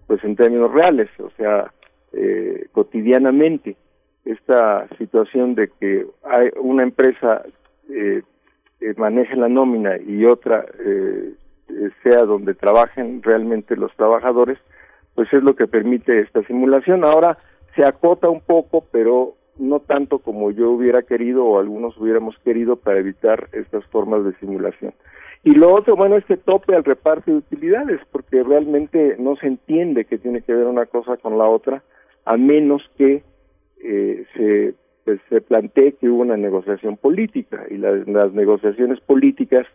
pues 0.07 0.23
en 0.23 0.35
términos 0.35 0.71
reales, 0.71 1.09
o 1.19 1.29
sea, 1.31 1.73
eh, 2.13 2.67
cotidianamente. 2.71 3.75
Esta 4.23 4.87
situación 4.97 5.55
de 5.55 5.69
que 5.79 6.05
hay 6.23 6.49
una 6.61 6.83
empresa 6.83 7.43
eh, 7.89 8.21
maneje 8.97 9.35
la 9.35 9.49
nómina 9.49 9.97
y 9.97 10.25
otra 10.25 10.65
eh, 10.79 11.33
eh, 11.33 11.33
sea 12.03 12.23
donde 12.23 12.53
trabajen 12.53 13.21
realmente 13.23 13.75
los 13.75 13.95
trabajadores, 13.95 14.57
pues 15.15 15.31
es 15.33 15.43
lo 15.43 15.55
que 15.55 15.67
permite 15.67 16.19
esta 16.19 16.43
simulación. 16.43 17.03
Ahora 17.03 17.37
se 17.75 17.83
acota 17.83 18.29
un 18.29 18.41
poco, 18.41 18.85
pero 18.91 19.35
no 19.57 19.79
tanto 19.81 20.19
como 20.19 20.51
yo 20.51 20.71
hubiera 20.71 21.03
querido 21.03 21.45
o 21.45 21.59
algunos 21.59 21.97
hubiéramos 21.97 22.37
querido 22.39 22.77
para 22.77 22.99
evitar 22.99 23.49
estas 23.51 23.85
formas 23.87 24.23
de 24.23 24.33
simulación. 24.35 24.93
Y 25.43 25.51
lo 25.51 25.73
otro, 25.73 25.95
bueno, 25.95 26.17
este 26.17 26.37
tope 26.37 26.75
al 26.75 26.83
reparto 26.83 27.31
de 27.31 27.37
utilidades, 27.37 28.01
porque 28.11 28.43
realmente 28.43 29.15
no 29.19 29.35
se 29.37 29.47
entiende 29.47 30.05
que 30.05 30.17
tiene 30.17 30.41
que 30.41 30.53
ver 30.53 30.65
una 30.65 30.85
cosa 30.85 31.17
con 31.17 31.37
la 31.37 31.45
otra, 31.45 31.81
a 32.25 32.35
menos 32.35 32.81
que 32.97 33.23
eh, 33.81 34.25
se, 34.35 34.73
pues, 35.05 35.19
se 35.29 35.39
plantee 35.41 35.93
que 35.93 36.09
hubo 36.09 36.21
una 36.21 36.35
negociación 36.35 36.97
política, 36.97 37.65
y 37.69 37.77
las 37.77 38.33
negociaciones 38.33 38.99
políticas 38.99 39.65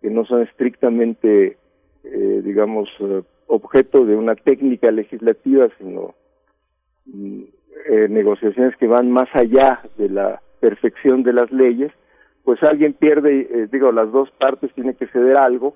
que 0.00 0.10
no 0.10 0.24
son 0.24 0.42
estrictamente, 0.42 1.56
eh, 2.04 2.42
digamos, 2.44 2.88
eh, 3.00 3.22
objeto 3.46 4.04
de 4.04 4.16
una 4.16 4.34
técnica 4.34 4.90
legislativa, 4.90 5.68
sino 5.78 6.14
mm, 7.06 7.42
eh, 7.88 8.08
negociaciones 8.08 8.76
que 8.76 8.86
van 8.86 9.10
más 9.10 9.28
allá 9.34 9.82
de 9.96 10.08
la 10.08 10.40
perfección 10.60 11.22
de 11.22 11.32
las 11.32 11.50
leyes, 11.50 11.92
pues 12.44 12.62
alguien 12.62 12.94
pierde, 12.94 13.68
digo, 13.70 13.92
las 13.92 14.10
dos 14.12 14.30
partes 14.32 14.72
tienen 14.74 14.94
que 14.94 15.06
ceder 15.08 15.36
algo, 15.36 15.74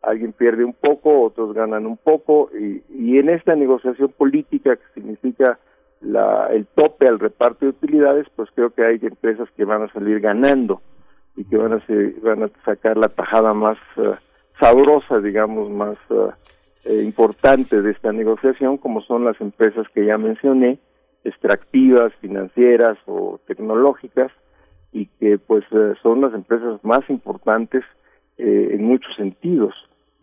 alguien 0.00 0.32
pierde 0.32 0.64
un 0.64 0.72
poco, 0.72 1.22
otros 1.22 1.54
ganan 1.54 1.86
un 1.86 1.96
poco, 1.96 2.50
y, 2.56 2.82
y 2.90 3.18
en 3.18 3.28
esta 3.30 3.54
negociación 3.56 4.10
política 4.16 4.76
que 4.76 4.84
significa 4.94 5.58
la, 6.00 6.48
el 6.52 6.66
tope 6.66 7.08
al 7.08 7.18
reparto 7.18 7.64
de 7.64 7.70
utilidades, 7.70 8.26
pues 8.36 8.48
creo 8.54 8.70
que 8.70 8.84
hay 8.84 8.98
empresas 9.02 9.48
que 9.56 9.64
van 9.64 9.82
a 9.82 9.92
salir 9.92 10.20
ganando 10.20 10.80
y 11.36 11.44
que 11.44 11.56
van 11.56 11.72
a, 11.72 11.82
van 12.22 12.44
a 12.44 12.50
sacar 12.64 12.96
la 12.96 13.08
tajada 13.08 13.54
más 13.54 13.78
eh, 13.96 14.14
sabrosa, 14.58 15.20
digamos, 15.20 15.70
más 15.70 15.96
eh, 16.10 16.30
eh, 16.84 17.02
importante 17.02 17.82
de 17.82 17.90
esta 17.90 18.12
negociación, 18.12 18.78
como 18.78 19.02
son 19.02 19.24
las 19.24 19.40
empresas 19.40 19.86
que 19.94 20.06
ya 20.06 20.18
mencioné, 20.18 20.78
extractivas, 21.24 22.12
financieras 22.20 22.98
o 23.06 23.40
tecnológicas, 23.46 24.30
y 24.92 25.06
que 25.06 25.38
pues 25.38 25.64
son 26.02 26.20
las 26.20 26.32
empresas 26.34 26.78
más 26.84 27.00
importantes 27.10 27.82
en 28.36 28.84
muchos 28.84 29.12
sentidos. 29.16 29.74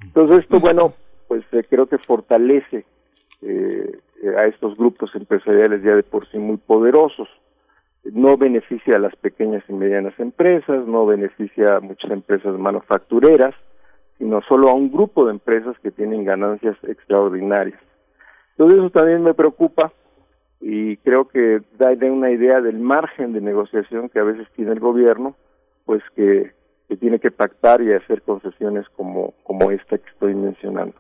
Entonces 0.02 0.40
esto, 0.40 0.62
bueno, 0.62 0.94
pues 1.28 1.44
creo 1.70 1.88
que 1.88 1.98
fortalece 1.98 2.86
a 4.38 4.46
estos 4.46 4.78
grupos 4.78 5.14
empresariales 5.14 5.84
ya 5.84 5.94
de 5.96 6.04
por 6.04 6.26
sí 6.30 6.38
muy 6.38 6.56
poderosos 6.56 7.28
no 8.04 8.38
beneficia 8.38 8.96
a 8.96 9.00
las 9.00 9.16
pequeñas 9.16 9.64
y 9.68 9.74
medianas 9.74 10.20
empresas, 10.20 10.86
no 10.88 11.06
beneficia 11.06 11.76
a 11.76 11.80
muchas 11.80 12.12
empresas 12.12 12.58
manufactureras, 12.58 13.54
sino 14.18 14.42
solo 14.48 14.70
a 14.70 14.74
un 14.74 14.92
grupo 14.92 15.26
de 15.26 15.32
empresas 15.32 15.78
que 15.80 15.92
tienen 15.92 16.26
ganancias 16.26 16.78
extraordinarias. 16.84 17.80
Entonces 18.52 18.80
eso 18.80 18.90
también 18.90 19.24
me 19.24 19.34
preocupa 19.34 19.92
y 20.60 20.98
creo 20.98 21.28
que 21.28 21.62
da 21.78 21.92
una 22.12 22.30
idea 22.32 22.62
del 22.62 22.80
margen 22.80 23.34
de 23.34 23.42
negociación 23.42 24.10
que 24.10 24.20
a 24.20 24.24
veces 24.24 24.48
tiene 24.56 24.72
el 24.72 24.80
gobierno, 24.80 25.36
pues 25.86 26.04
que, 26.16 26.52
que 26.88 26.98
tiene 26.98 27.20
que 27.20 27.32
pactar 27.32 27.82
y 27.82 27.94
hacer 27.94 28.22
concesiones 28.22 28.88
como, 28.90 29.34
como 29.44 29.72
esta 29.72 29.98
que 29.98 30.10
estoy 30.10 30.36
mencionando. 30.36 30.96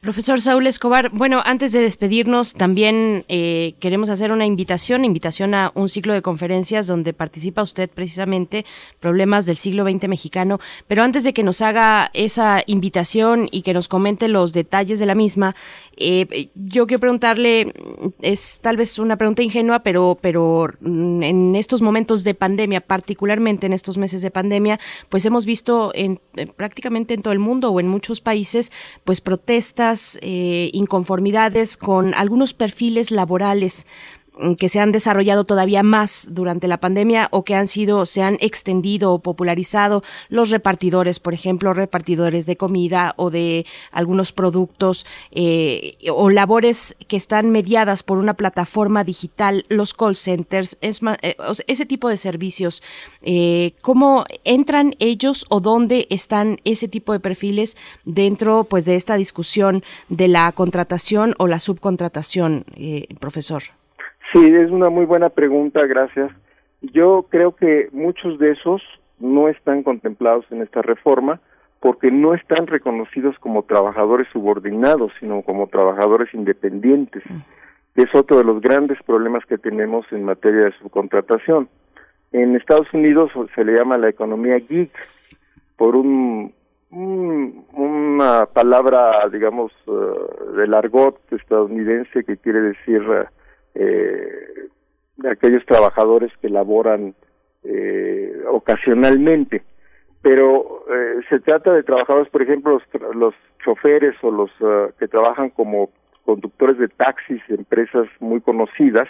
Profesor 0.00 0.40
Saúl 0.40 0.66
Escobar, 0.66 1.10
bueno, 1.10 1.42
antes 1.44 1.72
de 1.72 1.80
despedirnos, 1.80 2.54
también 2.54 3.26
eh, 3.28 3.74
queremos 3.78 4.08
hacer 4.08 4.32
una 4.32 4.46
invitación, 4.46 5.04
invitación 5.04 5.54
a 5.54 5.70
un 5.74 5.90
ciclo 5.90 6.14
de 6.14 6.22
conferencias 6.22 6.86
donde 6.86 7.12
participa 7.12 7.62
usted 7.62 7.90
precisamente, 7.90 8.64
problemas 9.00 9.44
del 9.44 9.58
siglo 9.58 9.84
XX 9.88 10.08
mexicano, 10.08 10.60
pero 10.86 11.02
antes 11.02 11.24
de 11.24 11.34
que 11.34 11.42
nos 11.42 11.60
haga 11.60 12.10
esa 12.14 12.62
invitación 12.66 13.48
y 13.50 13.62
que 13.62 13.74
nos 13.74 13.88
comente 13.88 14.28
los 14.28 14.54
detalles 14.54 14.98
de 14.98 15.06
la 15.06 15.14
misma, 15.14 15.54
eh, 15.98 16.48
yo 16.54 16.86
quiero 16.86 17.00
preguntarle, 17.00 17.74
es 18.22 18.60
tal 18.62 18.76
vez 18.76 18.98
una 18.98 19.16
pregunta 19.16 19.42
ingenua, 19.42 19.80
pero, 19.80 20.16
pero 20.20 20.70
mm, 20.80 21.22
en 21.22 21.56
estos 21.56 21.82
momentos 21.82 22.24
de 22.24 22.34
pandemia, 22.34 22.80
particularmente 22.80 23.66
en 23.66 23.72
estos 23.72 23.98
meses 23.98 24.22
de 24.22 24.30
pandemia, 24.30 24.78
pues 25.08 25.26
hemos 25.26 25.44
visto 25.44 25.92
en, 25.94 26.20
prácticamente 26.56 27.14
en 27.14 27.22
todo 27.22 27.32
el 27.32 27.40
mundo 27.40 27.70
o 27.70 27.80
en 27.80 27.88
muchos 27.88 28.20
países, 28.20 28.72
pues 29.04 29.17
protestas, 29.20 30.18
eh, 30.22 30.70
inconformidades 30.72 31.76
con 31.76 32.14
algunos 32.14 32.54
perfiles 32.54 33.10
laborales 33.10 33.86
que 34.58 34.68
se 34.68 34.80
han 34.80 34.92
desarrollado 34.92 35.44
todavía 35.44 35.82
más 35.82 36.28
durante 36.30 36.68
la 36.68 36.78
pandemia 36.78 37.28
o 37.30 37.44
que 37.44 37.54
han 37.54 37.68
sido, 37.68 38.06
se 38.06 38.22
han 38.22 38.38
extendido 38.40 39.12
o 39.12 39.18
popularizado 39.20 40.02
los 40.28 40.50
repartidores, 40.50 41.20
por 41.20 41.34
ejemplo, 41.34 41.74
repartidores 41.74 42.46
de 42.46 42.56
comida 42.56 43.14
o 43.16 43.30
de 43.30 43.66
algunos 43.90 44.32
productos 44.32 45.06
eh, 45.30 45.96
o 46.10 46.30
labores 46.30 46.96
que 47.08 47.16
están 47.16 47.50
mediadas 47.50 48.02
por 48.02 48.18
una 48.18 48.34
plataforma 48.34 49.04
digital, 49.04 49.64
los 49.68 49.94
call 49.94 50.16
centers, 50.16 50.78
es 50.80 51.00
eh, 51.22 51.36
ese 51.66 51.86
tipo 51.86 52.08
de 52.08 52.16
servicios. 52.16 52.82
Eh, 53.22 53.72
¿Cómo 53.80 54.24
entran 54.44 54.94
ellos 54.98 55.46
o 55.48 55.60
dónde 55.60 56.06
están 56.10 56.60
ese 56.64 56.88
tipo 56.88 57.12
de 57.12 57.20
perfiles 57.20 57.76
dentro, 58.04 58.64
pues, 58.64 58.84
de 58.84 58.94
esta 58.94 59.16
discusión 59.16 59.82
de 60.08 60.28
la 60.28 60.50
contratación 60.52 61.34
o 61.38 61.46
la 61.46 61.58
subcontratación, 61.58 62.64
profesor? 63.20 63.77
Sí, 64.32 64.54
es 64.54 64.70
una 64.70 64.90
muy 64.90 65.06
buena 65.06 65.30
pregunta, 65.30 65.86
gracias. 65.86 66.30
Yo 66.82 67.26
creo 67.30 67.56
que 67.56 67.88
muchos 67.92 68.38
de 68.38 68.52
esos 68.52 68.82
no 69.18 69.48
están 69.48 69.82
contemplados 69.82 70.44
en 70.50 70.62
esta 70.62 70.82
reforma 70.82 71.40
porque 71.80 72.10
no 72.10 72.34
están 72.34 72.66
reconocidos 72.66 73.38
como 73.38 73.62
trabajadores 73.62 74.28
subordinados, 74.32 75.12
sino 75.20 75.42
como 75.42 75.68
trabajadores 75.68 76.32
independientes. 76.34 77.22
Es 77.94 78.14
otro 78.14 78.38
de 78.38 78.44
los 78.44 78.60
grandes 78.60 78.98
problemas 79.04 79.44
que 79.46 79.58
tenemos 79.58 80.06
en 80.12 80.24
materia 80.24 80.64
de 80.64 80.72
subcontratación. 80.72 81.68
En 82.32 82.54
Estados 82.54 82.92
Unidos 82.92 83.30
se 83.54 83.64
le 83.64 83.74
llama 83.74 83.96
la 83.96 84.08
economía 84.08 84.60
gig 84.60 84.90
por 85.76 85.96
un, 85.96 86.52
una 86.90 88.46
palabra, 88.46 89.28
digamos, 89.30 89.72
uh, 89.86 90.52
del 90.56 90.74
argot 90.74 91.16
estadounidense 91.32 92.24
que 92.24 92.36
quiere 92.36 92.60
decir 92.60 93.02
uh, 93.08 93.24
eh, 93.74 94.68
de 95.16 95.30
aquellos 95.30 95.64
trabajadores 95.66 96.32
que 96.40 96.48
laboran 96.48 97.14
eh, 97.64 98.42
ocasionalmente. 98.50 99.62
Pero 100.22 100.84
eh, 100.90 101.20
se 101.28 101.40
trata 101.40 101.72
de 101.72 101.82
trabajadores, 101.82 102.28
por 102.30 102.42
ejemplo, 102.42 102.72
los, 102.72 103.14
los 103.14 103.34
choferes 103.64 104.14
o 104.22 104.30
los 104.30 104.50
uh, 104.60 104.92
que 104.98 105.08
trabajan 105.08 105.50
como 105.50 105.90
conductores 106.24 106.78
de 106.78 106.88
taxis 106.88 107.40
empresas 107.48 108.06
muy 108.20 108.40
conocidas, 108.40 109.08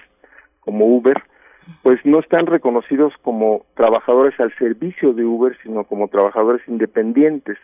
como 0.61 0.87
Uber, 0.87 1.17
pues 1.83 1.99
no 2.05 2.21
están 2.21 2.47
reconocidos 2.47 3.13
como 3.23 3.65
trabajadores 3.75 4.39
al 4.41 4.55
servicio 4.57 5.13
de 5.13 5.25
Uber, 5.25 5.57
sino 5.63 5.85
como 5.85 6.09
trabajadores 6.09 6.63
independientes. 6.69 7.59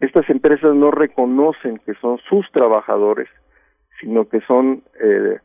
Estas 0.00 0.28
empresas 0.30 0.74
no 0.74 0.90
reconocen 0.90 1.78
que 1.78 1.94
son 1.94 2.18
sus 2.28 2.50
trabajadores, 2.52 3.28
sino 4.00 4.28
que 4.28 4.40
son 4.42 4.82
eh, 5.00 5.38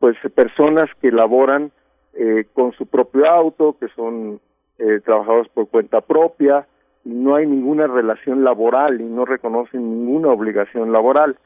pues 0.00 0.16
personas 0.34 0.86
que 1.00 1.12
laboran 1.12 1.70
eh, 2.14 2.46
con 2.54 2.72
su 2.72 2.86
propio 2.86 3.30
auto, 3.30 3.76
que 3.78 3.88
son 3.94 4.40
eh, 4.78 5.00
trabajadores 5.04 5.48
por 5.52 5.68
cuenta 5.68 6.00
propia, 6.00 6.66
y 7.04 7.10
no 7.10 7.36
hay 7.36 7.46
ninguna 7.46 7.86
relación 7.86 8.42
laboral 8.42 9.00
y 9.00 9.04
no 9.04 9.24
reconocen 9.24 9.82
ninguna 9.82 10.28
obligación 10.28 10.90
laboral. 10.90 11.38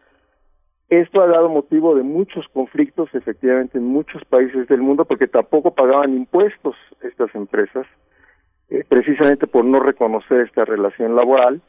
Esto 0.89 1.21
ha 1.21 1.27
dado 1.27 1.49
motivo 1.49 1.95
de 1.97 2.03
muchos 2.03 2.47
conflictos, 2.49 3.09
efectivamente, 3.15 3.79
en 3.79 3.85
muchos 3.85 4.25
países 4.25 4.69
del 4.69 4.83
mundo, 4.83 5.05
porque 5.05 5.27
tampoco 5.27 5.75
pagaban 5.75 6.15
impuestos 6.15 6.77
estas 7.03 7.35
empresas, 7.35 7.87
eh, 8.71 8.85
precisamente 8.89 9.47
por 9.47 9.65
no 9.65 9.81
reconocer 9.81 10.41
esta 10.41 10.65
relación 10.65 11.17
laboral. 11.17 11.61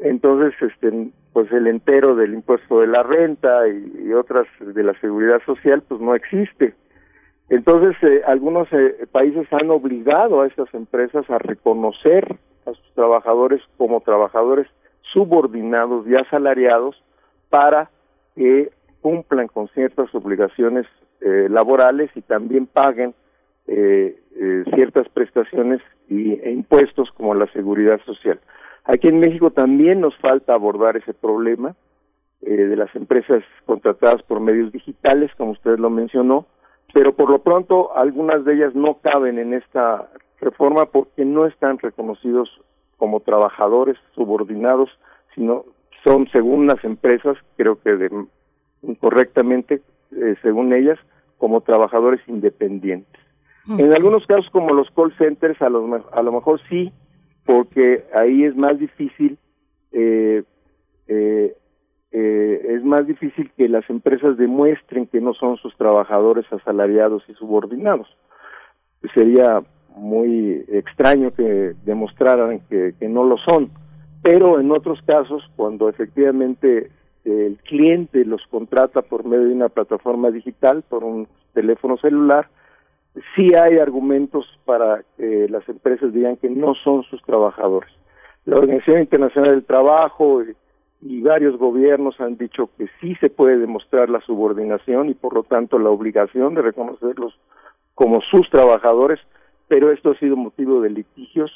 Entonces, 0.00 0.54
este, 0.60 1.10
pues 1.38 1.52
el 1.52 1.66
entero 1.68 2.16
del 2.16 2.34
impuesto 2.34 2.80
de 2.80 2.88
la 2.88 3.04
renta 3.04 3.68
y, 3.68 4.12
otras 4.12 4.46
de 4.58 4.82
la 4.82 4.98
seguridad 5.00 5.40
social 5.46 5.82
pues 5.86 6.00
no 6.00 6.16
existe. 6.16 6.74
Entonces 7.48 7.96
eh, 8.02 8.22
algunos 8.26 8.66
eh, 8.72 9.06
países 9.12 9.46
han 9.52 9.70
obligado 9.70 10.40
a 10.40 10.48
estas 10.48 10.72
empresas 10.74 11.30
a 11.30 11.38
reconocer 11.38 12.38
a 12.66 12.72
sus 12.72 12.94
trabajadores 12.94 13.62
como 13.76 14.00
trabajadores 14.00 14.66
subordinados 15.12 16.08
y 16.08 16.16
asalariados 16.16 17.00
para 17.50 17.88
que 18.34 18.70
cumplan 19.00 19.46
con 19.46 19.68
ciertas 19.68 20.12
obligaciones 20.14 20.86
eh, 21.20 21.46
laborales 21.48 22.10
y 22.16 22.22
también 22.22 22.66
paguen 22.66 23.14
ciertas 24.74 25.06
prestaciones 25.10 25.82
y, 26.08 26.32
e 26.32 26.50
impuestos 26.52 27.10
como 27.12 27.34
la 27.34 27.46
seguridad 27.52 28.00
social. 28.06 28.40
Aquí 28.88 29.08
en 29.08 29.20
México 29.20 29.50
también 29.50 30.00
nos 30.00 30.16
falta 30.16 30.54
abordar 30.54 30.96
ese 30.96 31.12
problema 31.12 31.76
eh, 32.40 32.50
de 32.50 32.74
las 32.74 32.92
empresas 32.96 33.44
contratadas 33.66 34.22
por 34.22 34.40
medios 34.40 34.72
digitales, 34.72 35.30
como 35.36 35.50
usted 35.52 35.78
lo 35.78 35.90
mencionó, 35.90 36.46
pero 36.94 37.12
por 37.14 37.28
lo 37.28 37.40
pronto 37.40 37.94
algunas 37.94 38.46
de 38.46 38.54
ellas 38.54 38.74
no 38.74 38.94
caben 39.02 39.38
en 39.38 39.52
esta 39.52 40.08
reforma 40.40 40.86
porque 40.86 41.26
no 41.26 41.44
están 41.44 41.78
reconocidos 41.78 42.48
como 42.96 43.20
trabajadores 43.20 43.98
subordinados, 44.14 44.88
sino 45.34 45.66
son 46.02 46.26
según 46.32 46.66
las 46.66 46.82
empresas, 46.82 47.36
creo 47.58 47.78
que 47.82 47.94
de, 47.94 48.26
incorrectamente, 48.80 49.82
eh, 50.12 50.34
según 50.40 50.72
ellas, 50.72 50.98
como 51.36 51.60
trabajadores 51.60 52.22
independientes. 52.26 53.20
En 53.68 53.92
algunos 53.92 54.26
casos, 54.26 54.48
como 54.50 54.72
los 54.72 54.90
call 54.92 55.14
centers, 55.18 55.60
a 55.60 55.68
lo, 55.68 56.02
a 56.10 56.22
lo 56.22 56.32
mejor 56.32 56.58
sí 56.70 56.90
porque 57.48 58.04
ahí 58.14 58.44
es 58.44 58.54
más 58.54 58.78
difícil 58.78 59.38
eh, 59.92 60.42
eh, 61.06 61.56
eh, 62.12 62.66
es 62.74 62.84
más 62.84 63.06
difícil 63.06 63.50
que 63.56 63.70
las 63.70 63.88
empresas 63.88 64.36
demuestren 64.36 65.06
que 65.06 65.22
no 65.22 65.32
son 65.32 65.56
sus 65.56 65.74
trabajadores 65.78 66.44
asalariados 66.52 67.22
y 67.26 67.32
subordinados. 67.32 68.06
Sería 69.14 69.62
muy 69.96 70.62
extraño 70.68 71.30
que 71.30 71.74
demostraran 71.86 72.60
que, 72.68 72.92
que 73.00 73.08
no 73.08 73.24
lo 73.24 73.38
son, 73.38 73.70
pero 74.22 74.60
en 74.60 74.70
otros 74.70 75.00
casos, 75.06 75.42
cuando 75.56 75.88
efectivamente 75.88 76.90
el 77.24 77.56
cliente 77.64 78.26
los 78.26 78.46
contrata 78.48 79.00
por 79.00 79.24
medio 79.24 79.46
de 79.46 79.54
una 79.54 79.70
plataforma 79.70 80.30
digital, 80.30 80.84
por 80.86 81.02
un 81.02 81.26
teléfono 81.54 81.96
celular, 81.96 82.50
sí 83.34 83.54
hay 83.54 83.78
argumentos 83.78 84.46
para 84.64 85.02
que 85.16 85.48
las 85.48 85.68
empresas 85.68 86.12
digan 86.12 86.36
que 86.36 86.50
no 86.50 86.74
son 86.74 87.02
sus 87.04 87.22
trabajadores. 87.22 87.90
la 88.44 88.56
Organización 88.56 89.00
Internacional 89.00 89.50
del 89.50 89.64
Trabajo 89.64 90.42
y, 91.00 91.20
varios 91.20 91.56
gobiernos 91.58 92.20
han 92.20 92.36
dicho 92.36 92.70
que 92.76 92.88
sí 93.00 93.14
se 93.16 93.28
puede 93.30 93.58
demostrar 93.58 94.08
la 94.08 94.20
subordinación 94.22 95.10
y 95.10 95.14
por 95.14 95.34
lo 95.34 95.42
tanto 95.44 95.78
la 95.78 95.90
obligación 95.90 96.54
de 96.54 96.62
reconocerlos 96.62 97.38
como 97.94 98.20
sus 98.22 98.48
trabajadores, 98.50 99.20
pero 99.68 99.92
esto 99.92 100.10
ha 100.10 100.18
sido 100.18 100.36
motivo 100.36 100.80
de 100.80 100.90
litigios 100.90 101.52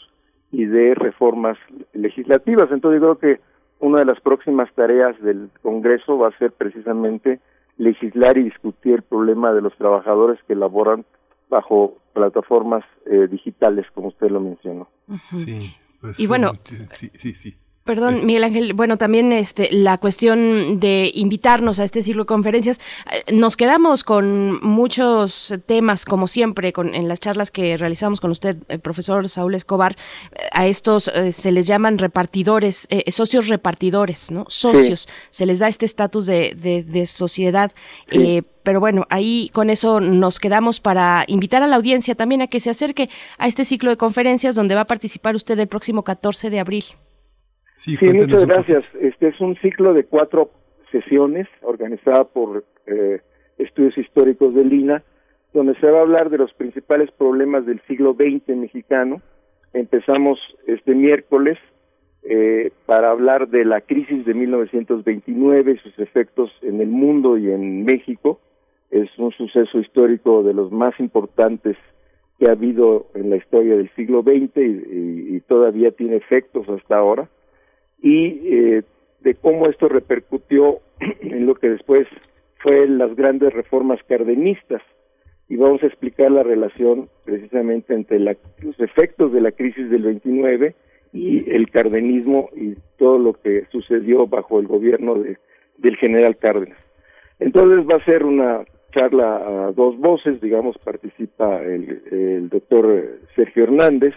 y 0.52 0.66
de 0.66 0.94
reformas 0.94 1.58
legislativas. 1.92 2.70
Entonces 2.70 3.00
yo 3.00 3.16
creo 3.16 3.18
que 3.18 3.40
una 3.80 4.00
de 4.00 4.04
las 4.04 4.20
próximas 4.20 4.72
tareas 4.74 5.20
del 5.22 5.48
Congreso 5.62 6.18
va 6.18 6.28
a 6.28 6.38
ser 6.38 6.52
precisamente 6.52 7.40
legislar 7.78 8.38
y 8.38 8.44
discutir 8.44 8.94
el 8.94 9.02
problema 9.02 9.52
de 9.52 9.62
los 9.62 9.74
trabajadores 9.76 10.38
que 10.46 10.54
laboran 10.54 11.04
bajo 11.52 11.98
plataformas 12.14 12.82
eh, 13.04 13.28
digitales, 13.30 13.86
como 13.94 14.08
usted 14.08 14.30
lo 14.30 14.40
mencionó. 14.40 14.88
Sí, 15.32 15.58
pues, 16.00 16.18
Y 16.18 16.26
bueno, 16.26 16.52
sí, 16.94 17.10
sí, 17.14 17.34
sí. 17.34 17.58
Perdón, 17.84 18.24
Miguel 18.26 18.44
Ángel, 18.44 18.74
bueno, 18.74 18.96
también 18.96 19.32
este, 19.32 19.68
la 19.72 19.98
cuestión 19.98 20.78
de 20.78 21.10
invitarnos 21.14 21.80
a 21.80 21.84
este 21.84 22.00
ciclo 22.02 22.22
de 22.22 22.26
conferencias, 22.26 22.80
eh, 23.10 23.32
nos 23.32 23.56
quedamos 23.56 24.04
con 24.04 24.64
muchos 24.64 25.52
temas, 25.66 26.04
como 26.04 26.28
siempre, 26.28 26.72
con, 26.72 26.94
en 26.94 27.08
las 27.08 27.18
charlas 27.18 27.50
que 27.50 27.76
realizamos 27.76 28.20
con 28.20 28.30
usted, 28.30 28.56
el 28.68 28.78
profesor 28.78 29.28
Saúl 29.28 29.56
Escobar, 29.56 29.96
eh, 30.30 30.46
a 30.52 30.68
estos 30.68 31.08
eh, 31.08 31.32
se 31.32 31.50
les 31.50 31.66
llaman 31.66 31.98
repartidores, 31.98 32.86
eh, 32.88 33.10
socios 33.10 33.48
repartidores, 33.48 34.30
¿no? 34.30 34.44
Socios, 34.48 35.08
se 35.30 35.44
les 35.44 35.58
da 35.58 35.66
este 35.66 35.84
estatus 35.84 36.26
de, 36.26 36.54
de, 36.54 36.84
de 36.84 37.06
sociedad. 37.06 37.72
eh, 38.12 38.42
pero 38.62 38.78
bueno, 38.78 39.06
ahí 39.10 39.50
con 39.52 39.70
eso 39.70 39.98
nos 39.98 40.38
quedamos 40.38 40.78
para 40.78 41.24
invitar 41.26 41.64
a 41.64 41.66
la 41.66 41.74
audiencia 41.74 42.14
también 42.14 42.42
a 42.42 42.46
que 42.46 42.60
se 42.60 42.70
acerque 42.70 43.10
a 43.38 43.48
este 43.48 43.64
ciclo 43.64 43.90
de 43.90 43.96
conferencias 43.96 44.54
donde 44.54 44.76
va 44.76 44.82
a 44.82 44.86
participar 44.86 45.34
usted 45.34 45.58
el 45.58 45.66
próximo 45.66 46.04
14 46.04 46.48
de 46.48 46.60
abril. 46.60 46.84
Sí, 47.74 47.96
Sí, 47.96 48.06
muchas 48.12 48.46
gracias. 48.46 48.94
Este 49.00 49.28
es 49.28 49.40
un 49.40 49.56
ciclo 49.56 49.94
de 49.94 50.04
cuatro 50.04 50.50
sesiones 50.90 51.48
organizada 51.62 52.24
por 52.24 52.64
eh, 52.86 53.20
Estudios 53.58 53.96
Históricos 53.98 54.54
de 54.54 54.64
Lina, 54.64 55.02
donde 55.52 55.74
se 55.80 55.90
va 55.90 55.98
a 55.98 56.02
hablar 56.02 56.30
de 56.30 56.38
los 56.38 56.52
principales 56.54 57.10
problemas 57.12 57.66
del 57.66 57.80
siglo 57.88 58.14
XX 58.14 58.56
mexicano. 58.56 59.20
Empezamos 59.72 60.38
este 60.66 60.94
miércoles 60.94 61.58
eh, 62.24 62.70
para 62.86 63.10
hablar 63.10 63.48
de 63.48 63.64
la 63.64 63.80
crisis 63.80 64.24
de 64.24 64.34
1929 64.34 65.72
y 65.72 65.76
sus 65.78 65.98
efectos 65.98 66.50
en 66.62 66.80
el 66.80 66.88
mundo 66.88 67.36
y 67.38 67.50
en 67.50 67.84
México. 67.84 68.40
Es 68.90 69.08
un 69.18 69.32
suceso 69.32 69.78
histórico 69.78 70.42
de 70.42 70.52
los 70.54 70.70
más 70.70 70.98
importantes 71.00 71.76
que 72.38 72.46
ha 72.48 72.52
habido 72.52 73.06
en 73.14 73.30
la 73.30 73.36
historia 73.36 73.76
del 73.76 73.90
siglo 73.96 74.22
XX 74.22 74.56
y, 74.56 74.60
y- 74.60 75.36
y 75.36 75.40
todavía 75.40 75.90
tiene 75.92 76.16
efectos 76.16 76.68
hasta 76.68 76.96
ahora 76.96 77.28
y 78.02 78.40
eh, 78.44 78.82
de 79.20 79.34
cómo 79.36 79.66
esto 79.68 79.88
repercutió 79.88 80.80
en 81.20 81.46
lo 81.46 81.54
que 81.54 81.70
después 81.70 82.06
fue 82.58 82.86
las 82.88 83.14
grandes 83.16 83.52
reformas 83.52 84.00
cardenistas 84.08 84.82
y 85.48 85.56
vamos 85.56 85.82
a 85.82 85.86
explicar 85.86 86.30
la 86.30 86.42
relación 86.42 87.08
precisamente 87.24 87.94
entre 87.94 88.18
la- 88.18 88.36
los 88.62 88.78
efectos 88.80 89.32
de 89.32 89.40
la 89.40 89.52
crisis 89.52 89.90
del 89.90 90.02
29 90.02 90.74
y 91.12 91.50
el 91.50 91.70
cardenismo 91.70 92.48
y 92.56 92.74
todo 92.98 93.18
lo 93.18 93.34
que 93.34 93.66
sucedió 93.70 94.26
bajo 94.26 94.58
el 94.60 94.66
gobierno 94.66 95.14
de- 95.16 95.36
del 95.78 95.96
general 95.96 96.36
Cárdenas. 96.36 96.78
Entonces 97.38 97.86
va 97.88 97.96
a 97.96 98.04
ser 98.04 98.24
una 98.24 98.64
charla 98.92 99.36
a 99.36 99.72
dos 99.72 99.98
voces, 99.98 100.40
digamos, 100.40 100.76
participa 100.78 101.62
el, 101.62 102.48
doctor 102.48 103.18
Sergio 103.34 103.64
Hernández 103.64 104.14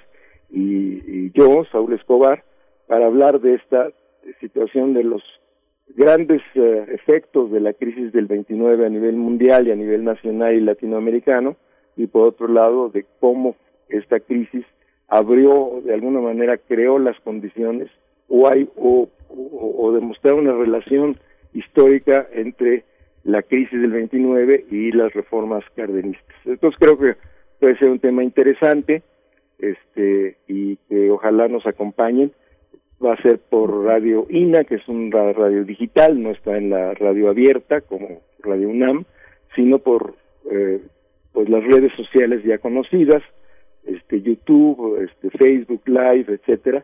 y, 0.52 1.00
y 1.28 1.32
yo, 1.34 1.66
Saúl 1.72 1.94
Escobar, 1.94 2.44
para 2.88 3.06
hablar 3.06 3.40
de 3.42 3.56
esta 3.56 3.90
situación 4.40 4.94
de 4.94 5.04
los 5.04 5.24
grandes 5.96 6.42
eh, 6.56 6.86
efectos 6.90 7.52
de 7.52 7.60
la 7.60 7.74
crisis 7.74 8.12
del 8.12 8.26
29 8.26 8.86
a 8.86 8.90
nivel 8.90 9.16
mundial 9.16 9.68
y 9.68 9.72
a 9.72 9.76
nivel 9.76 10.04
nacional 10.04 10.56
y 10.56 10.62
latinoamericano, 10.62 11.56
y 11.96 12.08
por 12.08 12.28
otro 12.28 12.48
lado 12.48 12.90
de 12.90 13.06
cómo 13.20 13.56
esta 13.90 14.20
crisis 14.20 14.66
abrió, 15.08 15.82
de 15.84 15.94
alguna 15.94 16.20
manera 16.20 16.58
creó 16.58 17.00
las 17.00 17.20
condiciones 17.22 17.90
o 18.28 18.50
hay 18.50 18.68
o, 18.76 19.08
o, 19.30 19.92
demostrar 19.94 20.34
una 20.34 20.54
relación 20.54 21.18
histórica 21.54 22.28
entre 22.34 22.84
la 23.24 23.44
crisis 23.44 23.80
del 23.80 23.92
29 23.92 24.66
y 24.72 24.92
las 24.92 25.14
reformas 25.14 25.64
cardenistas. 25.76 26.36
Entonces 26.46 26.80
creo 26.80 26.98
que 26.98 27.16
puede 27.60 27.78
ser 27.78 27.90
un 27.90 28.00
tema 28.00 28.24
interesante 28.24 29.04
este 29.60 30.38
y 30.48 30.78
que 30.90 31.12
ojalá 31.12 31.48
nos 31.48 31.66
acompañen 31.66 32.32
va 33.04 33.14
a 33.14 33.22
ser 33.22 33.40
por 33.40 33.84
Radio 33.84 34.26
INA, 34.30 34.64
que 34.64 34.76
es 34.76 34.88
un 34.88 35.12
ra- 35.12 35.34
radio 35.34 35.64
digital, 35.64 36.22
no 36.22 36.32
está 36.32 36.58
en 36.58 36.70
la 36.70 36.94
radio 36.94 37.30
abierta 37.30 37.82
como 37.82 38.22
Radio 38.40 38.70
UNAM, 38.70 39.06
sino 39.56 39.80
por 39.80 40.16
eh, 40.52 40.82
pues 41.34 41.50
las 41.50 41.64
redes 41.64 41.92
sociales 41.96 42.44
ya 42.44 42.58
conocidas, 42.60 43.22
este 43.86 44.22
YouTube, 44.22 45.02
este 45.02 45.30
Facebook 45.38 45.82
Live, 45.86 46.26
etcétera. 46.28 46.84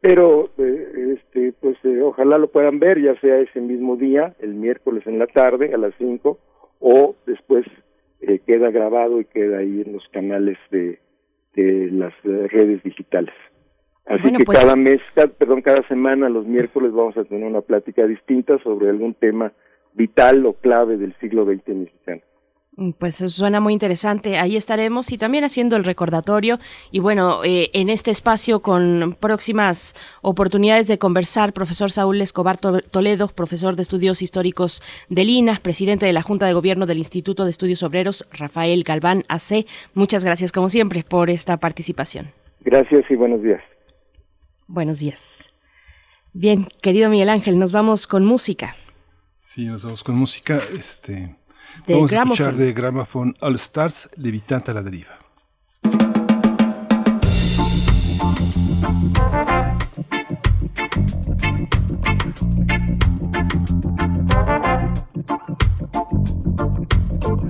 Pero 0.00 0.50
eh, 0.58 1.16
este 1.18 1.52
pues 1.60 1.76
eh, 1.84 2.00
ojalá 2.02 2.36
lo 2.38 2.48
puedan 2.48 2.78
ver 2.80 3.00
ya 3.00 3.14
sea 3.20 3.38
ese 3.38 3.60
mismo 3.60 3.96
día, 3.96 4.34
el 4.40 4.54
miércoles 4.54 5.06
en 5.06 5.18
la 5.18 5.28
tarde 5.28 5.72
a 5.72 5.78
las 5.78 5.94
5 5.98 6.38
o 6.80 7.14
después 7.26 7.64
eh, 8.20 8.40
queda 8.44 8.70
grabado 8.72 9.20
y 9.20 9.24
queda 9.26 9.58
ahí 9.58 9.82
en 9.86 9.92
los 9.92 10.06
canales 10.08 10.58
de, 10.72 10.98
de 11.54 11.88
las 11.92 12.12
redes 12.24 12.82
digitales. 12.82 13.34
Así 14.06 14.22
Bueno, 14.22 14.38
que 14.38 14.44
pues- 14.44 14.58
cada 14.58 14.76
mes, 14.76 15.00
ca- 15.14 15.28
perdón, 15.28 15.62
cada 15.62 15.86
semana, 15.88 16.28
los 16.28 16.44
miércoles 16.46 16.92
vamos 16.92 17.16
a 17.16 17.24
tener 17.24 17.44
una 17.44 17.60
plática 17.60 18.06
distinta 18.06 18.58
sobre 18.62 18.90
algún 18.90 19.14
tema 19.14 19.52
vital 19.94 20.44
o 20.46 20.54
clave 20.54 20.96
del 20.96 21.14
siglo 21.20 21.44
XX 21.44 21.68
mexicano. 21.68 22.20
Mm, 22.76 22.90
Pues 22.98 23.16
suena 23.16 23.60
muy 23.60 23.74
interesante. 23.74 24.38
Ahí 24.38 24.56
estaremos 24.56 25.12
y 25.12 25.18
también 25.18 25.44
haciendo 25.44 25.76
el 25.76 25.84
recordatorio. 25.84 26.58
Y 26.90 27.00
bueno, 27.00 27.44
eh, 27.44 27.68
en 27.74 27.90
este 27.90 28.10
espacio 28.10 28.60
con 28.60 29.14
próximas 29.20 29.94
oportunidades 30.22 30.88
de 30.88 30.98
conversar, 30.98 31.52
profesor 31.52 31.90
Saúl 31.90 32.20
Escobar 32.22 32.56
To- 32.58 32.80
Toledo, 32.80 33.28
profesor 33.28 33.76
de 33.76 33.82
estudios 33.82 34.22
históricos 34.22 34.82
del 35.10 35.28
INA, 35.28 35.60
presidente 35.62 36.06
de 36.06 36.14
la 36.14 36.22
Junta 36.22 36.46
de 36.46 36.54
Gobierno 36.54 36.86
del 36.86 36.96
Instituto 36.98 37.44
de 37.44 37.50
Estudios 37.50 37.82
Obreros, 37.82 38.26
Rafael 38.32 38.82
Galván 38.84 39.24
AC. 39.28 39.66
Muchas 39.94 40.24
gracias, 40.24 40.50
como 40.50 40.70
siempre, 40.70 41.04
por 41.06 41.28
esta 41.28 41.58
participación. 41.58 42.28
Gracias 42.64 43.04
y 43.10 43.16
buenos 43.16 43.42
días. 43.42 43.60
Buenos 44.66 44.98
días. 45.00 45.48
Bien, 46.32 46.66
querido 46.80 47.10
Miguel 47.10 47.28
Ángel, 47.28 47.58
nos 47.58 47.72
vamos 47.72 48.06
con 48.06 48.24
música. 48.24 48.76
Sí, 49.38 49.66
nos 49.66 49.84
vamos 49.84 50.02
con 50.02 50.16
música. 50.16 50.62
Este, 50.78 51.36
De 51.86 51.94
vamos 51.94 52.12
a 52.12 52.22
escuchar 52.22 52.56
de 52.56 52.72
Gramophone 52.72 53.34
All 53.40 53.54
Stars, 53.56 54.08
Levitante 54.16 54.70
a 54.70 54.74
la 54.74 54.82
deriva. 54.82 55.18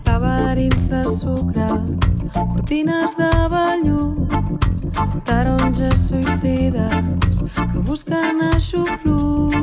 Laberins 0.07 0.89
de 0.89 1.05
sucre, 1.09 1.69
cortines 2.35 3.15
de 3.17 3.31
vellut, 3.53 4.35
taronges 5.25 6.09
suïcides 6.09 7.43
que 7.55 7.79
busquen 7.87 8.43
aixopluc. 8.53 9.55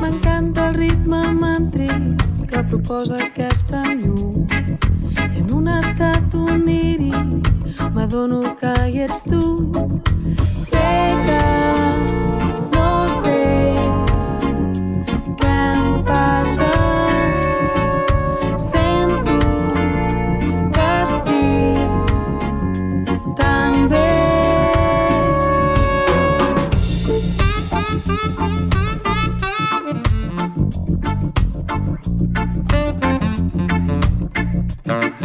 M'encanta 0.00 0.68
el 0.70 0.74
ritme 0.80 1.22
màntric 1.42 2.27
que 2.48 2.62
proposa 2.64 3.16
aquesta 3.24 3.82
llum 4.00 4.46
i 5.34 5.40
en 5.40 5.52
un 5.58 5.68
estat 5.68 6.34
oníric 6.34 7.50
m'adono 7.94 8.40
que 8.60 8.72
hi 8.88 9.04
ets 9.06 9.22
tu. 9.28 9.42
Sé 10.64 10.88
que 11.26 11.44
no 12.74 12.90
sé 13.20 13.38
què 15.42 15.54
em 15.68 15.86
passa. 16.08 16.77
Mm-hmm. 34.88 35.17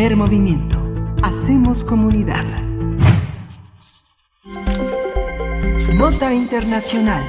Primer 0.00 0.16
movimiento. 0.16 0.78
Hacemos 1.22 1.84
comunidad. 1.84 2.46
Nota 5.94 6.32
Internacional. 6.32 7.22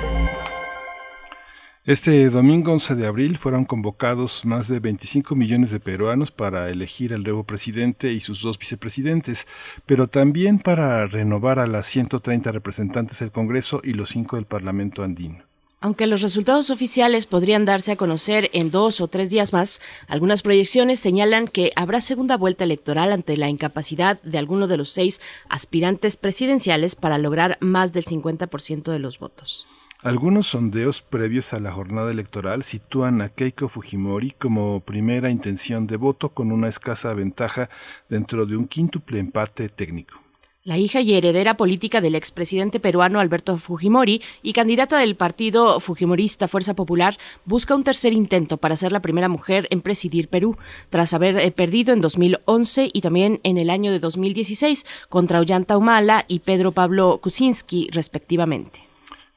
Este 1.83 2.29
domingo 2.29 2.71
11 2.71 2.95
de 2.95 3.07
abril 3.07 3.37
fueron 3.37 3.65
convocados 3.65 4.45
más 4.45 4.69
de 4.69 4.79
25 4.79 5.35
millones 5.35 5.71
de 5.71 5.81
peruanos 5.81 6.31
para 6.31 6.69
elegir 6.69 7.13
al 7.13 7.23
nuevo 7.23 7.43
presidente 7.43 8.13
y 8.13 8.21
sus 8.21 8.41
dos 8.41 8.57
vicepresidentes, 8.57 9.47
pero 9.85 10.07
también 10.07 10.57
para 10.57 11.05
renovar 11.07 11.59
a 11.59 11.67
las 11.67 11.87
130 11.87 12.53
representantes 12.53 13.19
del 13.19 13.33
Congreso 13.33 13.81
y 13.83 13.95
los 13.95 14.07
cinco 14.07 14.37
del 14.37 14.45
Parlamento 14.45 15.03
andino. 15.03 15.50
Aunque 15.83 16.05
los 16.05 16.21
resultados 16.21 16.69
oficiales 16.69 17.25
podrían 17.25 17.65
darse 17.65 17.91
a 17.91 17.95
conocer 17.95 18.51
en 18.53 18.69
dos 18.69 19.01
o 19.01 19.07
tres 19.07 19.31
días 19.31 19.51
más, 19.51 19.81
algunas 20.07 20.43
proyecciones 20.43 20.99
señalan 20.99 21.47
que 21.47 21.71
habrá 21.75 22.01
segunda 22.01 22.37
vuelta 22.37 22.63
electoral 22.63 23.11
ante 23.11 23.35
la 23.35 23.49
incapacidad 23.49 24.21
de 24.21 24.37
alguno 24.37 24.67
de 24.67 24.77
los 24.77 24.91
seis 24.91 25.21
aspirantes 25.49 26.17
presidenciales 26.17 26.95
para 26.95 27.17
lograr 27.17 27.57
más 27.61 27.93
del 27.93 28.05
50% 28.05 28.91
de 28.91 28.99
los 28.99 29.17
votos. 29.17 29.67
Algunos 30.03 30.47
sondeos 30.47 31.01
previos 31.01 31.51
a 31.53 31.59
la 31.59 31.71
jornada 31.71 32.11
electoral 32.11 32.61
sitúan 32.61 33.21
a 33.21 33.29
Keiko 33.29 33.67
Fujimori 33.67 34.31
como 34.31 34.81
primera 34.81 35.31
intención 35.31 35.87
de 35.87 35.97
voto 35.97 36.29
con 36.29 36.51
una 36.51 36.69
escasa 36.69 37.11
ventaja 37.15 37.71
dentro 38.07 38.45
de 38.45 38.55
un 38.55 38.67
quíntuple 38.67 39.17
empate 39.17 39.67
técnico. 39.69 40.21
La 40.63 40.77
hija 40.77 41.01
y 41.01 41.15
heredera 41.15 41.57
política 41.57 42.01
del 42.01 42.13
expresidente 42.13 42.79
peruano 42.79 43.19
Alberto 43.19 43.57
Fujimori 43.57 44.21
y 44.43 44.53
candidata 44.53 44.99
del 44.99 45.15
partido 45.15 45.79
fujimorista 45.79 46.47
Fuerza 46.47 46.75
Popular 46.75 47.17
busca 47.45 47.73
un 47.73 47.83
tercer 47.83 48.13
intento 48.13 48.57
para 48.57 48.75
ser 48.75 48.91
la 48.91 49.01
primera 49.01 49.27
mujer 49.27 49.67
en 49.71 49.81
presidir 49.81 50.27
Perú, 50.27 50.55
tras 50.91 51.15
haber 51.15 51.37
eh, 51.37 51.49
perdido 51.49 51.93
en 51.93 52.01
2011 52.01 52.91
y 52.93 53.01
también 53.01 53.39
en 53.41 53.57
el 53.57 53.71
año 53.71 53.91
de 53.91 53.99
2016 53.99 54.85
contra 55.09 55.39
Ollanta 55.39 55.77
Humala 55.77 56.25
y 56.27 56.41
Pedro 56.41 56.73
Pablo 56.73 57.19
Kuczynski, 57.23 57.89
respectivamente. 57.91 58.90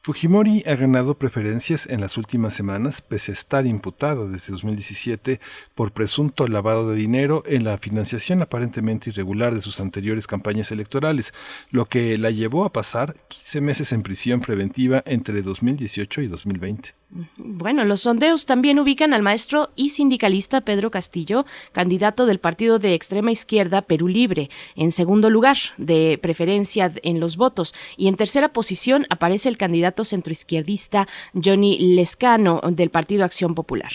Fujimori 0.05 0.61
ha 0.67 0.75
ganado 0.75 1.17
preferencias 1.17 1.87
en 1.87 1.99
las 1.99 2.19
últimas 2.19 2.53
semanas, 2.53 3.01
pese 3.01 3.31
a 3.31 3.33
estar 3.33 3.65
imputado 3.65 4.29
desde 4.29 4.51
2017 4.53 5.39
por 5.73 5.93
presunto 5.93 6.47
lavado 6.47 6.91
de 6.91 6.95
dinero 6.95 7.41
en 7.47 7.63
la 7.63 7.79
financiación 7.79 8.43
aparentemente 8.43 9.09
irregular 9.09 9.55
de 9.55 9.63
sus 9.63 9.79
anteriores 9.79 10.27
campañas 10.27 10.71
electorales, 10.71 11.33
lo 11.71 11.85
que 11.85 12.19
la 12.19 12.29
llevó 12.29 12.65
a 12.65 12.71
pasar 12.71 13.15
15 13.29 13.61
meses 13.61 13.91
en 13.93 14.03
prisión 14.03 14.41
preventiva 14.41 15.01
entre 15.07 15.41
2018 15.41 16.21
y 16.21 16.27
2020. 16.27 16.93
Bueno, 17.37 17.85
los 17.85 18.01
sondeos 18.01 18.45
también 18.45 18.77
ubican 18.77 19.13
al 19.13 19.21
maestro 19.21 19.69
y 19.75 19.89
sindicalista 19.89 20.61
Pedro 20.61 20.91
Castillo, 20.91 21.45
candidato 21.71 22.25
del 22.25 22.39
partido 22.39 22.77
de 22.77 22.93
extrema 22.93 23.31
izquierda 23.31 23.83
Perú 23.83 24.07
Libre, 24.07 24.49
en 24.75 24.91
segundo 24.91 25.29
lugar 25.29 25.55
de 25.77 26.19
preferencia 26.21 26.91
en 27.03 27.19
los 27.19 27.37
votos, 27.37 27.73
y 27.95 28.07
en 28.07 28.17
tercera 28.17 28.49
posición 28.49 29.05
aparece 29.09 29.47
el 29.47 29.57
candidato 29.57 29.94
centroizquierdista 30.03 31.07
Johnny 31.33 31.95
Lescano 31.95 32.61
del 32.71 32.89
Partido 32.89 33.23
Acción 33.23 33.55
Popular. 33.55 33.91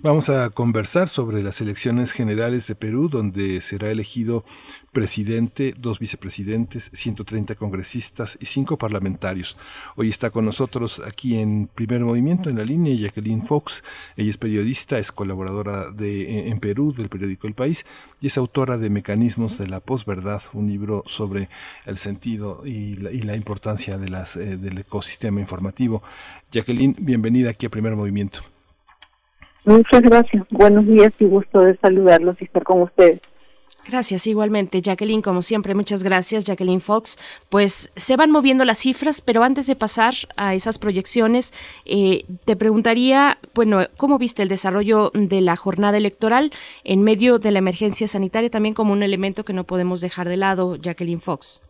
Vamos 0.00 0.30
a 0.30 0.50
conversar 0.50 1.08
sobre 1.08 1.42
las 1.42 1.60
elecciones 1.60 2.12
generales 2.12 2.68
de 2.68 2.76
Perú, 2.76 3.08
donde 3.08 3.60
será 3.60 3.90
elegido 3.90 4.44
presidente, 4.92 5.74
dos 5.78 5.98
vicepresidentes, 5.98 6.90
130 6.92 7.54
congresistas 7.54 8.38
y 8.40 8.46
cinco 8.46 8.78
parlamentarios. 8.78 9.56
Hoy 9.96 10.08
está 10.08 10.30
con 10.30 10.44
nosotros 10.44 11.02
aquí 11.06 11.38
en 11.38 11.68
Primer 11.74 12.00
Movimiento, 12.00 12.50
en 12.50 12.58
la 12.58 12.64
línea, 12.64 12.94
Jacqueline 12.94 13.46
Fox. 13.46 13.84
Ella 14.16 14.30
es 14.30 14.38
periodista, 14.38 14.98
es 14.98 15.12
colaboradora 15.12 15.90
de, 15.90 16.48
en 16.48 16.60
Perú 16.60 16.92
del 16.92 17.08
periódico 17.08 17.46
El 17.46 17.54
País 17.54 17.86
y 18.20 18.28
es 18.28 18.38
autora 18.38 18.78
de 18.78 18.90
Mecanismos 18.90 19.58
de 19.58 19.68
la 19.68 19.80
Posverdad, 19.80 20.42
un 20.52 20.68
libro 20.68 21.02
sobre 21.06 21.48
el 21.86 21.96
sentido 21.96 22.62
y 22.64 22.96
la, 22.96 23.12
y 23.12 23.20
la 23.20 23.36
importancia 23.36 23.98
de 23.98 24.08
las, 24.08 24.36
eh, 24.36 24.56
del 24.56 24.78
ecosistema 24.78 25.40
informativo. 25.40 26.02
Jacqueline, 26.50 26.96
bienvenida 26.98 27.50
aquí 27.50 27.66
a 27.66 27.70
Primer 27.70 27.94
Movimiento. 27.94 28.40
Muchas 29.64 30.00
gracias. 30.00 30.46
Buenos 30.50 30.86
días 30.86 31.12
y 31.18 31.26
gusto 31.26 31.60
de 31.60 31.76
saludarlos 31.76 32.40
y 32.40 32.44
estar 32.44 32.62
con 32.62 32.82
ustedes. 32.82 33.20
Gracias, 33.90 34.26
igualmente, 34.26 34.82
Jacqueline, 34.82 35.22
como 35.22 35.40
siempre, 35.40 35.74
muchas 35.74 36.04
gracias, 36.04 36.44
Jacqueline 36.44 36.82
Fox. 36.82 37.18
Pues 37.48 37.90
se 37.96 38.16
van 38.16 38.30
moviendo 38.30 38.66
las 38.66 38.76
cifras, 38.76 39.22
pero 39.22 39.42
antes 39.42 39.66
de 39.66 39.76
pasar 39.76 40.12
a 40.36 40.54
esas 40.54 40.78
proyecciones, 40.78 41.54
eh, 41.86 42.24
te 42.44 42.54
preguntaría, 42.54 43.38
bueno, 43.54 43.80
¿cómo 43.96 44.18
viste 44.18 44.42
el 44.42 44.50
desarrollo 44.50 45.10
de 45.14 45.40
la 45.40 45.56
jornada 45.56 45.96
electoral 45.96 46.52
en 46.84 47.02
medio 47.02 47.38
de 47.38 47.50
la 47.50 47.60
emergencia 47.60 48.06
sanitaria, 48.08 48.50
también 48.50 48.74
como 48.74 48.92
un 48.92 49.02
elemento 49.02 49.42
que 49.42 49.54
no 49.54 49.64
podemos 49.64 50.02
dejar 50.02 50.28
de 50.28 50.36
lado, 50.36 50.76
Jacqueline 50.76 51.22
Fox? 51.22 51.62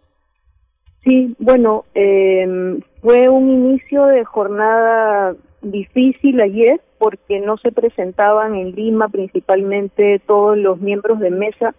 Sí, 1.05 1.37
bueno, 1.39 1.85
eh, 1.95 2.81
fue 3.01 3.29
un 3.29 3.49
inicio 3.49 4.07
de 4.07 4.25
jornada 4.25 5.37
difícil 5.63 6.41
ayer 6.41 6.81
porque 6.99 7.39
no 7.39 7.59
se 7.59 7.71
presentaban 7.71 8.57
en 8.57 8.73
Lima 8.73 9.09
principalmente 9.09 10.21
todos 10.27 10.59
los 10.59 10.81
miembros 10.81 11.21
de 11.21 11.31
mesa, 11.31 11.75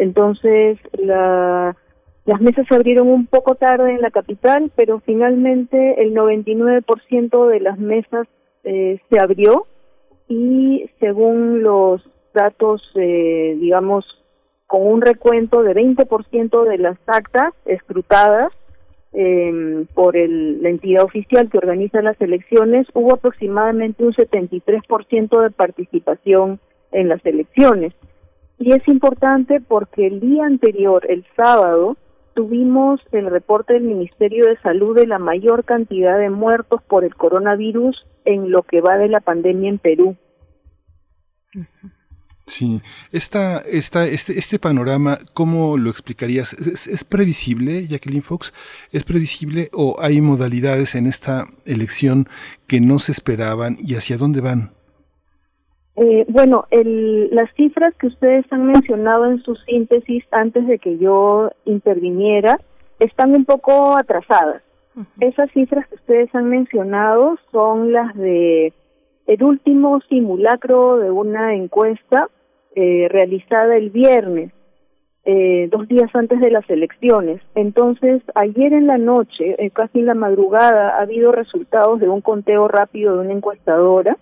entonces 0.00 0.78
la, 0.92 1.76
las 2.24 2.40
mesas 2.40 2.66
se 2.68 2.74
abrieron 2.74 3.08
un 3.08 3.26
poco 3.26 3.54
tarde 3.54 3.90
en 3.90 4.00
la 4.00 4.10
capital, 4.10 4.72
pero 4.74 5.00
finalmente 5.00 6.02
el 6.02 6.14
99% 6.14 7.48
de 7.48 7.60
las 7.60 7.78
mesas 7.78 8.26
eh, 8.64 8.98
se 9.10 9.20
abrió 9.20 9.66
y 10.26 10.88
según 11.00 11.62
los 11.62 12.02
datos, 12.32 12.82
eh, 12.94 13.56
digamos, 13.60 14.06
con 14.66 14.86
un 14.86 15.02
recuento 15.02 15.62
de 15.62 15.74
20% 15.74 16.64
de 16.64 16.78
las 16.78 16.96
actas 17.06 17.52
escrutadas, 17.66 18.56
eh, 19.12 19.86
por 19.92 20.16
el, 20.16 20.62
la 20.62 20.68
entidad 20.68 21.02
oficial 21.02 21.50
que 21.50 21.58
organiza 21.58 22.00
las 22.00 22.20
elecciones, 22.20 22.86
hubo 22.94 23.14
aproximadamente 23.14 24.04
un 24.04 24.14
73% 24.14 25.42
de 25.42 25.50
participación 25.50 26.60
en 26.92 27.08
las 27.08 27.24
elecciones. 27.26 27.92
Y 28.60 28.72
es 28.72 28.86
importante 28.88 29.62
porque 29.62 30.06
el 30.06 30.20
día 30.20 30.44
anterior, 30.44 31.06
el 31.08 31.24
sábado, 31.34 31.96
tuvimos 32.34 33.00
el 33.10 33.30
reporte 33.30 33.72
del 33.72 33.84
Ministerio 33.84 34.46
de 34.46 34.58
Salud 34.58 34.94
de 34.94 35.06
la 35.06 35.18
mayor 35.18 35.64
cantidad 35.64 36.18
de 36.18 36.28
muertos 36.28 36.82
por 36.82 37.02
el 37.04 37.14
coronavirus 37.14 38.06
en 38.26 38.50
lo 38.50 38.62
que 38.62 38.82
va 38.82 38.98
de 38.98 39.08
la 39.08 39.20
pandemia 39.20 39.70
en 39.70 39.78
Perú. 39.78 40.16
Sí, 42.46 42.82
esta, 43.12 43.60
esta, 43.60 44.06
este, 44.06 44.38
este 44.38 44.58
panorama, 44.58 45.16
¿cómo 45.32 45.78
lo 45.78 45.88
explicarías? 45.88 46.52
¿Es, 46.52 46.86
¿Es, 46.86 47.02
previsible, 47.02 47.86
Jacqueline 47.86 48.22
Fox? 48.22 48.52
¿Es 48.92 49.04
previsible 49.04 49.70
o 49.72 49.96
hay 50.00 50.20
modalidades 50.20 50.96
en 50.96 51.06
esta 51.06 51.46
elección 51.64 52.28
que 52.66 52.80
no 52.82 52.98
se 52.98 53.12
esperaban 53.12 53.78
y 53.80 53.94
hacia 53.94 54.18
dónde 54.18 54.42
van? 54.42 54.72
Eh, 56.02 56.24
bueno, 56.28 56.64
el, 56.70 57.28
las 57.30 57.52
cifras 57.56 57.94
que 57.96 58.06
ustedes 58.06 58.50
han 58.50 58.66
mencionado 58.66 59.26
en 59.26 59.42
su 59.42 59.54
síntesis 59.56 60.24
antes 60.30 60.66
de 60.66 60.78
que 60.78 60.96
yo 60.96 61.50
interviniera 61.66 62.58
están 62.98 63.34
un 63.34 63.44
poco 63.44 63.96
atrasadas. 63.98 64.62
Uh 64.96 65.00
-huh. 65.00 65.28
Esas 65.28 65.50
cifras 65.52 65.86
que 65.88 65.96
ustedes 65.96 66.34
han 66.34 66.48
mencionado 66.48 67.36
son 67.52 67.92
las 67.92 68.14
de 68.16 68.72
el 69.26 69.42
último 69.44 70.00
simulacro 70.08 70.98
de 70.98 71.10
una 71.10 71.54
encuesta 71.54 72.28
eh, 72.74 73.06
realizada 73.10 73.76
el 73.76 73.90
viernes, 73.90 74.52
eh, 75.24 75.68
dos 75.70 75.86
días 75.86 76.10
antes 76.14 76.40
de 76.40 76.50
las 76.50 76.68
elecciones. 76.70 77.42
Entonces, 77.54 78.22
ayer 78.34 78.72
en 78.72 78.86
la 78.86 78.96
noche, 78.96 79.54
eh, 79.58 79.70
casi 79.70 79.98
en 79.98 80.06
la 80.06 80.14
madrugada, 80.14 80.96
ha 80.96 81.02
habido 81.02 81.30
resultados 81.30 82.00
de 82.00 82.08
un 82.08 82.22
conteo 82.22 82.68
rápido 82.68 83.16
de 83.16 83.20
una 83.20 83.34
encuestadora. 83.34 84.16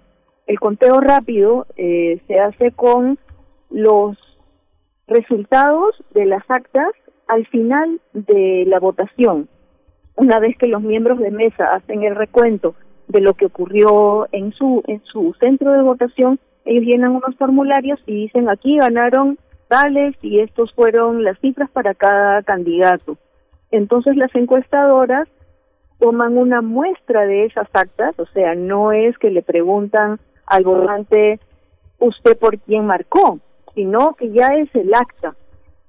El 0.48 0.58
conteo 0.58 0.98
rápido 1.00 1.66
eh, 1.76 2.22
se 2.26 2.40
hace 2.40 2.72
con 2.72 3.18
los 3.68 4.16
resultados 5.06 6.02
de 6.14 6.24
las 6.24 6.42
actas 6.48 6.88
al 7.28 7.46
final 7.48 8.00
de 8.14 8.64
la 8.66 8.80
votación. 8.80 9.46
Una 10.16 10.40
vez 10.40 10.56
que 10.56 10.66
los 10.66 10.80
miembros 10.80 11.18
de 11.18 11.30
mesa 11.30 11.66
hacen 11.74 12.02
el 12.02 12.16
recuento 12.16 12.74
de 13.08 13.20
lo 13.20 13.34
que 13.34 13.44
ocurrió 13.44 14.26
en 14.32 14.52
su 14.52 14.82
en 14.86 15.02
su 15.04 15.34
centro 15.38 15.72
de 15.72 15.82
votación, 15.82 16.40
ellos 16.64 16.84
llenan 16.84 17.10
unos 17.16 17.36
formularios 17.36 18.00
y 18.06 18.14
dicen 18.14 18.48
aquí 18.48 18.78
ganaron 18.78 19.38
tales 19.68 20.16
y 20.22 20.40
estos 20.40 20.72
fueron 20.72 21.24
las 21.24 21.38
cifras 21.40 21.70
para 21.70 21.92
cada 21.92 22.42
candidato. 22.42 23.18
Entonces 23.70 24.16
las 24.16 24.34
encuestadoras 24.34 25.28
toman 25.98 26.38
una 26.38 26.62
muestra 26.62 27.26
de 27.26 27.44
esas 27.44 27.68
actas, 27.74 28.18
o 28.18 28.24
sea, 28.26 28.54
no 28.54 28.92
es 28.92 29.18
que 29.18 29.30
le 29.30 29.42
preguntan 29.42 30.18
al 30.48 30.64
volante 30.64 31.40
usted 31.98 32.38
por 32.38 32.58
quién 32.58 32.86
marcó, 32.86 33.38
sino 33.74 34.14
que 34.14 34.30
ya 34.30 34.48
es 34.56 34.68
el 34.74 34.94
acta. 34.94 35.34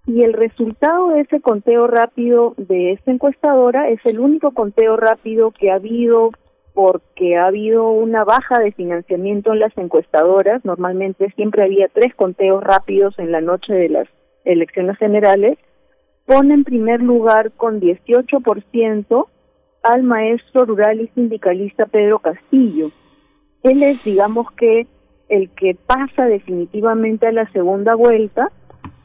Y 0.06 0.24
el 0.24 0.34
resultado 0.34 1.10
de 1.10 1.22
ese 1.22 1.40
conteo 1.40 1.86
rápido 1.86 2.56
de 2.58 2.94
esta 2.94 3.12
encuestadora 3.12 3.90
es 3.90 4.06
el 4.06 4.20
único 4.20 4.52
conteo 4.52 4.98
rápido 4.98 5.52
que 5.52 5.72
ha 5.72 5.76
habido 5.76 6.32
porque 6.74 7.36
ha 7.36 7.48
habido 7.48 7.90
una 7.90 8.24
baja 8.24 8.60
de 8.60 8.72
financiamiento 8.72 9.54
en 9.54 9.60
las 9.60 9.78
encuestadoras. 9.78 10.64
Normalmente 10.64 11.30
siempre 11.36 11.64
había 11.64 11.90
tres 11.90 12.16
conteos 12.16 12.64
rápidos 12.64 13.20
en 13.20 13.32
la 13.32 13.42
noche 13.42 13.74
de 13.74 13.90
las 13.90 14.08
elecciones 14.46 14.98
generales. 14.98 15.58
Pone 16.26 16.54
en 16.54 16.64
primer 16.64 17.02
lugar 17.02 17.52
con 17.52 17.82
18% 17.82 19.28
al 19.84 20.04
maestro 20.04 20.66
rural 20.66 21.02
y 21.02 21.08
sindicalista 21.10 21.86
Pedro 21.86 22.20
Castillo. 22.20 22.92
Él 23.64 23.82
es, 23.84 24.04
digamos 24.04 24.52
que, 24.52 24.88
el 25.28 25.50
que 25.52 25.76
pasa 25.76 26.26
definitivamente 26.26 27.28
a 27.28 27.32
la 27.32 27.48
segunda 27.52 27.94
vuelta 27.94 28.52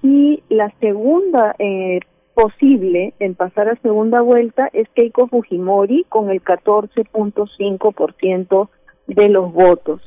y 0.02 0.42
la 0.48 0.72
segunda 0.80 1.54
eh, 1.58 2.00
posible 2.34 3.12
en 3.18 3.34
pasar 3.34 3.68
a 3.68 3.76
segunda 3.76 4.22
vuelta 4.22 4.70
es 4.72 4.88
Keiko 4.94 5.28
Fujimori 5.28 6.06
con 6.08 6.30
el 6.30 6.42
14.5% 6.42 8.70
de 9.06 9.28
los 9.28 9.52
votos. 9.52 10.00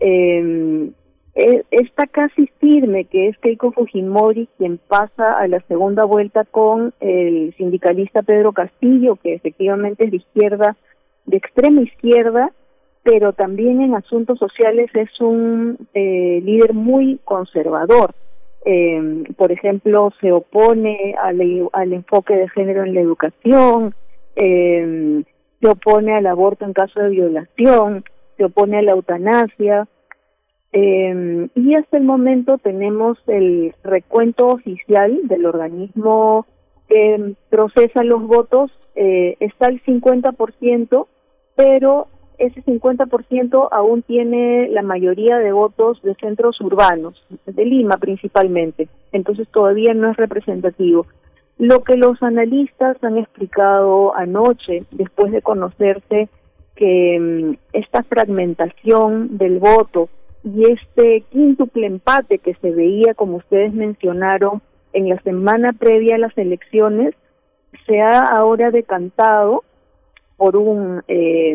Eh, 0.00 0.90
está 1.70 2.06
casi 2.06 2.48
firme 2.58 3.04
que 3.04 3.28
es 3.28 3.38
Keiko 3.38 3.72
Fujimori 3.72 4.48
quien 4.58 4.78
pasa 4.78 5.38
a 5.38 5.46
la 5.48 5.60
segunda 5.68 6.04
vuelta 6.04 6.44
con 6.44 6.92
el 7.00 7.54
sindicalista 7.56 8.22
Pedro 8.22 8.52
Castillo, 8.52 9.16
que 9.16 9.34
efectivamente 9.34 10.04
es 10.04 10.10
de 10.10 10.18
izquierda, 10.18 10.76
de 11.26 11.36
extrema 11.36 11.82
izquierda, 11.82 12.52
pero 13.02 13.32
también 13.32 13.80
en 13.80 13.94
asuntos 13.94 14.38
sociales 14.38 14.90
es 14.94 15.20
un 15.20 15.78
eh, 15.94 16.40
líder 16.44 16.74
muy 16.74 17.18
conservador. 17.24 18.14
Eh, 18.64 19.24
por 19.36 19.52
ejemplo, 19.52 20.12
se 20.20 20.32
opone 20.32 21.14
al, 21.22 21.40
al, 21.72 21.92
enfoque 21.92 22.36
de 22.36 22.48
género 22.50 22.84
en 22.84 22.94
la 22.94 23.00
educación, 23.00 23.94
eh, 24.36 25.22
se 25.60 25.68
opone 25.68 26.14
al 26.14 26.26
aborto 26.26 26.64
en 26.66 26.74
caso 26.74 27.00
de 27.00 27.08
violación, 27.08 28.04
se 28.36 28.44
opone 28.44 28.78
a 28.78 28.82
la 28.82 28.92
eutanasia, 28.92 29.88
eh, 30.72 31.48
y 31.54 31.74
hasta 31.74 31.96
el 31.96 32.04
momento 32.04 32.58
tenemos 32.58 33.18
el 33.26 33.74
recuento 33.82 34.46
oficial 34.46 35.20
del 35.24 35.46
organismo 35.46 36.46
que 36.88 37.34
procesa 37.48 38.04
los 38.04 38.22
votos, 38.26 38.70
eh, 38.94 39.36
está 39.40 39.68
el 39.68 39.82
50%, 39.82 41.08
pero 41.56 42.06
ese 42.40 42.62
50% 42.62 43.68
aún 43.70 44.02
tiene 44.02 44.68
la 44.70 44.82
mayoría 44.82 45.38
de 45.38 45.52
votos 45.52 46.00
de 46.02 46.14
centros 46.14 46.58
urbanos, 46.60 47.22
de 47.44 47.64
Lima 47.64 47.98
principalmente, 47.98 48.88
entonces 49.12 49.46
todavía 49.48 49.92
no 49.92 50.10
es 50.10 50.16
representativo. 50.16 51.06
Lo 51.58 51.84
que 51.84 51.98
los 51.98 52.22
analistas 52.22 52.96
han 53.04 53.18
explicado 53.18 54.16
anoche, 54.16 54.84
después 54.90 55.30
de 55.32 55.42
conocerse 55.42 56.30
que 56.74 57.18
mm, 57.20 57.56
esta 57.74 58.02
fragmentación 58.04 59.36
del 59.36 59.58
voto 59.58 60.08
y 60.42 60.72
este 60.72 61.20
quíntuple 61.30 61.86
empate 61.86 62.38
que 62.38 62.54
se 62.54 62.70
veía, 62.70 63.12
como 63.12 63.36
ustedes 63.36 63.74
mencionaron, 63.74 64.62
en 64.94 65.10
la 65.10 65.20
semana 65.20 65.74
previa 65.78 66.14
a 66.14 66.18
las 66.18 66.36
elecciones, 66.38 67.14
se 67.86 68.00
ha 68.00 68.20
ahora 68.20 68.70
decantado 68.70 69.62
por 70.40 70.56
un, 70.56 71.02
eh, 71.06 71.54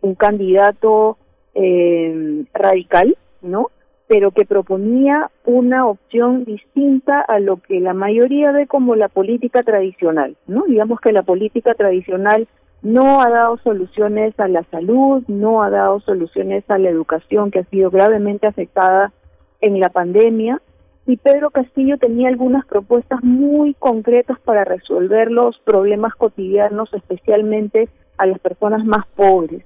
un 0.00 0.14
candidato 0.16 1.16
eh, 1.54 2.44
radical, 2.52 3.16
¿no? 3.40 3.70
Pero 4.08 4.32
que 4.32 4.44
proponía 4.44 5.30
una 5.44 5.86
opción 5.86 6.44
distinta 6.44 7.20
a 7.20 7.38
lo 7.38 7.58
que 7.58 7.78
la 7.78 7.94
mayoría 7.94 8.50
ve 8.50 8.66
como 8.66 8.96
la 8.96 9.08
política 9.08 9.62
tradicional, 9.62 10.36
¿no? 10.48 10.64
Digamos 10.64 10.98
que 11.00 11.12
la 11.12 11.22
política 11.22 11.74
tradicional 11.74 12.48
no 12.82 13.20
ha 13.20 13.30
dado 13.30 13.58
soluciones 13.58 14.34
a 14.40 14.48
la 14.48 14.64
salud, 14.72 15.22
no 15.28 15.62
ha 15.62 15.70
dado 15.70 16.00
soluciones 16.00 16.68
a 16.68 16.78
la 16.78 16.88
educación 16.88 17.52
que 17.52 17.60
ha 17.60 17.64
sido 17.66 17.92
gravemente 17.92 18.48
afectada 18.48 19.12
en 19.60 19.78
la 19.78 19.90
pandemia 19.90 20.60
y 21.06 21.16
Pedro 21.16 21.50
Castillo 21.50 21.96
tenía 21.96 22.26
algunas 22.26 22.66
propuestas 22.66 23.22
muy 23.22 23.74
concretas 23.74 24.40
para 24.40 24.64
resolver 24.64 25.30
los 25.30 25.56
problemas 25.60 26.16
cotidianos, 26.16 26.92
especialmente 26.92 27.88
a 28.18 28.26
las 28.26 28.38
personas 28.38 28.84
más 28.84 29.06
pobres. 29.14 29.62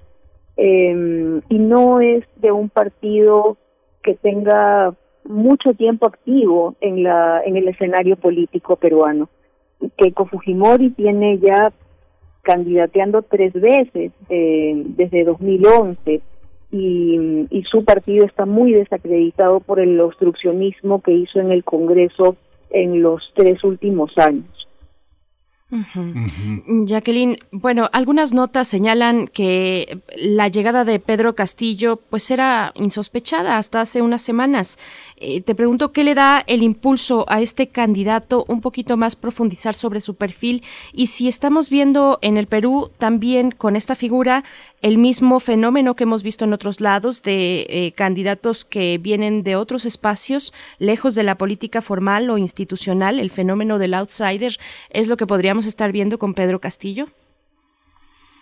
Eh, 0.56 1.40
y 1.48 1.59
no 1.59 2.01
es 2.01 2.24
de 2.36 2.52
un 2.52 2.68
partido 2.68 3.56
que 4.02 4.14
tenga 4.14 4.94
mucho 5.24 5.74
tiempo 5.74 6.06
activo 6.06 6.74
en 6.81 7.02
la 7.02 7.43
en 7.44 7.56
el 7.56 7.68
escenario 7.68 8.16
político 8.16 8.77
peruano. 8.77 9.28
Keiko 9.97 10.27
Fujimori 10.27 10.90
tiene 10.90 11.39
ya 11.39 11.72
candidateando 12.43 13.22
tres 13.22 13.52
veces 13.52 14.12
eh, 14.28 14.82
desde 14.97 15.24
2011 15.24 16.20
y, 16.72 17.47
y 17.51 17.62
su 17.64 17.85
partido 17.85 18.24
está 18.24 18.47
muy 18.47 18.72
desacreditado 18.72 19.60
por 19.60 19.81
el 19.81 20.01
obstruccionismo 20.01 21.02
que 21.02 21.12
hizo 21.12 21.40
en 21.40 21.52
el 21.52 21.64
Congreso 21.64 22.36
en 22.70 23.02
los 23.02 23.22
tres 23.35 23.62
últimos 23.64 24.16
años. 24.18 24.59
Jacqueline, 26.86 27.38
bueno, 27.52 27.88
algunas 27.92 28.32
notas 28.32 28.66
señalan 28.66 29.28
que 29.28 30.01
la 30.16 30.48
llegada 30.48 30.84
de 30.84 30.98
Pedro 30.98 31.34
Castillo 31.34 32.01
pues 32.10 32.30
era 32.30 32.72
insospechada 32.74 33.56
hasta 33.56 33.80
hace 33.80 34.02
unas 34.02 34.22
semanas. 34.22 34.78
Eh, 35.16 35.40
te 35.40 35.55
pregunto 35.55 35.92
qué 35.92 36.02
le 36.02 36.14
da 36.14 36.42
el 36.47 36.62
impulso 36.62 37.24
a 37.28 37.40
este 37.40 37.68
candidato, 37.68 38.44
un 38.48 38.60
poquito 38.60 38.97
más 38.97 39.16
profundizar 39.16 39.74
sobre 39.74 40.01
su 40.01 40.14
perfil 40.14 40.62
y 40.92 41.06
si 41.06 41.28
estamos 41.28 41.70
viendo 41.70 42.18
en 42.22 42.36
el 42.36 42.47
Perú 42.47 42.90
también 42.98 43.51
con 43.52 43.76
esta 43.76 43.94
figura 43.94 44.44
el 44.82 44.98
mismo 44.98 45.40
fenómeno 45.40 45.94
que 45.94 46.05
hemos 46.05 46.23
visto 46.23 46.44
en 46.44 46.52
otros 46.52 46.81
lados 46.81 47.23
de 47.23 47.66
eh, 47.69 47.93
candidatos 47.93 48.65
que 48.65 48.98
vienen 48.98 49.43
de 49.43 49.57
otros 49.57 49.85
espacios, 49.85 50.52
lejos 50.78 51.15
de 51.15 51.23
la 51.23 51.36
política 51.36 51.82
formal 51.82 52.31
o 52.31 52.39
institucional, 52.39 53.19
el 53.19 53.31
fenómeno 53.31 53.78
del 53.78 53.94
outsider, 53.94 54.57
¿es 54.90 55.09
lo 55.09 55.16
que 55.16 55.27
podríamos 55.27 55.66
estar 55.66 55.93
viendo 55.93 56.19
con 56.19 56.35
Pedro 56.35 56.61
Castillo? 56.61 57.09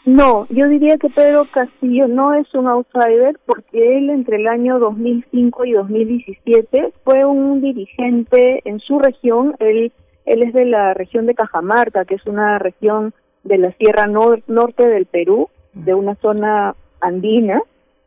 No, 0.04 0.46
yo 0.48 0.68
diría 0.68 0.96
que 0.96 1.10
Pedro 1.10 1.44
Castillo 1.44 2.08
no 2.08 2.32
es 2.32 2.54
un 2.54 2.66
outsider 2.66 3.38
porque 3.44 3.98
él 3.98 4.08
entre 4.08 4.36
el 4.36 4.46
año 4.46 4.78
2005 4.78 5.64
y 5.66 5.72
2017 5.72 6.94
fue 7.04 7.24
un 7.26 7.60
dirigente 7.60 8.62
en 8.64 8.80
su 8.80 8.98
región, 9.00 9.54
él, 9.58 9.92
él 10.24 10.42
es 10.42 10.54
de 10.54 10.64
la 10.64 10.94
región 10.94 11.26
de 11.26 11.34
Cajamarca, 11.34 12.06
que 12.06 12.14
es 12.14 12.26
una 12.26 12.58
región 12.58 13.12
de 13.44 13.58
la 13.58 13.72
Sierra 13.72 14.06
Norte 14.06 14.86
del 14.88 15.04
Perú, 15.04 15.50
de 15.84 15.94
una 15.94 16.14
zona 16.16 16.74
andina. 17.00 17.62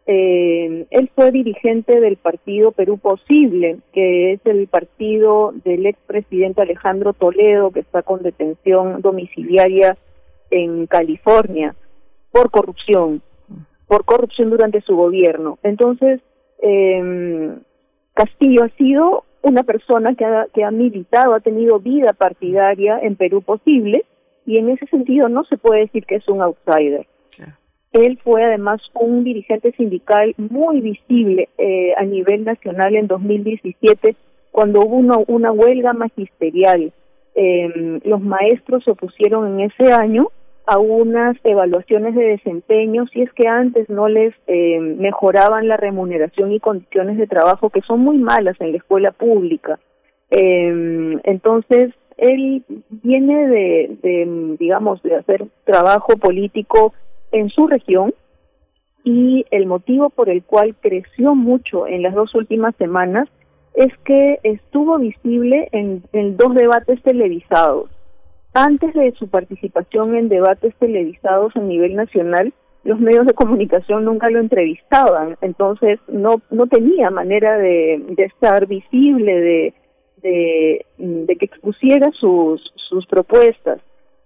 Eh, 0.05 0.87
él 0.89 1.11
fue 1.15 1.31
dirigente 1.31 1.99
del 1.99 2.17
partido 2.17 2.71
Perú 2.71 2.97
Posible, 2.97 3.77
que 3.93 4.33
es 4.33 4.41
el 4.45 4.67
partido 4.67 5.53
del 5.63 5.85
expresidente 5.85 6.61
Alejandro 6.61 7.13
Toledo, 7.13 7.71
que 7.71 7.81
está 7.81 8.01
con 8.01 8.23
detención 8.23 9.01
domiciliaria 9.01 9.97
en 10.49 10.87
California 10.87 11.75
por 12.31 12.49
corrupción, 12.49 13.21
por 13.87 14.05
corrupción 14.05 14.49
durante 14.49 14.81
su 14.81 14.95
gobierno. 14.95 15.59
Entonces, 15.63 16.19
eh, 16.61 17.53
Castillo 18.13 18.63
ha 18.63 18.69
sido 18.77 19.23
una 19.43 19.63
persona 19.63 20.15
que 20.15 20.25
ha, 20.25 20.47
que 20.53 20.63
ha 20.63 20.71
militado, 20.71 21.33
ha 21.33 21.39
tenido 21.39 21.79
vida 21.79 22.13
partidaria 22.13 22.99
en 22.99 23.15
Perú 23.15 23.41
Posible, 23.41 24.03
y 24.45 24.57
en 24.57 24.69
ese 24.69 24.85
sentido 24.87 25.29
no 25.29 25.43
se 25.45 25.57
puede 25.57 25.81
decir 25.81 26.05
que 26.05 26.15
es 26.15 26.27
un 26.27 26.41
outsider. 26.41 27.07
Él 27.93 28.19
fue 28.23 28.43
además 28.43 28.81
un 28.93 29.23
dirigente 29.23 29.73
sindical 29.73 30.33
muy 30.37 30.79
visible 30.79 31.49
eh, 31.57 31.93
a 31.97 32.03
nivel 32.03 32.45
nacional 32.45 32.95
en 32.95 33.07
2017 33.07 34.15
cuando 34.51 34.81
hubo 34.81 35.23
una, 35.27 35.51
huelga 35.51 35.93
magisterial. 35.93 36.93
Eh, 37.35 37.99
los 38.03 38.21
maestros 38.21 38.83
se 38.83 38.91
opusieron 38.91 39.59
en 39.59 39.71
ese 39.71 39.91
año 39.91 40.29
a 40.65 40.77
unas 40.77 41.37
evaluaciones 41.43 42.15
de 42.15 42.23
desempeño 42.23 43.07
si 43.07 43.21
es 43.21 43.33
que 43.33 43.47
antes 43.47 43.89
no 43.89 44.07
les 44.07 44.33
eh, 44.47 44.79
mejoraban 44.79 45.67
la 45.67 45.75
remuneración 45.75 46.51
y 46.51 46.59
condiciones 46.59 47.17
de 47.17 47.27
trabajo 47.27 47.69
que 47.69 47.81
son 47.81 48.01
muy 48.01 48.17
malas 48.17 48.55
en 48.61 48.71
la 48.71 48.77
escuela 48.77 49.11
pública. 49.11 49.79
Eh, 50.29 51.19
entonces, 51.23 51.93
él 52.17 52.63
viene 52.89 53.47
de, 53.47 53.97
de, 54.01 54.55
digamos, 54.59 55.01
de 55.03 55.15
hacer 55.15 55.45
trabajo 55.65 56.15
político 56.17 56.93
en 57.31 57.49
su 57.49 57.67
región 57.67 58.13
y 59.03 59.45
el 59.51 59.65
motivo 59.65 60.09
por 60.09 60.29
el 60.29 60.43
cual 60.43 60.75
creció 60.79 61.35
mucho 61.35 61.87
en 61.87 62.03
las 62.03 62.13
dos 62.13 62.33
últimas 62.35 62.75
semanas 62.75 63.27
es 63.73 63.91
que 64.03 64.39
estuvo 64.43 64.97
visible 64.97 65.69
en, 65.71 66.03
dos 66.37 66.53
debates 66.53 67.01
televisados. 67.03 67.89
Antes 68.53 68.93
de 68.93 69.13
su 69.13 69.29
participación 69.29 70.15
en 70.15 70.27
debates 70.27 70.75
televisados 70.75 71.55
a 71.55 71.61
nivel 71.61 71.95
nacional, 71.95 72.53
los 72.83 72.99
medios 72.99 73.25
de 73.25 73.33
comunicación 73.33 74.05
nunca 74.05 74.29
lo 74.29 74.39
entrevistaban, 74.39 75.37
entonces 75.41 75.99
no, 76.07 76.41
no 76.49 76.67
tenía 76.67 77.11
manera 77.11 77.57
de, 77.57 78.03
de 78.09 78.23
estar 78.23 78.65
visible, 78.67 79.39
de, 79.39 79.73
de, 80.21 80.85
de 80.97 81.35
que 81.37 81.45
expusiera 81.45 82.11
sus, 82.19 82.61
sus 82.89 83.05
propuestas. 83.07 83.79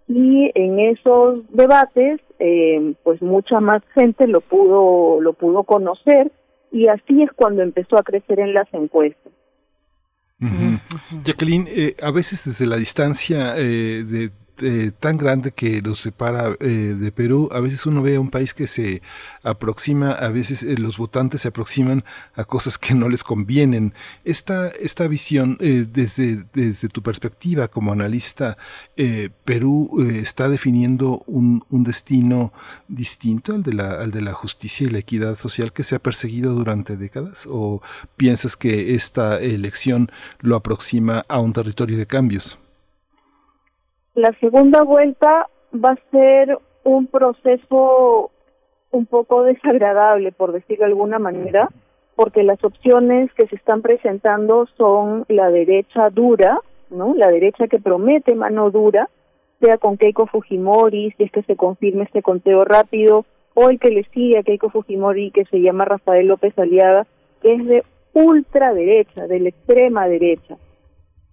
Y 0.07 0.51
en 0.53 0.79
esos 0.79 1.39
debates, 1.51 2.21
eh, 2.39 2.93
pues 3.03 3.21
mucha 3.21 3.59
más 3.59 3.81
gente 3.93 4.27
lo 4.27 4.41
pudo, 4.41 5.19
lo 5.19 5.33
pudo 5.33 5.63
conocer 5.63 6.31
y 6.71 6.87
así 6.87 7.23
es 7.23 7.31
cuando 7.35 7.63
empezó 7.63 7.97
a 7.97 8.03
crecer 8.03 8.39
en 8.39 8.53
las 8.53 8.67
encuestas. 8.73 9.31
Jacqueline, 11.23 11.67
eh, 11.69 11.95
a 12.03 12.11
veces 12.11 12.43
desde 12.43 12.67
la 12.67 12.75
distancia 12.75 13.57
eh, 13.57 14.03
de 14.03 14.31
eh, 14.61 14.91
tan 14.99 15.17
grande 15.17 15.51
que 15.51 15.81
nos 15.81 15.99
separa 15.99 16.55
eh, 16.59 16.95
de 16.97 17.11
Perú. 17.11 17.49
A 17.51 17.59
veces 17.59 17.85
uno 17.85 18.01
ve 18.01 18.15
a 18.15 18.19
un 18.19 18.29
país 18.29 18.53
que 18.53 18.67
se 18.67 19.01
aproxima, 19.43 20.11
a 20.11 20.29
veces 20.29 20.63
eh, 20.63 20.77
los 20.77 20.97
votantes 20.97 21.41
se 21.41 21.49
aproximan 21.49 22.03
a 22.35 22.45
cosas 22.45 22.77
que 22.77 22.93
no 22.93 23.09
les 23.09 23.23
convienen. 23.23 23.93
Esta, 24.23 24.67
esta 24.69 25.07
visión, 25.07 25.57
desde, 25.59 26.45
desde 26.53 26.87
tu 26.89 27.01
perspectiva 27.01 27.67
como 27.67 27.91
analista, 27.91 28.57
Perú 29.43 29.89
está 30.13 30.49
definiendo 30.49 31.21
un, 31.27 31.63
un, 31.69 31.83
destino 31.83 32.53
distinto 32.87 33.53
al 33.53 33.63
de, 33.63 33.73
la, 33.73 33.91
al 34.01 34.11
de 34.11 34.21
la 34.21 34.33
justicia 34.33 34.87
y 34.87 34.89
la 34.89 34.99
equidad 34.99 35.37
social 35.37 35.73
que 35.73 35.83
se 35.83 35.95
ha 35.95 35.99
perseguido 35.99 36.53
durante 36.53 36.97
décadas? 36.97 37.47
¿O 37.49 37.81
piensas 38.17 38.55
que 38.55 38.95
esta 38.95 39.39
elección 39.39 40.11
lo 40.39 40.55
aproxima 40.55 41.23
a 41.27 41.39
un 41.39 41.53
territorio 41.53 41.97
de 41.97 42.07
cambios? 42.07 42.59
La 44.15 44.31
segunda 44.39 44.81
vuelta 44.83 45.49
va 45.73 45.91
a 45.91 46.09
ser 46.09 46.57
un 46.85 47.07
proceso 47.07 48.31
un 48.91 49.05
poco 49.07 49.43
desagradable, 49.43 50.31
por 50.31 50.53
decirlo 50.53 50.85
de 50.85 50.91
alguna 50.91 51.19
manera, 51.19 51.67
porque 52.15 52.43
las 52.43 52.63
opciones 52.63 53.33
que 53.33 53.45
se 53.47 53.57
están 53.57 53.81
presentando 53.81 54.67
son 54.77 55.25
la 55.27 55.49
derecha 55.49 56.09
dura, 56.11 56.61
¿no? 56.89 57.13
La 57.13 57.29
derecha 57.29 57.67
que 57.67 57.79
promete 57.79 58.35
mano 58.35 58.71
dura, 58.71 59.09
sea 59.59 59.77
con 59.77 59.97
Keiko 59.97 60.27
Fujimori, 60.27 61.11
si 61.17 61.23
es 61.23 61.31
que 61.31 61.43
se 61.43 61.57
confirme 61.57 62.03
este 62.03 62.21
conteo 62.21 62.63
rápido, 62.63 63.25
o 63.53 63.69
el 63.69 63.79
que 63.79 63.89
le 63.89 64.05
sigue 64.13 64.37
a 64.37 64.43
Keiko 64.43 64.69
Fujimori, 64.69 65.31
que 65.31 65.43
se 65.45 65.59
llama 65.59 65.83
Rafael 65.83 66.27
López 66.27 66.57
Aliaga, 66.57 67.05
que 67.41 67.55
es 67.55 67.65
de 67.65 67.83
ultraderecha, 68.13 69.27
de 69.27 69.41
la 69.41 69.49
extrema 69.49 70.07
derecha. 70.07 70.55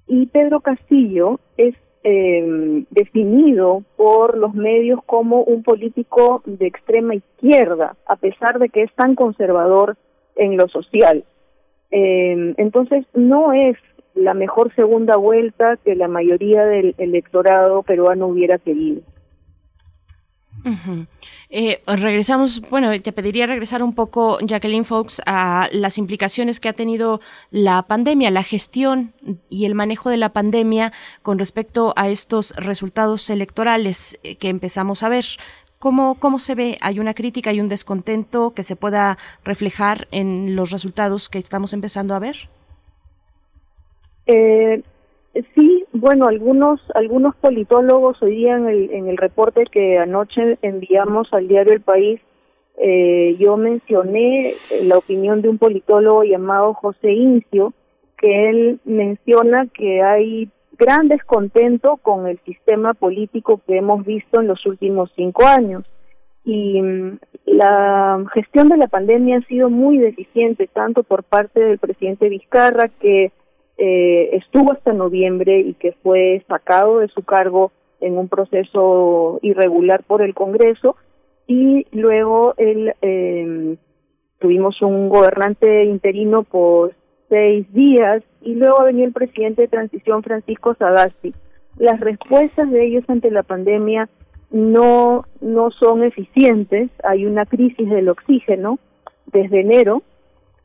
Y 0.08 0.26
Pedro 0.26 0.60
Castillo 0.60 1.38
es 1.56 1.76
eh, 2.04 2.84
definido 2.90 3.82
por 3.96 4.36
los 4.36 4.54
medios 4.54 5.00
como 5.06 5.42
un 5.42 5.62
político 5.62 6.42
de 6.44 6.66
extrema 6.66 7.14
izquierda, 7.14 7.96
a 8.06 8.16
pesar 8.16 8.58
de 8.58 8.68
que 8.68 8.82
es 8.82 8.92
tan 8.94 9.14
conservador 9.14 9.96
en 10.36 10.56
lo 10.56 10.68
social. 10.68 11.24
Eh, 11.90 12.54
entonces, 12.56 13.04
no 13.14 13.52
es 13.52 13.76
la 14.14 14.34
mejor 14.34 14.74
segunda 14.74 15.16
vuelta 15.16 15.78
que 15.84 15.94
la 15.94 16.08
mayoría 16.08 16.64
del 16.64 16.94
electorado 16.98 17.82
peruano 17.82 18.26
hubiera 18.26 18.58
querido. 18.58 19.02
Eh, 21.50 21.82
regresamos, 21.86 22.62
bueno, 22.70 22.98
te 23.00 23.12
pediría 23.12 23.46
regresar 23.46 23.82
un 23.82 23.94
poco, 23.94 24.38
Jacqueline 24.40 24.84
Fox, 24.84 25.20
a 25.26 25.68
las 25.72 25.98
implicaciones 25.98 26.60
que 26.60 26.68
ha 26.68 26.72
tenido 26.72 27.20
la 27.50 27.82
pandemia, 27.82 28.30
la 28.30 28.42
gestión 28.42 29.12
y 29.50 29.66
el 29.66 29.74
manejo 29.74 30.10
de 30.10 30.16
la 30.16 30.30
pandemia 30.30 30.92
con 31.22 31.38
respecto 31.38 31.92
a 31.96 32.08
estos 32.08 32.54
resultados 32.56 33.28
electorales 33.30 34.18
eh, 34.22 34.36
que 34.36 34.48
empezamos 34.48 35.02
a 35.02 35.08
ver. 35.08 35.24
¿Cómo, 35.78 36.14
¿Cómo 36.14 36.38
se 36.38 36.54
ve? 36.54 36.78
¿Hay 36.80 37.00
una 37.00 37.12
crítica 37.12 37.52
y 37.52 37.60
un 37.60 37.68
descontento 37.68 38.54
que 38.54 38.62
se 38.62 38.76
pueda 38.76 39.18
reflejar 39.42 40.06
en 40.12 40.54
los 40.54 40.70
resultados 40.70 41.28
que 41.28 41.38
estamos 41.38 41.72
empezando 41.72 42.14
a 42.14 42.20
ver? 42.20 42.48
Eh, 44.26 44.82
Sí, 45.54 45.84
bueno, 45.92 46.26
algunos 46.26 46.80
algunos 46.94 47.34
politólogos 47.36 48.20
hoy 48.22 48.36
día 48.36 48.56
en 48.56 48.68
el, 48.68 48.90
en 48.90 49.08
el 49.08 49.16
reporte 49.16 49.64
que 49.70 49.98
anoche 49.98 50.58
enviamos 50.60 51.32
al 51.32 51.48
diario 51.48 51.72
El 51.72 51.80
País, 51.80 52.20
eh, 52.76 53.36
yo 53.38 53.56
mencioné 53.56 54.50
eh, 54.50 54.56
la 54.84 54.98
opinión 54.98 55.40
de 55.40 55.48
un 55.48 55.58
politólogo 55.58 56.24
llamado 56.24 56.74
José 56.74 57.12
Incio, 57.12 57.72
que 58.18 58.48
él 58.50 58.80
menciona 58.84 59.66
que 59.72 60.02
hay 60.02 60.50
gran 60.78 61.08
descontento 61.08 61.96
con 61.98 62.26
el 62.26 62.38
sistema 62.40 62.92
político 62.92 63.60
que 63.66 63.76
hemos 63.76 64.04
visto 64.04 64.40
en 64.40 64.48
los 64.48 64.64
últimos 64.66 65.10
cinco 65.16 65.46
años. 65.46 65.84
Y 66.44 66.80
mm, 66.82 67.18
la 67.46 68.24
gestión 68.34 68.68
de 68.68 68.76
la 68.76 68.88
pandemia 68.88 69.38
ha 69.38 69.46
sido 69.46 69.70
muy 69.70 69.98
deficiente, 69.98 70.66
tanto 70.66 71.02
por 71.02 71.24
parte 71.24 71.60
del 71.60 71.78
presidente 71.78 72.28
Vizcarra, 72.28 72.88
que 73.00 73.32
eh, 73.78 74.30
estuvo 74.32 74.72
hasta 74.72 74.92
noviembre 74.92 75.60
y 75.60 75.74
que 75.74 75.92
fue 76.02 76.44
sacado 76.48 76.98
de 76.98 77.08
su 77.08 77.22
cargo 77.22 77.72
en 78.00 78.18
un 78.18 78.28
proceso 78.28 79.38
irregular 79.42 80.02
por 80.04 80.22
el 80.22 80.34
Congreso. 80.34 80.96
Y 81.46 81.86
luego 81.92 82.54
eh, 82.58 83.76
tuvimos 84.38 84.80
un 84.82 85.08
gobernante 85.08 85.84
interino 85.84 86.42
por 86.42 86.94
seis 87.28 87.72
días 87.72 88.22
y 88.42 88.54
luego 88.54 88.84
venía 88.84 89.06
el 89.06 89.12
presidente 89.12 89.62
de 89.62 89.68
transición 89.68 90.22
Francisco 90.22 90.74
Sagasti. 90.74 91.32
Las 91.78 92.00
respuestas 92.00 92.70
de 92.70 92.84
ellos 92.84 93.04
ante 93.08 93.30
la 93.30 93.42
pandemia 93.42 94.08
no 94.50 95.24
no 95.40 95.70
son 95.70 96.04
eficientes, 96.04 96.90
hay 97.02 97.24
una 97.24 97.46
crisis 97.46 97.88
del 97.88 98.10
oxígeno 98.10 98.78
desde 99.32 99.60
enero. 99.60 100.02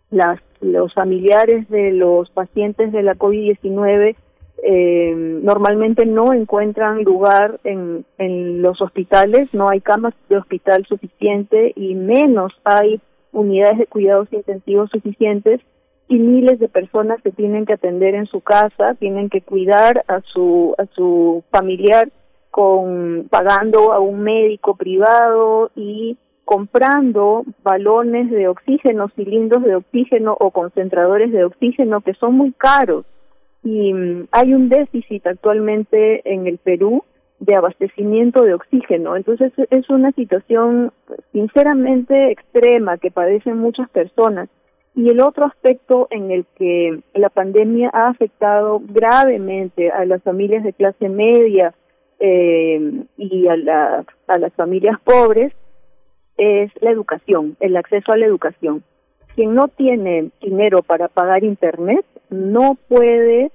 Las, 0.09 0.41
los 0.61 0.93
familiares 0.93 1.67
de 1.69 1.91
los 1.91 2.29
pacientes 2.31 2.91
de 2.91 3.03
la 3.03 3.15
COVID-19 3.15 4.15
eh, 4.63 5.13
normalmente 5.15 6.05
no 6.05 6.33
encuentran 6.33 7.03
lugar 7.03 7.59
en, 7.63 8.05
en 8.17 8.61
los 8.61 8.81
hospitales, 8.81 9.53
no 9.53 9.69
hay 9.69 9.81
camas 9.81 10.15
de 10.29 10.37
hospital 10.37 10.85
suficiente 10.87 11.73
y 11.75 11.93
menos 11.93 12.53
hay 12.63 12.99
unidades 13.31 13.77
de 13.77 13.85
cuidados 13.85 14.27
intensivos 14.33 14.89
suficientes 14.89 15.61
y 16.07 16.17
miles 16.17 16.59
de 16.59 16.69
personas 16.69 17.19
se 17.21 17.31
tienen 17.31 17.65
que 17.65 17.73
atender 17.73 18.15
en 18.15 18.25
su 18.25 18.41
casa, 18.41 18.95
tienen 18.95 19.29
que 19.29 19.41
cuidar 19.41 20.03
a 20.07 20.21
su 20.21 20.73
a 20.77 20.85
su 20.95 21.43
familiar 21.51 22.09
con 22.49 23.27
pagando 23.29 23.91
a 23.93 23.99
un 23.99 24.21
médico 24.21 24.75
privado 24.75 25.69
y 25.75 26.17
comprando 26.47 27.43
balones 27.61 28.31
de 28.31 28.47
oxígeno, 28.47 29.09
cilindros 29.17 29.65
de 29.65 29.75
oxígeno 29.75 30.33
o 30.39 30.51
concentradores 30.51 31.29
de 31.33 31.43
oxígeno 31.43 31.99
que 31.99 32.13
son 32.13 32.35
muy 32.35 32.53
caros. 32.53 33.05
Y 33.65 33.93
mm, 33.93 34.27
hay 34.31 34.53
un 34.53 34.69
déficit 34.69 35.27
actualmente 35.27 36.21
en 36.23 36.47
el 36.47 36.57
Perú 36.57 37.03
de 37.41 37.53
abastecimiento 37.53 38.43
de 38.45 38.53
oxígeno. 38.53 39.17
Entonces 39.17 39.51
es 39.69 39.89
una 39.89 40.13
situación 40.13 40.93
sinceramente 41.33 42.31
extrema 42.31 42.97
que 42.97 43.11
padecen 43.11 43.57
muchas 43.57 43.89
personas. 43.89 44.47
Y 44.95 45.09
el 45.09 45.19
otro 45.19 45.47
aspecto 45.47 46.07
en 46.11 46.31
el 46.31 46.45
que 46.55 47.01
la 47.13 47.27
pandemia 47.27 47.89
ha 47.91 48.07
afectado 48.07 48.81
gravemente 48.87 49.91
a 49.91 50.05
las 50.05 50.23
familias 50.23 50.63
de 50.63 50.71
clase 50.71 51.09
media 51.09 51.73
eh, 52.21 53.03
y 53.17 53.47
a, 53.47 54.05
a 54.27 54.37
las 54.37 54.53
familias 54.53 54.97
pobres 55.03 55.51
es 56.37 56.71
la 56.81 56.91
educación, 56.91 57.57
el 57.59 57.75
acceso 57.75 58.11
a 58.11 58.17
la 58.17 58.25
educación. 58.25 58.83
Quien 59.35 59.53
no 59.53 59.67
tiene 59.67 60.31
dinero 60.41 60.81
para 60.83 61.07
pagar 61.07 61.43
internet 61.43 62.05
no 62.29 62.77
puede 62.87 63.51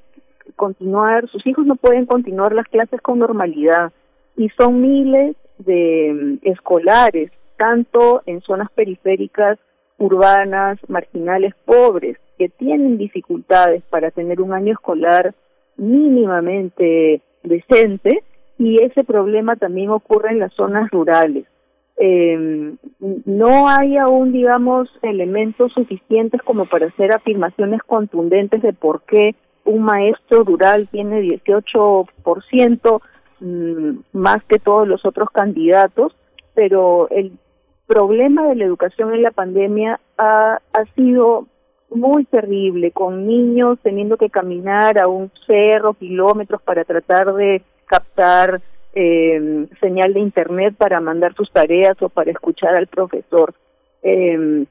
continuar, 0.57 1.29
sus 1.29 1.47
hijos 1.47 1.67
no 1.67 1.77
pueden 1.77 2.07
continuar 2.07 2.55
las 2.55 2.67
clases 2.67 3.01
con 3.01 3.19
normalidad 3.19 3.93
y 4.37 4.49
son 4.51 4.81
miles 4.81 5.37
de 5.59 6.39
mm, 6.43 6.49
escolares, 6.49 7.31
tanto 7.57 8.23
en 8.27 8.41
zonas 8.41 8.71
periféricas, 8.73 9.59
urbanas, 9.99 10.79
marginales, 10.89 11.55
pobres, 11.65 12.17
que 12.39 12.49
tienen 12.49 12.99
dificultades 12.99 13.83
para 13.91 14.11
tener 14.11 14.41
un 14.41 14.53
año 14.53 14.73
escolar 14.73 15.35
mínimamente 15.77 17.23
decente 17.43 18.23
y 18.59 18.83
ese 18.83 19.05
problema 19.05 19.57
también 19.57 19.91
ocurre 19.91 20.31
en 20.31 20.41
las 20.41 20.53
zonas 20.55 20.91
rurales 20.91 21.47
eh, 22.05 22.75
no 23.27 23.69
hay 23.69 23.97
aún, 23.97 24.33
digamos, 24.33 24.89
elementos 25.03 25.73
suficientes 25.73 26.43
como 26.43 26.65
para 26.65 26.87
hacer 26.87 27.13
afirmaciones 27.13 27.81
contundentes 27.85 28.61
de 28.61 28.73
por 28.73 29.03
qué 29.03 29.37
un 29.65 29.85
maestro 29.85 30.43
rural 30.43 30.89
tiene 30.89 31.23
18% 31.23 33.01
mm, 33.39 33.91
más 34.15 34.43
que 34.49 34.59
todos 34.59 34.89
los 34.89 35.07
otros 35.07 35.29
candidatos, 35.31 36.13
pero 36.55 37.09
el 37.11 37.39
problema 37.87 38.49
de 38.49 38.57
la 38.57 38.65
educación 38.65 39.15
en 39.15 39.23
la 39.23 39.31
pandemia 39.31 40.01
ha, 40.19 40.59
ha 40.73 40.85
sido 40.97 41.47
muy 41.89 42.25
terrible, 42.25 42.91
con 42.91 43.29
niños 43.29 43.79
teniendo 43.81 44.17
que 44.17 44.29
caminar 44.29 45.01
a 45.01 45.07
un 45.07 45.31
cerro 45.47 45.95
kilómetros 45.95 46.61
para 46.63 46.83
tratar 46.83 47.33
de 47.35 47.63
captar 47.87 48.61
eh, 48.95 49.67
señal 49.81 50.15
de 50.15 50.21
internet 50.21 50.75
para 50.77 51.01
mandar 51.01 51.35
sus 51.35 51.51
tareas 51.51 52.01
o 52.03 52.09
para 52.09 52.31
escuchar 52.31 52.77
al 52.77 52.87
profesor. 52.87 53.55
Eh, 54.03 54.67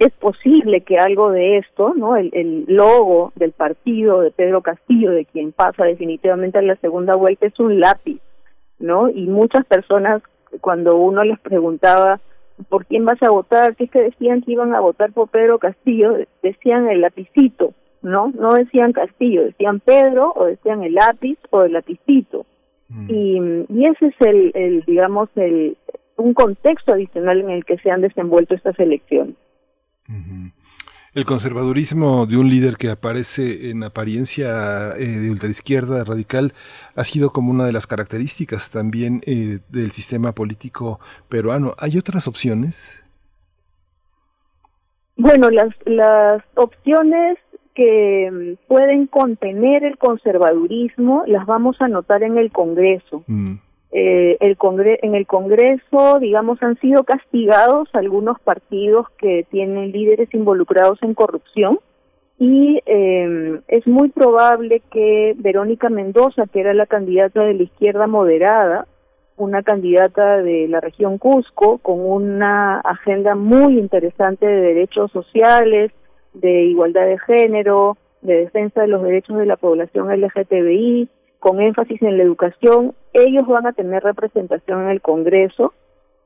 es 0.00 0.12
posible 0.14 0.80
que 0.80 0.96
algo 0.96 1.30
de 1.30 1.58
esto, 1.58 1.92
¿no? 1.94 2.16
El, 2.16 2.64
logo 2.66 3.32
del 3.36 3.52
partido 3.52 4.22
de 4.22 4.30
Pedro 4.30 4.62
Castillo, 4.62 5.10
de 5.10 5.26
quien 5.26 5.52
pasa 5.52 5.84
definitivamente 5.84 6.58
a 6.58 6.62
la 6.62 6.76
segunda 6.76 7.14
vuelta, 7.16 7.46
es 7.46 7.60
un 7.60 7.80
lápiz, 7.80 8.18
¿no? 8.78 9.10
Y 9.10 9.26
muchas 9.26 9.66
personas, 9.66 10.22
cuando 10.62 10.96
uno 10.96 11.22
les 11.22 11.38
preguntaba 11.40 12.18
por 12.70 12.86
quién 12.86 13.04
vas 13.04 13.22
a 13.22 13.28
votar, 13.28 13.76
qué 13.76 13.84
es 13.84 13.90
que 13.90 14.00
decían 14.00 14.40
que 14.40 14.52
iban 14.52 14.74
a 14.74 14.80
votar 14.80 15.12
por 15.12 15.28
Pedro 15.28 15.58
Castillo, 15.58 16.16
decían 16.42 16.88
el 16.88 17.02
lapicito, 17.02 17.74
¿no? 18.00 18.32
No 18.34 18.54
decían 18.54 18.94
Castillo, 18.94 19.44
decían 19.44 19.80
Pedro 19.80 20.32
o 20.34 20.46
decían 20.46 20.82
el 20.82 20.94
lápiz 20.94 21.38
o 21.50 21.64
el 21.64 21.74
lapicito. 21.74 22.46
Y, 23.08 23.38
y 23.68 23.86
ese 23.86 24.06
es 24.06 24.14
el, 24.20 24.50
el, 24.54 24.82
digamos, 24.84 25.28
el, 25.36 25.76
un 26.16 26.34
contexto 26.34 26.92
adicional 26.92 27.40
en 27.40 27.50
el 27.50 27.64
que 27.64 27.78
se 27.78 27.90
han 27.90 28.00
desenvuelto 28.00 28.54
estas 28.54 28.78
elecciones. 28.78 29.36
El 31.12 31.24
conservadurismo 31.24 32.26
de 32.26 32.36
un 32.36 32.48
líder 32.48 32.76
que 32.76 32.88
aparece 32.88 33.70
en 33.70 33.82
apariencia 33.82 34.92
eh, 34.96 35.06
de 35.06 35.30
ultraizquierda 35.30 36.04
radical 36.04 36.52
ha 36.94 37.02
sido 37.02 37.30
como 37.30 37.50
una 37.50 37.64
de 37.64 37.72
las 37.72 37.86
características 37.86 38.70
también 38.70 39.20
eh, 39.26 39.58
del 39.68 39.90
sistema 39.90 40.32
político 40.32 41.00
peruano. 41.28 41.74
¿Hay 41.78 41.98
otras 41.98 42.28
opciones? 42.28 43.04
Bueno, 45.16 45.50
las, 45.50 45.74
las 45.84 46.42
opciones 46.54 47.38
que 47.80 48.30
mm, 48.30 48.68
pueden 48.68 49.06
contener 49.06 49.84
el 49.84 49.96
conservadurismo 49.96 51.24
las 51.26 51.46
vamos 51.46 51.80
a 51.80 51.88
notar 51.88 52.22
en 52.22 52.36
el 52.36 52.52
Congreso. 52.52 53.24
Mm 53.26 53.56
eh, 53.92 54.36
el 54.38 54.56
congre 54.56 55.00
en 55.02 55.16
el 55.16 55.26
Congreso, 55.26 56.20
digamos, 56.20 56.62
han 56.62 56.78
sido 56.78 57.02
castigados 57.02 57.88
algunos 57.92 58.38
partidos 58.40 59.08
que 59.18 59.44
tienen 59.50 59.90
líderes 59.90 60.32
involucrados 60.32 61.02
en 61.02 61.14
corrupción 61.14 61.80
y 62.38 62.80
eh, 62.86 63.60
es 63.66 63.86
muy 63.88 64.10
probable 64.10 64.80
que 64.92 65.34
Verónica 65.36 65.88
Mendoza, 65.88 66.46
que 66.46 66.60
era 66.60 66.72
la 66.72 66.86
candidata 66.86 67.42
de 67.42 67.54
la 67.54 67.64
izquierda 67.64 68.06
moderada, 68.06 68.86
una 69.36 69.64
candidata 69.64 70.36
de 70.36 70.68
la 70.68 70.80
región 70.80 71.18
Cusco 71.18 71.78
con 71.78 71.98
una 71.98 72.78
agenda 72.80 73.34
muy 73.34 73.76
interesante 73.76 74.46
de 74.46 74.60
derechos 74.60 75.10
sociales, 75.10 75.90
de 76.32 76.64
igualdad 76.64 77.06
de 77.06 77.18
género, 77.18 77.96
de 78.22 78.36
defensa 78.44 78.82
de 78.82 78.88
los 78.88 79.02
derechos 79.02 79.38
de 79.38 79.46
la 79.46 79.56
población 79.56 80.08
LGTBI, 80.08 81.08
con 81.38 81.60
énfasis 81.60 82.00
en 82.02 82.18
la 82.18 82.22
educación, 82.22 82.94
ellos 83.12 83.46
van 83.46 83.66
a 83.66 83.72
tener 83.72 84.02
representación 84.02 84.82
en 84.82 84.90
el 84.90 85.00
Congreso 85.00 85.72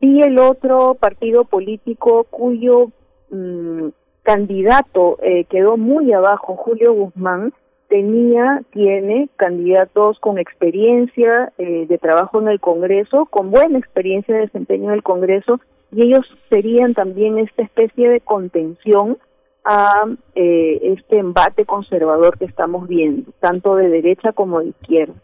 y 0.00 0.22
el 0.22 0.38
otro 0.38 0.94
partido 0.94 1.44
político 1.44 2.24
cuyo 2.24 2.90
mm, 3.30 3.88
candidato 4.22 5.18
eh, 5.22 5.44
quedó 5.44 5.76
muy 5.76 6.12
abajo, 6.12 6.56
Julio 6.56 6.92
Guzmán, 6.92 7.52
tenía, 7.88 8.62
tiene 8.72 9.28
candidatos 9.36 10.18
con 10.18 10.38
experiencia 10.38 11.52
eh, 11.58 11.86
de 11.86 11.98
trabajo 11.98 12.40
en 12.40 12.48
el 12.48 12.58
Congreso, 12.58 13.26
con 13.26 13.50
buena 13.50 13.78
experiencia 13.78 14.34
de 14.34 14.42
desempeño 14.42 14.88
en 14.88 14.94
el 14.94 15.02
Congreso, 15.02 15.60
y 15.92 16.02
ellos 16.02 16.26
serían 16.48 16.92
también 16.94 17.38
esta 17.38 17.62
especie 17.62 18.08
de 18.08 18.20
contención 18.20 19.18
a 19.64 20.04
eh, 20.34 20.80
este 20.82 21.18
embate 21.18 21.64
conservador 21.64 22.38
que 22.38 22.44
estamos 22.44 22.86
viendo, 22.88 23.32
tanto 23.40 23.76
de 23.76 23.88
derecha 23.88 24.32
como 24.32 24.60
de 24.60 24.68
izquierda. 24.68 25.14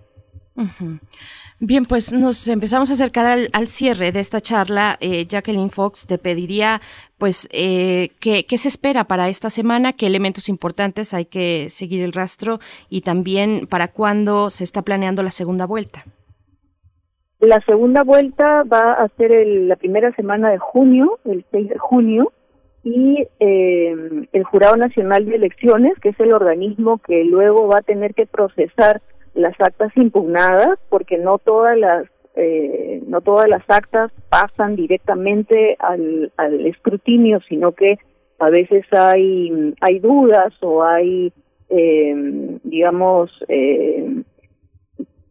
Bien, 1.62 1.84
pues 1.84 2.12
nos 2.12 2.48
empezamos 2.48 2.90
a 2.90 2.94
acercar 2.94 3.26
al, 3.26 3.68
cierre 3.68 4.12
de 4.12 4.20
esta 4.20 4.40
charla. 4.40 4.96
Eh, 5.00 5.26
Jacqueline 5.26 5.68
Fox 5.68 6.06
te 6.06 6.16
pediría, 6.16 6.80
pues, 7.18 7.50
eh, 7.52 8.12
¿qué, 8.18 8.44
se 8.56 8.68
espera 8.68 9.04
para 9.04 9.28
esta 9.28 9.50
semana? 9.50 9.92
¿Qué 9.92 10.06
elementos 10.06 10.48
importantes 10.48 11.12
hay 11.12 11.26
que 11.26 11.68
seguir 11.68 12.02
el 12.02 12.14
rastro? 12.14 12.60
Y 12.88 13.02
también, 13.02 13.66
¿para 13.68 13.88
cuándo 13.88 14.48
se 14.48 14.64
está 14.64 14.80
planeando 14.80 15.22
la 15.22 15.30
segunda 15.30 15.66
vuelta? 15.66 16.04
La 17.40 17.60
segunda 17.66 18.04
vuelta 18.04 18.64
va 18.64 18.92
a 18.92 19.08
ser 19.18 19.30
la 19.46 19.76
primera 19.76 20.14
semana 20.14 20.50
de 20.50 20.58
junio, 20.58 21.18
el 21.26 21.44
6 21.50 21.68
de 21.68 21.78
junio, 21.78 22.32
y 22.82 23.26
eh, 23.40 23.94
el 24.32 24.44
Jurado 24.44 24.76
Nacional 24.76 25.26
de 25.26 25.36
Elecciones, 25.36 25.98
que 26.00 26.10
es 26.10 26.20
el 26.20 26.32
organismo 26.32 26.98
que 26.98 27.24
luego 27.24 27.68
va 27.68 27.78
a 27.78 27.82
tener 27.82 28.14
que 28.14 28.26
procesar 28.26 29.02
las 29.34 29.54
actas 29.60 29.94
impugnadas, 29.96 30.78
porque 30.88 31.18
no 31.18 31.38
todas 31.38 31.76
las 31.76 32.06
eh, 32.36 33.02
no 33.06 33.20
todas 33.20 33.48
las 33.48 33.68
actas 33.68 34.12
pasan 34.28 34.76
directamente 34.76 35.76
al, 35.78 36.32
al 36.36 36.66
escrutinio, 36.66 37.40
sino 37.48 37.72
que 37.72 37.98
a 38.38 38.50
veces 38.50 38.84
hay 38.92 39.74
hay 39.80 39.98
dudas 39.98 40.54
o 40.62 40.82
hay 40.82 41.32
eh, 41.68 42.58
digamos 42.64 43.30
eh, 43.48 44.22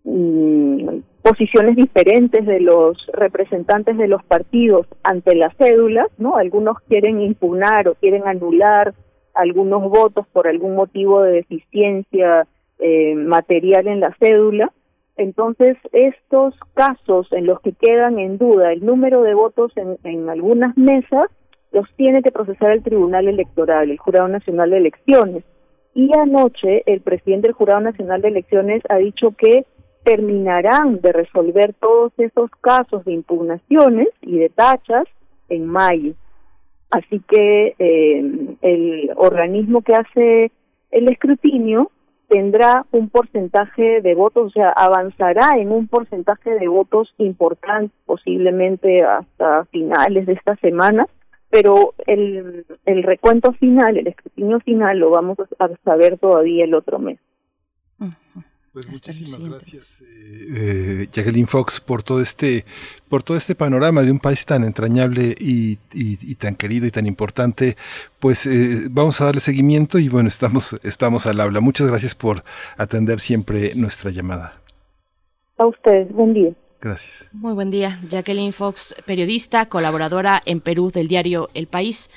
mm, 0.03 0.99
posiciones 1.21 1.75
diferentes 1.75 2.45
de 2.45 2.59
los 2.59 2.97
representantes 3.13 3.97
de 3.97 4.07
los 4.07 4.23
partidos 4.23 4.87
ante 5.03 5.35
las 5.35 5.55
cédulas, 5.57 6.07
¿no? 6.17 6.37
Algunos 6.37 6.77
quieren 6.87 7.21
impugnar 7.21 7.87
o 7.87 7.95
quieren 7.95 8.27
anular 8.27 8.93
algunos 9.33 9.83
votos 9.83 10.25
por 10.33 10.47
algún 10.47 10.75
motivo 10.75 11.21
de 11.21 11.31
deficiencia 11.33 12.47
eh, 12.79 13.15
material 13.15 13.87
en 13.87 13.99
la 13.99 14.15
cédula. 14.19 14.71
Entonces, 15.17 15.77
estos 15.91 16.55
casos 16.73 17.27
en 17.31 17.45
los 17.45 17.59
que 17.61 17.73
quedan 17.73 18.19
en 18.19 18.37
duda 18.37 18.71
el 18.71 18.85
número 18.85 19.21
de 19.21 19.33
votos 19.33 19.71
en, 19.75 19.97
en 20.03 20.29
algunas 20.29 20.77
mesas, 20.77 21.29
los 21.71 21.87
tiene 21.95 22.23
que 22.23 22.31
procesar 22.31 22.71
el 22.71 22.83
Tribunal 22.83 23.27
Electoral, 23.27 23.91
el 23.91 23.97
Jurado 23.97 24.27
Nacional 24.27 24.71
de 24.71 24.77
Elecciones. 24.77 25.43
Y 25.93 26.11
anoche 26.17 26.83
el 26.85 27.01
presidente 27.01 27.47
del 27.47 27.55
Jurado 27.55 27.81
Nacional 27.81 28.21
de 28.21 28.29
Elecciones 28.29 28.81
ha 28.89 28.97
dicho 28.97 29.31
que 29.37 29.65
terminarán 30.09 31.01
de 31.01 31.11
resolver 31.11 31.75
todos 31.79 32.11
esos 32.17 32.49
casos 32.61 33.05
de 33.05 33.13
impugnaciones 33.13 34.07
y 34.21 34.39
de 34.39 34.49
tachas 34.49 35.05
en 35.49 35.67
mayo. 35.67 36.15
Así 36.89 37.21
que 37.27 37.75
eh, 37.77 38.55
el 38.63 39.11
organismo 39.15 39.83
que 39.83 39.93
hace 39.93 40.51
el 40.89 41.09
escrutinio 41.09 41.91
tendrá 42.27 42.87
un 42.91 43.09
porcentaje 43.09 44.01
de 44.01 44.15
votos, 44.15 44.47
o 44.47 44.49
sea, 44.49 44.69
avanzará 44.69 45.59
en 45.59 45.71
un 45.71 45.87
porcentaje 45.87 46.55
de 46.55 46.67
votos 46.67 47.13
importante, 47.19 47.93
posiblemente 48.07 49.03
hasta 49.03 49.65
finales 49.65 50.25
de 50.25 50.33
esta 50.33 50.55
semana, 50.55 51.05
pero 51.51 51.93
el, 52.07 52.65
el 52.87 53.03
recuento 53.03 53.53
final, 53.53 53.95
el 53.95 54.07
escrutinio 54.07 54.59
final, 54.61 54.97
lo 54.97 55.11
vamos 55.11 55.37
a 55.59 55.69
saber 55.83 56.17
todavía 56.17 56.63
el 56.65 56.73
otro 56.73 56.97
mes. 56.97 57.19
Pues 58.71 58.87
muchísimas 58.87 59.43
gracias, 59.43 60.01
eh, 60.01 60.05
eh, 60.55 61.09
Jacqueline 61.11 61.47
Fox, 61.47 61.79
por 61.79 62.03
todo 62.03 62.21
este, 62.21 62.65
por 63.07 63.23
todo 63.23 63.35
este 63.35 63.55
panorama 63.55 64.03
de 64.03 64.11
un 64.11 64.19
país 64.19 64.45
tan 64.45 64.63
entrañable 64.63 65.33
y, 65.39 65.77
tan 66.35 66.55
querido 66.55 66.85
y 66.85 66.91
tan 66.91 67.07
importante. 67.07 67.77
Pues 68.19 68.45
eh, 68.45 68.87
vamos 68.91 69.19
a 69.21 69.25
darle 69.25 69.41
seguimiento 69.41 69.97
y 69.97 70.07
bueno, 70.07 70.27
estamos, 70.27 70.79
estamos 70.83 71.25
al 71.25 71.39
habla. 71.39 71.61
Muchas 71.61 71.87
gracias 71.87 72.13
por 72.13 72.43
atender 72.77 73.19
siempre 73.19 73.73
nuestra 73.75 74.11
llamada. 74.11 74.53
A 75.57 75.65
ustedes, 75.65 76.11
buen 76.11 76.33
día. 76.33 76.51
Gracias. 76.79 77.27
Muy 77.33 77.53
buen 77.53 77.71
día, 77.71 77.99
Jacqueline 78.07 78.53
Fox, 78.53 78.95
periodista, 79.05 79.65
colaboradora 79.65 80.41
en 80.45 80.61
Perú 80.61 80.91
del 80.91 81.07
diario 81.07 81.49
El 81.53 81.67
País 81.67 82.09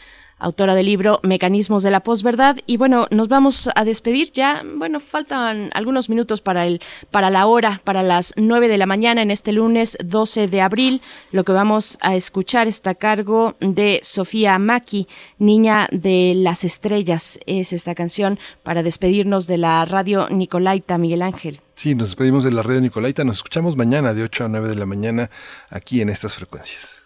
autora 0.42 0.74
del 0.74 0.86
libro 0.86 1.20
Mecanismos 1.22 1.82
de 1.82 1.90
la 1.90 2.00
posverdad. 2.00 2.58
Y 2.66 2.76
bueno, 2.76 3.06
nos 3.10 3.28
vamos 3.28 3.70
a 3.74 3.84
despedir 3.84 4.32
ya. 4.32 4.62
Bueno, 4.76 5.00
faltan 5.00 5.70
algunos 5.74 6.08
minutos 6.08 6.40
para 6.40 6.66
el, 6.66 6.80
para 7.10 7.30
la 7.30 7.46
hora, 7.46 7.80
para 7.84 8.02
las 8.02 8.34
nueve 8.36 8.68
de 8.68 8.78
la 8.78 8.86
mañana 8.86 9.22
en 9.22 9.30
este 9.30 9.52
lunes 9.52 9.96
12 10.04 10.48
de 10.48 10.60
abril. 10.60 11.00
Lo 11.30 11.44
que 11.44 11.52
vamos 11.52 11.98
a 12.02 12.16
escuchar 12.16 12.68
está 12.68 12.90
a 12.90 12.94
cargo 12.94 13.54
de 13.60 14.00
Sofía 14.02 14.58
Maki, 14.58 15.08
Niña 15.38 15.88
de 15.92 16.34
las 16.36 16.64
Estrellas. 16.64 17.38
Es 17.46 17.72
esta 17.72 17.94
canción 17.94 18.38
para 18.62 18.82
despedirnos 18.82 19.46
de 19.46 19.58
la 19.58 19.84
radio 19.84 20.28
Nicolaita 20.28 20.98
Miguel 20.98 21.22
Ángel. 21.22 21.60
Sí, 21.76 21.94
nos 21.94 22.08
despedimos 22.08 22.44
de 22.44 22.52
la 22.52 22.62
radio 22.62 22.80
Nicolaita. 22.80 23.24
Nos 23.24 23.36
escuchamos 23.36 23.76
mañana 23.76 24.14
de 24.14 24.22
8 24.22 24.44
a 24.44 24.48
9 24.48 24.68
de 24.68 24.76
la 24.76 24.86
mañana 24.86 25.30
aquí 25.70 26.00
en 26.00 26.08
estas 26.08 26.34
frecuencias. 26.34 27.02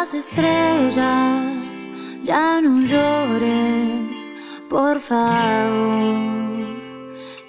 Las 0.00 0.14
estrellas, 0.14 1.90
ya 2.22 2.58
no 2.62 2.80
llores, 2.80 4.32
por 4.70 4.98
favor. 4.98 6.64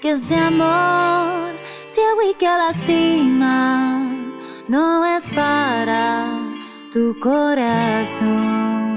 Que 0.02 0.10
ese 0.12 0.36
amor 0.36 1.56
ciego 1.86 2.22
y 2.30 2.34
que 2.34 2.48
lastima 2.48 4.06
no 4.68 5.06
es 5.06 5.30
para 5.30 6.28
tu 6.92 7.18
corazón. 7.22 8.91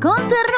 Ternura. 0.00 0.53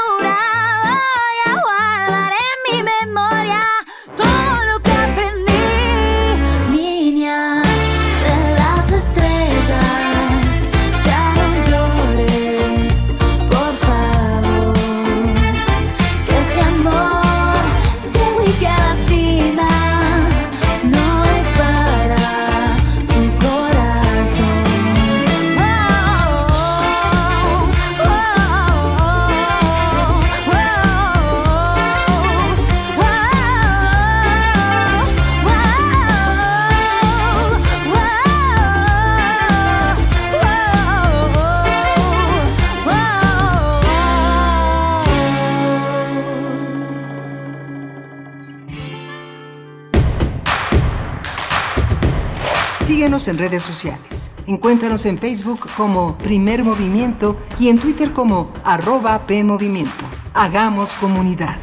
En 53.29 53.39
redes 53.39 53.65
sociales. 53.65 54.31
Encuéntranos 54.47 55.05
en 55.05 55.19
Facebook 55.19 55.67
como 55.77 56.17
Primer 56.19 56.63
Movimiento 56.63 57.37
y 57.59 57.69
en 57.69 57.79
Twitter 57.79 58.13
como 58.13 58.53
arroba 58.63 59.27
PMovimiento. 59.27 60.05
Hagamos 60.33 60.95
comunidad. 60.95 61.57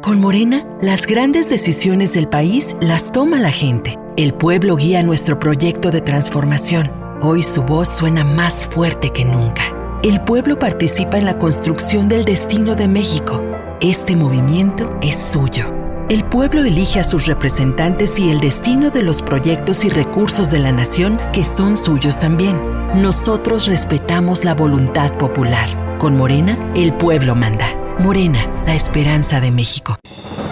Con 0.00 0.20
Morena, 0.20 0.64
las 0.80 1.06
grandes 1.06 1.48
decisiones 1.48 2.12
del 2.12 2.28
país 2.28 2.76
las 2.80 3.10
toma 3.10 3.40
la 3.40 3.50
gente. 3.50 3.96
El 4.16 4.34
pueblo 4.34 4.76
guía 4.76 5.02
nuestro 5.02 5.40
proyecto 5.40 5.90
de 5.90 6.00
transformación. 6.00 6.92
Hoy 7.22 7.42
su 7.42 7.62
voz 7.62 7.88
suena 7.88 8.22
más 8.22 8.66
fuerte 8.66 9.10
que 9.10 9.24
nunca. 9.24 9.74
El 10.04 10.20
pueblo 10.20 10.58
participa 10.60 11.18
en 11.18 11.24
la 11.24 11.38
construcción 11.38 12.08
del 12.08 12.24
destino 12.24 12.76
de 12.76 12.86
México. 12.86 13.42
Este 13.80 14.14
movimiento 14.14 14.96
es 15.02 15.16
suyo. 15.16 15.83
El 16.10 16.22
pueblo 16.22 16.62
elige 16.66 17.00
a 17.00 17.04
sus 17.04 17.24
representantes 17.24 18.18
y 18.18 18.30
el 18.30 18.38
destino 18.38 18.90
de 18.90 19.02
los 19.02 19.22
proyectos 19.22 19.84
y 19.84 19.88
recursos 19.88 20.50
de 20.50 20.58
la 20.58 20.70
nación 20.70 21.18
que 21.32 21.44
son 21.44 21.78
suyos 21.78 22.20
también. 22.20 22.60
Nosotros 23.00 23.64
respetamos 23.64 24.44
la 24.44 24.54
voluntad 24.54 25.16
popular. 25.16 25.96
Con 25.96 26.14
Morena, 26.18 26.72
el 26.76 26.92
pueblo 26.92 27.34
manda. 27.34 27.74
Morena, 27.98 28.46
la 28.66 28.74
esperanza 28.74 29.40
de 29.40 29.50
México. 29.50 29.96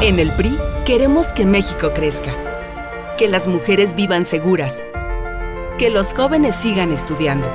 En 0.01 0.19
el 0.19 0.31
PRI 0.31 0.57
queremos 0.87 1.29
que 1.35 1.45
México 1.45 1.93
crezca, 1.95 2.35
que 3.19 3.29
las 3.29 3.47
mujeres 3.47 3.95
vivan 3.95 4.25
seguras, 4.25 4.87
que 5.77 5.91
los 5.91 6.15
jóvenes 6.15 6.55
sigan 6.55 6.93
estudiando, 6.93 7.53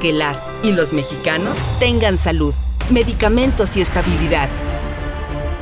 que 0.00 0.12
las 0.12 0.40
y 0.62 0.70
los 0.70 0.92
mexicanos 0.92 1.56
tengan 1.80 2.16
salud, 2.16 2.54
medicamentos 2.90 3.76
y 3.76 3.80
estabilidad. 3.80 4.48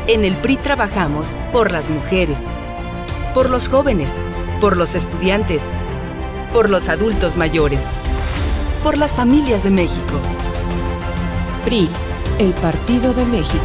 En 0.09 0.25
el 0.25 0.37
PRI 0.37 0.57
trabajamos 0.57 1.37
por 1.53 1.73
las 1.73 1.91
mujeres, 1.91 2.41
por 3.35 3.51
los 3.51 3.69
jóvenes, 3.69 4.13
por 4.61 4.77
los 4.77 4.95
estudiantes, 4.95 5.65
por 6.53 6.71
los 6.71 6.89
adultos 6.89 7.37
mayores, 7.37 7.83
por 8.85 8.97
las 8.97 9.17
familias 9.17 9.65
de 9.65 9.71
México. 9.71 10.21
PRI, 11.65 11.89
el 12.39 12.53
Partido 12.55 13.15
de 13.15 13.25
México. 13.25 13.65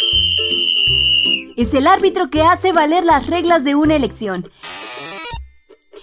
Es 1.57 1.73
el 1.73 1.87
árbitro 1.87 2.29
que 2.29 2.43
hace 2.43 2.71
valer 2.71 3.03
las 3.03 3.27
reglas 3.27 3.63
de 3.63 3.75
una 3.75 3.95
elección. 3.95 4.49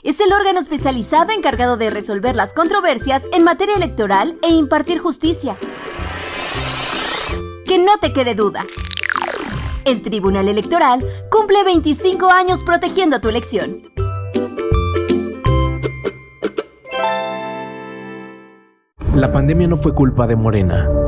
Es 0.03 0.21
el 0.21 0.33
órgano 0.33 0.61
especializado 0.61 1.33
encargado 1.33 1.77
de 1.77 1.91
resolver 1.91 2.37
las 2.37 2.55
controversias 2.55 3.29
en 3.33 3.45
materia 3.45 3.77
electoral 3.77 4.39
e 4.43 4.51
impartir 4.51 4.99
justicia. 4.99 5.57
Que 7.65 7.79
no 7.79 7.99
te 7.99 8.13
quede 8.13 8.35
duda. 8.35 8.67
El 9.85 10.03
Tribunal 10.03 10.49
Electoral 10.49 11.05
cumple 11.31 11.65
25 11.65 12.31
años 12.31 12.63
protegiendo 12.63 13.21
tu 13.21 13.29
elección. 13.29 13.83
La 19.15 19.33
pandemia 19.33 19.67
no 19.67 19.77
fue 19.79 19.95
culpa 19.95 20.27
de 20.27 20.37
Morena. 20.37 21.08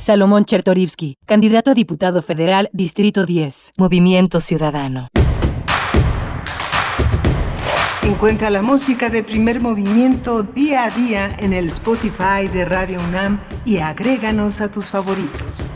Salomón 0.00 0.46
Chertorivsky, 0.46 1.18
candidato 1.26 1.70
a 1.70 1.74
diputado 1.74 2.22
federal, 2.22 2.70
Distrito 2.72 3.26
10, 3.26 3.72
Movimiento 3.76 4.40
Ciudadano. 4.40 5.08
Encuentra 8.02 8.48
la 8.48 8.62
música 8.62 9.10
de 9.10 9.22
primer 9.22 9.60
movimiento 9.60 10.42
día 10.42 10.84
a 10.84 10.90
día 10.90 11.30
en 11.38 11.52
el 11.52 11.66
Spotify 11.66 12.48
de 12.50 12.64
Radio 12.64 12.98
UNAM 13.00 13.40
y 13.66 13.78
agréganos 13.78 14.62
a 14.62 14.72
tus 14.72 14.90
favoritos. 14.90 15.68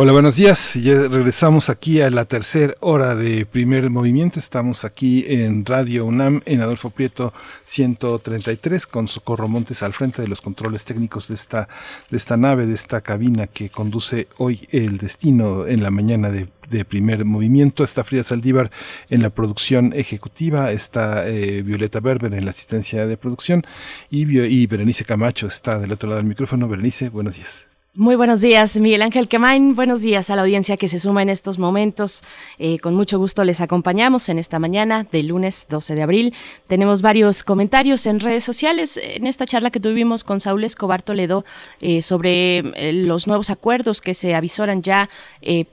Hola, 0.00 0.12
buenos 0.12 0.36
días. 0.36 0.74
Ya 0.74 1.08
regresamos 1.08 1.68
aquí 1.68 2.00
a 2.00 2.08
la 2.08 2.24
tercera 2.24 2.72
hora 2.78 3.16
de 3.16 3.44
primer 3.44 3.90
movimiento. 3.90 4.38
Estamos 4.38 4.84
aquí 4.84 5.24
en 5.26 5.64
Radio 5.64 6.06
UNAM, 6.06 6.40
en 6.46 6.60
Adolfo 6.60 6.90
Prieto 6.90 7.34
133, 7.64 8.86
con 8.86 9.08
Socorro 9.08 9.48
Montes 9.48 9.82
al 9.82 9.92
frente 9.92 10.22
de 10.22 10.28
los 10.28 10.40
controles 10.40 10.84
técnicos 10.84 11.26
de 11.26 11.34
esta, 11.34 11.68
de 12.10 12.16
esta 12.16 12.36
nave, 12.36 12.66
de 12.66 12.74
esta 12.74 13.00
cabina 13.00 13.48
que 13.48 13.70
conduce 13.70 14.28
hoy 14.36 14.68
el 14.70 14.98
destino 14.98 15.66
en 15.66 15.82
la 15.82 15.90
mañana 15.90 16.30
de, 16.30 16.46
de 16.70 16.84
primer 16.84 17.24
movimiento. 17.24 17.82
Está 17.82 18.04
Frida 18.04 18.22
Saldívar 18.22 18.70
en 19.10 19.20
la 19.20 19.30
producción 19.30 19.92
ejecutiva, 19.96 20.70
está 20.70 21.28
eh, 21.28 21.62
Violeta 21.64 21.98
Berber 21.98 22.32
en 22.34 22.44
la 22.44 22.52
asistencia 22.52 23.04
de 23.04 23.16
producción 23.16 23.64
y, 24.10 24.38
y 24.38 24.64
Berenice 24.68 25.04
Camacho 25.04 25.48
está 25.48 25.80
del 25.80 25.90
otro 25.90 26.08
lado 26.08 26.20
del 26.20 26.28
micrófono. 26.28 26.68
Berenice, 26.68 27.08
buenos 27.08 27.34
días. 27.34 27.67
Muy 28.00 28.14
buenos 28.14 28.40
días, 28.40 28.78
Miguel 28.78 29.02
Ángel 29.02 29.26
Quemain. 29.26 29.74
Buenos 29.74 30.02
días 30.02 30.30
a 30.30 30.36
la 30.36 30.42
audiencia 30.42 30.76
que 30.76 30.86
se 30.86 31.00
suma 31.00 31.20
en 31.22 31.30
estos 31.30 31.58
momentos. 31.58 32.22
Eh, 32.60 32.78
con 32.78 32.94
mucho 32.94 33.18
gusto 33.18 33.42
les 33.42 33.60
acompañamos 33.60 34.28
en 34.28 34.38
esta 34.38 34.60
mañana 34.60 35.04
de 35.10 35.24
lunes 35.24 35.66
12 35.68 35.96
de 35.96 36.02
abril. 36.02 36.34
Tenemos 36.68 37.02
varios 37.02 37.42
comentarios 37.42 38.06
en 38.06 38.20
redes 38.20 38.44
sociales 38.44 39.00
en 39.02 39.26
esta 39.26 39.46
charla 39.46 39.72
que 39.72 39.80
tuvimos 39.80 40.22
con 40.22 40.38
Saúl 40.38 40.62
Escobar 40.62 41.02
Toledo 41.02 41.44
eh, 41.80 42.00
sobre 42.00 42.58
eh, 42.58 42.92
los 42.92 43.26
nuevos 43.26 43.50
acuerdos 43.50 44.00
que 44.00 44.14
se 44.14 44.36
avisoran 44.36 44.80
ya 44.80 45.10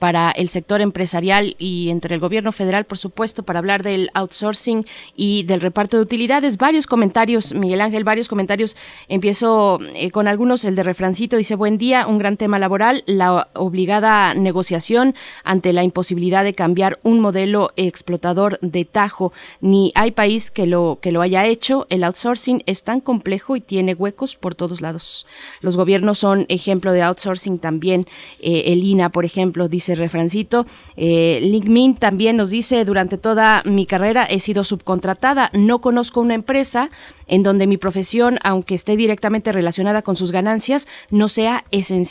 para 0.00 0.30
el 0.30 0.48
sector 0.48 0.80
empresarial 0.80 1.54
y 1.58 1.90
entre 1.90 2.14
el 2.14 2.20
gobierno 2.20 2.50
federal, 2.50 2.86
por 2.86 2.98
supuesto, 2.98 3.42
para 3.42 3.58
hablar 3.58 3.82
del 3.82 4.10
outsourcing 4.14 4.84
y 5.14 5.42
del 5.44 5.60
reparto 5.60 5.98
de 5.98 6.02
utilidades. 6.02 6.56
Varios 6.56 6.86
comentarios, 6.86 7.54
Miguel 7.54 7.82
Ángel, 7.82 8.02
varios 8.02 8.26
comentarios. 8.26 8.76
Empiezo 9.08 9.78
con 10.12 10.28
algunos. 10.28 10.64
El 10.64 10.74
de 10.74 10.82
Refrancito 10.82 11.36
dice: 11.36 11.54
Buen 11.54 11.78
día, 11.78 12.06
gran 12.18 12.36
tema 12.36 12.58
laboral, 12.58 13.02
la 13.06 13.48
obligada 13.54 14.34
negociación 14.34 15.14
ante 15.44 15.72
la 15.72 15.82
imposibilidad 15.82 16.44
de 16.44 16.54
cambiar 16.54 16.98
un 17.02 17.20
modelo 17.20 17.72
explotador 17.76 18.58
de 18.60 18.84
tajo. 18.84 19.32
Ni 19.60 19.92
hay 19.94 20.10
país 20.10 20.50
que 20.50 20.66
lo, 20.66 20.98
que 21.00 21.12
lo 21.12 21.22
haya 21.22 21.46
hecho. 21.46 21.86
El 21.90 22.04
outsourcing 22.04 22.62
es 22.66 22.82
tan 22.82 23.00
complejo 23.00 23.56
y 23.56 23.60
tiene 23.60 23.94
huecos 23.94 24.36
por 24.36 24.54
todos 24.54 24.80
lados. 24.80 25.26
Los 25.60 25.76
gobiernos 25.76 26.18
son 26.18 26.46
ejemplo 26.48 26.92
de 26.92 27.02
outsourcing 27.02 27.58
también. 27.58 28.06
Eh, 28.40 28.64
el 28.66 28.82
INA, 28.82 29.10
por 29.10 29.24
ejemplo, 29.24 29.68
dice 29.68 29.94
Refrancito. 29.94 30.66
Eh, 30.96 31.40
LinkedIn 31.42 31.96
también 31.96 32.36
nos 32.36 32.50
dice, 32.50 32.84
durante 32.84 33.18
toda 33.18 33.62
mi 33.64 33.86
carrera 33.86 34.24
he 34.24 34.40
sido 34.40 34.64
subcontratada. 34.64 35.50
No 35.52 35.80
conozco 35.80 36.20
una 36.20 36.34
empresa 36.34 36.90
en 37.26 37.42
donde 37.42 37.66
mi 37.66 37.76
profesión, 37.76 38.38
aunque 38.42 38.74
esté 38.74 38.96
directamente 38.96 39.52
relacionada 39.52 40.02
con 40.02 40.16
sus 40.16 40.32
ganancias, 40.32 40.86
no 41.10 41.28
sea 41.28 41.64
esencial. 41.70 42.05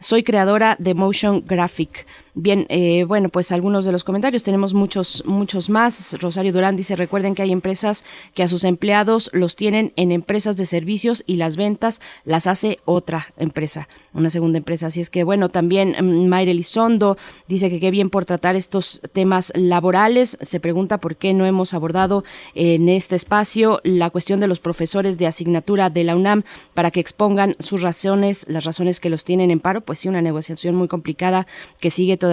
Soy 0.00 0.22
creadora 0.22 0.76
de 0.78 0.94
Motion 0.94 1.44
Graphic. 1.44 2.06
Bien, 2.34 2.66
eh, 2.68 3.04
bueno, 3.04 3.30
pues 3.30 3.50
algunos 3.52 3.84
de 3.84 3.92
los 3.92 4.04
comentarios, 4.04 4.42
tenemos 4.42 4.72
muchos, 4.72 5.24
muchos 5.26 5.70
más. 5.70 6.16
Rosario 6.20 6.52
Durán 6.52 6.76
dice, 6.76 6.94
recuerden 6.94 7.34
que 7.34 7.42
hay 7.42 7.50
empresas 7.50 8.04
que 8.34 8.44
a 8.44 8.48
sus 8.48 8.64
empleados 8.64 9.28
los 9.32 9.56
tienen 9.56 9.92
en 9.96 10.12
empresas 10.12 10.56
de 10.56 10.64
servicios 10.64 11.24
y 11.26 11.36
las 11.36 11.56
ventas 11.56 12.00
las 12.24 12.46
hace 12.46 12.78
otra 12.84 13.32
empresa, 13.36 13.88
una 14.14 14.30
segunda 14.30 14.58
empresa. 14.58 14.86
Así 14.86 15.00
es 15.00 15.10
que, 15.10 15.24
bueno, 15.24 15.48
también 15.48 15.96
mm, 15.98 16.28
Mayre 16.28 16.54
Lizondo 16.54 17.16
dice 17.48 17.70
que 17.70 17.80
qué 17.80 17.90
bien 17.90 18.08
por 18.08 18.24
tratar 18.24 18.54
estos 18.54 19.00
temas 19.12 19.52
laborales. 19.56 20.38
Se 20.40 20.60
pregunta 20.60 20.98
por 20.98 21.16
qué 21.16 21.34
no 21.34 21.44
hemos 21.44 21.74
abordado 21.74 22.22
en 22.54 22.88
este 22.88 23.16
espacio 23.16 23.80
la 23.82 24.10
cuestión 24.10 24.38
de 24.38 24.46
los 24.46 24.60
profesores 24.60 25.18
de 25.18 25.26
asignatura 25.26 25.90
de 25.90 26.04
la 26.04 26.14
UNAM 26.14 26.44
para 26.74 26.90
que 26.90 27.00
expongan 27.00 27.56
sus 27.58 27.82
razones, 27.82 28.46
las 28.48 28.64
razones 28.64 29.00
que 29.00 29.10
los 29.10 29.24
tienen 29.24 29.50
en 29.50 29.58
paro. 29.58 29.80
Pues 29.80 29.98
sí, 29.98 30.08
una 30.08 30.22
negociación 30.22 30.76
muy 30.76 30.86
complicada 30.86 31.46
que 31.80 31.90
sigue 31.90 32.16
todavía 32.16 32.27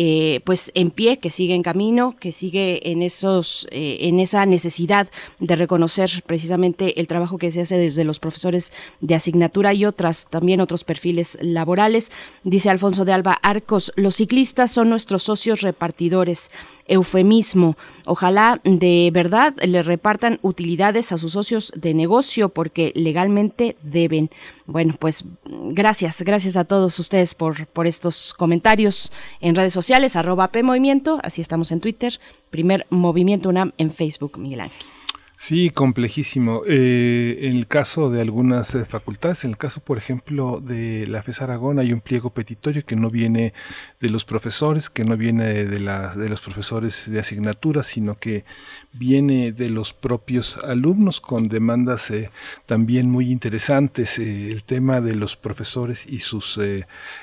eh, 0.00 0.40
pues 0.44 0.70
en 0.74 0.90
pie, 0.90 1.18
que 1.18 1.30
sigue 1.30 1.54
en 1.54 1.62
camino, 1.62 2.14
que 2.20 2.30
sigue 2.30 2.92
en 2.92 3.02
esos, 3.02 3.66
eh, 3.70 3.98
en 4.02 4.20
esa 4.20 4.46
necesidad 4.46 5.08
de 5.40 5.56
reconocer 5.56 6.22
precisamente 6.26 7.00
el 7.00 7.08
trabajo 7.08 7.38
que 7.38 7.50
se 7.50 7.62
hace 7.62 7.78
desde 7.78 8.04
los 8.04 8.20
profesores 8.20 8.72
de 9.00 9.14
asignatura 9.14 9.74
y 9.74 9.84
otras, 9.84 10.28
también 10.28 10.60
otros 10.60 10.84
perfiles 10.84 11.38
laborales. 11.40 12.12
Dice 12.44 12.70
Alfonso 12.70 13.04
de 13.04 13.12
Alba 13.12 13.38
Arcos, 13.42 13.92
los 13.96 14.16
ciclistas 14.16 14.70
son 14.70 14.90
nuestros 14.90 15.22
socios 15.24 15.62
repartidores 15.62 16.50
eufemismo. 16.88 17.76
Ojalá 18.06 18.60
de 18.64 19.10
verdad 19.12 19.54
le 19.62 19.82
repartan 19.82 20.38
utilidades 20.42 21.12
a 21.12 21.18
sus 21.18 21.32
socios 21.32 21.72
de 21.76 21.94
negocio 21.94 22.48
porque 22.48 22.92
legalmente 22.94 23.76
deben. 23.82 24.30
Bueno, 24.66 24.94
pues 24.98 25.24
gracias, 25.46 26.22
gracias 26.22 26.56
a 26.56 26.64
todos 26.64 26.98
ustedes 26.98 27.34
por, 27.34 27.66
por 27.66 27.86
estos 27.86 28.34
comentarios 28.34 28.97
en 29.40 29.54
redes 29.54 29.72
sociales, 29.72 30.16
arroba 30.16 30.48
P 30.48 30.62
Movimiento, 30.62 31.20
así 31.22 31.40
estamos 31.40 31.70
en 31.72 31.80
Twitter, 31.80 32.20
primer 32.50 32.86
Movimiento 32.90 33.48
UNAM 33.48 33.72
en 33.78 33.92
Facebook, 33.92 34.38
Miguel 34.38 34.60
Ángel. 34.62 34.97
Sí, 35.40 35.70
complejísimo. 35.70 36.62
Eh, 36.66 37.38
en 37.42 37.56
el 37.56 37.68
caso 37.68 38.10
de 38.10 38.20
algunas 38.20 38.74
eh, 38.74 38.84
facultades, 38.84 39.44
en 39.44 39.52
el 39.52 39.56
caso, 39.56 39.80
por 39.80 39.96
ejemplo, 39.96 40.60
de 40.60 41.06
la 41.06 41.22
FES 41.22 41.42
Aragón, 41.42 41.78
hay 41.78 41.92
un 41.92 42.00
pliego 42.00 42.30
petitorio 42.30 42.84
que 42.84 42.96
no 42.96 43.08
viene 43.08 43.54
de 44.00 44.10
los 44.10 44.24
profesores, 44.24 44.90
que 44.90 45.04
no 45.04 45.16
viene 45.16 45.64
de, 45.64 45.78
la, 45.80 46.16
de 46.16 46.28
los 46.28 46.40
profesores 46.40 47.08
de 47.08 47.20
asignatura, 47.20 47.84
sino 47.84 48.16
que 48.16 48.44
viene 48.92 49.52
de 49.52 49.70
los 49.70 49.94
propios 49.94 50.56
alumnos 50.64 51.20
con 51.20 51.48
demandas 51.48 52.10
eh, 52.10 52.30
también 52.66 53.08
muy 53.08 53.30
interesantes. 53.30 54.18
Eh, 54.18 54.50
el 54.50 54.64
tema 54.64 55.00
de 55.00 55.14
los 55.14 55.36
profesores 55.36 56.04
y 56.04 56.18
sus 56.18 56.58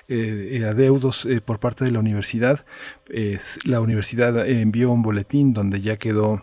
adeudos 0.07 1.27
por 1.43 1.59
parte 1.59 1.83
de 1.83 1.91
la 1.91 1.99
universidad. 1.99 2.65
La 3.65 3.81
universidad 3.81 4.47
envió 4.47 4.91
un 4.91 5.01
boletín 5.03 5.53
donde 5.53 5.81
ya 5.81 5.97
quedó 5.97 6.41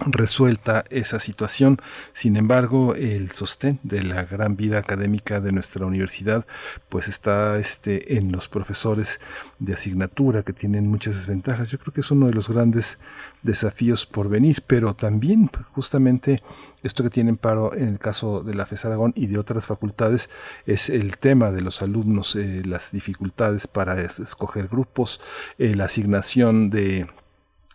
resuelta 0.00 0.84
esa 0.90 1.18
situación. 1.20 1.80
Sin 2.12 2.36
embargo, 2.36 2.94
el 2.94 3.30
sostén 3.32 3.80
de 3.82 4.02
la 4.02 4.24
gran 4.24 4.56
vida 4.56 4.78
académica 4.78 5.40
de 5.40 5.52
nuestra 5.52 5.86
universidad, 5.86 6.46
pues 6.88 7.08
está 7.08 7.58
este, 7.58 8.16
en 8.18 8.30
los 8.30 8.48
profesores 8.48 9.20
de 9.58 9.72
asignatura 9.74 10.42
que 10.42 10.52
tienen 10.52 10.86
muchas 10.88 11.16
desventajas. 11.16 11.70
Yo 11.70 11.78
creo 11.78 11.94
que 11.94 12.02
es 12.02 12.10
uno 12.10 12.26
de 12.26 12.34
los 12.34 12.48
grandes 12.50 12.98
desafíos 13.42 14.06
por 14.06 14.28
venir, 14.28 14.62
pero 14.66 14.94
también 14.94 15.50
justamente 15.72 16.42
esto 16.82 17.02
que 17.02 17.10
tienen 17.10 17.36
paro 17.36 17.74
en 17.74 17.88
el 17.88 17.98
caso 17.98 18.42
de 18.42 18.54
la 18.54 18.66
FES 18.66 18.84
Aragón 18.84 19.12
y 19.16 19.26
de 19.26 19.38
otras 19.38 19.66
facultades 19.66 20.30
es 20.66 20.88
el 20.90 21.16
tema 21.16 21.50
de 21.50 21.62
los 21.62 21.80
alumnos, 21.82 22.36
eh, 22.36 22.62
las 22.64 22.92
dificultades 22.92 23.66
para 23.66 24.00
es- 24.02 24.20
escoger 24.20 24.68
grupos, 24.68 25.20
eh, 25.58 25.74
la 25.74 25.86
asignación 25.86 26.70
de 26.70 27.08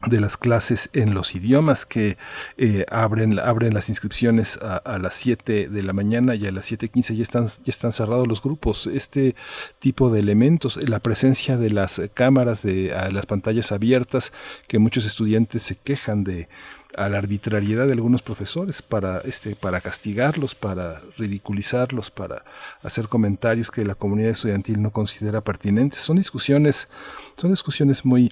de 0.08 0.20
las 0.20 0.38
clases 0.38 0.90
en 0.94 1.14
los 1.14 1.36
idiomas 1.36 1.86
que 1.86 2.18
eh, 2.58 2.86
abren, 2.90 3.38
abren 3.40 3.74
las 3.74 3.90
inscripciones 3.90 4.58
a, 4.62 4.98
las 4.98 5.14
7 5.14 5.68
de 5.68 5.84
la 5.84 5.94
mañana 5.94 6.36
y 6.36 6.48
a 6.48 6.52
las 6.52 6.72
7.15 6.72 7.16
ya 7.16 7.24
están, 7.24 7.48
ya 7.48 7.70
están 7.70 7.92
cerrados 7.92 8.28
los 8.28 8.42
grupos. 8.42 8.88
Este 8.88 9.36
tipo 9.80 10.10
de 10.10 10.20
elementos, 10.20 10.78
la 10.90 11.00
presencia 11.00 11.58
de 11.58 11.70
las 11.70 12.02
cámaras, 12.14 12.64
de 12.64 12.94
las 13.12 13.26
pantallas 13.26 13.72
abiertas, 13.72 14.34
que 14.68 14.80
muchos 14.80 15.06
estudiantes 15.06 15.62
se 15.62 15.76
quejan 15.76 16.24
de 16.24 16.48
a 16.98 17.08
la 17.10 17.20
arbitrariedad 17.20 17.88
de 17.88 17.94
algunos 17.94 18.22
profesores 18.22 18.82
para 18.82 19.20
este 19.20 19.56
para 19.56 19.80
castigarlos, 19.80 20.56
para 20.56 21.02
ridiculizarlos, 21.18 22.12
para 22.12 22.44
hacer 22.84 23.08
comentarios 23.08 23.72
que 23.72 23.86
la 23.86 23.96
comunidad 23.96 24.32
estudiantil 24.32 24.82
no 24.82 24.92
considera 24.92 25.42
pertinentes. 25.42 26.00
Son 26.00 26.18
discusiones 26.18 26.90
son 27.38 27.52
discusiones 27.52 28.04
muy 28.04 28.32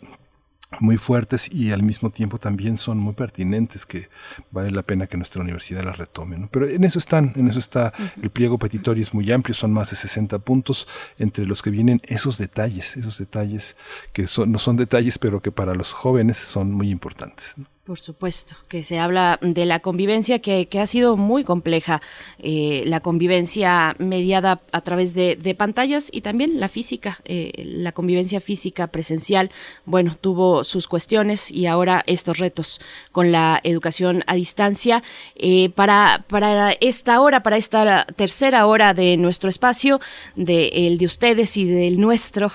muy 0.80 0.98
fuertes 0.98 1.52
y 1.52 1.72
al 1.72 1.82
mismo 1.82 2.10
tiempo 2.12 2.38
también 2.38 2.78
son 2.78 3.00
muy 3.00 3.14
pertinentes 3.14 3.86
que 3.86 4.10
vale 4.52 4.72
la 4.72 4.84
pena 4.84 5.08
que 5.08 5.18
nuestra 5.18 5.42
universidad 5.42 5.84
las 5.84 5.98
retome. 5.98 6.38
¿no? 6.38 6.48
Pero 6.52 6.68
en 6.68 6.84
eso 6.84 7.00
están, 7.00 7.34
en 7.36 7.48
eso 7.48 7.60
está 7.60 7.92
el 8.22 8.30
pliego 8.30 8.60
petitorio 8.60 9.02
es 9.02 9.14
muy 9.14 9.32
amplio, 9.32 9.54
son 9.54 9.74
más 9.74 9.90
de 9.90 9.96
60 9.96 10.40
puntos 10.40 10.88
entre 11.18 11.46
los 11.46 11.62
que 11.62 11.72
vienen 11.72 12.00
esos 12.04 12.38
detalles, 12.38 12.96
esos 12.98 13.18
detalles 13.18 13.76
que 14.14 14.28
son, 14.28 14.52
no 14.52 14.60
son 14.60 14.78
detalles 14.78 15.18
pero 15.18 15.42
que 15.42 15.52
para 15.52 15.74
los 15.74 15.92
jóvenes 15.92 16.38
son 16.38 16.72
muy 16.72 16.90
importantes. 16.90 17.56
¿no? 17.58 17.66
Por 17.90 18.00
supuesto, 18.00 18.56
que 18.68 18.84
se 18.84 19.00
habla 19.00 19.40
de 19.42 19.66
la 19.66 19.80
convivencia 19.80 20.38
que, 20.38 20.68
que 20.68 20.80
ha 20.80 20.86
sido 20.86 21.18
muy 21.18 21.44
compleja, 21.44 22.04
eh, 22.38 22.84
la 22.86 23.00
convivencia 23.00 23.96
mediada 23.98 24.62
a 24.72 24.82
través 24.82 25.16
de, 25.16 25.36
de 25.36 25.56
pantallas 25.56 26.08
y 26.14 26.22
también 26.22 26.60
la 26.60 26.70
física, 26.70 27.20
eh, 27.26 27.52
la 27.66 27.92
convivencia 27.92 28.42
física 28.42 28.86
presencial, 28.86 29.50
bueno, 29.86 30.16
tuvo 30.22 30.64
sus 30.64 30.88
cuestiones 30.88 31.50
y 31.50 31.66
ahora 31.66 32.04
estos 32.06 32.38
retos 32.38 32.80
con 33.12 33.32
la 33.32 33.60
educación 33.64 34.24
a 34.28 34.36
distancia. 34.36 35.02
Eh, 35.36 35.72
para, 35.72 36.26
para 36.28 36.74
esta 36.74 37.20
hora, 37.20 37.42
para 37.42 37.58
esta 37.58 38.06
tercera 38.06 38.68
hora 38.68 38.94
de 38.94 39.18
nuestro 39.18 39.50
espacio, 39.50 40.00
de 40.36 40.68
el 40.68 41.00
de 41.00 41.08
ustedes 41.08 41.58
y 41.58 41.66
del 41.66 42.00
nuestro, 42.00 42.52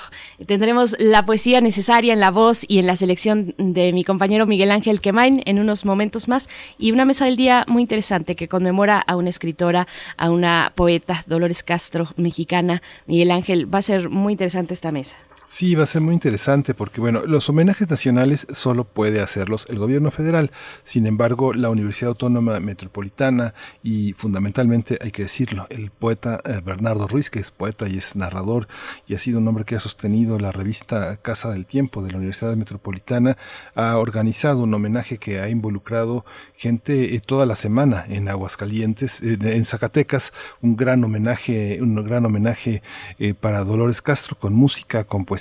tendremos 0.46 0.94
la 1.00 1.24
poesía 1.24 1.60
necesaria 1.60 2.12
en 2.12 2.20
la 2.20 2.30
voz 2.30 2.64
y 2.68 2.78
en 2.78 2.86
la 2.86 2.94
selección 2.94 3.56
de 3.58 3.92
mi 3.92 4.04
compañero 4.04 4.46
Miguel 4.46 4.70
Ángel 4.70 5.00
En 5.26 5.58
unos 5.58 5.84
momentos 5.84 6.28
más 6.28 6.48
y 6.78 6.92
una 6.92 7.04
mesa 7.04 7.24
del 7.24 7.36
día 7.36 7.64
muy 7.66 7.82
interesante 7.82 8.36
que 8.36 8.48
conmemora 8.48 9.00
a 9.00 9.16
una 9.16 9.30
escritora, 9.30 9.86
a 10.16 10.30
una 10.30 10.72
poeta, 10.74 11.24
Dolores 11.26 11.62
Castro, 11.62 12.08
mexicana. 12.16 12.82
Miguel 13.06 13.30
Ángel, 13.30 13.72
va 13.72 13.78
a 13.78 13.82
ser 13.82 14.10
muy 14.10 14.34
interesante 14.34 14.74
esta 14.74 14.92
mesa. 14.92 15.16
Sí, 15.46 15.74
va 15.74 15.84
a 15.84 15.86
ser 15.86 16.00
muy 16.00 16.14
interesante 16.14 16.72
porque, 16.72 17.02
bueno, 17.02 17.22
los 17.26 17.50
homenajes 17.50 17.88
nacionales 17.90 18.46
solo 18.50 18.84
puede 18.84 19.20
hacerlos 19.20 19.66
el 19.68 19.78
gobierno 19.78 20.10
federal. 20.10 20.50
Sin 20.84 21.06
embargo, 21.06 21.52
la 21.52 21.68
Universidad 21.68 22.08
Autónoma 22.08 22.58
Metropolitana 22.60 23.52
y 23.82 24.14
fundamentalmente, 24.14 24.98
hay 25.02 25.10
que 25.12 25.24
decirlo, 25.24 25.66
el 25.68 25.90
poeta 25.90 26.40
eh, 26.46 26.62
Bernardo 26.64 27.06
Ruiz, 27.06 27.28
que 27.28 27.40
es 27.40 27.50
poeta 27.50 27.86
y 27.88 27.98
es 27.98 28.16
narrador 28.16 28.68
y 29.06 29.14
ha 29.14 29.18
sido 29.18 29.38
un 29.38 29.46
hombre 29.46 29.66
que 29.66 29.76
ha 29.76 29.80
sostenido 29.80 30.38
la 30.38 30.50
revista 30.50 31.18
Casa 31.18 31.50
del 31.50 31.66
Tiempo 31.66 32.02
de 32.02 32.12
la 32.12 32.16
Universidad 32.16 32.56
Metropolitana, 32.56 33.36
ha 33.74 33.98
organizado 33.98 34.62
un 34.62 34.72
homenaje 34.72 35.18
que 35.18 35.40
ha 35.40 35.50
involucrado 35.50 36.24
gente 36.56 37.14
eh, 37.14 37.20
toda 37.20 37.44
la 37.44 37.54
semana 37.54 38.06
en 38.08 38.30
Aguascalientes, 38.30 39.20
eh, 39.22 39.36
en 39.42 39.64
Zacatecas, 39.66 40.32
un 40.62 40.74
gran 40.74 41.04
homenaje, 41.04 41.80
un 41.82 42.02
gran 42.02 42.24
homenaje 42.24 42.82
para 43.40 43.62
Dolores 43.64 44.00
Castro 44.00 44.38
con 44.38 44.54
música, 44.54 45.04
con 45.04 45.26
poesía, 45.26 45.33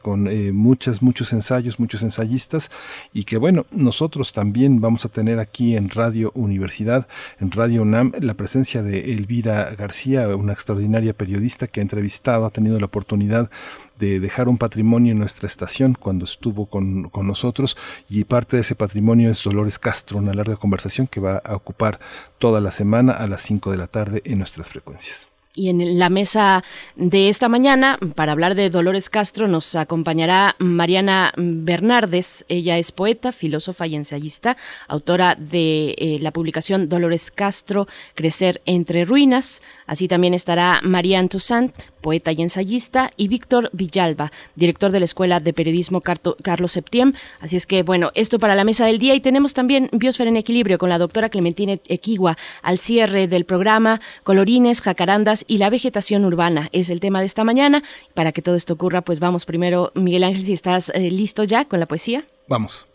con 0.00 0.28
eh, 0.28 0.52
muchas, 0.52 1.02
muchos 1.02 1.32
ensayos, 1.32 1.80
muchos 1.80 2.02
ensayistas 2.02 2.70
y 3.12 3.24
que 3.24 3.36
bueno, 3.36 3.66
nosotros 3.70 4.32
también 4.32 4.80
vamos 4.80 5.04
a 5.04 5.08
tener 5.08 5.38
aquí 5.38 5.76
en 5.76 5.90
Radio 5.90 6.30
Universidad, 6.34 7.08
en 7.40 7.50
Radio 7.50 7.82
UNAM, 7.82 8.12
la 8.20 8.34
presencia 8.34 8.82
de 8.82 9.12
Elvira 9.12 9.74
García, 9.74 10.28
una 10.36 10.52
extraordinaria 10.52 11.12
periodista 11.12 11.66
que 11.66 11.80
ha 11.80 11.82
entrevistado, 11.82 12.46
ha 12.46 12.50
tenido 12.50 12.78
la 12.78 12.86
oportunidad 12.86 13.50
de 13.98 14.20
dejar 14.20 14.48
un 14.48 14.56
patrimonio 14.56 15.12
en 15.12 15.18
nuestra 15.18 15.46
estación 15.46 15.94
cuando 15.94 16.24
estuvo 16.24 16.66
con, 16.66 17.10
con, 17.10 17.26
nosotros 17.26 17.76
y 18.08 18.24
parte 18.24 18.56
de 18.56 18.62
ese 18.62 18.74
patrimonio 18.74 19.30
es 19.30 19.44
Dolores 19.44 19.78
Castro, 19.78 20.18
una 20.18 20.32
larga 20.32 20.56
conversación 20.56 21.06
que 21.06 21.20
va 21.20 21.38
a 21.38 21.54
ocupar 21.54 22.00
toda 22.38 22.60
la 22.60 22.70
semana 22.70 23.12
a 23.12 23.26
las 23.26 23.42
5 23.42 23.70
de 23.70 23.76
la 23.76 23.88
tarde 23.88 24.22
en 24.24 24.38
nuestras 24.38 24.70
frecuencias. 24.70 25.29
Y 25.52 25.68
en 25.68 25.98
la 25.98 26.10
mesa 26.10 26.62
de 26.94 27.28
esta 27.28 27.48
mañana, 27.48 27.98
para 28.14 28.30
hablar 28.30 28.54
de 28.54 28.70
Dolores 28.70 29.10
Castro, 29.10 29.48
nos 29.48 29.74
acompañará 29.74 30.54
Mariana 30.60 31.32
Bernardes. 31.36 32.44
Ella 32.48 32.78
es 32.78 32.92
poeta, 32.92 33.32
filósofa 33.32 33.88
y 33.88 33.96
ensayista, 33.96 34.56
autora 34.86 35.34
de 35.34 35.96
eh, 35.98 36.18
la 36.20 36.30
publicación 36.30 36.88
Dolores 36.88 37.32
Castro, 37.32 37.88
Crecer 38.14 38.62
entre 38.64 39.04
Ruinas. 39.04 39.60
Así 39.86 40.06
también 40.06 40.34
estará 40.34 40.80
Marianne 40.84 41.28
Toussaint, 41.28 41.74
poeta 42.00 42.32
y 42.32 42.42
ensayista, 42.42 43.10
y 43.16 43.28
Víctor 43.28 43.70
Villalba, 43.72 44.32
director 44.56 44.90
de 44.90 45.00
la 45.00 45.04
Escuela 45.04 45.40
de 45.40 45.52
Periodismo 45.52 46.00
Carto 46.00 46.36
Carlos 46.42 46.72
Septiem. 46.72 47.12
Así 47.40 47.56
es 47.56 47.66
que, 47.66 47.82
bueno, 47.82 48.10
esto 48.14 48.38
para 48.38 48.54
la 48.54 48.64
mesa 48.64 48.86
del 48.86 48.98
día. 48.98 49.14
Y 49.14 49.20
tenemos 49.20 49.54
también 49.54 49.88
Biosfera 49.92 50.30
en 50.30 50.36
Equilibrio 50.36 50.78
con 50.78 50.88
la 50.88 50.98
doctora 50.98 51.28
Clementina 51.28 51.74
Equigua 51.86 52.36
al 52.62 52.78
cierre 52.78 53.28
del 53.28 53.44
programa, 53.44 54.00
colorines, 54.22 54.80
jacarandas 54.80 55.44
y 55.46 55.58
la 55.58 55.70
vegetación 55.70 56.24
urbana 56.24 56.68
es 56.72 56.90
el 56.90 57.00
tema 57.00 57.20
de 57.20 57.26
esta 57.26 57.44
mañana. 57.44 57.82
Para 58.14 58.32
que 58.32 58.42
todo 58.42 58.54
esto 58.54 58.74
ocurra, 58.74 59.02
pues 59.02 59.20
vamos 59.20 59.44
primero, 59.44 59.92
Miguel 59.94 60.24
Ángel, 60.24 60.44
si 60.44 60.52
estás 60.52 60.90
eh, 60.90 61.10
listo 61.10 61.44
ya 61.44 61.64
con 61.64 61.80
la 61.80 61.86
poesía. 61.86 62.24
Vamos. 62.48 62.86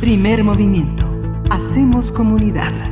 Primer 0.00 0.42
movimiento. 0.42 1.08
Hacemos 1.50 2.10
comunidad. 2.10 2.91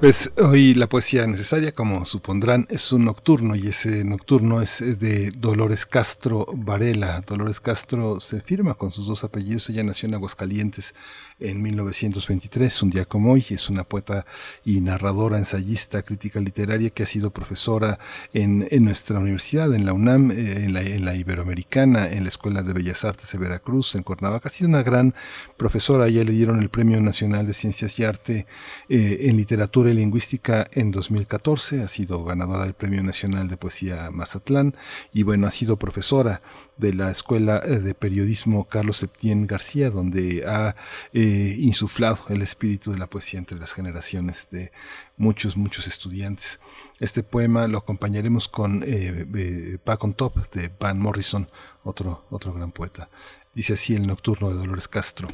Pues 0.00 0.30
hoy 0.36 0.74
la 0.74 0.88
poesía 0.88 1.26
necesaria, 1.26 1.74
como 1.74 2.04
supondrán, 2.04 2.68
es 2.70 2.92
un 2.92 3.04
nocturno 3.04 3.56
y 3.56 3.66
ese 3.66 4.04
nocturno 4.04 4.62
es 4.62 4.78
de 4.78 5.32
Dolores 5.36 5.86
Castro 5.86 6.46
Varela. 6.54 7.24
Dolores 7.26 7.58
Castro 7.58 8.20
se 8.20 8.40
firma 8.40 8.74
con 8.74 8.92
sus 8.92 9.08
dos 9.08 9.24
apellidos, 9.24 9.68
ella 9.70 9.82
nació 9.82 10.08
en 10.08 10.14
Aguascalientes 10.14 10.94
en 11.40 11.62
1923, 11.62 12.82
un 12.84 12.90
día 12.90 13.04
como 13.06 13.32
hoy. 13.32 13.44
Es 13.50 13.68
una 13.70 13.82
poeta 13.82 14.24
y 14.64 14.80
narradora, 14.80 15.38
ensayista, 15.38 16.02
crítica 16.02 16.38
literaria 16.38 16.90
que 16.90 17.02
ha 17.02 17.06
sido 17.06 17.32
profesora 17.32 17.98
en, 18.32 18.68
nuestra 18.84 19.18
universidad, 19.18 19.74
en 19.74 19.84
la 19.84 19.94
UNAM, 19.94 20.30
eh, 20.30 20.64
en, 20.64 20.74
la, 20.74 20.82
en, 20.82 21.04
la, 21.04 21.16
Iberoamericana, 21.16 22.08
en 22.08 22.22
la 22.22 22.28
Escuela 22.28 22.62
de 22.62 22.72
Bellas 22.72 23.04
Artes 23.04 23.32
de 23.32 23.38
Veracruz, 23.38 23.96
en 23.96 24.04
Cuernavaca. 24.04 24.48
Ha 24.48 24.52
sido 24.52 24.68
una 24.68 24.84
gran 24.84 25.14
profesora. 25.56 26.08
Ya 26.08 26.22
le 26.22 26.32
dieron 26.32 26.60
el 26.60 26.68
Premio 26.68 27.00
Nacional 27.00 27.48
de 27.48 27.54
Ciencias 27.54 27.98
y 27.98 28.04
Arte 28.04 28.46
eh, 28.88 29.18
en 29.22 29.36
Literatura 29.36 29.87
Lingüística 29.94 30.66
en 30.72 30.90
2014. 30.90 31.82
Ha 31.82 31.88
sido 31.88 32.24
ganadora 32.24 32.64
del 32.64 32.74
Premio 32.74 33.02
Nacional 33.02 33.48
de 33.48 33.56
Poesía 33.56 34.10
Mazatlán 34.10 34.76
y 35.12 35.22
bueno, 35.22 35.46
ha 35.46 35.50
sido 35.50 35.78
profesora 35.78 36.42
de 36.76 36.94
la 36.94 37.10
Escuela 37.10 37.60
de 37.60 37.94
Periodismo 37.94 38.64
Carlos 38.64 38.98
Septién 38.98 39.46
García, 39.46 39.90
donde 39.90 40.44
ha 40.46 40.76
eh, 41.12 41.56
insuflado 41.58 42.18
el 42.28 42.42
espíritu 42.42 42.92
de 42.92 42.98
la 42.98 43.08
poesía 43.08 43.38
entre 43.38 43.58
las 43.58 43.72
generaciones 43.72 44.48
de 44.50 44.72
muchos, 45.16 45.56
muchos 45.56 45.86
estudiantes. 45.86 46.60
Este 47.00 47.22
poema 47.22 47.68
lo 47.68 47.78
acompañaremos 47.78 48.48
con 48.48 48.82
eh, 48.84 49.26
eh, 49.34 49.78
Back 49.84 50.04
on 50.04 50.14
Top 50.14 50.50
de 50.52 50.70
Van 50.78 51.00
Morrison, 51.00 51.50
otro, 51.82 52.26
otro 52.30 52.52
gran 52.52 52.72
poeta. 52.72 53.08
Dice 53.54 53.74
así 53.74 53.94
el 53.94 54.06
nocturno 54.06 54.50
de 54.50 54.54
Dolores 54.54 54.88
Castro. 54.88 55.28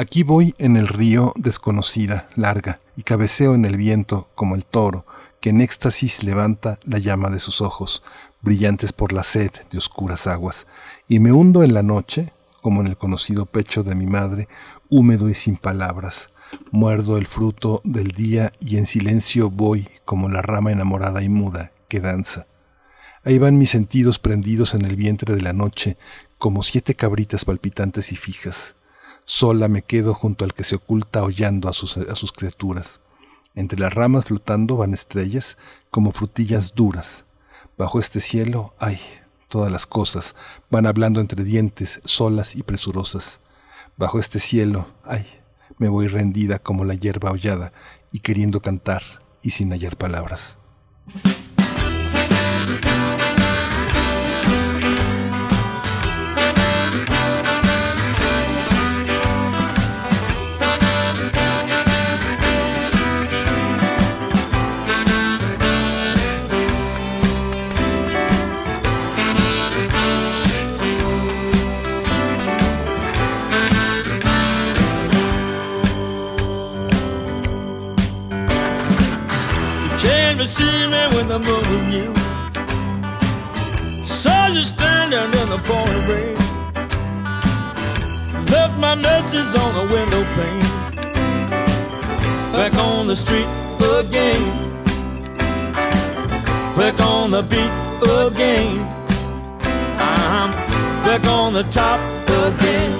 Aquí 0.00 0.22
voy 0.22 0.54
en 0.58 0.76
el 0.76 0.86
río 0.86 1.32
desconocida, 1.34 2.28
larga, 2.36 2.78
y 2.96 3.02
cabeceo 3.02 3.56
en 3.56 3.64
el 3.64 3.76
viento 3.76 4.28
como 4.36 4.54
el 4.54 4.64
toro, 4.64 5.04
que 5.40 5.50
en 5.50 5.60
éxtasis 5.60 6.22
levanta 6.22 6.78
la 6.84 6.98
llama 6.98 7.30
de 7.30 7.40
sus 7.40 7.60
ojos, 7.60 8.04
brillantes 8.40 8.92
por 8.92 9.12
la 9.12 9.24
sed 9.24 9.50
de 9.72 9.78
oscuras 9.78 10.28
aguas, 10.28 10.68
y 11.08 11.18
me 11.18 11.32
hundo 11.32 11.64
en 11.64 11.74
la 11.74 11.82
noche, 11.82 12.32
como 12.62 12.80
en 12.80 12.86
el 12.86 12.96
conocido 12.96 13.44
pecho 13.46 13.82
de 13.82 13.96
mi 13.96 14.06
madre, 14.06 14.46
húmedo 14.88 15.28
y 15.28 15.34
sin 15.34 15.56
palabras. 15.56 16.30
Muerdo 16.70 17.18
el 17.18 17.26
fruto 17.26 17.80
del 17.82 18.12
día 18.12 18.52
y 18.60 18.76
en 18.76 18.86
silencio 18.86 19.50
voy 19.50 19.88
como 20.04 20.28
la 20.28 20.42
rama 20.42 20.70
enamorada 20.70 21.24
y 21.24 21.28
muda 21.28 21.72
que 21.88 21.98
danza. 21.98 22.46
Ahí 23.24 23.38
van 23.38 23.58
mis 23.58 23.70
sentidos 23.70 24.20
prendidos 24.20 24.74
en 24.74 24.84
el 24.84 24.94
vientre 24.94 25.34
de 25.34 25.42
la 25.42 25.52
noche, 25.52 25.96
como 26.38 26.62
siete 26.62 26.94
cabritas 26.94 27.44
palpitantes 27.44 28.12
y 28.12 28.16
fijas. 28.16 28.76
Sola 29.30 29.68
me 29.68 29.82
quedo 29.82 30.14
junto 30.14 30.46
al 30.46 30.54
que 30.54 30.64
se 30.64 30.76
oculta 30.76 31.22
hollando 31.22 31.68
a 31.68 31.74
sus, 31.74 31.98
a 31.98 32.14
sus 32.14 32.32
criaturas. 32.32 33.02
Entre 33.54 33.78
las 33.78 33.92
ramas 33.92 34.24
flotando 34.24 34.78
van 34.78 34.94
estrellas 34.94 35.58
como 35.90 36.12
frutillas 36.12 36.74
duras. 36.74 37.26
Bajo 37.76 38.00
este 38.00 38.20
cielo, 38.20 38.74
ay, 38.78 38.98
todas 39.48 39.70
las 39.70 39.84
cosas 39.84 40.34
van 40.70 40.86
hablando 40.86 41.20
entre 41.20 41.44
dientes, 41.44 42.00
solas 42.06 42.56
y 42.56 42.62
presurosas. 42.62 43.42
Bajo 43.98 44.18
este 44.18 44.38
cielo, 44.38 44.88
ay, 45.04 45.26
me 45.76 45.90
voy 45.90 46.08
rendida 46.08 46.58
como 46.58 46.86
la 46.86 46.94
hierba 46.94 47.30
hollada 47.30 47.74
y 48.10 48.20
queriendo 48.20 48.62
cantar 48.62 49.02
y 49.42 49.50
sin 49.50 49.72
hallar 49.72 49.98
palabras. 49.98 50.56
To 80.38 80.46
see 80.46 80.86
me 80.86 81.02
when 81.14 81.26
moon 81.26 81.42
was 81.42 81.82
new. 81.94 82.14
Saw 84.04 84.46
you 84.46 84.62
standing 84.62 85.30
in 85.40 85.48
the 85.50 85.58
pouring 85.64 86.06
rain. 86.06 86.36
Left 88.46 88.78
my 88.78 88.94
message 88.94 89.52
on 89.62 89.74
the 89.74 89.86
window 89.92 90.22
pane. 90.36 90.60
Back 92.52 92.74
on 92.76 93.08
the 93.08 93.16
street 93.16 93.48
again. 93.98 94.74
Back 96.76 97.00
on 97.00 97.32
the 97.32 97.42
beat 97.42 97.72
again. 98.08 98.86
I'm 99.98 100.52
back 101.02 101.24
on 101.26 101.52
the 101.52 101.64
top 101.64 101.98
again. 102.46 102.92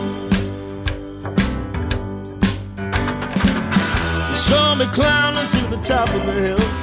You 4.31 4.37
saw 4.37 4.75
me 4.75 4.87
climbing 4.87 5.49
to 5.53 5.77
the 5.77 5.81
top 5.85 6.13
of 6.13 6.27
the 6.27 6.33
hill. 6.33 6.78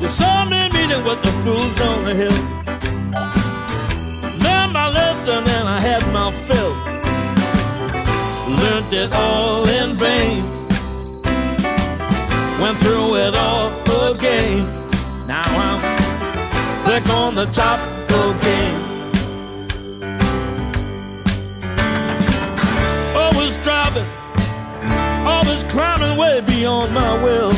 You 0.00 0.08
saw 0.08 0.44
me 0.44 0.68
meeting 0.70 1.02
with 1.04 1.20
the 1.22 1.32
fools 1.42 1.80
on 1.80 2.04
the 2.04 2.14
hill. 2.14 2.38
Learned 4.44 4.72
my 4.72 4.88
lesson 4.90 5.42
and 5.56 5.68
I 5.68 5.80
had 5.80 6.02
my 6.12 6.30
fill. 6.46 6.74
Learned 8.62 8.92
it 8.94 9.12
all 9.12 9.68
in 9.68 9.96
vain. 9.96 10.44
Went 12.60 12.78
through 12.78 13.16
it 13.16 13.34
all 13.34 13.70
again. 14.12 14.64
Now 15.26 15.42
I'm 15.44 15.80
back 16.84 17.08
on 17.10 17.34
the 17.34 17.46
top 17.46 17.80
again. 18.08 18.74
Always 23.16 23.56
driving, 23.64 24.06
always 25.26 25.64
climbing 25.64 26.16
way 26.16 26.40
beyond 26.40 26.94
my 26.94 27.22
will. 27.22 27.52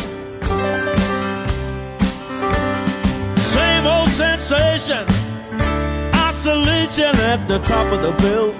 Sensation, 4.50 5.06
isolation 6.12 7.14
at 7.30 7.38
the 7.46 7.60
top 7.60 7.86
of 7.92 8.02
the 8.02 8.10
bill. 8.18 8.50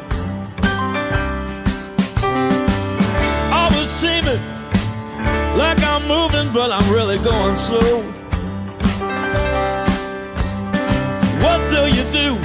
Always 3.52 3.90
seeming 3.98 4.40
like 5.58 5.82
I'm 5.82 6.06
moving, 6.06 6.52
but 6.52 6.70
I'm 6.70 6.88
really 6.92 7.18
going 7.18 7.56
slow. 7.56 8.02
What 11.42 11.60
do 11.74 11.82
you 11.96 12.04
do 12.12 12.36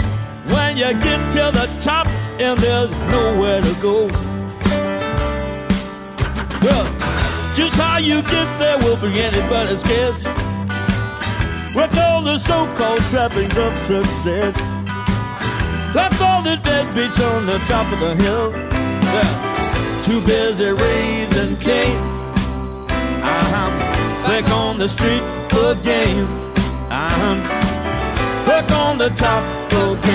when 0.51 0.77
you 0.77 0.91
get 1.03 1.21
to 1.33 1.51
the 1.53 1.69
top 1.81 2.07
and 2.39 2.59
there's 2.59 2.89
nowhere 3.11 3.61
to 3.61 3.73
go? 3.79 4.07
Well, 6.65 6.85
just 7.53 7.75
how 7.75 7.97
you 7.97 8.23
get 8.23 8.57
there 8.57 8.79
will 8.79 8.97
be 8.97 9.19
anybody's 9.19 9.83
guess. 9.83 10.25
With 11.75 11.97
all 11.97 12.21
the 12.21 12.37
so-called 12.37 13.01
trappings 13.09 13.57
of 13.57 13.77
success, 13.77 14.57
left 15.93 16.21
all 16.21 16.41
the 16.41 16.55
deadbeats 16.63 17.19
on 17.19 17.45
the 17.45 17.57
top 17.67 17.91
of 17.91 17.99
the 17.99 18.15
hill. 18.15 18.51
Yeah. 18.53 20.01
Too 20.05 20.21
busy 20.21 20.71
raising 20.71 21.57
Cain. 21.57 21.97
I'm 22.87 23.73
uh-huh. 23.73 24.27
back 24.27 24.49
on 24.51 24.77
the 24.77 24.87
street 24.87 25.23
again. 25.51 26.25
I'm 26.89 27.43
back 28.45 28.71
on 28.71 28.97
the 28.97 29.09
top 29.09 29.43
again. 29.73 30.14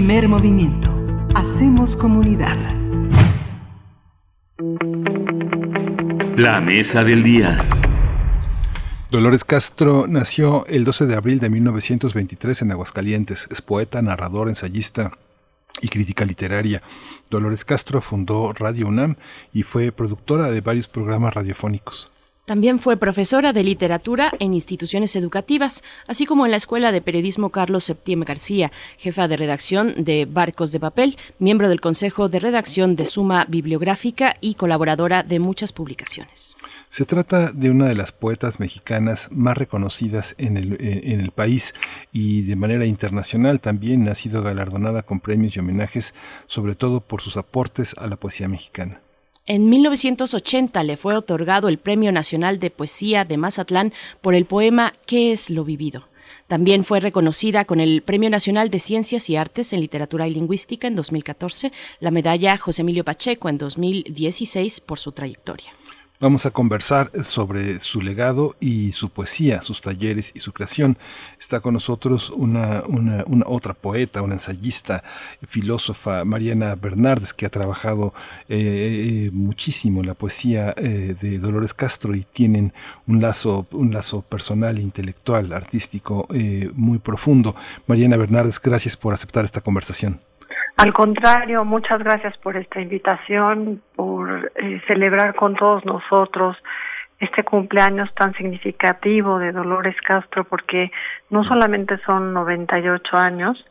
Primer 0.00 0.30
movimiento. 0.30 1.28
Hacemos 1.34 1.94
comunidad. 1.94 2.56
La 6.38 6.62
mesa 6.62 7.04
del 7.04 7.22
día. 7.22 7.62
Dolores 9.10 9.44
Castro 9.44 10.06
nació 10.08 10.64
el 10.68 10.84
12 10.84 11.04
de 11.04 11.16
abril 11.16 11.38
de 11.38 11.50
1923 11.50 12.62
en 12.62 12.72
Aguascalientes. 12.72 13.46
Es 13.50 13.60
poeta, 13.60 14.00
narrador, 14.00 14.48
ensayista 14.48 15.12
y 15.82 15.88
crítica 15.88 16.24
literaria. 16.24 16.82
Dolores 17.28 17.66
Castro 17.66 18.00
fundó 18.00 18.54
Radio 18.54 18.88
UNAM 18.88 19.16
y 19.52 19.64
fue 19.64 19.92
productora 19.92 20.48
de 20.48 20.62
varios 20.62 20.88
programas 20.88 21.34
radiofónicos. 21.34 22.10
También 22.50 22.80
fue 22.80 22.96
profesora 22.96 23.52
de 23.52 23.62
literatura 23.62 24.32
en 24.40 24.54
instituciones 24.54 25.14
educativas, 25.14 25.84
así 26.08 26.26
como 26.26 26.46
en 26.46 26.50
la 26.50 26.56
Escuela 26.56 26.90
de 26.90 27.00
Periodismo 27.00 27.50
Carlos 27.50 27.84
Septiembre 27.84 28.26
García, 28.26 28.72
jefa 28.98 29.28
de 29.28 29.36
redacción 29.36 29.94
de 30.02 30.24
Barcos 30.24 30.72
de 30.72 30.80
Papel, 30.80 31.16
miembro 31.38 31.68
del 31.68 31.80
Consejo 31.80 32.28
de 32.28 32.40
Redacción 32.40 32.96
de 32.96 33.04
Suma 33.04 33.46
Bibliográfica 33.48 34.34
y 34.40 34.54
colaboradora 34.56 35.22
de 35.22 35.38
muchas 35.38 35.72
publicaciones. 35.72 36.56
Se 36.88 37.04
trata 37.04 37.52
de 37.52 37.70
una 37.70 37.86
de 37.86 37.94
las 37.94 38.10
poetas 38.10 38.58
mexicanas 38.58 39.28
más 39.30 39.56
reconocidas 39.56 40.34
en 40.36 40.56
el, 40.56 40.76
en 40.80 41.20
el 41.20 41.30
país 41.30 41.72
y 42.10 42.42
de 42.42 42.56
manera 42.56 42.84
internacional 42.84 43.60
también 43.60 44.08
ha 44.08 44.16
sido 44.16 44.42
galardonada 44.42 45.02
con 45.04 45.20
premios 45.20 45.54
y 45.54 45.60
homenajes, 45.60 46.16
sobre 46.48 46.74
todo 46.74 47.00
por 47.00 47.20
sus 47.20 47.36
aportes 47.36 47.94
a 47.96 48.08
la 48.08 48.16
poesía 48.16 48.48
mexicana. 48.48 49.02
En 49.52 49.68
1980 49.68 50.84
le 50.84 50.96
fue 50.96 51.16
otorgado 51.16 51.66
el 51.66 51.78
Premio 51.78 52.12
Nacional 52.12 52.60
de 52.60 52.70
Poesía 52.70 53.24
de 53.24 53.36
Mazatlán 53.36 53.92
por 54.20 54.36
el 54.36 54.44
poema 54.44 54.92
¿Qué 55.06 55.32
es 55.32 55.50
lo 55.50 55.64
vivido? 55.64 56.06
También 56.46 56.84
fue 56.84 57.00
reconocida 57.00 57.64
con 57.64 57.80
el 57.80 58.02
Premio 58.02 58.30
Nacional 58.30 58.70
de 58.70 58.78
Ciencias 58.78 59.28
y 59.28 59.34
Artes 59.34 59.72
en 59.72 59.80
Literatura 59.80 60.28
y 60.28 60.34
Lingüística 60.34 60.86
en 60.86 60.94
2014, 60.94 61.72
la 61.98 62.12
medalla 62.12 62.56
José 62.58 62.82
Emilio 62.82 63.04
Pacheco 63.04 63.48
en 63.48 63.58
2016 63.58 64.82
por 64.82 65.00
su 65.00 65.10
trayectoria. 65.10 65.72
Vamos 66.20 66.44
a 66.44 66.50
conversar 66.50 67.10
sobre 67.24 67.80
su 67.80 68.02
legado 68.02 68.54
y 68.60 68.92
su 68.92 69.08
poesía, 69.08 69.62
sus 69.62 69.80
talleres 69.80 70.32
y 70.34 70.40
su 70.40 70.52
creación. 70.52 70.98
Está 71.38 71.60
con 71.60 71.72
nosotros 71.72 72.28
una, 72.28 72.82
una, 72.86 73.24
una 73.26 73.46
otra 73.48 73.72
poeta, 73.72 74.20
una 74.20 74.34
ensayista, 74.34 75.02
filósofa, 75.48 76.26
Mariana 76.26 76.74
Bernardes, 76.74 77.32
que 77.32 77.46
ha 77.46 77.48
trabajado 77.48 78.12
eh, 78.50 79.30
muchísimo 79.32 80.02
la 80.02 80.12
poesía 80.12 80.74
eh, 80.76 81.16
de 81.18 81.38
Dolores 81.38 81.72
Castro 81.72 82.14
y 82.14 82.24
tienen 82.24 82.74
un 83.06 83.22
lazo, 83.22 83.66
un 83.70 83.90
lazo 83.90 84.20
personal, 84.20 84.78
intelectual, 84.78 85.54
artístico 85.54 86.28
eh, 86.34 86.70
muy 86.74 86.98
profundo. 86.98 87.56
Mariana 87.86 88.18
Bernardes, 88.18 88.60
gracias 88.60 88.94
por 88.94 89.14
aceptar 89.14 89.46
esta 89.46 89.62
conversación. 89.62 90.20
Al 90.80 90.94
contrario, 90.94 91.62
muchas 91.66 91.98
gracias 91.98 92.38
por 92.38 92.56
esta 92.56 92.80
invitación, 92.80 93.82
por 93.94 94.50
eh, 94.54 94.80
celebrar 94.86 95.34
con 95.34 95.54
todos 95.54 95.84
nosotros 95.84 96.56
este 97.18 97.44
cumpleaños 97.44 98.08
tan 98.14 98.32
significativo 98.32 99.38
de 99.38 99.52
Dolores 99.52 99.94
Castro, 100.00 100.44
porque 100.44 100.90
no 101.28 101.42
solamente 101.42 101.98
son 102.06 102.32
98 102.32 103.14
años, 103.14 103.62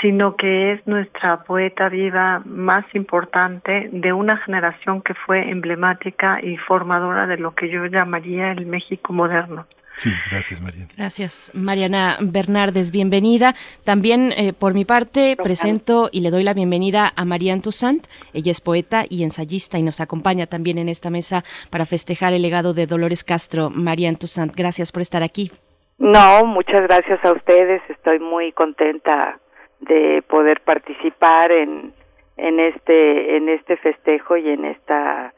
sino 0.00 0.36
que 0.36 0.74
es 0.74 0.86
nuestra 0.86 1.42
poeta 1.42 1.88
viva 1.88 2.40
más 2.44 2.84
importante 2.94 3.88
de 3.90 4.12
una 4.12 4.36
generación 4.36 5.02
que 5.02 5.14
fue 5.14 5.50
emblemática 5.50 6.38
y 6.40 6.56
formadora 6.56 7.26
de 7.26 7.38
lo 7.38 7.56
que 7.56 7.68
yo 7.68 7.84
llamaría 7.86 8.52
el 8.52 8.64
México 8.66 9.12
moderno. 9.12 9.66
Sí, 9.98 10.10
gracias 10.30 10.60
Mariana. 10.62 10.88
Gracias 10.96 11.50
Mariana 11.54 12.18
Bernardes, 12.20 12.92
bienvenida. 12.92 13.54
También 13.84 14.30
eh, 14.30 14.52
por 14.52 14.72
mi 14.72 14.84
parte 14.84 15.36
presento 15.36 16.08
y 16.12 16.20
le 16.20 16.30
doy 16.30 16.44
la 16.44 16.54
bienvenida 16.54 17.12
a 17.16 17.24
Marianne 17.24 17.62
Toussaint. 17.62 18.06
Ella 18.32 18.52
es 18.52 18.60
poeta 18.60 19.02
y 19.10 19.24
ensayista 19.24 19.76
y 19.76 19.82
nos 19.82 20.00
acompaña 20.00 20.46
también 20.46 20.78
en 20.78 20.88
esta 20.88 21.10
mesa 21.10 21.42
para 21.72 21.84
festejar 21.84 22.32
el 22.32 22.42
legado 22.42 22.74
de 22.74 22.86
Dolores 22.86 23.24
Castro. 23.24 23.70
Marianne 23.70 24.18
Toussaint, 24.18 24.54
gracias 24.54 24.92
por 24.92 25.02
estar 25.02 25.24
aquí. 25.24 25.50
No, 25.98 26.44
muchas 26.46 26.82
gracias 26.82 27.18
a 27.24 27.32
ustedes. 27.32 27.82
Estoy 27.88 28.20
muy 28.20 28.52
contenta 28.52 29.40
de 29.80 30.22
poder 30.28 30.60
participar 30.60 31.50
en, 31.50 31.92
en 32.36 32.60
este 32.60 33.36
en 33.36 33.48
este 33.48 33.76
festejo 33.78 34.36
y 34.36 34.48
en 34.48 34.64
esta 34.64 35.34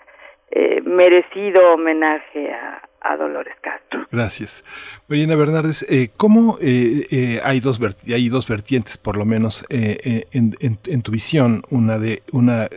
eh, 0.51 0.82
merecido 0.85 1.73
homenaje 1.73 2.53
a, 2.53 2.82
a 3.01 3.16
Dolores 3.16 3.55
Castro. 3.60 4.06
Gracias. 4.10 4.64
Mariana 5.09 5.36
Bernardes, 5.36 5.86
eh, 5.89 6.10
¿cómo 6.16 6.56
eh, 6.60 7.06
eh, 7.10 7.40
hay, 7.44 7.60
dos 7.60 7.81
hay 8.06 8.28
dos 8.28 8.48
vertientes, 8.48 8.98
por 8.98 9.16
lo 9.16 9.24
menos, 9.24 9.64
en, 9.68 10.56
en, 10.60 11.02
tu 11.02 11.12
visión? 11.12 11.62
Una 11.70 11.98
de 11.98 12.22
una 12.32 12.68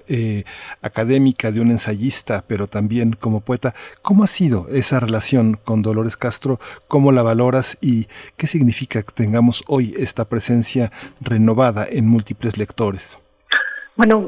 académica, 0.82 1.52
de 1.52 1.62
un 1.62 1.72
ensayista, 1.72 2.44
pero 2.48 2.68
también 2.68 3.14
como 3.14 3.42
poeta. 3.42 3.74
¿Cómo 4.02 4.24
ha 4.24 4.28
sido 4.28 4.68
esa 4.70 5.00
relación 5.00 5.56
con 5.56 5.82
Dolores 5.82 6.18
Castro? 6.18 6.60
¿Cómo 6.88 7.12
la 7.12 7.24
valoras 7.24 7.78
y 7.82 8.08
qué 8.38 8.48
significa 8.48 9.02
que 9.02 9.12
tengamos 9.12 9.64
hoy 9.68 9.94
esta 9.98 10.26
presencia 10.26 10.92
renovada 11.20 11.86
en 11.90 12.08
múltiples 12.08 12.58
lectores? 12.58 13.20
Bueno, 13.96 14.26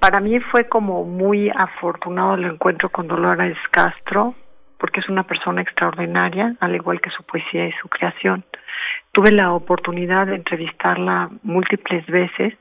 para 0.00 0.20
mí 0.20 0.40
fue 0.40 0.68
como 0.68 1.04
muy 1.04 1.50
afortunado 1.50 2.34
el 2.34 2.44
encuentro 2.44 2.90
con 2.90 3.08
Dolores 3.08 3.56
Castro 3.70 4.34
porque 4.86 5.00
es 5.00 5.08
una 5.08 5.24
persona 5.24 5.62
extraordinaria, 5.62 6.54
al 6.60 6.76
igual 6.76 7.00
que 7.00 7.10
su 7.10 7.24
poesía 7.24 7.66
y 7.66 7.72
su 7.72 7.88
creación. 7.88 8.44
Tuve 9.10 9.32
la 9.32 9.52
oportunidad 9.52 10.28
de 10.28 10.36
entrevistarla 10.36 11.28
múltiples 11.42 12.06
veces 12.06 12.54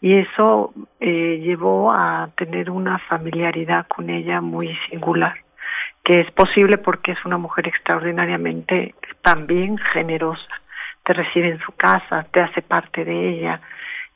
y 0.00 0.14
eso 0.14 0.72
eh, 1.00 1.40
llevó 1.42 1.90
a 1.90 2.30
tener 2.36 2.70
una 2.70 3.00
familiaridad 3.00 3.88
con 3.88 4.10
ella 4.10 4.40
muy 4.40 4.78
singular, 4.88 5.34
que 6.04 6.20
es 6.20 6.30
posible 6.30 6.78
porque 6.78 7.10
es 7.10 7.24
una 7.24 7.36
mujer 7.36 7.66
extraordinariamente 7.66 8.94
también 9.20 9.76
generosa. 9.92 10.54
Te 11.02 11.14
recibe 11.14 11.48
en 11.48 11.58
su 11.58 11.72
casa, 11.72 12.24
te 12.30 12.42
hace 12.42 12.62
parte 12.62 13.04
de 13.04 13.28
ella, 13.28 13.60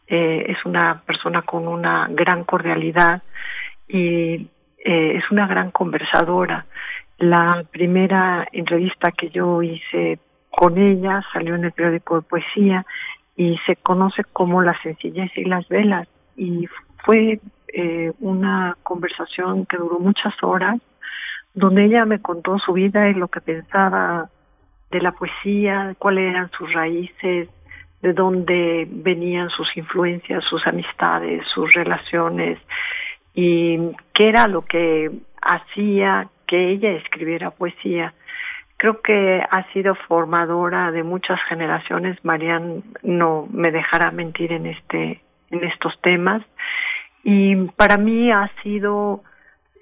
eh, 0.06 0.44
es 0.50 0.64
una 0.64 1.02
persona 1.04 1.42
con 1.42 1.66
una 1.66 2.06
gran 2.10 2.44
cordialidad 2.44 3.24
y 3.88 4.46
eh, 4.84 5.16
es 5.16 5.28
una 5.32 5.48
gran 5.48 5.72
conversadora 5.72 6.64
la 7.18 7.64
primera 7.70 8.46
entrevista 8.52 9.10
que 9.12 9.30
yo 9.30 9.62
hice 9.62 10.18
con 10.50 10.78
ella 10.78 11.22
salió 11.32 11.54
en 11.54 11.64
el 11.64 11.72
periódico 11.72 12.16
de 12.16 12.22
poesía 12.22 12.86
y 13.36 13.58
se 13.66 13.76
conoce 13.76 14.24
como 14.24 14.62
La 14.62 14.80
sencillez 14.82 15.30
y 15.36 15.44
las 15.44 15.68
velas. 15.68 16.08
Y 16.36 16.66
fue 17.04 17.40
eh, 17.68 18.12
una 18.20 18.76
conversación 18.82 19.66
que 19.66 19.76
duró 19.76 19.98
muchas 19.98 20.34
horas 20.42 20.80
donde 21.54 21.86
ella 21.86 22.04
me 22.04 22.20
contó 22.20 22.58
su 22.58 22.74
vida 22.74 23.08
y 23.08 23.14
lo 23.14 23.28
que 23.28 23.40
pensaba 23.40 24.28
de 24.90 25.00
la 25.00 25.12
poesía, 25.12 25.94
cuáles 25.98 26.30
eran 26.30 26.50
sus 26.50 26.72
raíces, 26.72 27.48
de 28.02 28.12
dónde 28.12 28.86
venían 28.90 29.48
sus 29.48 29.74
influencias, 29.76 30.44
sus 30.44 30.66
amistades, 30.66 31.42
sus 31.54 31.72
relaciones 31.72 32.58
y 33.34 33.78
qué 34.12 34.28
era 34.28 34.46
lo 34.48 34.62
que 34.62 35.10
hacía 35.40 36.28
que 36.46 36.70
ella 36.70 36.92
escribiera 36.92 37.50
poesía. 37.50 38.14
Creo 38.76 39.00
que 39.00 39.42
ha 39.50 39.72
sido 39.72 39.94
formadora 39.94 40.90
de 40.90 41.02
muchas 41.02 41.40
generaciones. 41.48 42.22
Marian 42.24 42.82
no 43.02 43.48
me 43.50 43.70
dejará 43.70 44.10
mentir 44.10 44.52
en 44.52 44.66
este 44.66 45.20
en 45.50 45.64
estos 45.64 45.98
temas 46.02 46.42
y 47.22 47.56
para 47.76 47.96
mí 47.96 48.30
ha 48.30 48.50
sido 48.62 49.22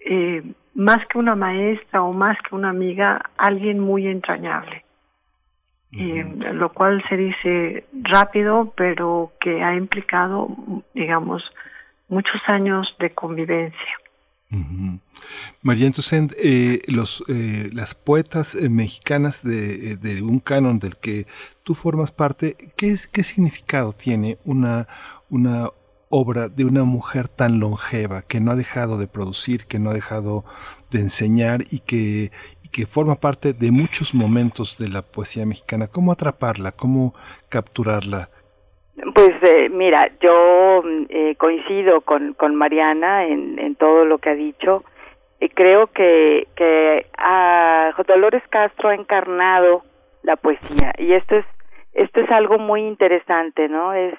eh, 0.07 0.43
más 0.75 1.07
que 1.09 1.19
una 1.19 1.35
maestra 1.35 2.03
o 2.03 2.13
más 2.13 2.39
que 2.41 2.55
una 2.55 2.71
amiga, 2.71 3.21
alguien 3.37 3.81
muy 3.81 4.07
entrañable. 4.07 4.83
lo 5.93 6.73
cual 6.73 7.03
se 7.09 7.17
dice 7.17 7.85
rápido, 8.03 8.73
pero 8.77 9.33
que 9.41 9.63
ha 9.63 9.77
implicado, 9.77 10.49
digamos, 10.93 11.43
muchos 12.09 12.41
años 12.49 12.97
de 12.99 13.11
convivencia. 13.11 13.99
María 15.63 15.87
entonces 15.87 16.29
eh, 16.39 16.83
los, 16.87 17.25
eh, 17.29 17.71
las 17.73 17.95
poetas 17.95 18.55
eh, 18.55 18.69
mexicanas 18.69 19.43
de, 19.43 19.97
de, 19.97 20.23
un 20.23 20.41
canon 20.41 20.79
del 20.79 20.97
que 20.97 21.27
tú 21.63 21.75
formas 21.75 22.11
parte, 22.11 22.57
¿qué, 22.77 22.97
qué 23.13 23.23
significado 23.23 23.93
tiene 23.93 24.39
una, 24.45 24.87
una 25.31 25.71
obra 26.11 26.49
de 26.49 26.65
una 26.65 26.85
mujer 26.85 27.29
tan 27.29 27.59
longeva 27.59 28.23
que 28.23 28.41
no 28.41 28.51
ha 28.51 28.57
dejado 28.57 28.99
de 28.99 29.09
producir, 29.09 29.67
que 29.67 29.79
no 29.79 29.91
ha 29.91 29.95
dejado 29.95 30.45
de 30.91 31.01
enseñar 31.01 31.65
y 31.71 31.81
que, 31.81 32.31
y 32.63 32.69
que 32.69 32.87
forma 32.87 33.19
parte 33.19 33.53
de 33.53 33.71
muchos 33.71 34.15
momentos 34.15 34.79
de 34.79 34.89
la 34.89 35.03
poesía 35.03 35.47
mexicana? 35.47 35.89
¿Cómo 35.89 36.13
atraparla? 36.13 36.73
¿Cómo 36.73 37.15
capturarla? 37.49 38.31
Pues 39.15 39.33
eh, 39.43 39.69
mira, 39.71 40.09
yo 40.21 40.83
eh, 41.09 41.35
coincido 41.37 42.01
con, 42.03 42.35
con 42.35 42.55
Mariana 42.55 43.27
en, 43.27 43.59
en 43.59 43.75
todo 43.75 44.05
lo 44.05 44.19
que 44.19 44.31
ha 44.31 44.35
dicho. 44.35 44.85
y 45.41 45.49
creo 45.49 45.89
que, 45.89 46.47
que 46.57 47.07
Dolores 48.07 48.43
Castro 48.49 48.91
ha 48.91 48.95
encarnado 48.95 49.83
la 50.23 50.37
poesía 50.37 50.93
y 50.99 51.13
esto 51.13 51.37
es 51.37 51.45
esto 51.95 52.21
es 52.21 52.31
algo 52.31 52.59
muy 52.59 52.83
interesante, 52.83 53.69
¿no? 53.69 53.95
Es 53.95 54.15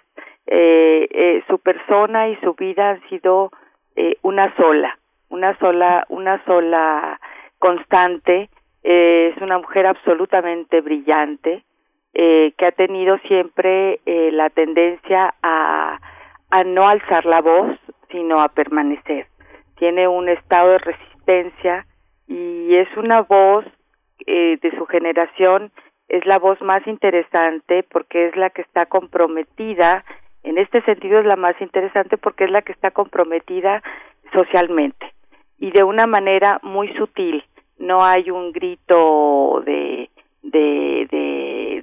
eh, 0.47 1.07
eh, 1.11 1.43
su 1.47 1.59
persona 1.59 2.29
y 2.29 2.37
su 2.37 2.53
vida 2.53 2.91
han 2.91 3.01
sido 3.09 3.51
eh, 3.95 4.17
una 4.21 4.55
sola, 4.55 4.97
una 5.29 5.57
sola, 5.59 6.05
una 6.09 6.43
sola 6.45 7.19
constante. 7.59 8.49
Eh, 8.83 9.33
es 9.35 9.41
una 9.41 9.57
mujer 9.57 9.87
absolutamente 9.87 10.79
brillante, 10.81 11.63
eh, 12.17 12.53
que 12.57 12.65
ha 12.65 12.71
tenido 12.71 13.17
siempre 13.27 13.99
eh, 14.05 14.31
la 14.31 14.49
tendencia 14.49 15.33
a, 15.43 15.99
a 16.49 16.63
no 16.63 16.87
alzar 16.87 17.25
la 17.25 17.41
voz, 17.41 17.77
sino 18.09 18.39
a 18.39 18.47
permanecer. 18.47 19.27
Tiene 19.77 20.07
un 20.07 20.29
estado 20.29 20.69
de 20.71 20.77
resistencia 20.77 21.85
y 22.25 22.73
es 22.73 22.87
una 22.95 23.21
voz 23.23 23.65
eh, 24.25 24.57
de 24.61 24.71
su 24.77 24.85
generación, 24.85 25.71
es 26.07 26.25
la 26.25 26.39
voz 26.39 26.61
más 26.61 26.87
interesante 26.87 27.83
porque 27.83 28.27
es 28.27 28.35
la 28.37 28.49
que 28.49 28.61
está 28.61 28.85
comprometida, 28.85 30.05
en 30.43 30.57
este 30.57 30.81
sentido 30.83 31.19
es 31.19 31.25
la 31.25 31.35
más 31.35 31.59
interesante 31.59 32.17
porque 32.17 32.45
es 32.45 32.51
la 32.51 32.61
que 32.61 32.71
está 32.71 32.91
comprometida 32.91 33.83
socialmente 34.31 35.11
y 35.57 35.71
de 35.71 35.83
una 35.83 36.05
manera 36.05 36.59
muy 36.63 36.93
sutil. 36.93 37.43
No 37.77 38.05
hay 38.05 38.31
un 38.31 38.53
grito 38.53 39.61
de 39.65 40.09
de, 40.51 41.07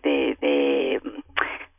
de, 0.02 0.36
de, 0.40 1.00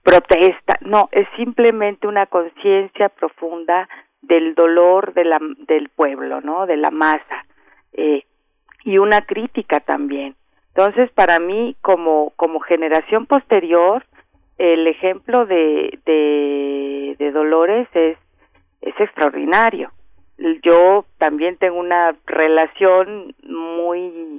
protesta, 0.04 0.78
no, 0.82 1.10
es 1.12 1.28
simplemente 1.38 2.08
una 2.08 2.26
conciencia 2.26 3.10
profunda 3.10 3.88
del 4.22 4.54
dolor 4.54 5.14
de 5.14 5.26
la, 5.26 5.40
del 5.68 5.90
pueblo, 5.90 6.42
¿no? 6.42 6.66
De 6.66 6.78
la 6.78 6.92
masa. 6.92 7.46
Eh, 7.94 8.24
y 8.84 8.98
una 8.98 9.22
crítica 9.22 9.80
también. 9.80 10.36
Entonces, 10.76 11.10
para 11.12 11.40
mí, 11.40 11.76
como, 11.82 12.32
como 12.36 12.60
generación 12.60 13.26
posterior, 13.26 14.04
el 14.58 14.88
ejemplo 14.88 15.46
de, 15.46 16.00
de, 16.06 17.16
de 17.18 17.32
Dolores 17.32 17.88
es, 17.94 18.18
es 18.82 19.00
extraordinario. 19.00 19.92
Yo 20.64 21.06
también 21.18 21.58
tengo 21.58 21.80
una 21.80 22.16
relación 22.26 23.36
muy 23.44 24.33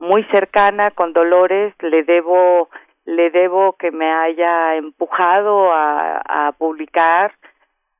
muy 0.00 0.24
cercana 0.32 0.90
con 0.90 1.12
Dolores, 1.12 1.74
le 1.80 2.02
debo 2.02 2.68
le 3.04 3.30
debo 3.30 3.72
que 3.74 3.90
me 3.90 4.10
haya 4.10 4.76
empujado 4.76 5.72
a, 5.72 6.54
publicar 6.58 7.32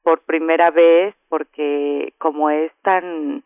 por 0.03 0.21
primera 0.21 0.71
vez 0.71 1.15
porque 1.29 2.13
como 2.19 2.51
es 2.51 2.71
tan 2.83 3.43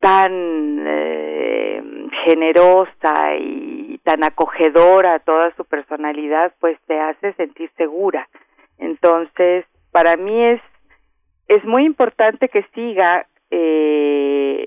tan 0.00 0.84
eh, 0.86 1.82
generosa 2.24 3.36
y 3.38 3.98
tan 4.04 4.22
acogedora 4.22 5.18
toda 5.18 5.50
su 5.56 5.64
personalidad 5.64 6.54
pues 6.60 6.78
te 6.86 7.00
hace 7.00 7.32
sentir 7.34 7.70
segura. 7.76 8.28
Entonces 8.78 9.64
para 9.90 10.16
mí 10.16 10.44
es 10.44 10.60
es 11.48 11.64
muy 11.64 11.84
importante 11.84 12.48
que 12.48 12.64
siga 12.74 13.26
eh, 13.50 14.66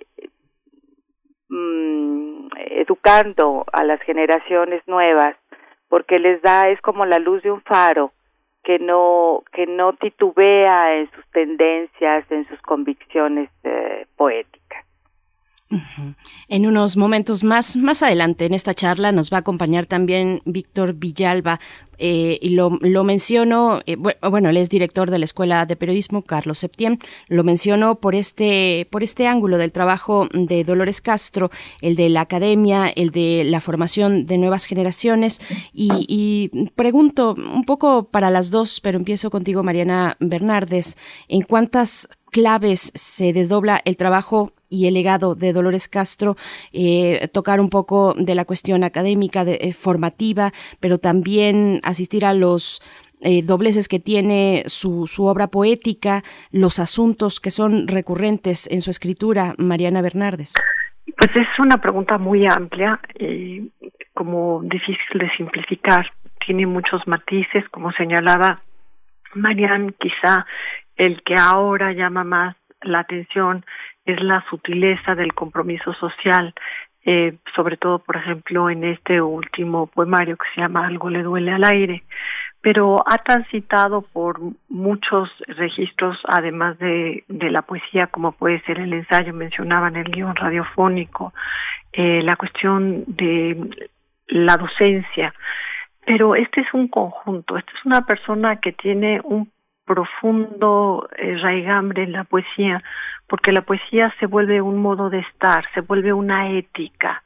mm, 1.50 2.48
educando 2.72 3.66
a 3.72 3.84
las 3.84 4.02
generaciones 4.02 4.82
nuevas 4.88 5.36
porque 5.90 6.20
les 6.20 6.42
da 6.42 6.70
es 6.70 6.80
como 6.82 7.06
la 7.06 7.20
luz 7.20 7.42
de 7.44 7.52
un 7.52 7.62
faro 7.62 8.12
que 8.64 8.80
no 8.80 9.44
que 9.52 9.66
no 9.66 9.94
titubea 9.94 10.98
en 10.98 11.10
sus 11.12 11.26
tendencias 11.32 12.30
en 12.32 12.48
sus 12.48 12.62
convicciones 12.62 13.50
eh, 13.64 14.06
poéticas 14.16 14.86
en 16.48 16.66
unos 16.66 16.98
momentos 16.98 17.44
más, 17.44 17.76
más 17.76 18.02
adelante 18.02 18.46
en 18.46 18.54
esta 18.54 18.74
charla 18.74 19.12
nos 19.12 19.32
va 19.32 19.38
a 19.38 19.40
acompañar 19.42 19.86
también 19.86 20.42
Víctor 20.46 20.94
Villalba, 20.94 21.60
eh, 22.02 22.40
y 22.42 22.50
lo, 22.50 22.78
lo 22.80 23.04
menciono, 23.04 23.82
eh, 23.86 23.98
bueno, 23.98 24.50
él 24.50 24.58
es 24.58 24.70
director 24.70 25.12
de 25.12 25.20
la 25.20 25.26
Escuela 25.26 25.66
de 25.66 25.76
Periodismo, 25.76 26.22
Carlos 26.22 26.60
Septién, 26.60 27.00
lo 27.28 27.44
menciono 27.44 27.96
por 27.96 28.16
este, 28.16 28.88
por 28.90 29.04
este 29.04 29.28
ángulo 29.28 29.58
del 29.58 29.74
trabajo 29.74 30.30
de 30.32 30.64
Dolores 30.64 31.02
Castro, 31.02 31.52
el 31.82 31.98
de 31.98 32.08
la 32.08 32.22
academia, 32.22 32.88
el 32.88 33.12
de 33.12 33.44
la 33.46 33.60
formación 33.60 34.26
de 34.26 34.38
nuevas 34.38 34.64
generaciones, 34.64 35.42
y, 35.74 36.06
y 36.08 36.70
pregunto 36.70 37.36
un 37.36 37.66
poco 37.66 38.06
para 38.06 38.30
las 38.30 38.50
dos, 38.50 38.80
pero 38.80 38.98
empiezo 38.98 39.30
contigo, 39.30 39.62
Mariana 39.62 40.16
Bernardes, 40.22 40.98
¿en 41.28 41.42
cuántas 41.42 42.08
claves 42.32 42.92
se 42.96 43.34
desdobla 43.34 43.82
el 43.84 43.98
trabajo 43.98 44.54
y 44.70 44.88
el 44.88 44.94
legado 44.94 45.36
de 45.36 45.54
Dolores 45.54 45.88
Castro, 45.88 46.36
eh, 46.72 47.28
tocar 47.34 47.60
un 47.60 47.70
poco 47.70 48.14
de 48.18 48.36
la 48.36 48.46
cuestión 48.46 48.84
académica, 48.84 49.44
de, 49.44 49.60
eh, 49.62 49.74
formativa, 49.74 50.52
pero 50.80 50.98
también 51.00 51.82
asistir 51.84 52.26
a 52.26 52.34
los 52.34 52.82
eh, 53.22 53.42
dobleces 53.44 53.88
que 53.88 54.00
tiene 54.00 54.64
su, 54.68 55.08
su 55.08 55.26
obra 55.26 55.48
poética, 55.48 56.24
los 56.52 56.80
asuntos 56.80 57.40
que 57.40 57.52
son 57.52 57.88
recurrentes 57.88 58.72
en 58.72 58.82
su 58.82 58.90
escritura, 58.90 59.56
Mariana 59.58 60.02
Bernardes. 60.02 60.54
Pues 61.18 61.36
es 61.36 61.48
una 61.60 61.78
pregunta 61.78 62.18
muy 62.18 62.46
amplia 62.46 63.00
y 63.20 63.72
como 64.14 64.62
difícil 64.64 65.20
de 65.20 65.30
simplificar. 65.36 66.12
Tiene 66.46 66.66
muchos 66.66 67.06
matices, 67.08 67.68
como 67.72 67.92
señalaba 67.92 68.62
Marian, 69.34 69.94
quizá 70.00 70.46
el 70.96 71.22
que 71.24 71.36
ahora 71.38 71.92
llama 71.94 72.24
más 72.24 72.56
la 72.82 73.00
atención 73.00 73.66
es 74.06 74.22
la 74.24 74.44
sutileza 74.50 75.16
del 75.16 75.34
compromiso 75.34 75.94
social, 75.94 76.54
eh, 77.06 77.38
sobre 77.56 77.78
todo, 77.78 78.00
por 78.00 78.18
ejemplo, 78.18 78.70
en 78.70 78.84
este 78.84 79.22
último 79.22 79.88
poemario 79.88 80.38
que 80.38 80.48
se 80.54 80.62
llama 80.62 80.86
Algo 80.86 81.10
le 81.10 81.24
duele 81.24 81.52
al 81.52 81.64
aire, 81.64 82.04
pero 82.62 83.04
ha 83.08 83.18
transitado 83.20 84.02
por 84.02 84.40
muchos 84.68 85.30
registros, 85.48 86.18
además 86.28 86.78
de, 86.80 87.24
de 87.28 87.52
la 87.52 87.62
poesía, 87.62 88.08
como 88.08 88.34
puede 88.34 88.62
ser 88.62 88.80
el 88.80 88.94
ensayo, 88.94 89.34
mencionaban 89.34 89.96
el 89.96 90.12
guion 90.12 90.36
radiofónico, 90.36 91.34
eh, 91.94 92.22
la 92.22 92.36
cuestión 92.36 93.06
de 93.08 93.88
la 94.28 94.58
docencia, 94.58 95.34
pero 96.06 96.36
este 96.36 96.62
es 96.62 96.74
un 96.74 96.88
conjunto, 96.90 97.58
esta 97.58 97.72
es 97.72 97.86
una 97.86 98.02
persona 98.02 98.58
que 98.58 98.74
tiene 98.74 99.22
un 99.24 99.50
profundo 99.90 101.10
eh, 101.18 101.36
raigambre 101.42 102.04
en 102.04 102.12
la 102.12 102.24
poesía, 102.24 102.84
porque 103.28 103.52
la 103.52 103.64
poesía 103.64 104.14
se 104.20 104.28
vuelve 104.28 104.62
un 104.62 104.78
modo 104.78 105.10
de 105.10 105.18
estar, 105.18 105.66
se 105.74 105.82
vuelve 105.82 106.14
una 106.14 106.52
ética, 106.52 107.24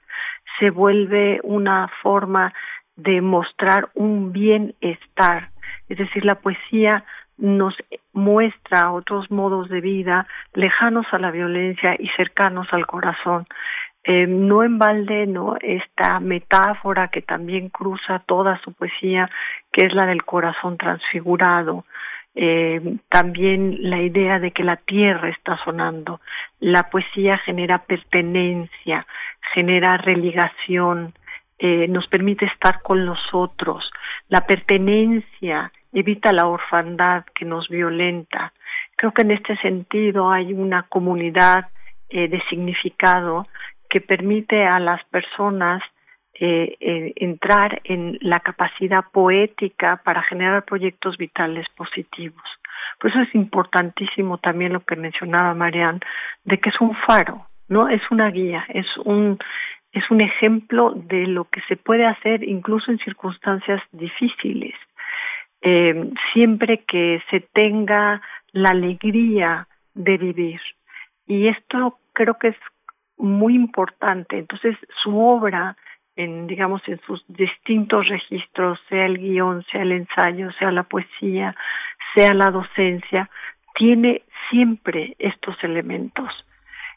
se 0.60 0.70
vuelve 0.70 1.42
una 1.44 1.90
forma 2.02 2.54
de 2.96 3.20
mostrar 3.20 3.90
un 3.96 4.32
bienestar. 4.32 5.50
Es 5.90 5.98
decir, 5.98 6.24
la 6.24 6.36
poesía 6.36 7.04
nos 7.38 7.76
muestra 8.14 8.94
otros 8.94 9.30
modos 9.30 9.68
de 9.68 9.82
vida 9.82 10.26
lejanos 10.54 11.06
a 11.12 11.20
la 11.20 11.32
violencia 11.32 11.98
y 12.00 12.08
cercanos 12.16 12.68
al 12.72 12.88
corazón. 12.88 13.46
Eh, 14.06 14.26
no 14.26 14.64
en 14.64 14.78
balde, 14.78 15.28
no 15.28 15.58
esta 15.60 16.22
metáfora 16.22 17.10
que 17.10 17.22
también 17.22 17.68
cruza 17.68 18.20
toda 18.26 18.58
su 18.60 18.72
poesía, 18.72 19.30
que 19.74 19.86
es 19.86 19.94
la 19.94 20.06
del 20.06 20.24
corazón 20.24 20.78
transfigurado, 20.78 21.84
eh, 22.36 22.98
también 23.10 23.78
la 23.90 24.02
idea 24.02 24.40
de 24.40 24.52
que 24.52 24.64
la 24.64 24.78
tierra 24.78 25.30
está 25.30 25.58
sonando. 25.64 26.20
La 26.60 26.90
poesía 26.90 27.38
genera 27.40 27.80
pertenencia, 27.80 29.06
genera 29.54 29.98
religación, 29.98 31.14
eh, 31.60 31.88
nos 31.88 32.08
permite 32.08 32.46
estar 32.46 32.82
con 32.82 33.06
los 33.06 33.20
otros. 33.32 33.90
La 34.30 34.46
pertenencia 34.46 35.72
evita 35.94 36.34
la 36.34 36.48
orfandad 36.48 37.24
que 37.36 37.46
nos 37.46 37.70
violenta. 37.70 38.52
Creo 38.96 39.14
que 39.14 39.22
en 39.22 39.32
este 39.32 39.56
sentido 39.58 40.32
hay 40.32 40.54
una 40.54 40.84
comunidad 40.84 41.70
eh, 42.10 42.28
de 42.28 42.42
significado 42.50 43.48
que 43.90 44.02
permite 44.02 44.66
a 44.66 44.80
las 44.80 45.04
personas 45.06 45.82
eh, 46.40 46.78
eh, 46.80 47.14
entrar 47.18 47.82
en 47.84 48.18
la 48.22 48.40
capacidad 48.40 49.04
poética 49.12 50.02
para 50.04 50.24
generar 50.24 50.66
proyectos 50.66 51.18
vitales 51.18 51.68
positivos. 51.76 52.44
Por 53.00 53.12
eso 53.12 53.22
es 53.22 53.36
importantísimo 53.36 54.38
también 54.40 54.74
lo 54.74 54.80
que 54.82 54.96
mencionaba 54.96 55.54
Marianne, 55.54 56.00
de 56.44 56.58
que 56.58 56.70
es 56.70 56.82
un 56.82 56.96
faro, 57.08 57.48
¿no? 57.68 57.88
Es 57.88 58.02
una 58.10 58.30
guía, 58.32 58.66
es 58.70 58.88
un, 59.06 59.38
es 59.92 60.10
un 60.10 60.22
ejemplo 60.22 60.94
de 60.96 61.28
lo 61.28 61.46
que 61.46 61.62
se 61.68 61.78
puede 61.78 62.06
hacer 62.06 62.44
incluso 62.44 62.92
en 62.92 62.98
circunstancias 63.00 63.82
difíciles. 63.92 64.74
Eh, 65.62 66.12
siempre 66.34 66.84
que 66.86 67.22
se 67.30 67.42
tenga 67.54 68.22
la 68.52 68.70
alegría 68.70 69.68
de 69.94 70.18
vivir. 70.18 70.62
Y 71.28 71.48
esto 71.48 72.00
creo 72.14 72.38
que 72.40 72.50
es 72.50 72.58
muy 73.18 73.56
importante. 73.56 74.38
Entonces, 74.38 74.76
su 75.04 75.18
obra, 75.18 75.78
en, 76.16 76.48
digamos, 76.48 76.82
en 76.88 77.00
sus 77.02 77.24
distintos 77.28 78.08
registros, 78.08 78.80
sea 78.90 79.06
el 79.06 79.18
guion, 79.18 79.64
sea 79.72 79.82
el 79.82 79.92
ensayo, 79.92 80.52
sea 80.54 80.72
la 80.72 80.84
poesía, 80.84 81.56
sea 82.14 82.34
la 82.34 82.52
docencia, 82.52 83.30
tiene 83.76 84.24
siempre 84.50 85.16
estos 85.20 85.56
elementos. 85.64 86.30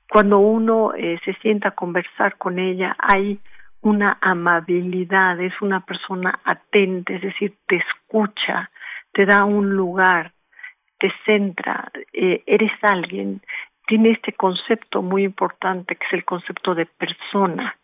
Cuando 0.08 0.38
uno 0.38 0.94
eh, 0.94 1.18
se 1.24 1.34
sienta 1.34 1.68
a 1.68 1.74
conversar 1.74 2.36
con 2.36 2.58
ella, 2.58 2.96
hay 2.98 3.40
una 3.80 4.18
amabilidad, 4.20 5.40
es 5.40 5.54
una 5.60 5.80
persona 5.80 6.40
atenta, 6.44 7.14
es 7.14 7.22
decir, 7.22 7.54
te 7.66 7.76
escucha, 7.76 8.70
te 9.12 9.26
da 9.26 9.44
un 9.44 9.70
lugar, 9.70 10.32
te 10.98 11.12
centra, 11.24 11.90
eh, 12.12 12.42
eres 12.46 12.72
alguien 12.82 13.40
tiene 13.86 14.10
este 14.10 14.32
concepto 14.32 15.00
muy 15.00 15.24
importante 15.24 15.96
que 15.96 16.06
es 16.06 16.12
el 16.12 16.24
concepto 16.24 16.74
de 16.74 16.86
persona, 16.86 17.76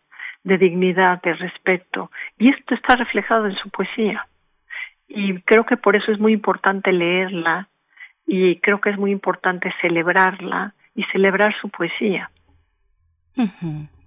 de 0.43 0.57
dignidad, 0.57 1.21
de 1.21 1.33
respeto. 1.33 2.11
Y 2.37 2.49
esto 2.49 2.75
está 2.75 2.95
reflejado 2.95 3.47
en 3.47 3.55
su 3.55 3.69
poesía. 3.69 4.27
Y 5.07 5.41
creo 5.41 5.65
que 5.65 5.77
por 5.77 5.95
eso 5.95 6.11
es 6.11 6.19
muy 6.19 6.33
importante 6.33 6.91
leerla 6.91 7.67
y 8.25 8.57
creo 8.59 8.79
que 8.81 8.89
es 8.89 8.97
muy 8.97 9.11
importante 9.11 9.73
celebrarla 9.81 10.73
y 10.95 11.03
celebrar 11.11 11.53
su 11.61 11.69
poesía. 11.69 12.29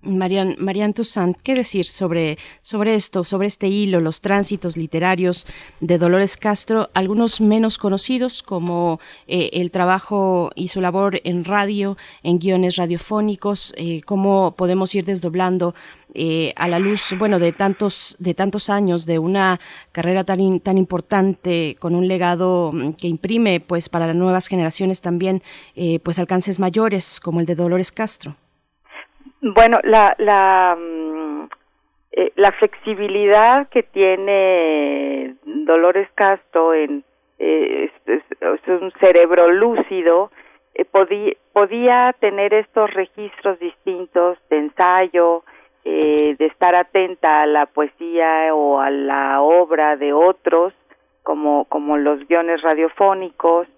Marian, 0.03 0.55
Marian 0.59 0.95
Toussaint, 0.95 1.37
¿qué 1.43 1.55
decir 1.55 1.85
sobre, 1.85 2.39
sobre 2.63 2.95
esto, 2.95 3.25
sobre 3.25 3.49
este 3.49 3.67
hilo, 3.67 4.01
los 4.01 4.21
tránsitos 4.21 4.77
literarios 4.77 5.47
de 5.81 5.99
Dolores 5.99 6.37
Castro, 6.37 6.91
algunos 6.95 7.41
menos 7.41 7.77
conocidos 7.77 8.43
como 8.43 9.01
eh, 9.27 9.51
el 9.55 9.71
trabajo 9.71 10.51
y 10.55 10.69
su 10.69 10.81
labor 10.81 11.21
en 11.25 11.45
radio, 11.45 11.97
en 12.23 12.39
guiones 12.39 12.77
radiofónicos, 12.77 13.75
eh, 13.77 14.01
cómo 14.03 14.55
podemos 14.57 14.95
ir 14.95 15.05
desdoblando 15.05 15.75
eh, 16.17 16.53
a 16.57 16.67
la 16.69 16.79
luz, 16.79 17.15
bueno, 17.19 17.39
de 17.39 17.53
tantos, 17.53 18.17
de 18.19 18.35
tantos 18.35 18.71
años, 18.71 19.07
de 19.07 19.19
una 19.19 19.61
carrera 19.93 20.25
tan, 20.25 20.61
tan 20.61 20.79
importante, 20.79 21.77
con 21.79 21.95
un 21.95 22.09
legado 22.09 22.71
mm, 22.73 22.93
que 22.95 23.09
imprime, 23.09 23.61
pues, 23.61 23.89
para 23.89 24.07
las 24.07 24.17
nuevas 24.17 24.49
generaciones 24.49 25.01
también, 25.03 25.43
pues, 26.03 26.19
alcances 26.19 26.59
mayores, 26.59 27.21
como 27.21 27.41
el 27.41 27.47
de 27.47 27.55
Dolores 27.55 27.93
Castro. 27.93 28.35
Bueno, 29.43 29.79
la, 29.85 30.15
la, 30.19 30.77
mm, 30.77 31.49
eh, 32.19 32.33
la 32.37 32.51
flexibilidad 32.53 33.69
que 33.69 33.83
tiene 33.83 35.37
Dolores 35.45 36.09
Castro 36.15 36.73
en 36.73 37.05
eh, 37.39 37.91
es, 38.07 38.23
un 38.69 38.91
cerebro 38.99 39.51
lúcido, 39.51 40.31
eh, 40.75 40.87
podía 41.53 42.15
tener 42.19 42.55
estos 42.55 42.93
registros 42.95 43.59
distintos 43.59 44.39
de 44.49 44.59
ensayo, 44.59 45.45
eh, 45.89 46.35
de 46.37 46.47
estar 46.47 46.75
atenta 46.75 47.43
a 47.43 47.47
la 47.47 47.67
poesía 47.67 48.53
o 48.53 48.81
a 48.81 48.91
la 48.91 49.41
obra 49.41 49.97
de 49.97 50.13
otros, 50.13 50.73
como, 51.23 51.67
como 51.67 51.97
los 51.97 52.27
guiones 52.27 52.61
radiofónicos. 52.61 53.69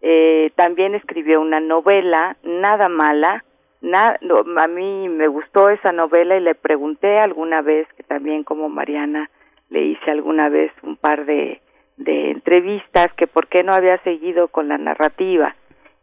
Eh, 0.00 0.50
también 0.56 0.94
escribió 0.94 1.42
una 1.42 1.60
novela, 1.60 2.38
nada 2.42 2.88
mala, 2.88 3.44
a 3.92 4.66
mí 4.66 5.10
me 5.10 5.28
gustó 5.28 5.68
esa 5.68 5.92
novela 5.92 6.38
y 6.38 6.40
le 6.40 6.54
pregunté 6.54 7.18
alguna 7.18 7.60
vez, 7.60 7.86
que 7.98 8.02
también 8.02 8.44
como 8.44 8.70
Mariana 8.70 9.28
le 9.68 9.82
hice 9.82 10.10
alguna 10.10 10.48
vez 10.48 10.72
un 10.82 10.96
par 10.96 11.26
de, 11.26 11.60
de 11.98 12.30
entrevistas, 12.30 13.12
que 13.18 13.26
por 13.26 13.46
qué 13.48 13.62
no 13.62 13.74
había 13.74 13.98
seguido 14.04 14.48
con 14.48 14.68
la 14.68 14.78
narrativa. 14.78 15.54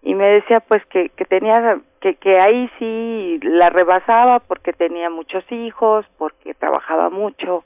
Y 0.03 0.14
me 0.14 0.27
decía 0.27 0.60
pues 0.60 0.85
que, 0.85 1.10
que 1.10 1.26
tenía, 1.26 1.82
que, 2.14 2.40
ahí 2.40 2.69
sí 2.77 3.40
la 3.42 3.69
rebasaba 3.69 4.40
porque 4.40 4.74
tenía 4.74 5.09
muchos 5.09 5.43
hijos, 5.51 6.06
porque 6.17 6.53
trabajaba 6.53 7.09
mucho 7.09 7.64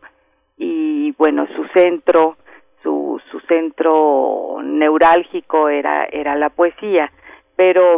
y 0.57 1.11
bueno, 1.17 1.45
su 1.55 1.65
centro, 1.73 2.37
su, 2.81 3.21
su 3.29 3.39
centro 3.41 4.59
neurálgico 4.63 5.67
era, 5.67 6.05
era 6.05 6.35
la 6.35 6.49
poesía. 6.49 7.11
Pero 7.57 7.97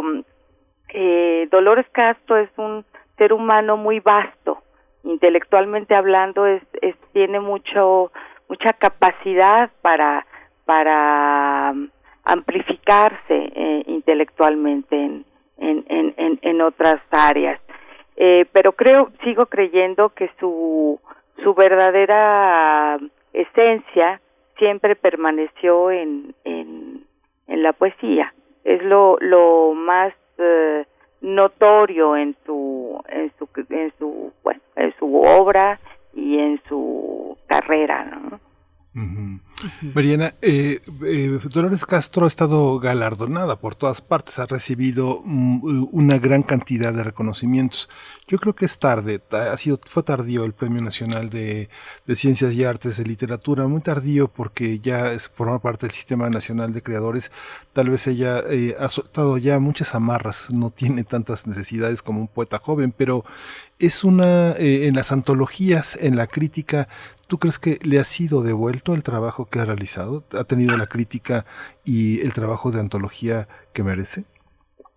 eh, 0.88 1.48
Dolores 1.50 1.86
Castro 1.92 2.36
es 2.36 2.50
un 2.56 2.84
ser 3.16 3.32
humano 3.32 3.76
muy 3.76 4.00
vasto, 4.00 4.62
intelectualmente 5.04 5.94
hablando, 5.94 6.46
es, 6.46 6.62
es 6.80 6.96
tiene 7.12 7.40
mucho 7.40 8.10
mucha 8.48 8.72
capacidad 8.74 9.70
para 9.80 10.26
para 10.64 11.70
um, 11.72 11.88
amplificarse 12.24 13.16
eh, 13.30 13.82
intelectualmente 13.86 14.96
en, 14.96 15.24
en, 15.58 15.84
en, 15.88 16.38
en, 16.42 16.60
otras 16.60 16.96
áreas. 17.10 17.60
Eh, 18.16 18.46
pero 18.52 18.72
creo, 18.72 19.10
sigo 19.24 19.46
creyendo 19.46 20.10
que 20.10 20.30
su, 20.38 21.00
su 21.42 21.54
verdadera 21.54 22.98
esencia 23.32 24.20
siempre 24.58 24.96
permaneció 24.96 25.90
en, 25.90 26.34
en, 26.44 27.04
en 27.46 27.62
la 27.62 27.72
poesía. 27.72 28.34
Es 28.64 28.82
lo, 28.82 29.16
lo 29.20 29.72
más 29.74 30.12
eh, 30.38 30.84
notorio 31.22 32.16
en 32.16 32.36
su 32.44 33.00
en 33.08 33.32
su 33.38 33.48
en 33.70 33.92
su 33.98 34.32
bueno 34.42 34.60
en 34.76 34.94
su 34.98 35.20
obra 35.20 35.78
y 36.14 36.38
en 36.38 36.60
su 36.68 37.36
carrera 37.46 38.04
no 38.04 38.40
Mariana, 38.94 40.34
eh, 40.42 40.80
eh, 41.06 41.40
Dolores 41.50 41.86
Castro 41.86 42.26
ha 42.26 42.28
estado 42.28 42.78
galardonada 42.78 43.58
por 43.58 43.74
todas 43.74 44.02
partes, 44.02 44.38
ha 44.38 44.44
recibido 44.44 45.22
mm, 45.24 45.88
una 45.92 46.18
gran 46.18 46.42
cantidad 46.42 46.92
de 46.92 47.02
reconocimientos. 47.02 47.88
Yo 48.28 48.38
creo 48.38 48.54
que 48.54 48.66
es 48.66 48.78
tarde, 48.78 49.22
ha 49.30 49.56
sido, 49.56 49.80
fue 49.86 50.02
tardío 50.02 50.44
el 50.44 50.52
Premio 50.52 50.82
Nacional 50.82 51.30
de, 51.30 51.70
Ciencias 52.14 52.52
y 52.52 52.64
Artes 52.64 52.98
de 52.98 53.04
Literatura, 53.04 53.66
muy 53.66 53.80
tardío 53.80 54.28
porque 54.28 54.78
ya 54.80 55.12
es, 55.12 55.30
forma 55.30 55.58
parte 55.58 55.86
del 55.86 55.94
Sistema 55.94 56.28
Nacional 56.28 56.74
de 56.74 56.82
Creadores. 56.82 57.32
Tal 57.72 57.88
vez 57.88 58.06
ella 58.06 58.40
eh, 58.50 58.76
ha 58.78 58.88
soltado 58.88 59.38
ya 59.38 59.58
muchas 59.58 59.94
amarras, 59.94 60.48
no 60.50 60.70
tiene 60.70 61.04
tantas 61.04 61.46
necesidades 61.46 62.02
como 62.02 62.20
un 62.20 62.28
poeta 62.28 62.58
joven, 62.58 62.92
pero 62.94 63.24
es 63.78 64.04
una, 64.04 64.54
en 64.58 64.94
las 64.94 65.10
antologías, 65.10 65.98
en 66.00 66.14
la 66.14 66.28
crítica, 66.28 66.88
¿Tú 67.32 67.38
crees 67.38 67.58
que 67.58 67.78
le 67.82 67.98
ha 67.98 68.04
sido 68.04 68.42
devuelto 68.42 68.94
el 68.94 69.02
trabajo 69.02 69.48
que 69.48 69.58
ha 69.58 69.64
realizado? 69.64 70.22
¿Ha 70.38 70.44
tenido 70.44 70.76
la 70.76 70.84
crítica 70.86 71.46
y 71.82 72.20
el 72.20 72.34
trabajo 72.34 72.70
de 72.70 72.78
antología 72.78 73.48
que 73.72 73.82
merece? 73.82 74.24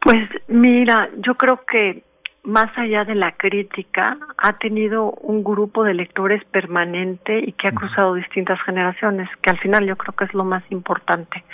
Pues 0.02 0.28
mira, 0.50 1.10
yo 1.26 1.36
creo 1.36 1.62
que 1.66 2.04
más 2.44 2.78
allá 2.78 3.06
de 3.06 3.16
la 3.16 3.32
crítica, 3.38 4.18
ha 4.38 4.58
tenido 4.58 5.12
un 5.12 5.46
grupo 5.46 5.86
de 5.86 5.94
lectores 5.94 6.44
permanente 6.52 7.40
y 7.40 7.54
que 7.54 7.70
ha 7.70 7.72
cruzado 7.72 8.16
distintas 8.16 8.62
generaciones, 8.64 9.30
que 9.42 9.52
al 9.52 9.60
final 9.60 9.88
yo 9.88 9.96
creo 9.96 10.14
que 10.14 10.26
es 10.26 10.34
lo 10.34 10.44
más 10.44 10.64
importante. 10.72 11.46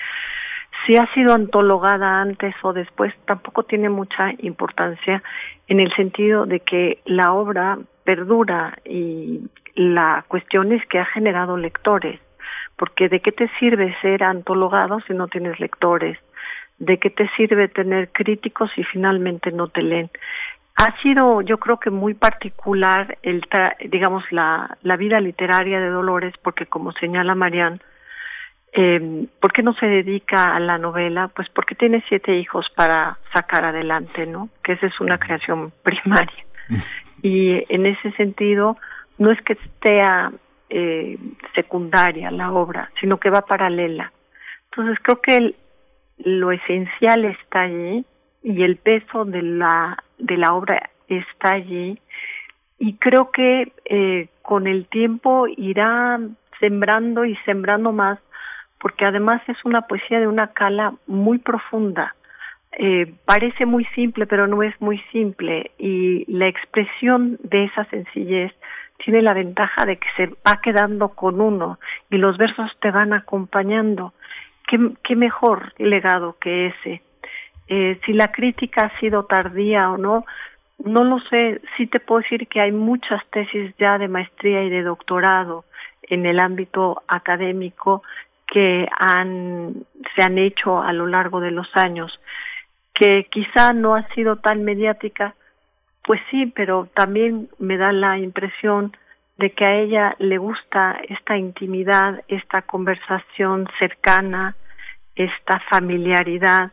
Si 0.88 0.98
ha 0.98 1.06
sido 1.14 1.36
antologada 1.36 2.22
antes 2.22 2.56
o 2.64 2.74
después, 2.74 3.14
tampoco 3.26 3.66
tiene 3.66 3.90
mucha 3.90 4.32
importancia 4.40 5.22
en 5.68 5.80
el 5.80 5.94
sentido 5.94 6.48
de 6.48 6.62
que 6.62 7.04
la 7.06 7.34
obra 7.34 7.78
perdura 8.04 8.80
y 8.84 9.42
la 9.76 10.26
cuestión 10.28 10.72
es 10.72 10.86
que 10.88 11.00
ha 11.00 11.06
generado 11.06 11.58
lectores, 11.58 12.20
porque 12.78 13.10
¿de 13.10 13.20
qué 13.20 13.32
te 13.32 13.50
sirve 13.60 13.96
ser 14.02 14.24
antologado 14.24 15.00
si 15.02 15.14
no 15.14 15.28
tienes 15.28 15.60
lectores? 15.60 16.18
¿De 16.80 16.98
qué 16.98 17.10
te 17.10 17.30
sirve 17.38 17.68
tener 17.68 18.10
críticos 18.12 18.72
si 18.76 18.84
finalmente 18.84 19.52
no 19.52 19.68
te 19.68 19.84
leen? 19.84 20.10
Ha 20.78 21.00
sido, 21.02 21.42
yo 21.42 21.58
creo 21.60 21.80
que 21.80 21.92
muy 21.92 22.14
particular 22.16 23.18
el, 23.22 23.44
digamos, 23.90 24.24
la, 24.32 24.78
la 24.82 24.98
vida 24.98 25.20
literaria 25.20 25.80
de 25.80 25.90
Dolores, 25.90 26.34
porque 26.42 26.66
como 26.66 26.92
señala 26.94 27.36
Marianne, 27.36 27.80
eh, 28.74 29.28
¿por 29.40 29.52
qué 29.52 29.64
no 29.64 29.74
se 29.74 29.86
dedica 29.86 30.56
a 30.56 30.60
la 30.60 30.78
novela? 30.78 31.28
Pues 31.28 31.50
porque 31.50 31.76
tiene 31.76 32.04
siete 32.08 32.36
hijos 32.38 32.68
para 32.76 33.18
sacar 33.34 33.66
adelante, 33.66 34.26
¿no? 34.26 34.50
Que 34.64 34.74
esa 34.74 34.88
es 34.88 35.00
una 35.02 35.18
creación 35.18 35.72
primaria. 35.84 36.46
Y 37.22 37.64
en 37.74 37.86
ese 37.86 38.12
sentido, 38.14 38.78
no 39.22 39.30
es 39.30 39.40
que 39.44 39.56
sea 39.84 40.32
eh, 40.72 41.16
secundaria 41.54 42.32
la 42.32 42.52
obra, 42.52 42.90
sino 43.00 43.20
que 43.20 43.30
va 43.30 43.42
paralela. 43.42 44.12
Entonces 44.72 44.98
creo 45.04 45.22
que 45.22 45.54
lo 46.18 46.52
esencial 46.52 47.26
está 47.26 47.62
allí 47.62 48.04
y 48.42 48.64
el 48.64 48.78
peso 48.78 49.26
de 49.26 49.44
la 49.44 50.04
de 50.18 50.38
la 50.38 50.56
obra 50.56 50.90
está 51.08 51.54
allí 51.54 52.00
y 52.80 52.96
creo 52.96 53.30
que 53.30 53.72
eh, 53.86 54.30
con 54.42 54.66
el 54.66 54.88
tiempo 54.88 55.46
irá 55.56 56.20
sembrando 56.60 57.24
y 57.24 57.36
sembrando 57.46 57.92
más 57.92 58.18
porque 58.80 59.06
además 59.06 59.44
es 59.48 59.58
una 59.66 59.84
poesía 59.84 60.20
de 60.20 60.28
una 60.28 60.48
cala 60.48 60.96
muy 61.06 61.38
profunda. 61.38 62.16
Eh, 62.72 63.14
parece 63.26 63.68
muy 63.68 63.86
simple, 63.94 64.26
pero 64.26 64.48
no 64.48 64.64
es 64.64 64.74
muy 64.82 64.98
simple 65.12 65.70
y 65.78 66.26
la 66.26 66.48
expresión 66.48 67.38
de 67.44 67.66
esa 67.66 67.86
sencillez 67.86 68.52
tiene 69.04 69.22
la 69.22 69.34
ventaja 69.34 69.86
de 69.86 69.98
que 69.98 70.08
se 70.16 70.28
va 70.28 70.62
quedando 70.62 71.10
con 71.10 71.42
uno 71.42 71.80
y 72.10 72.18
los 72.18 72.38
versos 72.38 72.72
te 72.80 72.92
van 72.92 73.14
acompañando. 73.14 74.14
¿Qué, 74.68 74.78
qué 75.04 75.16
mejor 75.16 75.74
legado 75.78 76.38
que 76.40 76.68
ese? 76.68 77.02
Eh, 77.68 78.00
si 78.06 78.14
la 78.14 78.32
crítica 78.32 78.84
ha 78.84 79.00
sido 79.00 79.26
tardía 79.26 79.90
o 79.92 79.98
no, 79.98 80.26
no 80.84 81.04
lo 81.04 81.20
sé. 81.22 81.62
Sí 81.78 81.88
te 81.88 82.00
puedo 82.00 82.22
decir 82.22 82.48
que 82.48 82.62
hay 82.62 82.72
muchas 82.72 83.26
tesis 83.32 83.74
ya 83.78 83.98
de 83.98 84.08
maestría 84.08 84.64
y 84.64 84.70
de 84.70 84.84
doctorado 84.84 85.66
en 86.04 86.26
el 86.26 86.40
ámbito 86.40 87.04
académico 87.08 88.04
que 88.48 88.88
han, 89.00 89.86
se 90.16 90.24
han 90.24 90.38
hecho 90.38 90.82
a 90.82 90.92
lo 90.92 91.08
largo 91.08 91.40
de 91.40 91.52
los 91.52 91.68
años, 91.76 92.12
que 92.94 93.28
quizá 93.32 93.72
no 93.72 93.96
ha 93.96 94.06
sido 94.10 94.36
tan 94.36 94.64
mediática, 94.64 95.36
pues 96.04 96.20
sí, 96.30 96.48
pero 96.56 96.90
también 96.94 97.50
me 97.60 97.78
da 97.78 97.92
la 97.92 98.18
impresión 98.18 98.96
de 99.38 99.52
que 99.52 99.66
a 99.66 99.76
ella 99.76 100.16
le 100.20 100.38
gusta 100.38 101.00
esta 101.10 101.38
intimidad, 101.38 102.24
esta 102.28 102.62
conversación 102.64 103.68
cercana, 103.80 104.56
esta 105.16 105.60
familiaridad 105.70 106.72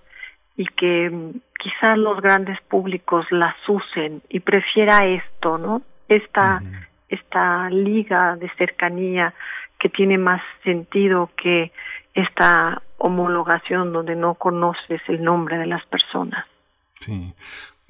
y 0.57 0.67
que 0.67 1.11
mm, 1.11 1.41
quizás 1.59 1.99
los 1.99 2.21
grandes 2.21 2.61
públicos 2.63 3.27
las 3.31 3.57
usen 3.69 4.23
y 4.29 4.41
prefiera 4.41 5.07
esto, 5.07 5.59
¿no? 5.59 5.83
Esta 6.09 6.61
esta 7.09 7.71
liga 7.71 8.37
de 8.37 8.51
cercanía 8.57 9.35
que 9.79 9.89
tiene 9.89 10.19
más 10.19 10.43
sentido 10.63 11.31
que 11.37 11.73
esta 12.15 12.83
homologación 12.99 13.93
donde 13.93 14.17
no 14.17 14.35
conoces 14.35 15.01
el 15.09 15.23
nombre 15.23 15.57
de 15.57 15.67
las 15.67 15.85
personas. 15.87 16.45
Sí. 17.01 17.35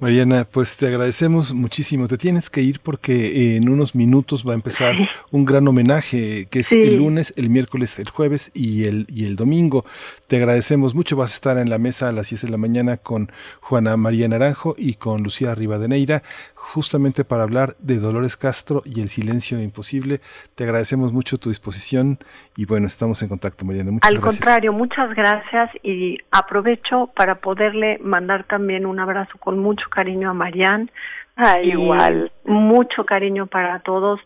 Mariana, 0.01 0.47
pues 0.49 0.77
te 0.77 0.87
agradecemos 0.87 1.53
muchísimo. 1.53 2.07
Te 2.07 2.17
tienes 2.17 2.49
que 2.49 2.61
ir 2.61 2.79
porque 2.79 3.57
en 3.57 3.67
unos 3.67 3.95
minutos 3.95 4.47
va 4.47 4.53
a 4.53 4.55
empezar 4.55 4.95
un 5.31 5.43
gran 5.43 5.67
homenaje 5.67 6.47
que 6.49 6.61
es 6.61 6.71
el 6.71 6.95
lunes, 6.95 7.33
el 7.35 7.49
miércoles, 7.49 7.99
el 7.99 8.09
jueves 8.09 8.49
y 8.53 8.85
el, 8.85 9.07
y 9.09 9.25
el 9.25 9.35
domingo. 9.35 9.83
Te 10.27 10.37
agradecemos 10.37 10.95
mucho. 10.95 11.17
Vas 11.17 11.33
a 11.33 11.35
estar 11.35 11.57
en 11.57 11.69
la 11.69 11.79
mesa 11.79 12.07
a 12.07 12.13
las 12.13 12.29
10 12.29 12.43
de 12.43 12.49
la 12.49 12.55
mañana 12.55 12.95
con 12.95 13.29
Juana 13.59 13.97
María 13.97 14.29
Naranjo 14.29 14.73
y 14.77 14.93
con 14.93 15.21
Lucía 15.21 15.53
Rivadeneira 15.53 16.23
justamente 16.59 17.23
para 17.23 17.43
hablar 17.43 17.75
de 17.79 17.97
Dolores 17.97 18.37
Castro 18.37 18.81
y 18.85 19.01
el 19.01 19.07
silencio 19.07 19.59
imposible. 19.59 20.19
Te 20.55 20.65
agradecemos 20.65 21.13
mucho 21.13 21.37
tu 21.37 21.49
disposición 21.49 22.19
y 22.55 22.65
bueno, 22.65 22.85
estamos 22.85 23.21
en 23.23 23.29
contacto, 23.29 23.65
Mariana. 23.65 23.91
Muchas 23.91 24.13
Al 24.13 24.21
contrario, 24.21 24.73
muchas 24.73 25.13
gracias 25.15 25.71
y 25.83 26.17
aprovecho 26.31 27.09
para 27.15 27.35
poderle 27.35 27.97
mandar 27.99 28.43
también 28.43 28.85
un 28.85 28.99
abrazo 28.99 29.37
con 29.39 29.59
mucho 29.59 29.89
cariño 29.89 30.29
a 30.29 30.33
Marianne. 30.33 30.91
Ah, 31.35 31.59
igual. 31.61 32.31
Mucho 32.43 33.05
cariño 33.05 33.47
para 33.47 33.79
todos 33.79 34.19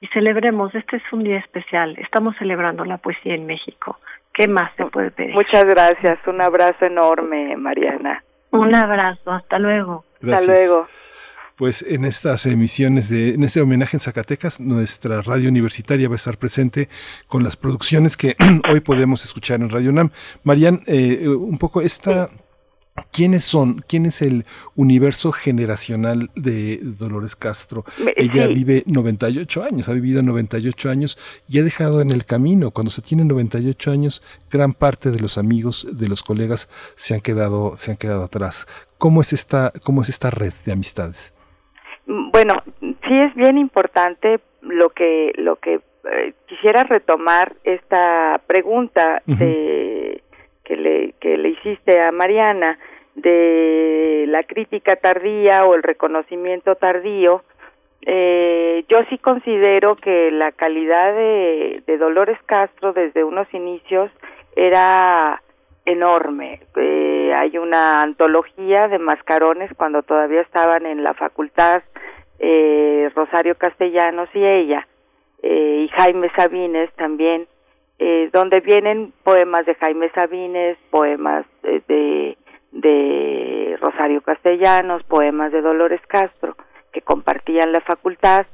y 0.00 0.06
celebremos, 0.08 0.74
este 0.74 0.96
es 0.96 1.02
un 1.12 1.24
día 1.24 1.38
especial, 1.38 1.98
estamos 1.98 2.34
celebrando 2.38 2.84
la 2.84 2.98
poesía 2.98 3.34
en 3.34 3.46
México. 3.46 3.98
¿Qué 4.32 4.48
más 4.48 4.70
se 4.76 4.86
puede 4.86 5.10
pedir? 5.10 5.34
Muchas 5.34 5.64
gracias, 5.64 6.18
un 6.26 6.40
abrazo 6.40 6.86
enorme, 6.86 7.56
Mariana. 7.56 8.22
Un 8.52 8.74
abrazo, 8.74 9.32
hasta 9.32 9.58
luego. 9.58 10.04
Hasta 10.22 10.46
luego 10.46 10.86
pues 11.60 11.84
en 11.86 12.06
estas 12.06 12.46
emisiones 12.46 13.10
de, 13.10 13.34
en 13.34 13.44
este 13.44 13.60
homenaje 13.60 13.94
en 13.94 14.00
Zacatecas, 14.00 14.60
nuestra 14.60 15.20
radio 15.20 15.50
universitaria 15.50 16.08
va 16.08 16.14
a 16.14 16.16
estar 16.16 16.38
presente 16.38 16.88
con 17.26 17.42
las 17.42 17.58
producciones 17.58 18.16
que 18.16 18.34
hoy 18.72 18.80
podemos 18.80 19.26
escuchar 19.26 19.60
en 19.60 19.68
Radio 19.68 19.92
NAM. 19.92 20.10
Marian, 20.42 20.82
eh, 20.86 21.28
un 21.28 21.58
poco 21.58 21.82
esta, 21.82 22.30
¿Quiénes 23.12 23.44
son? 23.44 23.84
¿Quién 23.86 24.06
es 24.06 24.22
el 24.22 24.46
universo 24.74 25.32
generacional 25.32 26.30
de 26.34 26.80
Dolores 26.82 27.36
Castro? 27.36 27.84
Ella 28.16 28.46
vive 28.46 28.82
98 28.86 29.62
años, 29.62 29.90
ha 29.90 29.92
vivido 29.92 30.22
98 30.22 30.88
años 30.88 31.18
y 31.46 31.58
ha 31.58 31.62
dejado 31.62 32.00
en 32.00 32.10
el 32.10 32.24
camino. 32.24 32.70
Cuando 32.70 32.90
se 32.90 33.02
tiene 33.02 33.26
98 33.26 33.90
años, 33.90 34.22
gran 34.50 34.72
parte 34.72 35.10
de 35.10 35.20
los 35.20 35.36
amigos, 35.36 35.86
de 35.92 36.08
los 36.08 36.22
colegas 36.22 36.70
se 36.96 37.12
han 37.12 37.20
quedado, 37.20 37.76
se 37.76 37.90
han 37.90 37.98
quedado 37.98 38.24
atrás. 38.24 38.66
¿Cómo 38.96 39.20
es 39.20 39.34
esta, 39.34 39.74
cómo 39.82 40.00
es 40.00 40.08
esta 40.08 40.30
red 40.30 40.54
de 40.64 40.72
amistades? 40.72 41.34
Bueno, 42.12 42.54
sí 42.80 43.20
es 43.20 43.32
bien 43.36 43.56
importante 43.56 44.40
lo 44.62 44.90
que 44.90 45.32
lo 45.36 45.56
que 45.56 45.74
eh, 46.10 46.32
quisiera 46.46 46.82
retomar 46.82 47.54
esta 47.62 48.40
pregunta 48.48 49.22
de, 49.26 50.20
que 50.64 50.76
le 50.76 51.12
que 51.20 51.38
le 51.38 51.50
hiciste 51.50 52.02
a 52.02 52.10
Mariana 52.10 52.80
de 53.14 54.24
la 54.26 54.42
crítica 54.42 54.96
tardía 54.96 55.64
o 55.64 55.76
el 55.76 55.84
reconocimiento 55.84 56.74
tardío. 56.74 57.44
Eh, 58.02 58.84
yo 58.88 59.04
sí 59.08 59.18
considero 59.18 59.94
que 59.94 60.32
la 60.32 60.50
calidad 60.50 61.14
de, 61.14 61.84
de 61.86 61.96
Dolores 61.96 62.38
Castro 62.44 62.92
desde 62.92 63.22
unos 63.22 63.46
inicios 63.54 64.10
era 64.56 65.40
enorme. 65.84 66.60
Eh, 66.76 67.32
hay 67.34 67.58
una 67.58 68.02
antología 68.02 68.88
de 68.88 68.98
mascarones 68.98 69.70
cuando 69.76 70.02
todavía 70.02 70.42
estaban 70.42 70.86
en 70.86 71.02
la 71.02 71.14
facultad 71.14 71.82
eh, 72.38 73.10
Rosario 73.14 73.54
Castellanos 73.56 74.28
y 74.34 74.44
ella, 74.44 74.86
eh, 75.42 75.86
y 75.86 75.88
Jaime 75.88 76.30
Sabines 76.36 76.90
también, 76.94 77.46
eh, 77.98 78.30
donde 78.32 78.60
vienen 78.60 79.12
poemas 79.24 79.66
de 79.66 79.74
Jaime 79.74 80.10
Sabines, 80.14 80.78
poemas 80.90 81.44
de 81.62 82.36
de 82.72 83.76
Rosario 83.80 84.20
Castellanos, 84.20 85.02
poemas 85.04 85.52
de 85.52 85.60
Dolores 85.60 86.00
Castro, 86.06 86.56
que 86.92 87.02
compartían 87.02 87.72
la 87.72 87.80
facultad 87.80 88.46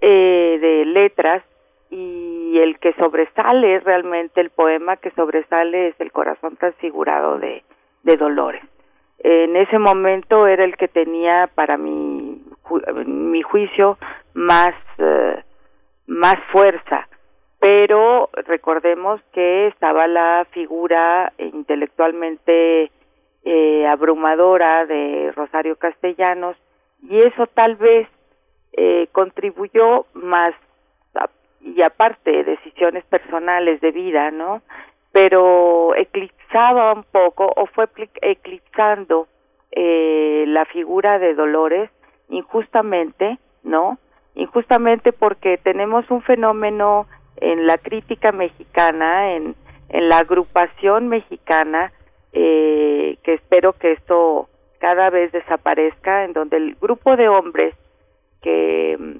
eh, 0.00 0.58
de 0.60 0.84
letras 0.84 1.42
y 1.90 2.35
el 2.54 2.78
que 2.78 2.92
sobresale 2.94 3.80
realmente 3.80 4.40
el 4.40 4.50
poema 4.50 4.96
que 4.96 5.10
sobresale 5.12 5.88
es 5.88 6.00
el 6.00 6.12
corazón 6.12 6.56
transfigurado 6.56 7.38
de, 7.38 7.62
de 8.02 8.16
Dolores. 8.16 8.62
En 9.18 9.56
ese 9.56 9.78
momento 9.78 10.46
era 10.46 10.64
el 10.64 10.76
que 10.76 10.88
tenía 10.88 11.48
para 11.54 11.76
mi, 11.76 12.42
mi 13.06 13.42
juicio 13.42 13.98
más, 14.34 14.74
eh, 14.98 15.42
más 16.06 16.36
fuerza, 16.52 17.08
pero 17.58 18.28
recordemos 18.46 19.20
que 19.32 19.68
estaba 19.68 20.06
la 20.06 20.46
figura 20.50 21.32
intelectualmente 21.38 22.90
eh, 23.44 23.86
abrumadora 23.86 24.86
de 24.86 25.32
Rosario 25.34 25.76
Castellanos 25.76 26.56
y 27.02 27.18
eso 27.18 27.46
tal 27.46 27.76
vez 27.76 28.08
eh, 28.72 29.08
contribuyó 29.12 30.06
más 30.12 30.54
y 31.66 31.82
aparte 31.82 32.44
decisiones 32.44 33.04
personales 33.04 33.80
de 33.80 33.90
vida, 33.90 34.30
¿no? 34.30 34.62
Pero 35.12 35.94
eclipsaba 35.96 36.92
un 36.92 37.04
poco 37.04 37.52
o 37.56 37.66
fue 37.66 37.88
eclipsando 38.22 39.26
eh, 39.72 40.44
la 40.46 40.64
figura 40.66 41.18
de 41.18 41.34
Dolores 41.34 41.90
injustamente, 42.28 43.38
¿no? 43.64 43.98
Injustamente 44.34 45.12
porque 45.12 45.58
tenemos 45.58 46.08
un 46.10 46.22
fenómeno 46.22 47.06
en 47.38 47.66
la 47.66 47.78
crítica 47.78 48.32
mexicana, 48.32 49.32
en, 49.32 49.56
en 49.88 50.08
la 50.08 50.18
agrupación 50.18 51.08
mexicana, 51.08 51.92
eh, 52.32 53.18
que 53.22 53.34
espero 53.34 53.72
que 53.72 53.92
esto 53.92 54.48
cada 54.78 55.10
vez 55.10 55.32
desaparezca, 55.32 56.24
en 56.24 56.32
donde 56.32 56.58
el 56.58 56.74
grupo 56.76 57.16
de 57.16 57.28
hombres 57.28 57.74
que, 58.42 59.16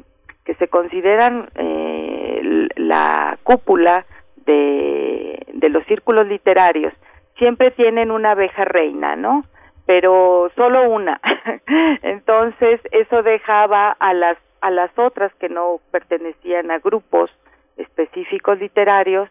que 0.46 0.54
se 0.54 0.68
consideran 0.68 1.50
eh, 1.56 2.68
la 2.76 3.38
cúpula 3.42 4.06
de, 4.46 5.44
de 5.52 5.68
los 5.68 5.84
círculos 5.86 6.26
literarios 6.26 6.94
siempre 7.36 7.72
tienen 7.72 8.10
una 8.10 8.30
abeja 8.30 8.64
reina, 8.64 9.16
¿no? 9.16 9.42
Pero 9.84 10.50
solo 10.56 10.88
una. 10.88 11.20
Entonces 12.02 12.80
eso 12.92 13.22
dejaba 13.22 13.90
a 13.90 14.14
las 14.14 14.38
a 14.62 14.70
las 14.70 14.90
otras 14.98 15.34
que 15.34 15.48
no 15.48 15.80
pertenecían 15.90 16.70
a 16.70 16.78
grupos 16.78 17.30
específicos 17.76 18.58
literarios 18.58 19.28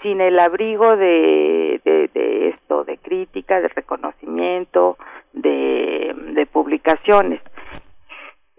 sin 0.00 0.20
el 0.20 0.38
abrigo 0.38 0.96
de, 0.96 1.80
de, 1.84 2.48
esto, 2.48 2.84
de 2.84 2.98
crítica, 2.98 3.60
de 3.60 3.68
reconocimiento, 3.68 4.98
de, 5.32 6.14
de 6.34 6.46
publicaciones. 6.46 7.40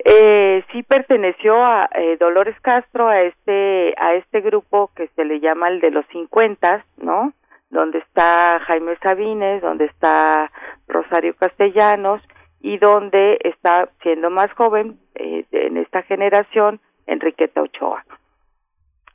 Eh, 0.08 0.64
sí 0.72 0.84
perteneció 0.84 1.66
a 1.66 1.90
eh, 1.95 2.16
Dolores 2.19 2.56
Castro 2.61 3.08
a 3.08 3.24
este 3.24 3.95
a 3.98 4.14
este 4.14 4.42
grupo 4.42 4.92
que 4.95 5.08
se 5.16 5.25
le 5.25 5.40
llama 5.40 5.67
el 5.69 5.82
de 5.82 5.90
los 5.90 6.06
50, 6.11 6.85
¿no? 6.98 7.34
Donde 7.72 7.98
está 7.98 8.59
Jaime 8.67 8.95
Sabines, 9.01 9.64
donde 9.64 9.85
está 9.85 10.51
Rosario 10.88 11.35
Castellanos 11.35 12.22
y 12.61 12.77
donde 12.77 13.40
está 13.43 13.90
siendo 14.03 14.30
más 14.30 14.51
joven 14.53 15.00
eh, 15.16 15.43
en 15.51 15.77
esta 15.77 16.03
generación 16.03 16.80
Enriqueta 17.08 17.64
Ochoa. 17.64 18.06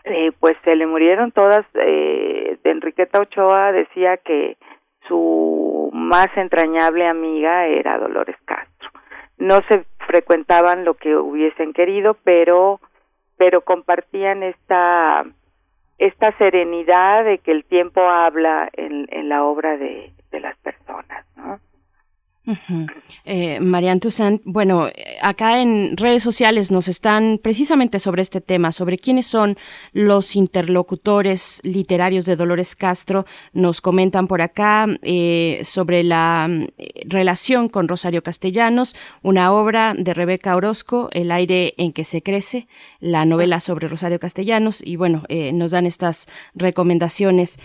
Eh, 0.04 0.32
pues 0.40 0.56
se 0.64 0.74
le 0.74 0.86
murieron 0.86 1.30
todas. 1.30 1.64
Eh, 1.74 2.58
Enriqueta 2.64 3.20
Ochoa 3.20 3.70
decía 3.70 4.16
que 4.16 4.56
su 5.06 5.90
más 5.92 6.28
entrañable 6.36 7.06
amiga 7.06 7.66
era 7.66 7.98
Dolores 7.98 8.36
Castro. 8.44 8.90
No 9.38 9.60
se 9.68 9.84
frecuentaban 10.10 10.84
lo 10.84 10.94
que 10.94 11.14
hubiesen 11.14 11.72
querido, 11.72 12.16
pero 12.24 12.80
pero 13.36 13.60
compartían 13.60 14.42
esta 14.42 15.24
esta 15.98 16.36
serenidad 16.36 17.24
de 17.24 17.38
que 17.38 17.52
el 17.52 17.64
tiempo 17.64 18.00
habla 18.00 18.68
en, 18.72 19.06
en 19.12 19.28
la 19.28 19.44
obra 19.44 19.76
de, 19.76 20.10
de 20.32 20.40
las 20.40 20.56
personas, 20.58 21.24
eh, 23.24 23.98
Toussaint, 24.00 24.42
bueno, 24.44 24.88
acá 25.22 25.60
en 25.60 25.96
redes 25.96 26.22
sociales 26.22 26.70
nos 26.70 26.88
están 26.88 27.38
precisamente 27.42 27.98
sobre 27.98 28.22
este 28.22 28.40
tema, 28.40 28.72
sobre 28.72 28.98
quiénes 28.98 29.26
son 29.26 29.56
los 29.92 30.36
interlocutores 30.36 31.60
literarios 31.64 32.24
de 32.24 32.36
Dolores 32.36 32.74
Castro. 32.76 33.26
Nos 33.52 33.80
comentan 33.80 34.26
por 34.26 34.42
acá 34.42 34.86
eh, 35.02 35.60
sobre 35.64 36.02
la 36.02 36.48
eh, 36.78 37.02
relación 37.06 37.68
con 37.68 37.88
Rosario 37.88 38.22
Castellanos, 38.22 38.96
una 39.22 39.52
obra 39.52 39.94
de 39.96 40.14
Rebeca 40.14 40.56
Orozco, 40.56 41.08
El 41.12 41.32
aire 41.32 41.74
en 41.76 41.92
que 41.92 42.04
se 42.04 42.22
crece, 42.22 42.66
la 43.00 43.24
novela 43.24 43.60
sobre 43.60 43.88
Rosario 43.88 44.18
Castellanos, 44.18 44.82
y 44.84 44.96
bueno, 44.96 45.24
eh, 45.28 45.52
nos 45.52 45.70
dan 45.70 45.86
estas 45.86 46.26
recomendaciones. 46.54 47.58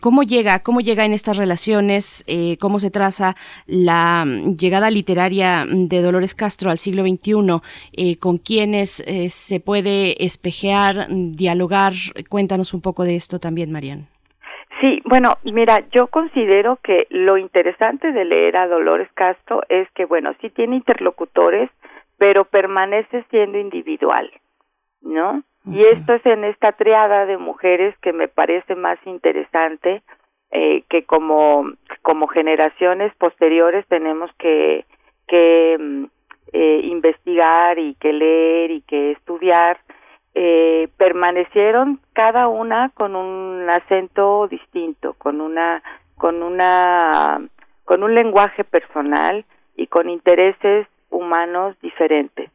¿Cómo 0.00 0.22
llega, 0.22 0.60
cómo 0.60 0.80
llega 0.80 1.04
en 1.04 1.12
estas 1.12 1.36
relaciones, 1.36 2.24
cómo 2.60 2.78
se 2.78 2.90
traza 2.90 3.36
la 3.66 4.24
llegada 4.56 4.90
literaria 4.90 5.66
de 5.68 6.02
Dolores 6.02 6.34
Castro 6.34 6.70
al 6.70 6.78
siglo 6.78 7.02
XXI, 7.02 7.60
eh, 7.92 8.18
con 8.18 8.38
quienes 8.38 9.00
eh, 9.00 9.28
se 9.28 9.60
puede 9.60 10.24
espejear, 10.24 11.06
dialogar. 11.08 11.92
Cuéntanos 12.28 12.74
un 12.74 12.80
poco 12.80 13.04
de 13.04 13.16
esto 13.16 13.38
también, 13.38 13.72
Marian. 13.72 14.06
Sí, 14.80 15.00
bueno, 15.04 15.34
mira, 15.44 15.84
yo 15.92 16.08
considero 16.08 16.76
que 16.82 17.06
lo 17.10 17.38
interesante 17.38 18.10
de 18.10 18.24
leer 18.24 18.56
a 18.56 18.66
Dolores 18.66 19.08
Castro 19.14 19.62
es 19.68 19.88
que, 19.92 20.06
bueno, 20.06 20.32
sí 20.40 20.50
tiene 20.50 20.74
interlocutores, 20.76 21.70
pero 22.18 22.44
permanece 22.44 23.24
siendo 23.30 23.58
individual, 23.58 24.30
¿no? 25.02 25.44
Y 25.64 25.80
esto 25.80 26.14
es 26.14 26.26
en 26.26 26.42
esta 26.42 26.72
triada 26.72 27.26
de 27.26 27.38
mujeres 27.38 27.96
que 27.98 28.12
me 28.12 28.26
parece 28.26 28.74
más 28.74 28.98
interesante, 29.06 30.02
eh, 30.52 30.84
que 30.88 31.04
como, 31.04 31.72
como 32.02 32.26
generaciones 32.28 33.14
posteriores 33.16 33.86
tenemos 33.88 34.30
que, 34.38 34.84
que 35.26 35.76
mm, 35.80 36.04
eh, 36.52 36.80
investigar 36.84 37.78
y 37.78 37.94
que 37.94 38.12
leer 38.12 38.70
y 38.70 38.82
que 38.82 39.12
estudiar, 39.12 39.78
eh, 40.34 40.88
permanecieron 40.98 42.00
cada 42.12 42.48
una 42.48 42.90
con 42.90 43.16
un 43.16 43.68
acento 43.70 44.46
distinto, 44.48 45.14
con 45.14 45.40
una, 45.40 45.82
con 46.16 46.42
una, 46.42 47.40
con 47.84 48.02
un 48.02 48.14
lenguaje 48.14 48.64
personal 48.64 49.44
y 49.76 49.86
con 49.86 50.10
intereses 50.10 50.86
humanos 51.10 51.76
diferentes. 51.80 52.50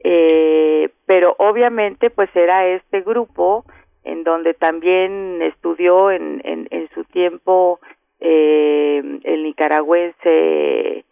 Eh, 0.00 0.90
pero 1.06 1.34
obviamente 1.38 2.08
pues 2.08 2.34
era 2.34 2.66
este 2.66 3.00
grupo 3.00 3.64
en 4.08 4.24
donde 4.24 4.54
también 4.54 5.42
estudió 5.42 6.10
en, 6.10 6.40
en, 6.44 6.66
en 6.70 6.88
su 6.94 7.04
tiempo 7.04 7.80
eh, 8.20 9.02
el 9.22 9.42
nicaragüense, 9.42 11.04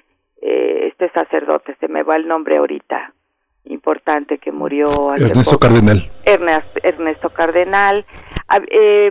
eh, 0.42 0.88
este 0.88 1.10
sacerdote, 1.10 1.76
se 1.78 1.88
me 1.88 2.02
va 2.02 2.16
el 2.16 2.26
nombre 2.26 2.56
ahorita, 2.56 3.12
importante 3.64 4.38
que 4.38 4.50
murió. 4.50 4.88
Ernesto 5.14 5.58
Cardenal. 5.58 5.98
Ernesto, 6.24 7.30
Cardenal. 7.30 8.04
Eh, 8.70 9.10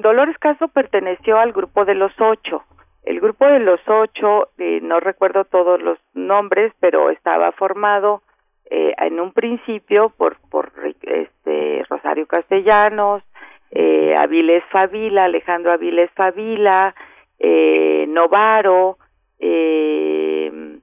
Dolores 0.00 0.38
Caso 0.38 0.68
perteneció 0.68 1.38
al 1.38 1.52
grupo 1.52 1.84
de 1.84 1.94
los 1.94 2.12
ocho. 2.20 2.64
El 3.04 3.20
grupo 3.20 3.46
de 3.46 3.60
los 3.60 3.80
ocho, 3.86 4.48
eh, 4.58 4.80
no 4.82 4.98
recuerdo 4.98 5.44
todos 5.44 5.80
los 5.80 5.98
nombres, 6.14 6.72
pero 6.80 7.10
estaba 7.10 7.52
formado 7.52 8.22
eh, 8.68 8.94
en 8.98 9.20
un 9.20 9.32
principio 9.32 10.10
por, 10.16 10.38
por 10.50 10.72
este, 11.02 11.84
Rosario 11.88 12.26
Castellanos, 12.26 13.22
eh, 13.70 14.14
Avilés 14.16 14.64
Favila, 14.70 15.24
Alejandro 15.24 15.72
Avilés 15.72 16.10
Favila, 16.12 16.94
eh, 17.38 18.06
Novaro, 18.08 18.98
eh, 19.38 20.78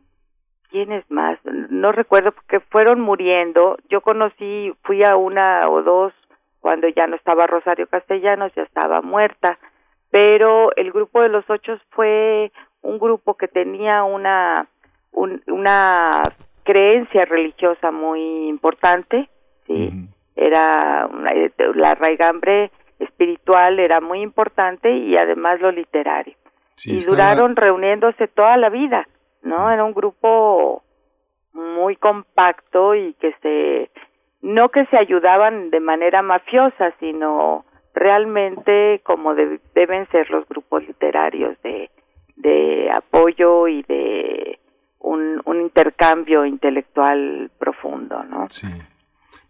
¿quiénes 0.70 1.10
más? 1.10 1.40
No 1.44 1.92
recuerdo 1.92 2.32
porque 2.32 2.60
fueron 2.60 3.02
muriendo. 3.02 3.78
Yo 3.90 4.02
conocí, 4.02 4.74
fui 4.84 5.04
a 5.04 5.16
una 5.16 5.70
o 5.70 5.82
dos 5.82 6.14
cuando 6.60 6.88
ya 6.88 7.08
no 7.08 7.16
estaba 7.16 7.46
Rosario 7.46 7.88
Castellanos, 7.88 8.54
ya 8.56 8.64
estaba 8.64 9.02
muerta, 9.02 9.60
pero 10.12 10.74
el 10.78 10.92
grupo 10.92 11.22
de 11.22 11.30
los 11.30 11.44
ocho 11.50 11.78
fue 11.90 12.52
un 12.82 13.00
grupo 13.00 13.36
que 13.36 13.48
tenía 13.48 14.04
una 14.04 14.68
una 15.12 16.24
creencia 16.64 17.26
religiosa 17.26 17.92
muy 17.92 18.48
importante, 18.48 19.30
sí, 19.68 20.08
era 20.36 21.08
la 21.76 21.96
raigambre 21.96 22.72
espiritual 23.00 23.80
era 23.80 24.02
muy 24.02 24.22
importante 24.22 24.92
y 24.92 25.16
además 25.18 25.60
lo 25.60 25.72
literario. 25.72 26.36
y 26.86 27.00
duraron 27.02 27.56
reuniéndose 27.56 28.28
toda 28.28 28.58
la 28.58 28.70
vida, 28.70 29.08
¿no? 29.44 29.70
Era 29.70 29.84
un 29.84 29.94
grupo 29.94 30.84
muy 31.54 31.96
compacto 31.96 32.96
y 32.96 33.14
que 33.16 33.34
se 33.42 33.92
no 34.42 34.70
que 34.70 34.86
se 34.88 34.98
ayudaban 34.98 35.70
de 35.70 35.80
manera 35.80 36.22
mafiosa, 36.22 36.94
sino 37.00 37.66
realmente 37.94 39.02
como 39.04 39.36
deben 39.36 40.08
ser 40.10 40.30
los 40.32 40.48
grupos 40.50 40.86
literarios 40.88 41.62
de 41.62 41.90
de 42.36 42.90
apoyo 42.92 43.68
y 43.68 43.84
de 43.84 44.60
un, 45.00 45.42
un 45.46 45.62
intercambio 45.62 46.46
intelectual 46.46 47.52
profundo, 47.60 48.24
¿no? 48.24 48.46
Sí. 48.50 48.68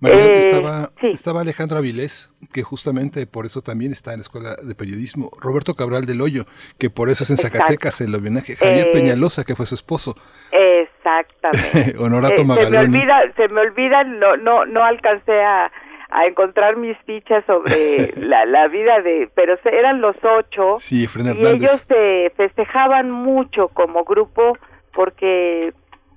María, 0.03 0.25
Eh, 0.25 0.37
estaba, 0.37 0.91
sí. 1.01 1.07
estaba 1.07 1.41
Alejandro 1.41 1.77
Avilés, 1.77 2.31
que 2.53 2.61
justamente 2.61 3.25
por 3.25 3.45
eso 3.45 3.61
también 3.61 3.91
está 3.91 4.11
en 4.11 4.19
la 4.19 4.23
Escuela 4.23 4.55
de 4.61 4.75
Periodismo. 4.75 5.31
Roberto 5.39 5.73
Cabral 5.75 6.05
del 6.05 6.21
Hoyo, 6.21 6.43
que 6.77 6.89
por 6.89 7.09
eso 7.09 7.23
es 7.23 7.29
en 7.29 7.35
Exacto. 7.37 7.57
Zacatecas 7.59 8.01
el 8.01 8.13
homenaje. 8.13 8.55
Javier 8.55 8.87
Eh, 8.87 8.91
Peñalosa, 8.93 9.43
que 9.43 9.55
fue 9.55 9.65
su 9.65 9.75
esposo. 9.75 10.15
Exactamente. 10.51 11.95
Honorato 11.99 12.41
Eh, 12.41 12.45
se 12.61 12.69
me 12.69 12.79
olvida, 12.79 13.21
se 13.35 13.47
me 13.49 13.61
olvida, 13.61 14.03
no, 14.03 14.37
no, 14.37 14.65
no 14.65 14.83
alcancé 14.83 15.41
a, 15.41 15.71
a 16.09 16.25
encontrar 16.27 16.77
mis 16.77 16.97
fichas 17.05 17.43
sobre 17.45 18.13
la, 18.17 18.45
la 18.45 18.67
vida 18.67 18.99
de, 19.01 19.29
pero 19.33 19.55
eran 19.65 20.01
los 20.01 20.15
ocho 20.23 20.75
Sí, 20.77 21.07
y 21.07 21.47
ellos 21.47 21.83
se 21.87 22.31
festejaban 22.35 23.09
mucho 23.11 23.69
como 23.69 24.03
grupo 24.03 24.53
porque 24.93 25.73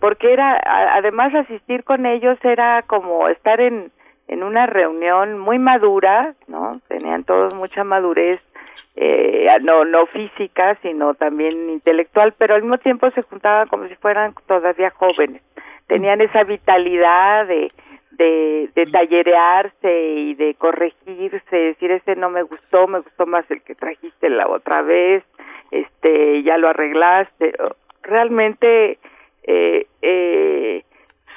porque 0.06 0.32
era 0.32 0.60
además 0.94 1.34
asistir 1.34 1.82
con 1.82 2.06
ellos 2.06 2.38
era 2.44 2.82
como 2.82 3.28
estar 3.28 3.60
en 3.60 3.90
en 4.28 4.44
una 4.44 4.64
reunión 4.64 5.36
muy 5.36 5.58
madura 5.58 6.32
no 6.46 6.80
tenían 6.86 7.24
todos 7.24 7.54
mucha 7.54 7.82
madurez 7.82 8.40
eh, 8.94 9.48
no 9.62 9.84
no 9.84 10.06
física 10.06 10.78
sino 10.80 11.14
también 11.14 11.70
intelectual 11.70 12.34
pero 12.38 12.54
al 12.54 12.62
mismo 12.62 12.78
tiempo 12.78 13.10
se 13.10 13.22
juntaban 13.22 13.66
como 13.66 13.88
si 13.88 13.96
fueran 13.96 14.32
todavía 14.46 14.90
jóvenes 14.90 15.42
tenían 15.88 16.20
esa 16.20 16.44
vitalidad 16.44 17.48
de 17.48 17.66
de, 18.12 18.70
de 18.76 18.86
tallerearse 18.86 20.12
y 20.14 20.34
de 20.36 20.54
corregirse, 20.54 21.54
decir 21.54 21.90
ese 21.90 22.16
no 22.16 22.30
me 22.30 22.44
gustó, 22.44 22.86
me 22.86 23.00
gustó 23.00 23.26
más 23.26 23.44
el 23.50 23.60
que 23.60 23.74
trajiste 23.74 24.30
la 24.30 24.48
otra 24.48 24.80
vez, 24.80 25.22
este 25.70 26.42
ya 26.42 26.56
lo 26.56 26.68
arreglaste. 26.68 27.52
Realmente 28.02 28.98
eh, 29.46 29.86
eh, 30.02 30.84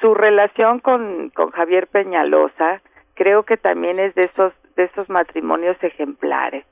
su 0.00 0.14
relación 0.14 0.80
con, 0.80 1.30
con 1.30 1.50
Javier 1.50 1.86
Peñalosa 1.88 2.82
creo 3.14 3.42
que 3.44 3.56
también 3.56 3.98
es 3.98 4.14
de 4.14 4.22
esos 4.22 4.52
de 4.76 4.84
esos 4.84 5.10
matrimonios 5.10 5.76
ejemplares. 5.82 6.64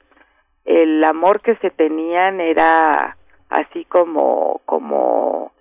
El 0.64 1.02
amor 1.04 1.40
que 1.40 1.56
se 1.56 1.70
tenían 1.70 2.40
era 2.40 3.16
así 3.50 3.84
como 3.86 4.60
como 4.64 5.52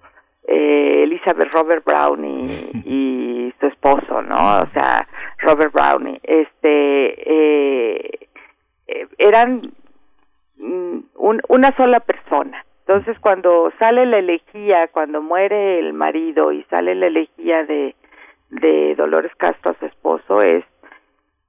eh, 0.48 1.04
Elizabeth 1.04 1.52
Robert 1.54 1.84
Brown 1.86 2.24
y, 2.24 2.46
y 2.86 3.54
su 3.60 3.68
esposo, 3.68 4.22
¿no? 4.22 4.36
O 4.36 4.68
sea, 4.74 5.08
Robert 5.40 5.74
Brownie, 5.74 6.20
este, 6.24 6.72
eh, 7.32 8.20
eh, 8.88 9.08
eran 9.18 9.74
mm, 10.58 11.00
un- 11.16 11.42
una 11.50 11.76
sola 11.76 12.00
persona. 12.00 12.64
Entonces, 12.88 13.20
cuando 13.20 13.72
sale 13.80 14.06
la 14.06 14.20
elegía, 14.20 14.88
cuando 14.88 15.22
muere 15.22 15.80
el 15.80 15.92
marido 15.92 16.54
y 16.54 16.64
sale 16.70 16.96
la 16.96 17.08
elegía 17.08 17.66
de, 17.66 17.96
de 18.50 18.96
Dolores 18.96 19.34
Castro, 19.36 19.76
su 19.78 19.86
esposo, 19.86 20.42
es 20.42 20.64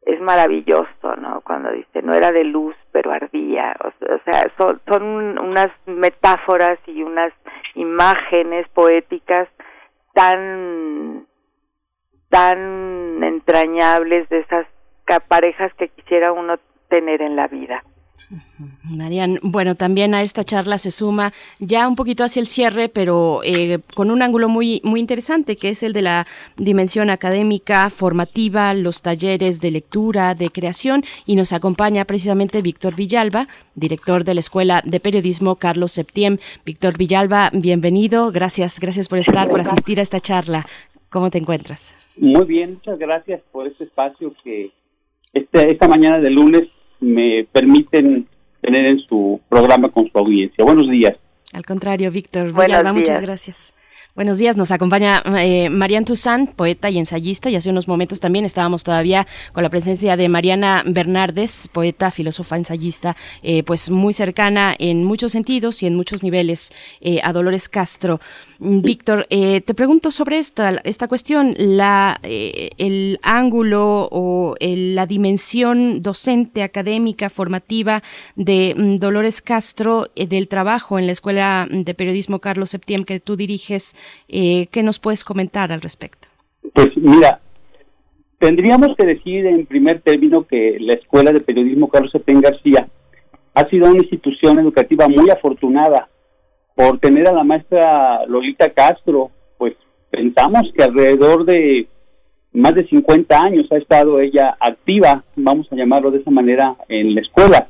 es 0.08 0.20
maravilloso, 0.22 1.16
¿no? 1.18 1.42
Cuando 1.42 1.70
dice, 1.70 2.00
no 2.00 2.14
era 2.14 2.30
de 2.30 2.42
luz, 2.42 2.74
pero 2.92 3.12
ardía. 3.12 3.76
O, 3.84 3.90
sea, 4.24 4.50
son, 4.56 4.80
son 4.88 5.38
unas 5.38 5.68
metáforas 5.84 6.78
y 6.86 7.02
unas 7.02 7.30
imágenes 7.74 8.66
poéticas 8.70 9.48
tan, 10.14 11.26
tan 12.30 13.22
entrañables 13.22 14.28
de 14.30 14.38
esas 14.38 14.66
parejas 15.28 15.74
que 15.74 15.88
quisiera 15.88 16.32
uno 16.32 16.58
tener 16.88 17.20
en 17.20 17.36
la 17.36 17.46
vida. 17.46 17.84
Marian, 18.84 19.38
bueno, 19.42 19.74
también 19.74 20.14
a 20.14 20.22
esta 20.22 20.44
charla 20.44 20.78
se 20.78 20.90
suma 20.90 21.32
ya 21.58 21.88
un 21.88 21.96
poquito 21.96 22.24
hacia 22.24 22.40
el 22.40 22.46
cierre, 22.46 22.88
pero 22.88 23.40
eh, 23.44 23.78
con 23.94 24.10
un 24.10 24.22
ángulo 24.22 24.48
muy, 24.48 24.80
muy 24.84 25.00
interesante, 25.00 25.56
que 25.56 25.70
es 25.70 25.82
el 25.82 25.92
de 25.92 26.02
la 26.02 26.26
dimensión 26.56 27.10
académica, 27.10 27.90
formativa, 27.90 28.74
los 28.74 29.02
talleres 29.02 29.60
de 29.60 29.70
lectura, 29.70 30.34
de 30.34 30.50
creación, 30.50 31.04
y 31.26 31.36
nos 31.36 31.52
acompaña 31.52 32.04
precisamente 32.04 32.62
Víctor 32.62 32.94
Villalba, 32.94 33.46
director 33.74 34.24
de 34.24 34.34
la 34.34 34.40
Escuela 34.40 34.82
de 34.84 35.00
Periodismo 35.00 35.56
Carlos 35.56 35.92
Septiem. 35.92 36.38
Víctor 36.64 36.98
Villalba, 36.98 37.50
bienvenido, 37.52 38.30
gracias, 38.32 38.80
gracias 38.80 39.08
por 39.08 39.18
estar, 39.18 39.48
por 39.48 39.60
asistir 39.60 39.98
a 40.00 40.02
esta 40.02 40.20
charla. 40.20 40.66
¿Cómo 41.10 41.30
te 41.30 41.38
encuentras? 41.38 41.96
Muy 42.16 42.44
bien, 42.44 42.74
muchas 42.74 42.98
gracias 42.98 43.40
por 43.52 43.66
este 43.66 43.84
espacio 43.84 44.34
que 44.42 44.72
este, 45.32 45.70
esta 45.70 45.88
mañana 45.88 46.18
de 46.18 46.30
lunes 46.30 46.68
me 47.00 47.46
permiten 47.50 48.26
tener 48.60 48.86
en 48.86 48.98
su 49.00 49.40
programa 49.48 49.90
con 49.90 50.10
su 50.10 50.18
audiencia. 50.18 50.64
Buenos 50.64 50.90
días. 50.90 51.16
Al 51.52 51.64
contrario, 51.64 52.10
Víctor 52.10 52.52
Buenos 52.52 52.66
Villalba, 52.66 52.92
muchas 52.92 53.18
días. 53.18 53.22
gracias. 53.22 53.74
Buenos 54.18 54.38
días, 54.38 54.56
nos 54.56 54.72
acompaña 54.72 55.22
eh, 55.38 55.70
Marian 55.70 56.04
Toussaint, 56.04 56.50
poeta 56.50 56.90
y 56.90 56.98
ensayista, 56.98 57.50
y 57.50 57.54
hace 57.54 57.70
unos 57.70 57.86
momentos 57.86 58.18
también 58.18 58.44
estábamos 58.44 58.82
todavía 58.82 59.28
con 59.52 59.62
la 59.62 59.70
presencia 59.70 60.16
de 60.16 60.28
Mariana 60.28 60.82
Bernardes, 60.84 61.70
poeta, 61.72 62.10
filósofa, 62.10 62.56
ensayista, 62.56 63.16
eh, 63.44 63.62
pues 63.62 63.90
muy 63.90 64.12
cercana 64.12 64.74
en 64.76 65.04
muchos 65.04 65.30
sentidos 65.30 65.84
y 65.84 65.86
en 65.86 65.94
muchos 65.94 66.24
niveles 66.24 66.72
eh, 67.00 67.20
a 67.22 67.32
Dolores 67.32 67.68
Castro. 67.68 68.18
Mm, 68.60 68.80
Víctor, 68.80 69.26
eh, 69.30 69.60
te 69.60 69.72
pregunto 69.72 70.10
sobre 70.10 70.38
esta, 70.38 70.70
esta 70.82 71.06
cuestión, 71.06 71.54
la, 71.58 72.18
eh, 72.24 72.70
el 72.78 73.20
ángulo 73.22 74.08
o 74.10 74.56
el- 74.58 74.96
la 74.96 75.06
dimensión 75.06 76.02
docente, 76.02 76.62
académica, 76.64 77.30
formativa 77.30 78.02
de 78.34 78.74
mm, 78.76 78.96
Dolores 78.98 79.40
Castro, 79.42 80.08
eh, 80.16 80.26
del 80.26 80.48
trabajo 80.48 80.98
en 80.98 81.06
la 81.06 81.12
Escuela 81.12 81.68
de 81.70 81.94
Periodismo 81.94 82.40
Carlos 82.40 82.70
Septiembre 82.70 83.06
que 83.06 83.20
tú 83.20 83.36
diriges, 83.36 83.94
eh, 84.28 84.66
¿qué 84.72 84.82
nos 84.82 84.98
puedes 84.98 85.22
comentar 85.24 85.70
al 85.70 85.80
respecto? 85.80 86.26
Pues 86.74 86.88
mira, 86.96 87.40
tendríamos 88.40 88.96
que 88.96 89.06
decir 89.06 89.46
en 89.46 89.66
primer 89.66 90.00
término 90.00 90.44
que 90.46 90.78
la 90.80 90.94
Escuela 90.94 91.32
de 91.32 91.40
Periodismo 91.40 91.88
Carlos 91.88 92.10
Septién 92.10 92.40
García 92.40 92.88
ha 93.54 93.68
sido 93.68 93.88
una 93.88 93.98
institución 93.98 94.58
educativa 94.58 95.06
muy 95.08 95.30
afortunada 95.30 96.08
por 96.78 97.00
tener 97.00 97.26
a 97.26 97.32
la 97.32 97.42
maestra 97.42 98.24
Lolita 98.28 98.70
Castro, 98.70 99.32
pues 99.56 99.74
pensamos 100.10 100.62
que 100.72 100.84
alrededor 100.84 101.44
de 101.44 101.88
más 102.52 102.72
de 102.76 102.86
50 102.86 103.36
años 103.36 103.66
ha 103.72 103.78
estado 103.78 104.20
ella 104.20 104.56
activa, 104.60 105.24
vamos 105.34 105.66
a 105.72 105.74
llamarlo 105.74 106.12
de 106.12 106.18
esa 106.18 106.30
manera, 106.30 106.76
en 106.88 107.16
la 107.16 107.20
escuela. 107.22 107.66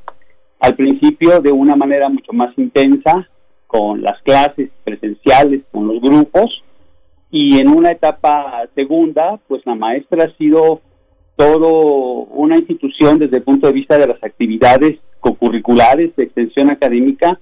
Al 0.61 0.77
principio 0.77 1.41
de 1.41 1.51
una 1.51 1.75
manera 1.75 2.11
mucho 2.11 2.35
más 2.35 2.53
intensa, 2.59 3.27
con 3.67 4.03
las 4.03 4.21
clases 4.25 4.69
presenciales, 4.85 5.63
con 5.73 5.89
los 5.89 6.03
grupos, 6.03 6.63
y 7.31 7.63
en 7.63 7.69
una 7.69 7.93
etapa 7.93 8.69
segunda, 8.75 9.41
pues 9.49 9.63
la 9.65 9.75
maestra 9.75 10.25
ha 10.25 10.37
sido 10.37 10.83
todo 11.35 12.27
una 12.27 12.59
institución 12.59 13.19
desde 13.19 13.39
el 13.39 13.43
punto 13.43 13.69
de 13.69 13.73
vista 13.73 13.97
de 13.97 14.07
las 14.07 14.23
actividades 14.23 14.99
cocurriculares 15.21 16.15
de 16.15 16.25
extensión 16.25 16.71
académica 16.71 17.41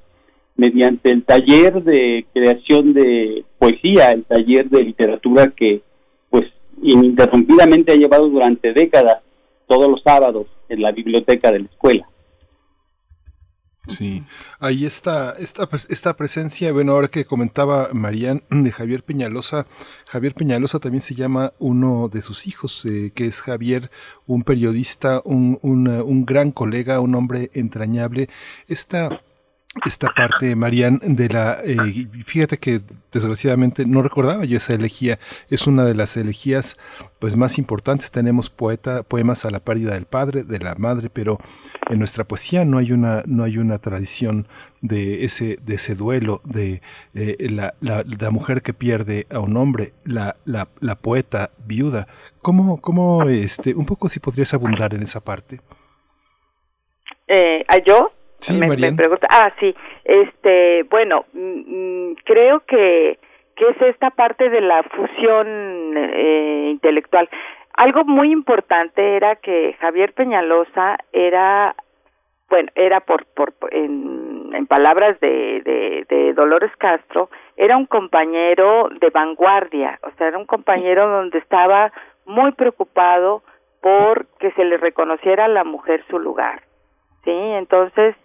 mediante 0.56 1.10
el 1.10 1.24
taller 1.24 1.82
de 1.82 2.26
creación 2.32 2.94
de 2.94 3.44
poesía, 3.58 4.12
el 4.12 4.24
taller 4.24 4.68
de 4.68 4.82
literatura 4.82 5.52
que 5.54 5.82
pues 6.30 6.44
ininterrumpidamente 6.82 7.92
ha 7.92 7.96
llevado 7.96 8.28
durante 8.28 8.72
décadas 8.72 9.22
todos 9.66 9.88
los 9.88 10.02
sábados 10.02 10.46
en 10.68 10.82
la 10.82 10.92
biblioteca 10.92 11.52
de 11.52 11.60
la 11.60 11.66
escuela. 11.66 12.08
Sí, 13.88 14.24
ahí 14.58 14.84
está 14.84 15.36
esta, 15.38 15.68
esta 15.88 16.16
presencia, 16.16 16.72
bueno, 16.72 16.92
ahora 16.92 17.06
que 17.06 17.24
comentaba 17.24 17.90
Marían 17.92 18.42
de 18.50 18.72
Javier 18.72 19.04
Peñalosa, 19.04 19.66
Javier 20.08 20.34
Peñalosa 20.34 20.80
también 20.80 21.02
se 21.02 21.14
llama 21.14 21.52
uno 21.60 22.08
de 22.08 22.20
sus 22.20 22.48
hijos, 22.48 22.84
eh, 22.84 23.12
que 23.14 23.26
es 23.26 23.40
Javier, 23.42 23.90
un 24.26 24.42
periodista, 24.42 25.22
un, 25.24 25.60
un, 25.62 25.86
un 25.88 26.26
gran 26.26 26.50
colega, 26.50 27.00
un 27.00 27.14
hombre 27.14 27.50
entrañable. 27.54 28.28
Esta, 28.66 29.22
esta 29.84 30.08
parte, 30.08 30.56
Marían, 30.56 31.00
de 31.02 31.28
la... 31.28 31.58
eh, 31.64 32.08
fíjate 32.24 32.58
que 32.58 32.80
desgraciadamente 33.12 33.86
no 33.86 34.02
recordaba 34.02 34.44
yo 34.44 34.56
esa 34.56 34.74
elegía. 34.74 35.18
Es 35.50 35.66
una 35.66 35.84
de 35.84 35.94
las 35.94 36.16
elegías 36.16 36.76
pues 37.18 37.36
más 37.36 37.58
importantes. 37.58 38.10
Tenemos 38.10 38.50
poeta, 38.50 39.02
poemas 39.02 39.44
a 39.44 39.50
la 39.50 39.60
pérdida 39.60 39.94
del 39.94 40.06
padre, 40.06 40.44
de 40.44 40.58
la 40.58 40.74
madre, 40.76 41.10
pero 41.10 41.38
en 41.90 41.98
nuestra 41.98 42.24
poesía 42.24 42.64
no 42.64 42.78
hay 42.78 42.92
una, 42.92 43.22
no 43.26 43.44
hay 43.44 43.58
una 43.58 43.78
tradición 43.78 44.48
de 44.80 45.24
ese, 45.24 45.58
de 45.62 45.74
ese 45.74 45.94
duelo, 45.94 46.40
de 46.44 46.82
eh, 47.14 47.36
la, 47.50 47.74
la, 47.80 48.04
la 48.06 48.30
mujer 48.30 48.62
que 48.62 48.74
pierde 48.74 49.26
a 49.30 49.40
un 49.40 49.56
hombre, 49.56 49.92
la, 50.04 50.36
la, 50.44 50.68
la 50.80 50.96
poeta 50.96 51.50
viuda. 51.66 52.08
¿Cómo, 52.42 52.80
cómo 52.80 53.24
este, 53.24 53.74
un 53.74 53.86
poco 53.86 54.08
si 54.08 54.20
podrías 54.20 54.54
abundar 54.54 54.94
en 54.94 55.02
esa 55.02 55.20
parte? 55.20 55.60
Eh, 57.28 57.64
¿A 57.68 57.78
yo? 57.84 58.12
Sí, 58.40 58.58
me, 58.58 58.68
me 58.68 58.92
pregunta. 58.92 59.26
Ah, 59.30 59.52
sí. 59.58 59.74
Este, 60.04 60.84
bueno, 60.84 61.24
mm, 61.32 62.10
mm, 62.10 62.14
creo 62.24 62.60
que, 62.60 63.18
que 63.56 63.68
es 63.68 63.82
esta 63.82 64.10
parte 64.10 64.50
de 64.50 64.60
la 64.60 64.82
fusión 64.84 65.94
eh, 65.96 66.68
intelectual. 66.70 67.28
Algo 67.74 68.04
muy 68.04 68.32
importante 68.32 69.16
era 69.16 69.36
que 69.36 69.74
Javier 69.80 70.12
Peñalosa 70.14 70.98
era, 71.12 71.74
bueno, 72.48 72.70
era 72.74 73.00
por, 73.00 73.26
por 73.26 73.52
en, 73.70 74.50
en 74.54 74.66
palabras 74.66 75.20
de, 75.20 75.60
de, 75.62 76.06
de 76.08 76.32
Dolores 76.32 76.70
Castro, 76.78 77.28
era 77.56 77.76
un 77.76 77.86
compañero 77.86 78.88
de 79.00 79.10
vanguardia, 79.10 79.98
o 80.02 80.10
sea, 80.16 80.28
era 80.28 80.38
un 80.38 80.46
compañero 80.46 81.08
donde 81.08 81.38
estaba 81.38 81.92
muy 82.24 82.52
preocupado 82.52 83.42
por 83.80 84.26
que 84.38 84.50
se 84.52 84.64
le 84.64 84.78
reconociera 84.78 85.44
a 85.44 85.48
la 85.48 85.64
mujer 85.64 86.02
su 86.08 86.18
lugar, 86.18 86.62
¿sí? 87.24 87.30
Entonces, 87.30 88.16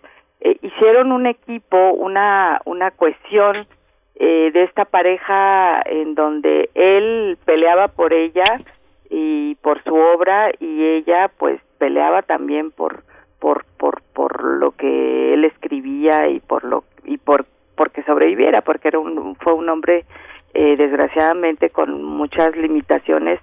eh, 0.42 0.58
hicieron 0.62 1.12
un 1.12 1.28
equipo, 1.28 1.92
una, 1.94 2.62
una 2.66 2.92
cohesión 2.92 3.68
eh, 4.16 4.52
de 4.54 4.64
esta 4.64 4.86
pareja 4.86 5.82
en 5.86 6.16
donde 6.16 6.70
él 6.74 7.38
peleaba 7.46 7.88
por 7.88 8.14
ella 8.14 8.62
y 9.10 9.56
por 9.56 9.84
su 9.84 9.96
obra 9.96 10.52
y 10.60 10.84
ella 10.84 11.32
pues 11.38 11.62
peleaba 11.78 12.22
también 12.22 12.72
por 12.72 13.04
por 13.40 13.66
por 13.78 14.02
por 14.14 14.44
lo 14.44 14.72
que 14.72 15.34
él 15.34 15.46
escribía 15.46 16.28
y 16.28 16.40
por 16.40 16.64
lo 16.64 16.84
y 17.04 17.18
por 17.18 17.46
porque 17.76 18.04
sobreviviera 18.04 18.62
porque 18.62 18.90
era 18.90 19.00
un 19.00 19.36
fue 19.36 19.54
un 19.54 19.68
hombre 19.70 20.06
eh, 20.54 20.76
desgraciadamente 20.78 21.70
con 21.70 22.04
muchas 22.04 22.56
limitaciones 22.56 23.40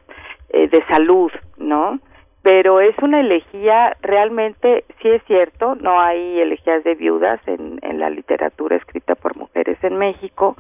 eh, 0.50 0.68
de 0.68 0.84
salud 0.86 1.32
no 1.56 1.98
pero 2.42 2.81
es 2.81 2.97
una 3.02 3.20
elegía 3.20 3.97
realmente 4.00 4.84
sí 5.02 5.08
es 5.08 5.23
cierto 5.25 5.75
no 5.75 6.00
hay 6.00 6.41
elegías 6.41 6.84
de 6.84 6.94
viudas 6.94 7.41
en, 7.47 7.78
la 7.99 8.10
literatura 8.10 8.76
escrita 8.76 9.15
por 9.15 9.36
mujeres 9.36 9.78
en 9.83 9.97
México 9.97 10.57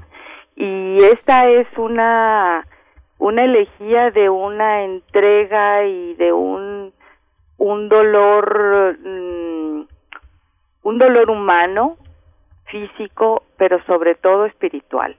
y 0.56 0.96
esta 1.02 1.48
es 1.48 1.66
una 1.76 2.66
una 3.18 3.44
elegía 3.44 4.10
de 4.10 4.28
una 4.28 4.84
entrega 4.84 5.84
y 5.84 6.14
de 6.14 6.32
un 6.32 6.92
un 7.58 7.88
dolor 7.88 8.96
mm, 8.98 9.82
un 10.82 10.98
dolor 10.98 11.30
humano 11.30 11.96
físico 12.66 13.42
pero 13.56 13.82
sobre 13.84 14.14
todo 14.14 14.46
espiritual. 14.46 15.16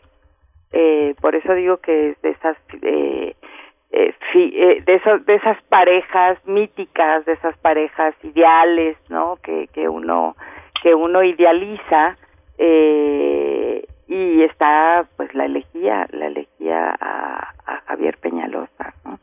Eh, 0.71 1.15
por 1.19 1.35
eso 1.35 1.53
digo 1.53 1.77
que 1.77 2.11
es 2.11 2.21
de 2.21 2.29
esas 2.29 2.57
eh, 2.81 3.35
eh, 3.91 4.13
eh, 4.35 4.83
de 4.85 4.93
esas 4.93 5.25
de 5.25 5.35
esas 5.35 5.61
parejas 5.63 6.37
míticas 6.45 7.25
de 7.25 7.33
esas 7.33 7.57
parejas 7.57 8.13
ideales 8.23 8.97
no 9.09 9.37
que 9.41 9.67
que 9.73 9.89
uno 9.89 10.35
que 10.83 10.93
uno 10.93 11.23
idealiza 11.23 12.15
eh, 12.57 13.85
y 14.07 14.43
está 14.43 15.07
pues 15.17 15.33
la 15.33 15.45
elegía 15.45 16.07
la 16.11 16.27
elegía 16.27 16.95
a, 16.99 17.53
a 17.65 17.81
Javier 17.87 18.17
Peñalosa 18.17 18.93
¿no? 19.05 19.19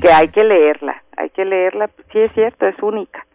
que 0.00 0.10
hay 0.10 0.28
que 0.28 0.44
leerla 0.44 1.02
hay 1.16 1.28
que 1.30 1.44
leerla 1.44 1.90
sí 2.12 2.18
es 2.20 2.32
cierto 2.32 2.66
es 2.66 2.82
única 2.82 3.26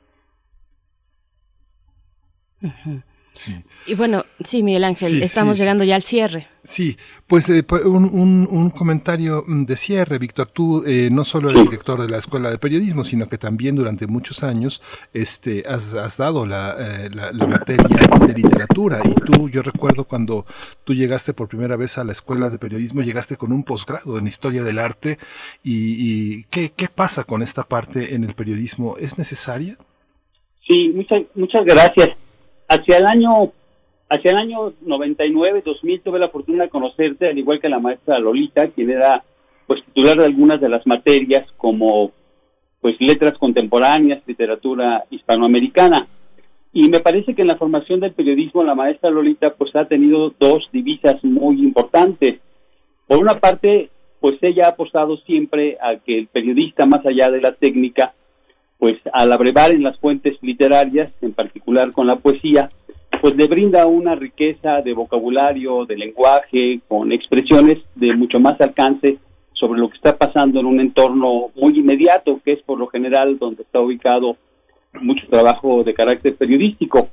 Y 3.88 3.96
bueno, 3.96 4.26
sí, 4.40 4.62
Miguel 4.62 4.84
Ángel, 4.84 5.24
estamos 5.24 5.58
sí, 5.58 5.62
llegando 5.62 5.84
ya 5.84 5.96
al 5.96 6.04
cierre. 6.04 6.48
Sí, 6.64 6.98
pues 7.26 7.50
eh, 7.50 7.66
un, 7.86 8.06
un, 8.06 8.48
un, 8.50 8.70
comentario 8.70 9.44
mm, 9.48 9.66
de 9.66 9.78
cierre, 9.78 10.20
Víctor. 10.20 10.48
Tú 10.48 10.84
eh, 10.86 11.10
no 11.12 11.24
solo 11.24 11.50
eres 11.50 11.64
director 11.64 12.00
de 12.00 12.08
la 12.08 12.18
Escuela 12.18 12.52
de 12.52 12.60
Periodismo, 12.60 13.04
sino 13.04 13.28
que 13.28 13.38
también 13.38 13.76
durante 13.76 14.06
muchos 14.06 14.44
años 14.44 14.82
este, 15.14 15.64
has, 15.68 15.96
has 15.96 16.18
dado 16.18 16.46
la, 16.46 16.76
eh, 16.78 17.10
la, 17.12 17.32
la, 17.32 17.48
materia 17.48 17.88
de 18.28 18.34
literatura. 18.34 19.00
Y 19.04 19.16
tú, 19.16 19.50
yo 19.50 19.64
recuerdo 19.64 20.04
cuando 20.04 20.46
tú 20.84 20.94
llegaste 20.94 21.34
por 21.34 21.48
primera 21.48 21.78
vez 21.78 21.98
a 21.98 22.04
la 22.04 22.12
Escuela 22.12 22.50
de 22.50 22.60
Periodismo, 22.60 23.02
llegaste 23.02 23.38
con 23.38 23.52
un 23.52 23.64
posgrado 23.64 24.20
en 24.20 24.28
Historia 24.28 24.62
del 24.62 24.78
Arte. 24.78 25.18
¿Y, 25.64 25.96
y 25.98 26.44
¿qué, 26.52 26.74
qué 26.76 26.88
pasa 26.90 27.24
con 27.24 27.42
esta 27.42 27.64
parte 27.64 28.14
en 28.14 28.24
el 28.24 28.36
periodismo? 28.36 28.98
¿Es 28.98 29.18
necesaria? 29.18 29.78
Sí, 30.68 30.90
muchas, 30.90 31.24
muchas 31.34 31.66
gracias 31.66 32.21
hacia 32.72 32.98
el 32.98 33.06
año 33.06 33.52
hacia 34.10 34.32
el 34.32 34.38
año 34.38 34.74
99 34.82 35.62
2000 35.66 36.02
tuve 36.02 36.20
la 36.20 36.30
fortuna 36.30 36.64
de 36.64 36.70
conocerte 36.70 37.28
al 37.28 37.38
igual 37.38 37.60
que 37.60 37.70
la 37.70 37.80
maestra 37.80 38.20
Lolita 38.20 38.68
quien 38.68 38.90
era 38.90 39.24
pues 39.68 39.84
titular 39.86 40.18
de 40.18 40.26
algunas 40.26 40.62
de 40.62 40.70
las 40.70 40.86
materias 40.88 41.46
como 41.58 42.12
pues 42.80 42.96
letras 43.00 43.38
contemporáneas 43.38 44.24
literatura 44.26 45.04
hispanoamericana. 45.12 46.08
Y 46.74 46.90
me 46.90 47.00
parece 47.00 47.36
que 47.36 47.42
en 47.42 47.50
la 47.50 47.58
formación 47.58 48.00
del 48.00 48.14
periodismo 48.14 48.64
la 48.64 48.74
maestra 48.74 49.12
Lolita 49.12 49.54
pues 49.54 49.76
ha 49.76 49.86
tenido 49.86 50.34
dos 50.40 50.68
divisas 50.72 51.24
muy 51.24 51.62
importantes. 51.62 52.40
Por 53.08 53.20
una 53.20 53.40
parte 53.40 53.90
pues 54.20 54.38
ella 54.42 54.66
ha 54.66 54.70
apostado 54.70 55.18
siempre 55.18 55.78
a 55.82 55.98
que 55.98 56.18
el 56.18 56.28
periodista 56.28 56.86
más 56.86 57.06
allá 57.06 57.30
de 57.30 57.42
la 57.42 57.54
técnica 57.54 58.14
pues 58.82 58.98
al 59.14 59.32
abrevar 59.32 59.72
en 59.72 59.84
las 59.84 59.96
fuentes 60.00 60.42
literarias, 60.42 61.12
en 61.22 61.34
particular 61.34 61.92
con 61.92 62.08
la 62.08 62.16
poesía, 62.16 62.68
pues 63.22 63.36
le 63.36 63.46
brinda 63.46 63.86
una 63.86 64.16
riqueza 64.16 64.82
de 64.82 64.96
vocabulario, 64.96 65.86
de 65.86 65.96
lenguaje, 65.96 66.80
con 66.88 67.12
expresiones 67.12 67.78
de 67.94 68.16
mucho 68.16 68.40
más 68.40 68.60
alcance 68.60 69.20
sobre 69.54 69.80
lo 69.80 69.88
que 69.88 69.98
está 69.98 70.18
pasando 70.18 70.60
en 70.60 70.66
un 70.66 70.80
entorno 70.80 71.52
muy 71.56 71.78
inmediato, 71.78 72.42
que 72.44 72.54
es 72.54 72.64
por 72.64 72.80
lo 72.80 72.88
general 72.88 73.38
donde 73.38 73.62
está 73.62 73.80
ubicado 73.80 74.36
mucho 75.00 75.28
trabajo 75.30 75.84
de 75.84 75.94
carácter 75.94 76.36
periodístico. 76.36 77.08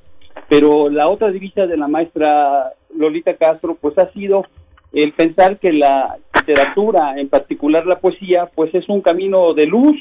Pero 0.49 0.89
la 0.89 1.11
otra 1.11 1.31
divisa 1.31 1.67
de 1.67 1.77
la 1.77 1.87
maestra 1.87 2.73
Lolita 2.97 3.35
Castro, 3.35 3.77
pues 3.79 3.99
ha 3.99 4.11
sido 4.13 4.47
el 4.95 5.13
pensar 5.13 5.59
que 5.59 5.75
la 5.75 6.17
literatura, 6.35 7.21
en 7.21 7.29
particular 7.29 7.85
la 7.85 7.99
poesía, 7.99 8.49
pues 8.55 8.75
es 8.75 8.89
un 8.89 9.03
camino 9.03 9.53
de 9.53 9.67
luz, 9.67 9.97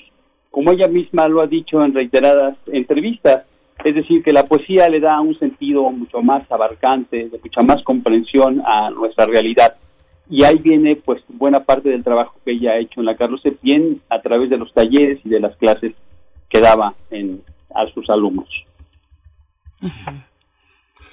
como 0.57 0.71
ella 0.71 0.87
misma 0.87 1.27
lo 1.27 1.41
ha 1.41 1.45
dicho 1.45 1.85
en 1.85 1.93
reiteradas 1.93 2.57
entrevistas, 2.65 3.45
es 3.85 3.93
decir, 3.93 4.23
que 4.23 4.33
la 4.33 4.43
poesía 4.43 4.89
le 4.89 4.99
da 4.99 5.21
un 5.21 5.37
sentido 5.37 5.87
mucho 5.91 6.23
más 6.23 6.51
abarcante, 6.51 7.29
de 7.29 7.39
mucha 7.43 7.61
más 7.61 7.83
comprensión 7.83 8.63
a 8.65 8.89
nuestra 8.89 9.27
realidad. 9.27 9.75
Y 10.27 10.43
ahí 10.45 10.57
viene 10.57 10.95
pues 10.95 11.21
buena 11.29 11.59
parte 11.59 11.89
del 11.89 12.03
trabajo 12.03 12.39
que 12.43 12.53
ella 12.53 12.71
ha 12.71 12.81
hecho 12.81 13.01
en 13.01 13.05
la 13.05 13.15
Carlos 13.15 13.39
Septién 13.43 14.01
a 14.09 14.19
través 14.19 14.49
de 14.49 14.57
los 14.57 14.73
talleres 14.73 15.19
y 15.23 15.29
de 15.29 15.39
las 15.39 15.55
clases 15.57 15.91
que 16.49 16.59
daba 16.59 16.95
a 17.75 17.87
sus 17.93 18.09
alumnos. 18.09 18.49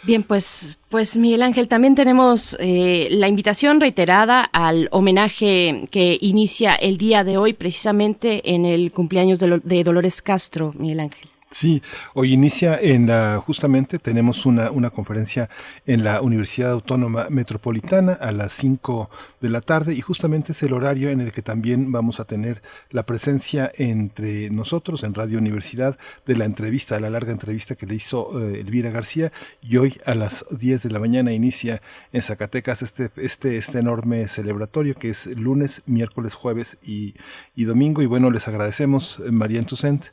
Bien, 0.02 0.22
pues, 0.22 0.78
pues 0.90 1.16
Miguel 1.16 1.42
Ángel, 1.42 1.66
también 1.66 1.94
tenemos 1.94 2.56
eh, 2.60 3.08
la 3.10 3.28
invitación 3.28 3.80
reiterada 3.80 4.42
al 4.42 4.88
homenaje 4.92 5.88
que 5.90 6.18
inicia 6.20 6.74
el 6.74 6.98
día 6.98 7.24
de 7.24 7.38
hoy, 7.38 7.54
precisamente 7.54 8.54
en 8.54 8.66
el 8.66 8.92
cumpleaños 8.92 9.38
de, 9.38 9.60
de 9.64 9.84
Dolores 9.84 10.20
Castro, 10.20 10.74
Miguel 10.76 11.00
Ángel. 11.00 11.33
Sí, 11.50 11.82
hoy 12.14 12.32
inicia 12.32 12.76
en 12.76 13.06
la, 13.06 13.40
justamente 13.44 14.00
tenemos 14.00 14.44
una, 14.44 14.72
una 14.72 14.90
conferencia 14.90 15.48
en 15.86 16.02
la 16.02 16.20
Universidad 16.20 16.72
Autónoma 16.72 17.28
Metropolitana 17.30 18.14
a 18.14 18.32
las 18.32 18.50
5 18.54 19.08
de 19.40 19.50
la 19.50 19.60
tarde 19.60 19.94
y 19.94 20.00
justamente 20.00 20.50
es 20.50 20.62
el 20.64 20.72
horario 20.72 21.10
en 21.10 21.20
el 21.20 21.30
que 21.30 21.42
también 21.42 21.92
vamos 21.92 22.18
a 22.18 22.24
tener 22.24 22.60
la 22.90 23.06
presencia 23.06 23.70
entre 23.76 24.50
nosotros 24.50 25.04
en 25.04 25.14
Radio 25.14 25.38
Universidad 25.38 25.96
de 26.26 26.36
la 26.36 26.44
entrevista, 26.44 26.98
la 26.98 27.10
larga 27.10 27.30
entrevista 27.30 27.76
que 27.76 27.86
le 27.86 27.94
hizo 27.94 28.40
eh, 28.40 28.58
Elvira 28.58 28.90
García 28.90 29.30
y 29.62 29.76
hoy 29.76 30.00
a 30.06 30.16
las 30.16 30.44
10 30.50 30.82
de 30.82 30.90
la 30.90 30.98
mañana 30.98 31.32
inicia 31.32 31.80
en 32.12 32.22
Zacatecas 32.22 32.82
este, 32.82 33.10
este, 33.16 33.58
este 33.58 33.78
enorme 33.78 34.26
celebratorio 34.26 34.96
que 34.96 35.10
es 35.10 35.26
lunes, 35.26 35.82
miércoles, 35.86 36.34
jueves 36.34 36.78
y, 36.82 37.14
y 37.54 37.62
domingo. 37.62 38.02
Y 38.02 38.06
bueno, 38.06 38.32
les 38.32 38.48
agradecemos 38.48 39.22
María 39.30 39.60
Entucent 39.60 40.06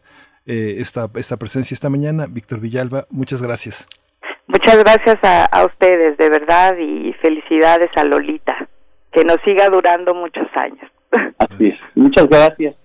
eh, 0.45 0.75
esta, 0.79 1.07
esta 1.15 1.37
presencia 1.37 1.73
esta 1.75 1.89
mañana. 1.89 2.25
Víctor 2.29 2.59
Villalba, 2.59 3.05
muchas 3.09 3.41
gracias. 3.41 3.87
Muchas 4.47 4.77
gracias 4.83 5.17
a, 5.23 5.45
a, 5.45 5.65
ustedes, 5.65 6.17
de 6.17 6.29
verdad, 6.29 6.75
y 6.77 7.13
felicidades 7.21 7.89
a 7.95 8.03
Lolita. 8.03 8.67
Que 9.11 9.23
nos 9.23 9.37
siga 9.45 9.69
durando 9.69 10.13
muchos 10.13 10.47
años. 10.55 10.89
Así 11.37 11.67
es. 11.67 11.83
Muchas 11.95 12.27
gracias. 12.27 12.75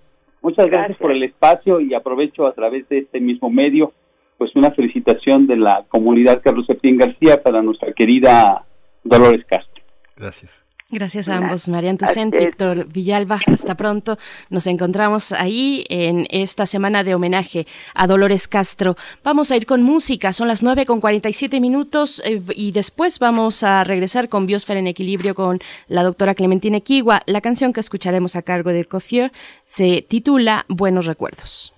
Muchas 0.41 0.67
gracias, 0.67 0.79
gracias 0.79 0.97
por 0.99 1.11
el 1.11 1.23
espacio 1.23 1.81
y 1.81 1.93
aprovecho 1.93 2.45
a 2.45 2.53
través 2.53 2.87
de 2.89 2.99
este 2.99 3.19
mismo 3.19 3.49
medio 3.49 3.91
pues 4.37 4.55
una 4.55 4.71
felicitación 4.71 5.47
de 5.47 5.57
la 5.57 5.85
comunidad 5.89 6.41
Carlos 6.43 6.65
Septién 6.67 6.97
García 6.97 7.41
para 7.41 7.61
nuestra 7.61 7.91
querida 7.93 8.65
Dolores 9.03 9.43
Castro. 9.45 9.83
Gracias. 10.15 10.66
Gracias 10.89 11.27
a 11.27 11.35
ambos, 11.35 11.67
María 11.67 11.89
Antucent, 11.89 12.33
Víctor 12.33 12.87
Villalba. 12.87 13.41
Hasta 13.47 13.75
pronto. 13.75 14.17
Nos 14.49 14.67
encontramos 14.67 15.33
ahí 15.33 15.85
en 15.89 16.27
esta 16.29 16.65
semana 16.65 17.03
de 17.03 17.13
homenaje 17.13 17.67
a 17.93 18.07
Dolores 18.07 18.47
Castro. 18.47 18.95
Vamos 19.21 19.51
a 19.51 19.57
ir 19.57 19.65
con 19.65 19.83
música. 19.83 20.31
Son 20.31 20.47
las 20.47 20.63
9 20.63 20.85
con 20.85 21.01
47 21.01 21.59
minutos 21.59 22.21
eh, 22.23 22.41
y 22.55 22.71
después 22.71 23.19
vamos 23.19 23.63
a 23.63 23.83
regresar 23.83 24.29
con 24.29 24.45
Biosfera 24.45 24.79
en 24.79 24.87
Equilibrio 24.87 25.35
con 25.35 25.59
la 25.89 26.03
doctora 26.03 26.35
Clementina 26.35 26.79
Kiwa. 26.79 27.21
La 27.25 27.41
canción 27.41 27.73
que 27.73 27.81
escucharemos 27.81 28.37
a 28.37 28.41
cargo 28.41 28.69
de 28.69 28.85
Cofier 28.85 29.33
se 29.65 30.05
titula 30.07 30.65
Buenos 30.69 31.05
Recuerdos. 31.05 31.73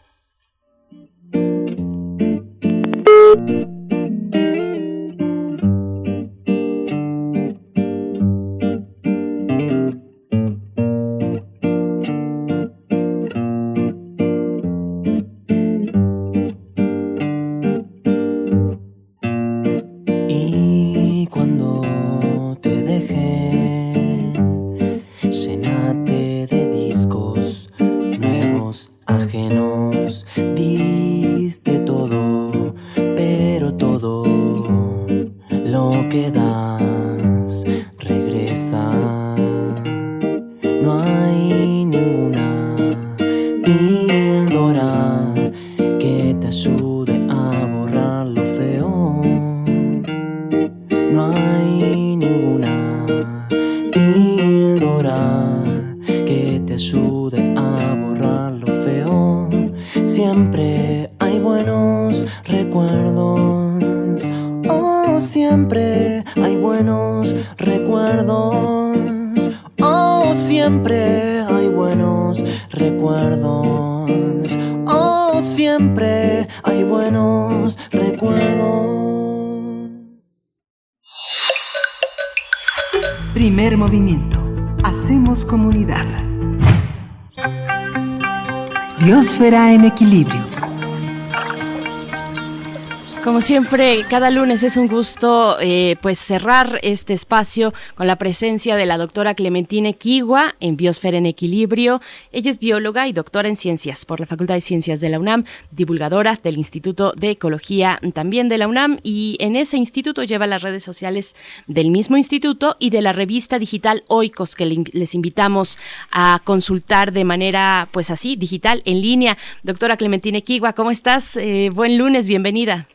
Siempre, 93.49 94.05
cada 94.07 94.29
lunes 94.29 94.61
es 94.61 94.77
un 94.77 94.87
gusto 94.87 95.57
eh, 95.59 95.95
pues 96.03 96.19
cerrar 96.19 96.79
este 96.83 97.13
espacio 97.13 97.73
con 97.95 98.05
la 98.05 98.17
presencia 98.17 98.75
de 98.75 98.85
la 98.85 98.99
doctora 98.99 99.33
Clementina 99.33 99.91
Kiwa 99.91 100.53
en 100.59 100.77
Biosfera 100.77 101.17
en 101.17 101.25
Equilibrio. 101.25 101.99
Ella 102.31 102.51
es 102.51 102.59
bióloga 102.59 103.07
y 103.07 103.11
doctora 103.11 103.49
en 103.49 103.55
ciencias 103.55 104.05
por 104.05 104.19
la 104.19 104.27
Facultad 104.27 104.53
de 104.53 104.61
Ciencias 104.61 104.99
de 104.99 105.09
la 105.09 105.17
UNAM, 105.17 105.45
divulgadora 105.71 106.37
del 106.43 106.59
Instituto 106.59 107.11
de 107.17 107.31
Ecología 107.31 107.99
también 108.13 108.49
de 108.49 108.59
la 108.59 108.67
UNAM 108.67 108.99
y 109.01 109.35
en 109.39 109.55
ese 109.55 109.77
instituto 109.77 110.23
lleva 110.23 110.45
las 110.45 110.61
redes 110.61 110.83
sociales 110.83 111.35
del 111.65 111.89
mismo 111.89 112.17
instituto 112.17 112.77
y 112.77 112.91
de 112.91 113.01
la 113.01 113.13
revista 113.13 113.57
digital 113.57 114.03
Oikos 114.09 114.53
que 114.53 114.67
les 114.93 115.15
invitamos 115.15 115.79
a 116.11 116.39
consultar 116.43 117.11
de 117.13 117.23
manera 117.23 117.89
pues 117.91 118.11
así, 118.11 118.35
digital, 118.35 118.83
en 118.85 119.01
línea. 119.01 119.39
Doctora 119.63 119.97
Clementina 119.97 120.39
Kiwa, 120.39 120.73
¿cómo 120.73 120.91
estás? 120.91 121.35
Eh, 121.35 121.71
buen 121.73 121.97
lunes, 121.97 122.27
bienvenida. 122.27 122.87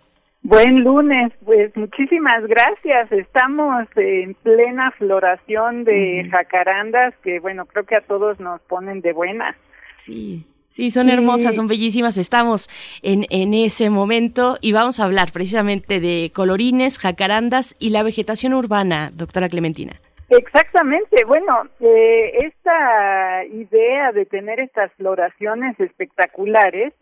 Buen 0.45 0.85
lunes, 0.85 1.33
pues 1.43 1.75
muchísimas 1.75 2.47
gracias. 2.47 3.11
Estamos 3.11 3.89
en 3.97 4.35
plena 4.35 4.91
floración 4.91 5.85
de 5.85 6.29
jacarandas 6.31 7.15
que, 7.23 7.41
bueno, 7.41 7.65
creo 7.65 7.85
que 7.85 7.97
a 7.97 8.03
todos 8.03 8.39
nos 8.41 8.61
ponen 8.61 9.01
de 9.01 9.15
buena. 9.15 9.57
Sí. 9.97 10.47
Sí, 10.69 10.91
son 10.91 11.09
hermosas, 11.09 11.55
son 11.55 11.67
bellísimas. 11.67 12.19
Estamos 12.19 12.69
en, 13.03 13.27
en 13.31 13.55
ese 13.55 13.89
momento 13.91 14.59
y 14.61 14.73
vamos 14.73 15.01
a 15.01 15.05
hablar 15.05 15.31
precisamente 15.33 15.99
de 16.01 16.31
colorines, 16.35 16.99
jacarandas 16.99 17.75
y 17.79 17.91
la 17.91 18.03
vegetación 18.03 18.53
urbana, 18.53 19.13
doctora 19.15 19.49
Clementina. 19.49 20.01
Exactamente. 20.29 21.25
Bueno, 21.25 21.63
eh, 21.81 22.39
esta 22.45 23.45
idea 23.47 24.13
de 24.13 24.27
tener 24.27 24.61
estas 24.61 24.93
floraciones 24.95 25.79
espectaculares 25.79 26.93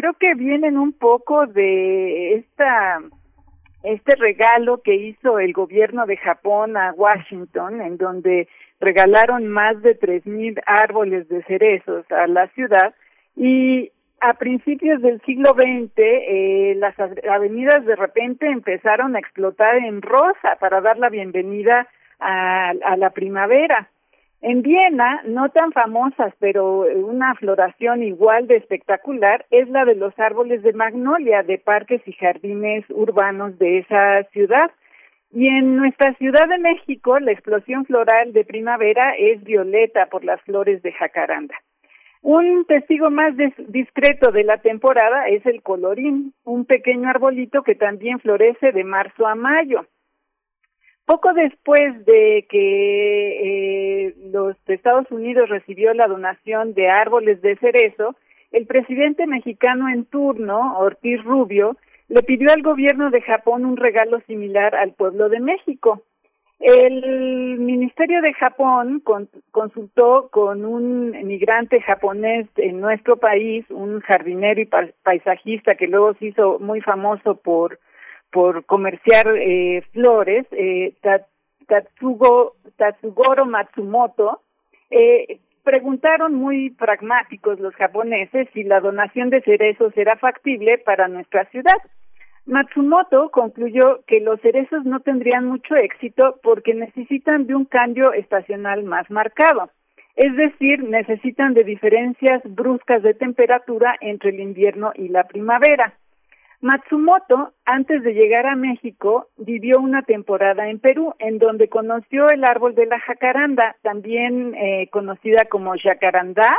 creo 0.00 0.14
que 0.14 0.34
vienen 0.34 0.78
un 0.78 0.94
poco 0.94 1.46
de 1.46 2.36
esta 2.36 3.00
este 3.82 4.14
regalo 4.16 4.80
que 4.82 4.94
hizo 4.94 5.38
el 5.38 5.52
gobierno 5.52 6.06
de 6.06 6.16
Japón 6.16 6.76
a 6.76 6.92
Washington, 6.92 7.82
en 7.82 7.96
donde 7.98 8.48
regalaron 8.78 9.46
más 9.48 9.80
de 9.82 9.94
tres 9.94 10.24
mil 10.26 10.58
árboles 10.64 11.28
de 11.28 11.42
cerezos 11.44 12.10
a 12.10 12.26
la 12.26 12.48
ciudad 12.48 12.94
y 13.36 13.90
a 14.20 14.34
principios 14.34 15.02
del 15.02 15.20
siglo 15.22 15.52
XX 15.52 15.92
eh, 15.96 16.74
las 16.78 16.94
avenidas 16.98 17.84
de 17.84 17.96
repente 17.96 18.46
empezaron 18.46 19.16
a 19.16 19.18
explotar 19.18 19.76
en 19.76 20.00
rosa 20.00 20.56
para 20.60 20.80
dar 20.80 20.96
la 20.96 21.10
bienvenida 21.10 21.88
a, 22.18 22.70
a 22.70 22.96
la 22.96 23.10
primavera. 23.10 23.90
En 24.42 24.62
Viena, 24.62 25.20
no 25.26 25.50
tan 25.50 25.70
famosas, 25.70 26.32
pero 26.38 26.86
una 26.96 27.34
floración 27.34 28.02
igual 28.02 28.46
de 28.46 28.56
espectacular, 28.56 29.44
es 29.50 29.68
la 29.68 29.84
de 29.84 29.94
los 29.94 30.18
árboles 30.18 30.62
de 30.62 30.72
magnolia 30.72 31.42
de 31.42 31.58
parques 31.58 32.00
y 32.06 32.12
jardines 32.12 32.86
urbanos 32.88 33.58
de 33.58 33.78
esa 33.78 34.22
ciudad. 34.32 34.70
Y 35.30 35.46
en 35.46 35.76
nuestra 35.76 36.14
Ciudad 36.14 36.48
de 36.48 36.58
México, 36.58 37.20
la 37.20 37.32
explosión 37.32 37.84
floral 37.84 38.32
de 38.32 38.44
primavera 38.44 39.12
es 39.16 39.44
violeta 39.44 40.06
por 40.06 40.24
las 40.24 40.40
flores 40.42 40.82
de 40.82 40.92
jacaranda. 40.92 41.54
Un 42.22 42.64
testigo 42.64 43.10
más 43.10 43.34
discreto 43.68 44.32
de 44.32 44.44
la 44.44 44.58
temporada 44.58 45.28
es 45.28 45.44
el 45.46 45.62
colorín, 45.62 46.32
un 46.44 46.64
pequeño 46.64 47.08
arbolito 47.08 47.62
que 47.62 47.74
también 47.74 48.18
florece 48.20 48.72
de 48.72 48.84
marzo 48.84 49.26
a 49.26 49.34
mayo. 49.34 49.86
Poco 51.10 51.32
después 51.32 52.06
de 52.06 52.46
que 52.48 54.06
eh, 54.06 54.14
los 54.30 54.54
Estados 54.68 55.10
Unidos 55.10 55.48
recibió 55.48 55.92
la 55.92 56.06
donación 56.06 56.72
de 56.72 56.88
árboles 56.88 57.42
de 57.42 57.56
cerezo, 57.56 58.14
el 58.52 58.68
presidente 58.68 59.26
mexicano 59.26 59.88
en 59.88 60.04
turno, 60.04 60.78
Ortiz 60.78 61.20
Rubio, 61.24 61.76
le 62.06 62.22
pidió 62.22 62.52
al 62.52 62.62
gobierno 62.62 63.10
de 63.10 63.22
Japón 63.22 63.64
un 63.64 63.76
regalo 63.76 64.20
similar 64.28 64.76
al 64.76 64.92
pueblo 64.92 65.28
de 65.28 65.40
México. 65.40 66.04
El 66.60 67.58
Ministerio 67.58 68.22
de 68.22 68.32
Japón 68.34 69.02
consultó 69.50 70.28
con 70.30 70.64
un 70.64 71.10
migrante 71.26 71.80
japonés 71.80 72.46
en 72.54 72.80
nuestro 72.80 73.16
país, 73.16 73.68
un 73.70 73.98
jardinero 73.98 74.60
y 74.60 74.70
paisajista 75.02 75.74
que 75.74 75.88
luego 75.88 76.14
se 76.14 76.26
hizo 76.26 76.60
muy 76.60 76.80
famoso 76.82 77.34
por 77.34 77.80
por 78.32 78.64
comerciar 78.64 79.26
eh, 79.36 79.82
flores, 79.92 80.46
eh, 80.52 80.94
Tatsugo, 81.66 82.56
Tatsugoro 82.76 83.46
Matsumoto, 83.46 84.42
eh, 84.90 85.38
preguntaron 85.62 86.34
muy 86.34 86.70
pragmáticos 86.70 87.60
los 87.60 87.74
japoneses 87.74 88.48
si 88.52 88.64
la 88.64 88.80
donación 88.80 89.30
de 89.30 89.42
cerezos 89.42 89.96
era 89.96 90.16
factible 90.16 90.78
para 90.78 91.08
nuestra 91.08 91.44
ciudad. 91.46 91.76
Matsumoto 92.46 93.30
concluyó 93.30 94.00
que 94.06 94.20
los 94.20 94.40
cerezos 94.40 94.84
no 94.84 95.00
tendrían 95.00 95.46
mucho 95.46 95.76
éxito 95.76 96.40
porque 96.42 96.74
necesitan 96.74 97.46
de 97.46 97.54
un 97.54 97.64
cambio 97.64 98.12
estacional 98.12 98.82
más 98.82 99.08
marcado, 99.10 99.70
es 100.16 100.34
decir, 100.34 100.82
necesitan 100.82 101.54
de 101.54 101.62
diferencias 101.62 102.42
bruscas 102.44 103.02
de 103.02 103.14
temperatura 103.14 103.94
entre 104.00 104.30
el 104.30 104.40
invierno 104.40 104.92
y 104.94 105.08
la 105.08 105.24
primavera. 105.24 105.94
Matsumoto, 106.60 107.54
antes 107.64 108.02
de 108.02 108.12
llegar 108.12 108.46
a 108.46 108.54
México, 108.54 109.28
vivió 109.38 109.78
una 109.78 110.02
temporada 110.02 110.68
en 110.68 110.78
Perú, 110.78 111.14
en 111.18 111.38
donde 111.38 111.68
conoció 111.68 112.28
el 112.28 112.44
árbol 112.44 112.74
de 112.74 112.84
la 112.84 113.00
jacaranda, 113.00 113.76
también 113.82 114.54
eh, 114.54 114.88
conocida 114.90 115.46
como 115.46 115.72
jacarandá 115.82 116.54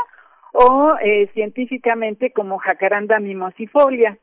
o 0.54 0.96
eh, 1.02 1.30
científicamente 1.34 2.32
como 2.32 2.58
jacaranda 2.58 3.20
mimosifolia, 3.20 4.18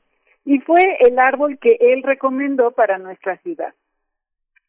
y 0.44 0.58
fue 0.60 0.98
el 1.00 1.16
árbol 1.18 1.58
que 1.60 1.76
él 1.81 2.02
recomendó 2.02 2.73
para 2.73 2.98
nuestra 2.98 3.36
ciudad. 3.39 3.73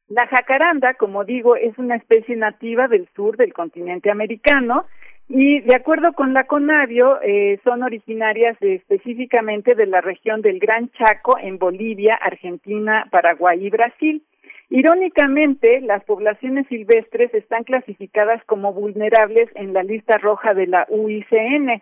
La 0.09 0.27
jacaranda, 0.27 0.93
como 0.93 1.23
digo, 1.23 1.55
es 1.55 1.75
una 1.79 1.95
especie 1.95 2.35
nativa 2.35 2.87
del 2.87 3.07
sur 3.15 3.35
del 3.35 3.53
continente 3.53 4.11
americano 4.11 4.85
y 5.29 5.61
de 5.61 5.75
acuerdo 5.75 6.13
con 6.13 6.33
la 6.33 6.45
CONAVIO, 6.45 7.21
eh, 7.21 7.59
son 7.63 7.83
originarias 7.83 8.57
específicamente 8.61 9.75
de 9.75 9.85
la 9.85 10.01
región 10.01 10.41
del 10.41 10.57
Gran 10.57 10.89
Chaco 10.93 11.37
en 11.39 11.59
Bolivia, 11.59 12.15
Argentina, 12.15 13.07
Paraguay 13.11 13.63
y 13.63 13.69
Brasil. 13.69 14.23
Irónicamente, 14.71 15.81
las 15.81 16.03
poblaciones 16.03 16.65
silvestres 16.67 17.31
están 17.35 17.63
clasificadas 17.63 18.43
como 18.45 18.73
vulnerables 18.73 19.49
en 19.53 19.73
la 19.73 19.83
lista 19.83 20.17
roja 20.17 20.55
de 20.55 20.65
la 20.65 20.87
UICN. 20.89 21.79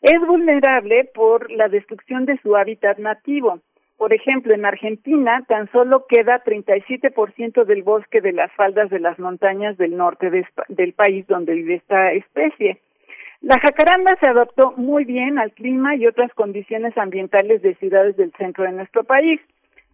Es 0.00 0.20
vulnerable 0.26 1.10
por 1.14 1.50
la 1.50 1.68
destrucción 1.68 2.26
de 2.26 2.38
su 2.42 2.54
hábitat 2.54 2.98
nativo. 2.98 3.58
Por 3.96 4.12
ejemplo, 4.12 4.54
en 4.54 4.66
Argentina 4.66 5.44
tan 5.48 5.70
solo 5.70 6.06
queda 6.06 6.42
37% 6.44 7.64
del 7.64 7.82
bosque 7.82 8.20
de 8.20 8.32
las 8.32 8.52
faldas 8.52 8.90
de 8.90 8.98
las 8.98 9.18
montañas 9.18 9.76
del 9.78 9.96
norte 9.96 10.30
del 10.68 10.92
país 10.94 11.26
donde 11.26 11.54
vive 11.54 11.76
esta 11.76 12.12
especie. 12.12 12.80
La 13.40 13.58
jacaranda 13.60 14.16
se 14.20 14.28
adaptó 14.28 14.72
muy 14.76 15.04
bien 15.04 15.38
al 15.38 15.52
clima 15.52 15.94
y 15.96 16.06
otras 16.06 16.32
condiciones 16.34 16.96
ambientales 16.96 17.62
de 17.62 17.74
ciudades 17.76 18.16
del 18.16 18.32
centro 18.38 18.64
de 18.64 18.72
nuestro 18.72 19.04
país. 19.04 19.40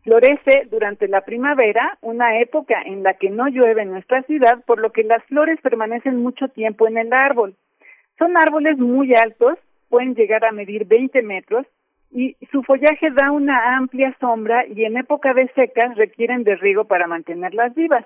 Florece 0.03 0.69
durante 0.71 1.09
la 1.09 1.23
primavera, 1.23 1.99
una 2.01 2.39
época 2.39 2.81
en 2.83 3.03
la 3.03 3.15
que 3.15 3.29
no 3.29 3.49
llueve 3.49 3.83
en 3.83 3.91
nuestra 3.91 4.23
ciudad, 4.23 4.65
por 4.65 4.81
lo 4.81 4.93
que 4.93 5.03
las 5.03 5.23
flores 5.25 5.61
permanecen 5.61 6.23
mucho 6.23 6.49
tiempo 6.49 6.89
en 6.89 6.97
el 6.97 7.13
árbol. 7.13 7.55
Son 8.19 8.37
árboles 8.37 8.79
muy 8.79 9.15
altos, 9.15 9.59
pueden 9.89 10.15
llegar 10.15 10.45
a 10.45 10.53
medir 10.53 10.87
20 10.87 11.21
metros 11.23 11.67
y 12.11 12.37
su 12.51 12.63
follaje 12.63 13.11
da 13.11 13.31
una 13.31 13.77
amplia 13.77 14.17
sombra 14.21 14.67
y 14.67 14.85
en 14.85 14.97
época 14.97 15.33
de 15.35 15.49
secas 15.55 15.97
requieren 15.97 16.45
de 16.45 16.57
riego 16.57 16.85
para 16.85 17.07
mantenerlas 17.07 17.75
vivas. 17.75 18.05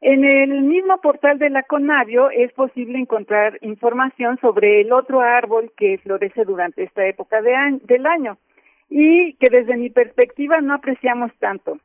En 0.00 0.24
el 0.24 0.62
mismo 0.62 1.00
portal 1.00 1.38
de 1.38 1.48
la 1.48 1.62
Conavio 1.62 2.28
es 2.30 2.52
posible 2.52 2.98
encontrar 2.98 3.58
información 3.62 4.38
sobre 4.38 4.82
el 4.82 4.92
otro 4.92 5.22
árbol 5.22 5.72
que 5.76 5.96
florece 5.98 6.44
durante 6.44 6.82
esta 6.82 7.06
época 7.06 7.40
de 7.40 7.80
del 7.84 8.06
año 8.06 8.36
y 8.90 9.32
que 9.34 9.48
desde 9.50 9.76
mi 9.76 9.88
perspectiva 9.88 10.60
no 10.60 10.74
apreciamos 10.74 11.32
tanto. 11.38 11.78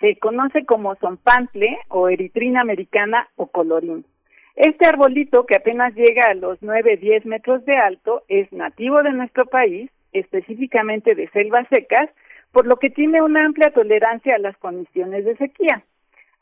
Se 0.00 0.16
conoce 0.18 0.64
como 0.64 0.94
zompantle 0.96 1.78
o 1.88 2.08
eritrina 2.08 2.62
americana 2.62 3.28
o 3.36 3.48
colorín. 3.48 4.06
Este 4.54 4.88
arbolito, 4.88 5.44
que 5.44 5.56
apenas 5.56 5.94
llega 5.94 6.30
a 6.30 6.34
los 6.34 6.58
9-10 6.62 7.26
metros 7.26 7.64
de 7.66 7.76
alto, 7.76 8.22
es 8.28 8.50
nativo 8.52 9.02
de 9.02 9.12
nuestro 9.12 9.44
país, 9.44 9.90
específicamente 10.18 11.14
de 11.14 11.28
selvas 11.28 11.66
secas, 11.68 12.10
por 12.52 12.66
lo 12.66 12.76
que 12.76 12.90
tiene 12.90 13.22
una 13.22 13.44
amplia 13.44 13.70
tolerancia 13.72 14.34
a 14.34 14.38
las 14.38 14.56
condiciones 14.58 15.24
de 15.24 15.36
sequía. 15.36 15.82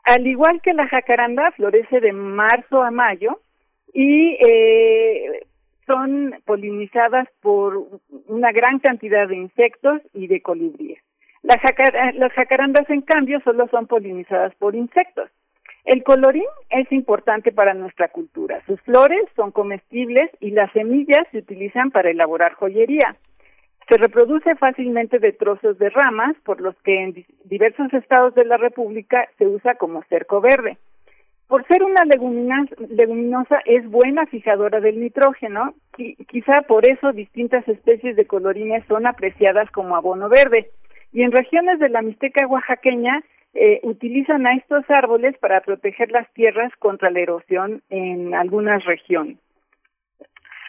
Al 0.03 0.25
igual 0.27 0.61
que 0.61 0.73
la 0.73 0.87
jacaranda, 0.87 1.51
florece 1.51 1.99
de 1.99 2.13
marzo 2.13 2.83
a 2.83 2.91
mayo 2.91 3.39
y 3.93 4.37
eh, 4.39 5.45
son 5.87 6.35
polinizadas 6.45 7.27
por 7.41 7.87
una 8.27 8.51
gran 8.51 8.79
cantidad 8.79 9.27
de 9.27 9.35
insectos 9.35 10.01
y 10.13 10.27
de 10.27 10.41
colibríes. 10.41 10.99
Las, 11.43 11.57
las 12.15 12.33
jacarandas, 12.33 12.89
en 12.89 13.01
cambio, 13.01 13.39
solo 13.43 13.67
son 13.69 13.87
polinizadas 13.87 14.53
por 14.55 14.75
insectos. 14.75 15.29
El 15.85 16.03
colorín 16.03 16.45
es 16.71 16.91
importante 16.91 17.51
para 17.51 17.75
nuestra 17.75 18.07
cultura. 18.07 18.63
Sus 18.65 18.81
flores 18.81 19.21
son 19.35 19.51
comestibles 19.51 20.31
y 20.39 20.49
las 20.49 20.71
semillas 20.71 21.21
se 21.31 21.37
utilizan 21.39 21.91
para 21.91 22.09
elaborar 22.09 22.53
joyería. 22.53 23.15
Se 23.87 23.97
reproduce 23.97 24.55
fácilmente 24.55 25.19
de 25.19 25.31
trozos 25.31 25.77
de 25.77 25.89
ramas, 25.89 26.35
por 26.43 26.59
los 26.59 26.75
que 26.83 27.03
en 27.03 27.25
diversos 27.43 27.93
estados 27.93 28.33
de 28.33 28.45
la 28.45 28.57
República 28.57 29.29
se 29.37 29.45
usa 29.45 29.75
como 29.75 30.01
cerco 30.03 30.41
verde. 30.41 30.77
Por 31.47 31.67
ser 31.67 31.83
una 31.83 32.03
leguminosa 32.05 33.59
es 33.65 33.87
buena 33.87 34.25
fijadora 34.25 34.79
del 34.79 34.99
nitrógeno, 34.99 35.75
quizá 36.27 36.63
por 36.63 36.89
eso 36.89 37.11
distintas 37.11 37.67
especies 37.67 38.15
de 38.15 38.25
colorines 38.25 38.83
son 38.87 39.05
apreciadas 39.05 39.69
como 39.69 39.95
abono 39.95 40.27
verde. 40.27 40.71
Y 41.13 41.21
en 41.21 41.31
regiones 41.31 41.77
de 41.79 41.89
la 41.89 42.01
Mixteca 42.01 42.47
oaxaqueña 42.47 43.21
eh, 43.53 43.79
utilizan 43.83 44.47
a 44.47 44.55
estos 44.55 44.83
árboles 44.89 45.37
para 45.37 45.61
proteger 45.61 46.09
las 46.11 46.27
tierras 46.33 46.73
contra 46.79 47.11
la 47.11 47.19
erosión 47.19 47.83
en 47.89 48.33
algunas 48.33 48.83
regiones. 48.83 49.37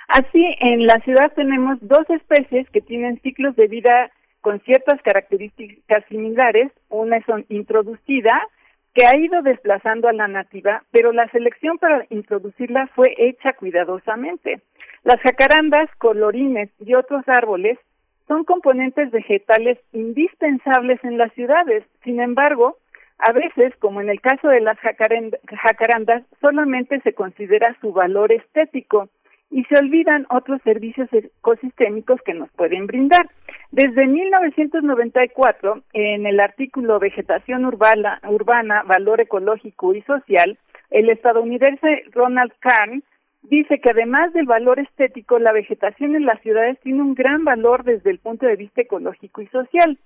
Así, 0.08 0.44
en 0.60 0.86
la 0.86 0.96
ciudad 1.00 1.32
tenemos 1.34 1.78
dos 1.80 2.08
especies 2.10 2.68
que 2.70 2.80
tienen 2.80 3.20
ciclos 3.22 3.56
de 3.56 3.66
vida 3.66 4.10
con 4.40 4.60
ciertas 4.60 5.02
características 5.02 6.04
similares. 6.08 6.70
Una 6.88 7.16
es 7.16 7.24
introducida, 7.48 8.46
que 8.94 9.04
ha 9.04 9.16
ido 9.16 9.42
desplazando 9.42 10.08
a 10.08 10.12
la 10.12 10.26
nativa, 10.28 10.84
pero 10.90 11.12
la 11.12 11.28
selección 11.30 11.76
para 11.78 12.06
introducirla 12.08 12.86
fue 12.94 13.14
hecha 13.18 13.52
cuidadosamente. 13.52 14.60
Las 15.04 15.20
jacarandas, 15.20 15.90
colorines 15.98 16.70
y 16.80 16.94
otros 16.94 17.22
árboles 17.26 17.78
son 18.26 18.44
componentes 18.44 19.10
vegetales 19.10 19.78
indispensables 19.92 21.02
en 21.04 21.18
las 21.18 21.32
ciudades. 21.34 21.84
Sin 22.04 22.20
embargo, 22.20 22.78
a 23.18 23.32
veces, 23.32 23.74
como 23.80 24.00
en 24.00 24.08
el 24.08 24.20
caso 24.20 24.48
de 24.48 24.60
las 24.60 24.78
jacarandas, 24.78 26.22
solamente 26.40 27.00
se 27.00 27.12
considera 27.12 27.76
su 27.80 27.92
valor 27.92 28.32
estético 28.32 29.10
y 29.50 29.64
se 29.64 29.78
olvidan 29.78 30.26
otros 30.30 30.60
servicios 30.62 31.08
ecosistémicos 31.12 32.20
que 32.22 32.34
nos 32.34 32.50
pueden 32.50 32.86
brindar. 32.86 33.28
Desde 33.70 34.06
1994, 34.06 35.82
en 35.92 36.26
el 36.26 36.40
artículo 36.40 36.98
Vegetación 36.98 37.64
urbana, 37.64 38.20
urbana 38.28 38.82
Valor 38.84 39.20
Ecológico 39.20 39.94
y 39.94 40.02
Social, 40.02 40.58
el 40.90 41.10
estadounidense 41.10 42.04
Ronald 42.12 42.52
Kahn 42.60 43.02
dice 43.42 43.78
que 43.80 43.90
además 43.90 44.32
del 44.32 44.46
valor 44.46 44.78
estético, 44.80 45.38
la 45.38 45.52
vegetación 45.52 46.16
en 46.16 46.26
las 46.26 46.40
ciudades 46.42 46.78
tiene 46.80 47.02
un 47.02 47.14
gran 47.14 47.44
valor 47.44 47.84
desde 47.84 48.10
el 48.10 48.18
punto 48.18 48.46
de 48.46 48.56
vista 48.56 48.82
ecológico 48.82 49.40
y 49.42 49.46
social. 49.48 49.98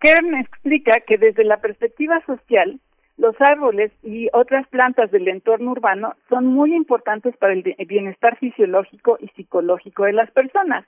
Kern 0.00 0.34
explica 0.36 1.00
que 1.06 1.18
desde 1.18 1.44
la 1.44 1.58
perspectiva 1.58 2.20
social, 2.26 2.80
los 3.20 3.36
árboles 3.38 3.92
y 4.02 4.28
otras 4.32 4.66
plantas 4.68 5.10
del 5.10 5.28
entorno 5.28 5.72
urbano 5.72 6.14
son 6.30 6.46
muy 6.46 6.74
importantes 6.74 7.36
para 7.36 7.52
el 7.52 7.62
bienestar 7.86 8.38
fisiológico 8.38 9.18
y 9.20 9.28
psicológico 9.28 10.04
de 10.04 10.14
las 10.14 10.30
personas. 10.30 10.86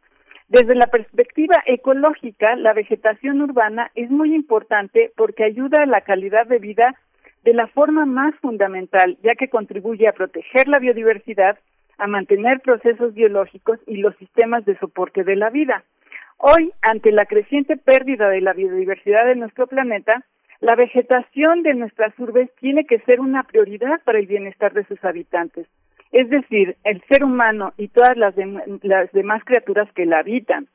Desde 0.49 0.75
la 0.75 0.86
perspectiva 0.86 1.57
ecológica, 1.67 2.57
la 2.57 2.73
vegetación 2.73 3.43
urbana 3.43 3.91
es 3.94 4.11
muy 4.11 4.35
importante 4.35 5.12
porque 5.15 5.44
ayuda 5.44 5.83
a 5.83 5.86
la 5.86 6.01
calidad 6.01 6.47
de 6.47 6.59
vida 6.59 6.94
de 7.44 7.52
la 7.52 7.67
forma 7.67 8.07
más 8.07 8.35
fundamental, 8.36 9.19
ya 9.23 9.35
que 9.35 9.49
contribuye 9.49 10.09
a 10.09 10.12
proteger 10.12 10.69
la 10.69 10.78
biodiversidad 10.78 11.59
a 11.99 12.07
mantener 12.07 12.61
procesos 12.61 13.12
biológicos 13.12 13.78
y 13.86 13.99
los 13.99 14.17
sistemas 14.17 14.65
de 14.65 14.78
soporte 14.78 15.23
de 15.23 15.36
la 15.36 15.51
vida. 15.51 15.85
Hoy, 16.39 16.73
ante 16.81 17.12
la 17.12 17.27
creciente 17.27 17.77
pérdida 17.77 18.31
de 18.31 18.41
la 18.41 18.55
biodiversidad 18.55 19.27
de 19.27 19.36
nuestro 19.36 19.67
planeta, 19.67 20.25
la 20.63 20.77
vegetación 20.77 21.65
de 21.65 21.75
nuestras 21.75 22.17
urbes 22.21 22.49
tiene 22.61 22.87
que 22.87 23.01
ser 23.01 23.21
una 23.21 23.43
prioridad 23.43 24.01
para 24.05 24.21
el 24.21 24.29
bienestar 24.29 24.73
de 24.73 24.85
sus 24.85 25.05
habitantes, 25.05 25.67
es 26.13 26.31
decir, 26.31 26.77
el 26.85 27.03
ser 27.09 27.25
humano 27.25 27.73
y 27.77 27.89
todas 27.89 28.17
las, 28.17 28.35
las 28.83 29.11
demás 29.11 29.43
criaturas 29.45 29.93
que 29.93 30.07
la 30.07 30.21
habitan. 30.21 30.69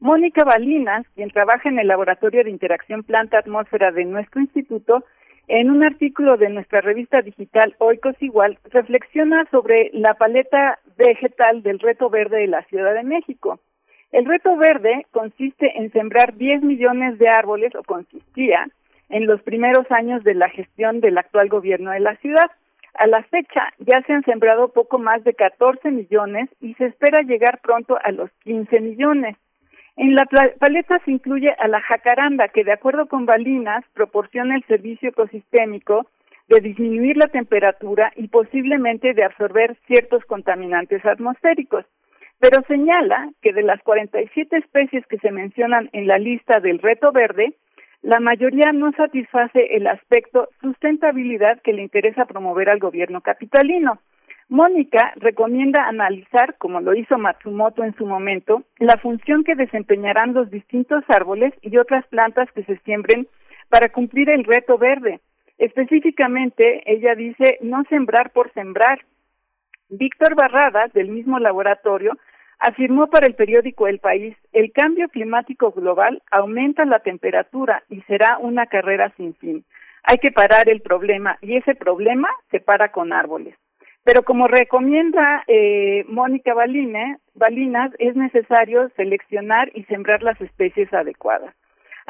Mónica 0.00 0.42
Balinas, 0.42 1.06
quien 1.14 1.30
trabaja 1.30 1.68
en 1.68 1.78
el 1.78 1.86
Laboratorio 1.86 2.42
de 2.42 2.50
Interacción 2.50 3.04
Planta-Atmósfera 3.04 3.92
de 3.92 4.06
nuestro 4.06 4.40
instituto, 4.40 5.04
en 5.46 5.70
un 5.70 5.84
artículo 5.84 6.36
de 6.36 6.48
nuestra 6.48 6.80
revista 6.80 7.22
digital 7.22 7.76
Oikos 7.78 8.20
Igual, 8.20 8.58
reflexiona 8.72 9.46
sobre 9.52 9.90
la 9.92 10.14
paleta 10.14 10.80
vegetal 10.96 11.62
del 11.62 11.78
reto 11.78 12.10
verde 12.10 12.38
de 12.38 12.48
la 12.48 12.64
Ciudad 12.64 12.94
de 12.94 13.04
México. 13.04 13.60
El 14.10 14.24
reto 14.24 14.56
verde 14.56 15.06
consiste 15.12 15.78
en 15.78 15.92
sembrar 15.92 16.34
10 16.36 16.62
millones 16.62 17.18
de 17.18 17.28
árboles, 17.28 17.72
o 17.76 17.84
consistía, 17.84 18.66
en 19.10 19.26
los 19.26 19.42
primeros 19.42 19.90
años 19.90 20.24
de 20.24 20.34
la 20.34 20.48
gestión 20.48 21.00
del 21.00 21.18
actual 21.18 21.48
gobierno 21.48 21.90
de 21.90 22.00
la 22.00 22.16
ciudad. 22.16 22.50
A 22.94 23.06
la 23.06 23.22
fecha 23.24 23.72
ya 23.78 24.02
se 24.02 24.12
han 24.12 24.24
sembrado 24.24 24.72
poco 24.72 24.98
más 24.98 25.22
de 25.24 25.34
14 25.34 25.90
millones 25.90 26.48
y 26.60 26.74
se 26.74 26.86
espera 26.86 27.22
llegar 27.22 27.60
pronto 27.62 27.98
a 28.02 28.10
los 28.12 28.30
15 28.44 28.80
millones. 28.80 29.36
En 29.96 30.14
la 30.14 30.26
paleta 30.58 30.98
se 31.04 31.10
incluye 31.10 31.54
a 31.58 31.68
la 31.68 31.80
jacaranda, 31.80 32.48
que 32.48 32.64
de 32.64 32.72
acuerdo 32.72 33.06
con 33.06 33.26
Balinas 33.26 33.84
proporciona 33.92 34.56
el 34.56 34.64
servicio 34.64 35.10
ecosistémico 35.10 36.06
de 36.48 36.60
disminuir 36.60 37.16
la 37.16 37.26
temperatura 37.26 38.12
y 38.16 38.28
posiblemente 38.28 39.14
de 39.14 39.24
absorber 39.24 39.76
ciertos 39.86 40.24
contaminantes 40.24 41.04
atmosféricos. 41.04 41.84
Pero 42.40 42.62
señala 42.66 43.30
que 43.42 43.52
de 43.52 43.62
las 43.62 43.82
47 43.82 44.56
especies 44.56 45.06
que 45.06 45.18
se 45.18 45.30
mencionan 45.30 45.90
en 45.92 46.06
la 46.06 46.18
lista 46.18 46.58
del 46.60 46.78
reto 46.78 47.12
verde, 47.12 47.52
la 48.02 48.18
mayoría 48.18 48.72
no 48.72 48.92
satisface 48.92 49.76
el 49.76 49.86
aspecto 49.86 50.48
sustentabilidad 50.60 51.60
que 51.62 51.72
le 51.72 51.82
interesa 51.82 52.24
promover 52.24 52.70
al 52.70 52.78
gobierno 52.78 53.20
capitalino. 53.20 53.98
Mónica 54.48 55.12
recomienda 55.16 55.86
analizar, 55.86 56.56
como 56.58 56.80
lo 56.80 56.94
hizo 56.94 57.18
Matsumoto 57.18 57.84
en 57.84 57.94
su 57.94 58.06
momento, 58.06 58.64
la 58.78 58.96
función 58.96 59.44
que 59.44 59.54
desempeñarán 59.54 60.34
los 60.34 60.50
distintos 60.50 61.04
árboles 61.08 61.52
y 61.62 61.76
otras 61.76 62.06
plantas 62.08 62.50
que 62.52 62.64
se 62.64 62.78
siembren 62.78 63.28
para 63.68 63.90
cumplir 63.90 64.28
el 64.30 64.44
reto 64.44 64.76
verde. 64.76 65.20
Específicamente, 65.58 66.82
ella 66.86 67.14
dice 67.14 67.58
no 67.60 67.84
sembrar 67.84 68.30
por 68.32 68.52
sembrar. 68.54 69.04
Víctor 69.90 70.34
Barradas, 70.34 70.92
del 70.94 71.10
mismo 71.10 71.38
laboratorio, 71.38 72.16
afirmó 72.60 73.08
para 73.08 73.26
el 73.26 73.34
periódico 73.34 73.88
El 73.88 73.98
País, 73.98 74.36
el 74.52 74.70
cambio 74.72 75.08
climático 75.08 75.72
global 75.72 76.22
aumenta 76.30 76.84
la 76.84 77.00
temperatura 77.00 77.82
y 77.88 78.02
será 78.02 78.38
una 78.38 78.66
carrera 78.66 79.12
sin 79.16 79.34
fin. 79.34 79.64
Hay 80.04 80.18
que 80.18 80.30
parar 80.30 80.68
el 80.68 80.80
problema 80.80 81.38
y 81.40 81.56
ese 81.56 81.74
problema 81.74 82.28
se 82.50 82.60
para 82.60 82.92
con 82.92 83.12
árboles. 83.12 83.54
Pero 84.04 84.22
como 84.22 84.48
recomienda 84.48 85.42
eh, 85.46 86.04
Mónica 86.08 86.54
Balinas, 86.54 87.92
es 87.98 88.16
necesario 88.16 88.88
seleccionar 88.96 89.70
y 89.74 89.84
sembrar 89.84 90.22
las 90.22 90.40
especies 90.40 90.92
adecuadas. 90.92 91.54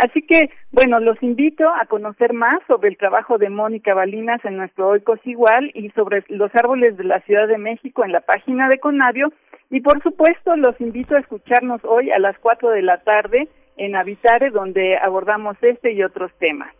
Así 0.00 0.22
que, 0.22 0.50
bueno, 0.72 0.98
los 0.98 1.22
invito 1.22 1.68
a 1.68 1.84
conocer 1.84 2.32
más 2.32 2.58
sobre 2.66 2.88
el 2.88 2.96
trabajo 2.96 3.36
de 3.36 3.50
Mónica 3.50 3.92
Balinas 3.92 4.42
en 4.46 4.56
nuestro 4.56 4.88
Oikos 4.88 5.20
Igual 5.26 5.70
y 5.74 5.90
sobre 5.90 6.24
los 6.28 6.50
árboles 6.54 6.96
de 6.96 7.04
la 7.04 7.20
Ciudad 7.20 7.46
de 7.46 7.58
México 7.58 8.02
en 8.02 8.12
la 8.12 8.22
página 8.22 8.70
de 8.70 8.78
Conavio. 8.78 9.30
Y 9.68 9.82
por 9.82 10.02
supuesto, 10.02 10.56
los 10.56 10.80
invito 10.80 11.16
a 11.16 11.20
escucharnos 11.20 11.84
hoy 11.84 12.10
a 12.12 12.18
las 12.18 12.38
cuatro 12.38 12.70
de 12.70 12.80
la 12.80 13.02
tarde 13.02 13.48
en 13.76 13.94
Habitare, 13.94 14.48
donde 14.48 14.96
abordamos 14.96 15.58
este 15.60 15.92
y 15.92 16.02
otros 16.02 16.32
temas. 16.38 16.74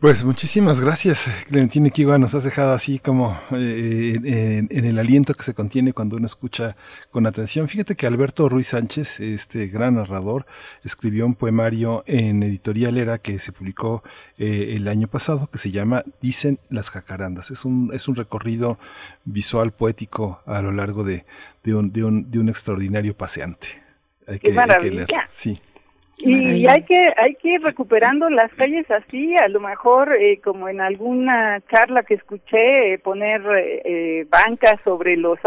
Pues 0.00 0.24
muchísimas 0.24 0.80
gracias, 0.80 1.26
Clementina 1.46 1.90
Kiwa. 1.90 2.16
Nos 2.16 2.34
has 2.34 2.42
dejado 2.42 2.72
así 2.72 2.98
como 2.98 3.38
eh, 3.50 4.66
en, 4.70 4.84
el 4.86 4.98
aliento 4.98 5.34
que 5.34 5.42
se 5.42 5.52
contiene 5.52 5.92
cuando 5.92 6.16
uno 6.16 6.24
escucha 6.24 6.74
con 7.10 7.26
atención. 7.26 7.68
Fíjate 7.68 7.96
que 7.96 8.06
Alberto 8.06 8.48
Ruiz 8.48 8.68
Sánchez, 8.68 9.20
este 9.20 9.66
gran 9.66 9.96
narrador, 9.96 10.46
escribió 10.84 11.26
un 11.26 11.34
poemario 11.34 12.02
en 12.06 12.42
Editorial 12.42 12.96
Era 12.96 13.18
que 13.18 13.38
se 13.38 13.52
publicó 13.52 14.02
eh, 14.38 14.72
el 14.74 14.88
año 14.88 15.06
pasado 15.06 15.50
que 15.50 15.58
se 15.58 15.70
llama 15.70 16.02
Dicen 16.22 16.58
las 16.70 16.88
jacarandas. 16.88 17.50
Es 17.50 17.66
un, 17.66 17.90
es 17.92 18.08
un 18.08 18.16
recorrido 18.16 18.78
visual 19.26 19.70
poético 19.70 20.40
a 20.46 20.62
lo 20.62 20.72
largo 20.72 21.04
de, 21.04 21.26
de, 21.62 21.74
un, 21.74 21.92
de, 21.92 22.04
un, 22.04 22.30
de 22.30 22.38
un 22.38 22.48
extraordinario 22.48 23.14
paseante. 23.14 23.82
Hay 24.26 24.38
que, 24.38 24.58
hay 24.58 24.80
que 24.80 24.90
leer. 24.92 25.08
Sí. 25.28 25.60
Y, 26.22 26.66
hay 26.66 26.82
que 26.82 26.98
hay 27.16 27.34
que 27.36 27.54
ir 27.54 27.62
recuperando 27.62 28.28
las 28.28 28.52
calles 28.54 28.90
así, 28.90 29.34
a 29.36 29.48
lo 29.48 29.60
mejor 29.60 30.14
eh, 30.14 30.40
como 30.42 30.68
en 30.68 30.80
alguna 30.80 31.60
charla 31.70 32.02
que 32.02 32.14
escuché, 32.14 32.94
eh, 32.94 32.98
poner 32.98 33.42
eh, 33.56 34.26
bancas 34.28 34.76
sobre 34.84 35.16
los 35.16 35.38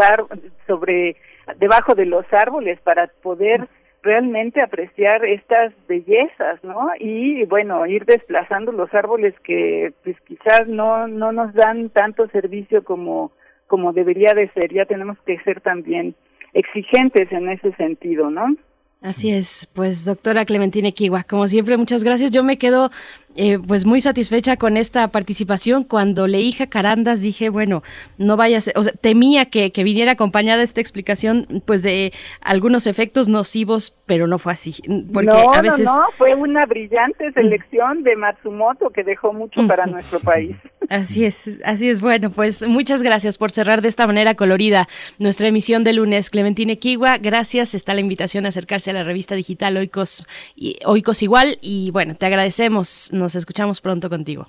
sobre 0.66 1.16
debajo 1.58 1.94
de 1.94 2.06
los 2.06 2.24
árboles 2.32 2.80
para 2.80 3.06
poder 3.22 3.68
realmente 4.02 4.60
apreciar 4.60 5.24
estas 5.24 5.72
bellezas, 5.86 6.62
¿no? 6.62 6.90
Y 6.98 7.44
bueno, 7.44 7.86
ir 7.86 8.04
desplazando 8.04 8.72
los 8.72 8.92
árboles 8.92 9.34
que 9.40 9.92
pues 10.02 10.16
quizás 10.22 10.66
no 10.66 11.06
no 11.06 11.32
nos 11.32 11.54
dan 11.54 11.90
tanto 11.90 12.26
servicio 12.28 12.84
como 12.84 13.32
como 13.66 13.92
debería 13.92 14.34
de 14.34 14.48
ser. 14.50 14.72
Ya 14.72 14.84
tenemos 14.86 15.18
que 15.26 15.38
ser 15.40 15.60
también 15.60 16.14
exigentes 16.52 17.30
en 17.32 17.48
ese 17.48 17.72
sentido, 17.72 18.30
¿no? 18.30 18.54
Así 19.04 19.30
es, 19.30 19.68
pues 19.74 20.06
doctora 20.06 20.46
Clementina 20.46 20.90
Kiwa, 20.90 21.24
como 21.24 21.46
siempre, 21.46 21.76
muchas 21.76 22.02
gracias. 22.02 22.30
Yo 22.30 22.42
me 22.42 22.56
quedo 22.56 22.90
eh, 23.36 23.58
pues 23.58 23.84
muy 23.84 24.00
satisfecha 24.00 24.56
con 24.56 24.76
esta 24.76 25.08
participación. 25.08 25.82
Cuando 25.82 26.26
leí 26.26 26.52
Jacarandas 26.52 27.20
dije, 27.20 27.48
bueno, 27.48 27.82
no 28.18 28.36
vaya 28.36 28.58
a 28.58 28.60
ser, 28.60 28.74
o 28.76 28.82
sea, 28.82 28.92
temía 28.92 29.46
que, 29.46 29.72
que, 29.72 29.84
viniera 29.84 30.12
acompañada 30.12 30.62
esta 30.62 30.80
explicación 30.80 31.62
pues 31.66 31.82
de 31.82 32.12
algunos 32.40 32.86
efectos 32.86 33.28
nocivos, 33.28 33.96
pero 34.06 34.26
no 34.26 34.38
fue 34.38 34.52
así. 34.52 34.74
Porque 35.12 35.28
no, 35.28 35.52
a 35.52 35.62
veces... 35.62 35.84
no, 35.84 35.98
no, 35.98 36.04
fue 36.16 36.34
una 36.34 36.66
brillante 36.66 37.32
selección 37.32 38.02
de 38.02 38.16
Matsumoto 38.16 38.90
que 38.90 39.02
dejó 39.02 39.32
mucho 39.32 39.66
para 39.66 39.86
nuestro 39.86 40.20
país. 40.20 40.56
Así 40.90 41.24
es, 41.24 41.60
así 41.64 41.88
es. 41.88 42.00
Bueno, 42.00 42.30
pues 42.30 42.66
muchas 42.66 43.02
gracias 43.02 43.38
por 43.38 43.50
cerrar 43.50 43.80
de 43.80 43.88
esta 43.88 44.06
manera 44.06 44.34
colorida 44.34 44.86
nuestra 45.18 45.48
emisión 45.48 45.82
de 45.82 45.94
lunes. 45.94 46.30
Clementine 46.30 46.78
Kiwa, 46.78 47.18
gracias. 47.18 47.74
Está 47.74 47.94
la 47.94 48.00
invitación 48.00 48.44
a 48.46 48.50
acercarse 48.50 48.90
a 48.90 48.94
la 48.94 49.02
revista 49.02 49.34
digital 49.34 49.76
Oikos, 49.76 50.26
y, 50.54 50.78
Oikos 50.84 51.22
Igual 51.22 51.58
y 51.62 51.90
bueno, 51.90 52.14
te 52.14 52.26
agradecemos 52.26 53.10
nos 53.12 53.23
escuchamos 53.34 53.80
pronto 53.80 54.10
contigo. 54.10 54.48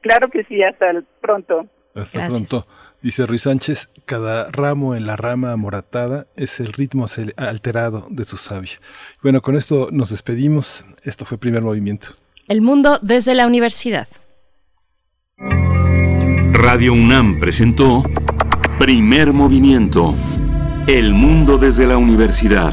Claro 0.00 0.28
que 0.30 0.44
sí, 0.44 0.62
hasta 0.62 0.86
pronto. 1.20 1.66
Hasta 1.94 2.28
pronto. 2.28 2.66
Dice 3.02 3.26
Ruiz 3.26 3.42
Sánchez, 3.42 3.88
cada 4.04 4.50
ramo 4.52 4.94
en 4.94 5.06
la 5.06 5.16
rama 5.16 5.52
amoratada 5.52 6.26
es 6.36 6.60
el 6.60 6.72
ritmo 6.72 7.06
alterado 7.36 8.06
de 8.10 8.24
su 8.24 8.36
savia. 8.36 8.78
Bueno, 9.22 9.42
con 9.42 9.56
esto 9.56 9.88
nos 9.90 10.10
despedimos. 10.10 10.84
Esto 11.02 11.24
fue 11.24 11.36
Primer 11.36 11.62
Movimiento. 11.62 12.10
El 12.46 12.60
mundo 12.62 13.00
desde 13.02 13.34
la 13.34 13.46
universidad. 13.46 14.06
Radio 16.52 16.92
UNAM 16.92 17.40
presentó 17.40 18.04
Primer 18.78 19.32
Movimiento. 19.32 20.14
El 20.86 21.12
mundo 21.12 21.58
desde 21.58 21.86
la 21.86 21.96
universidad 21.96 22.72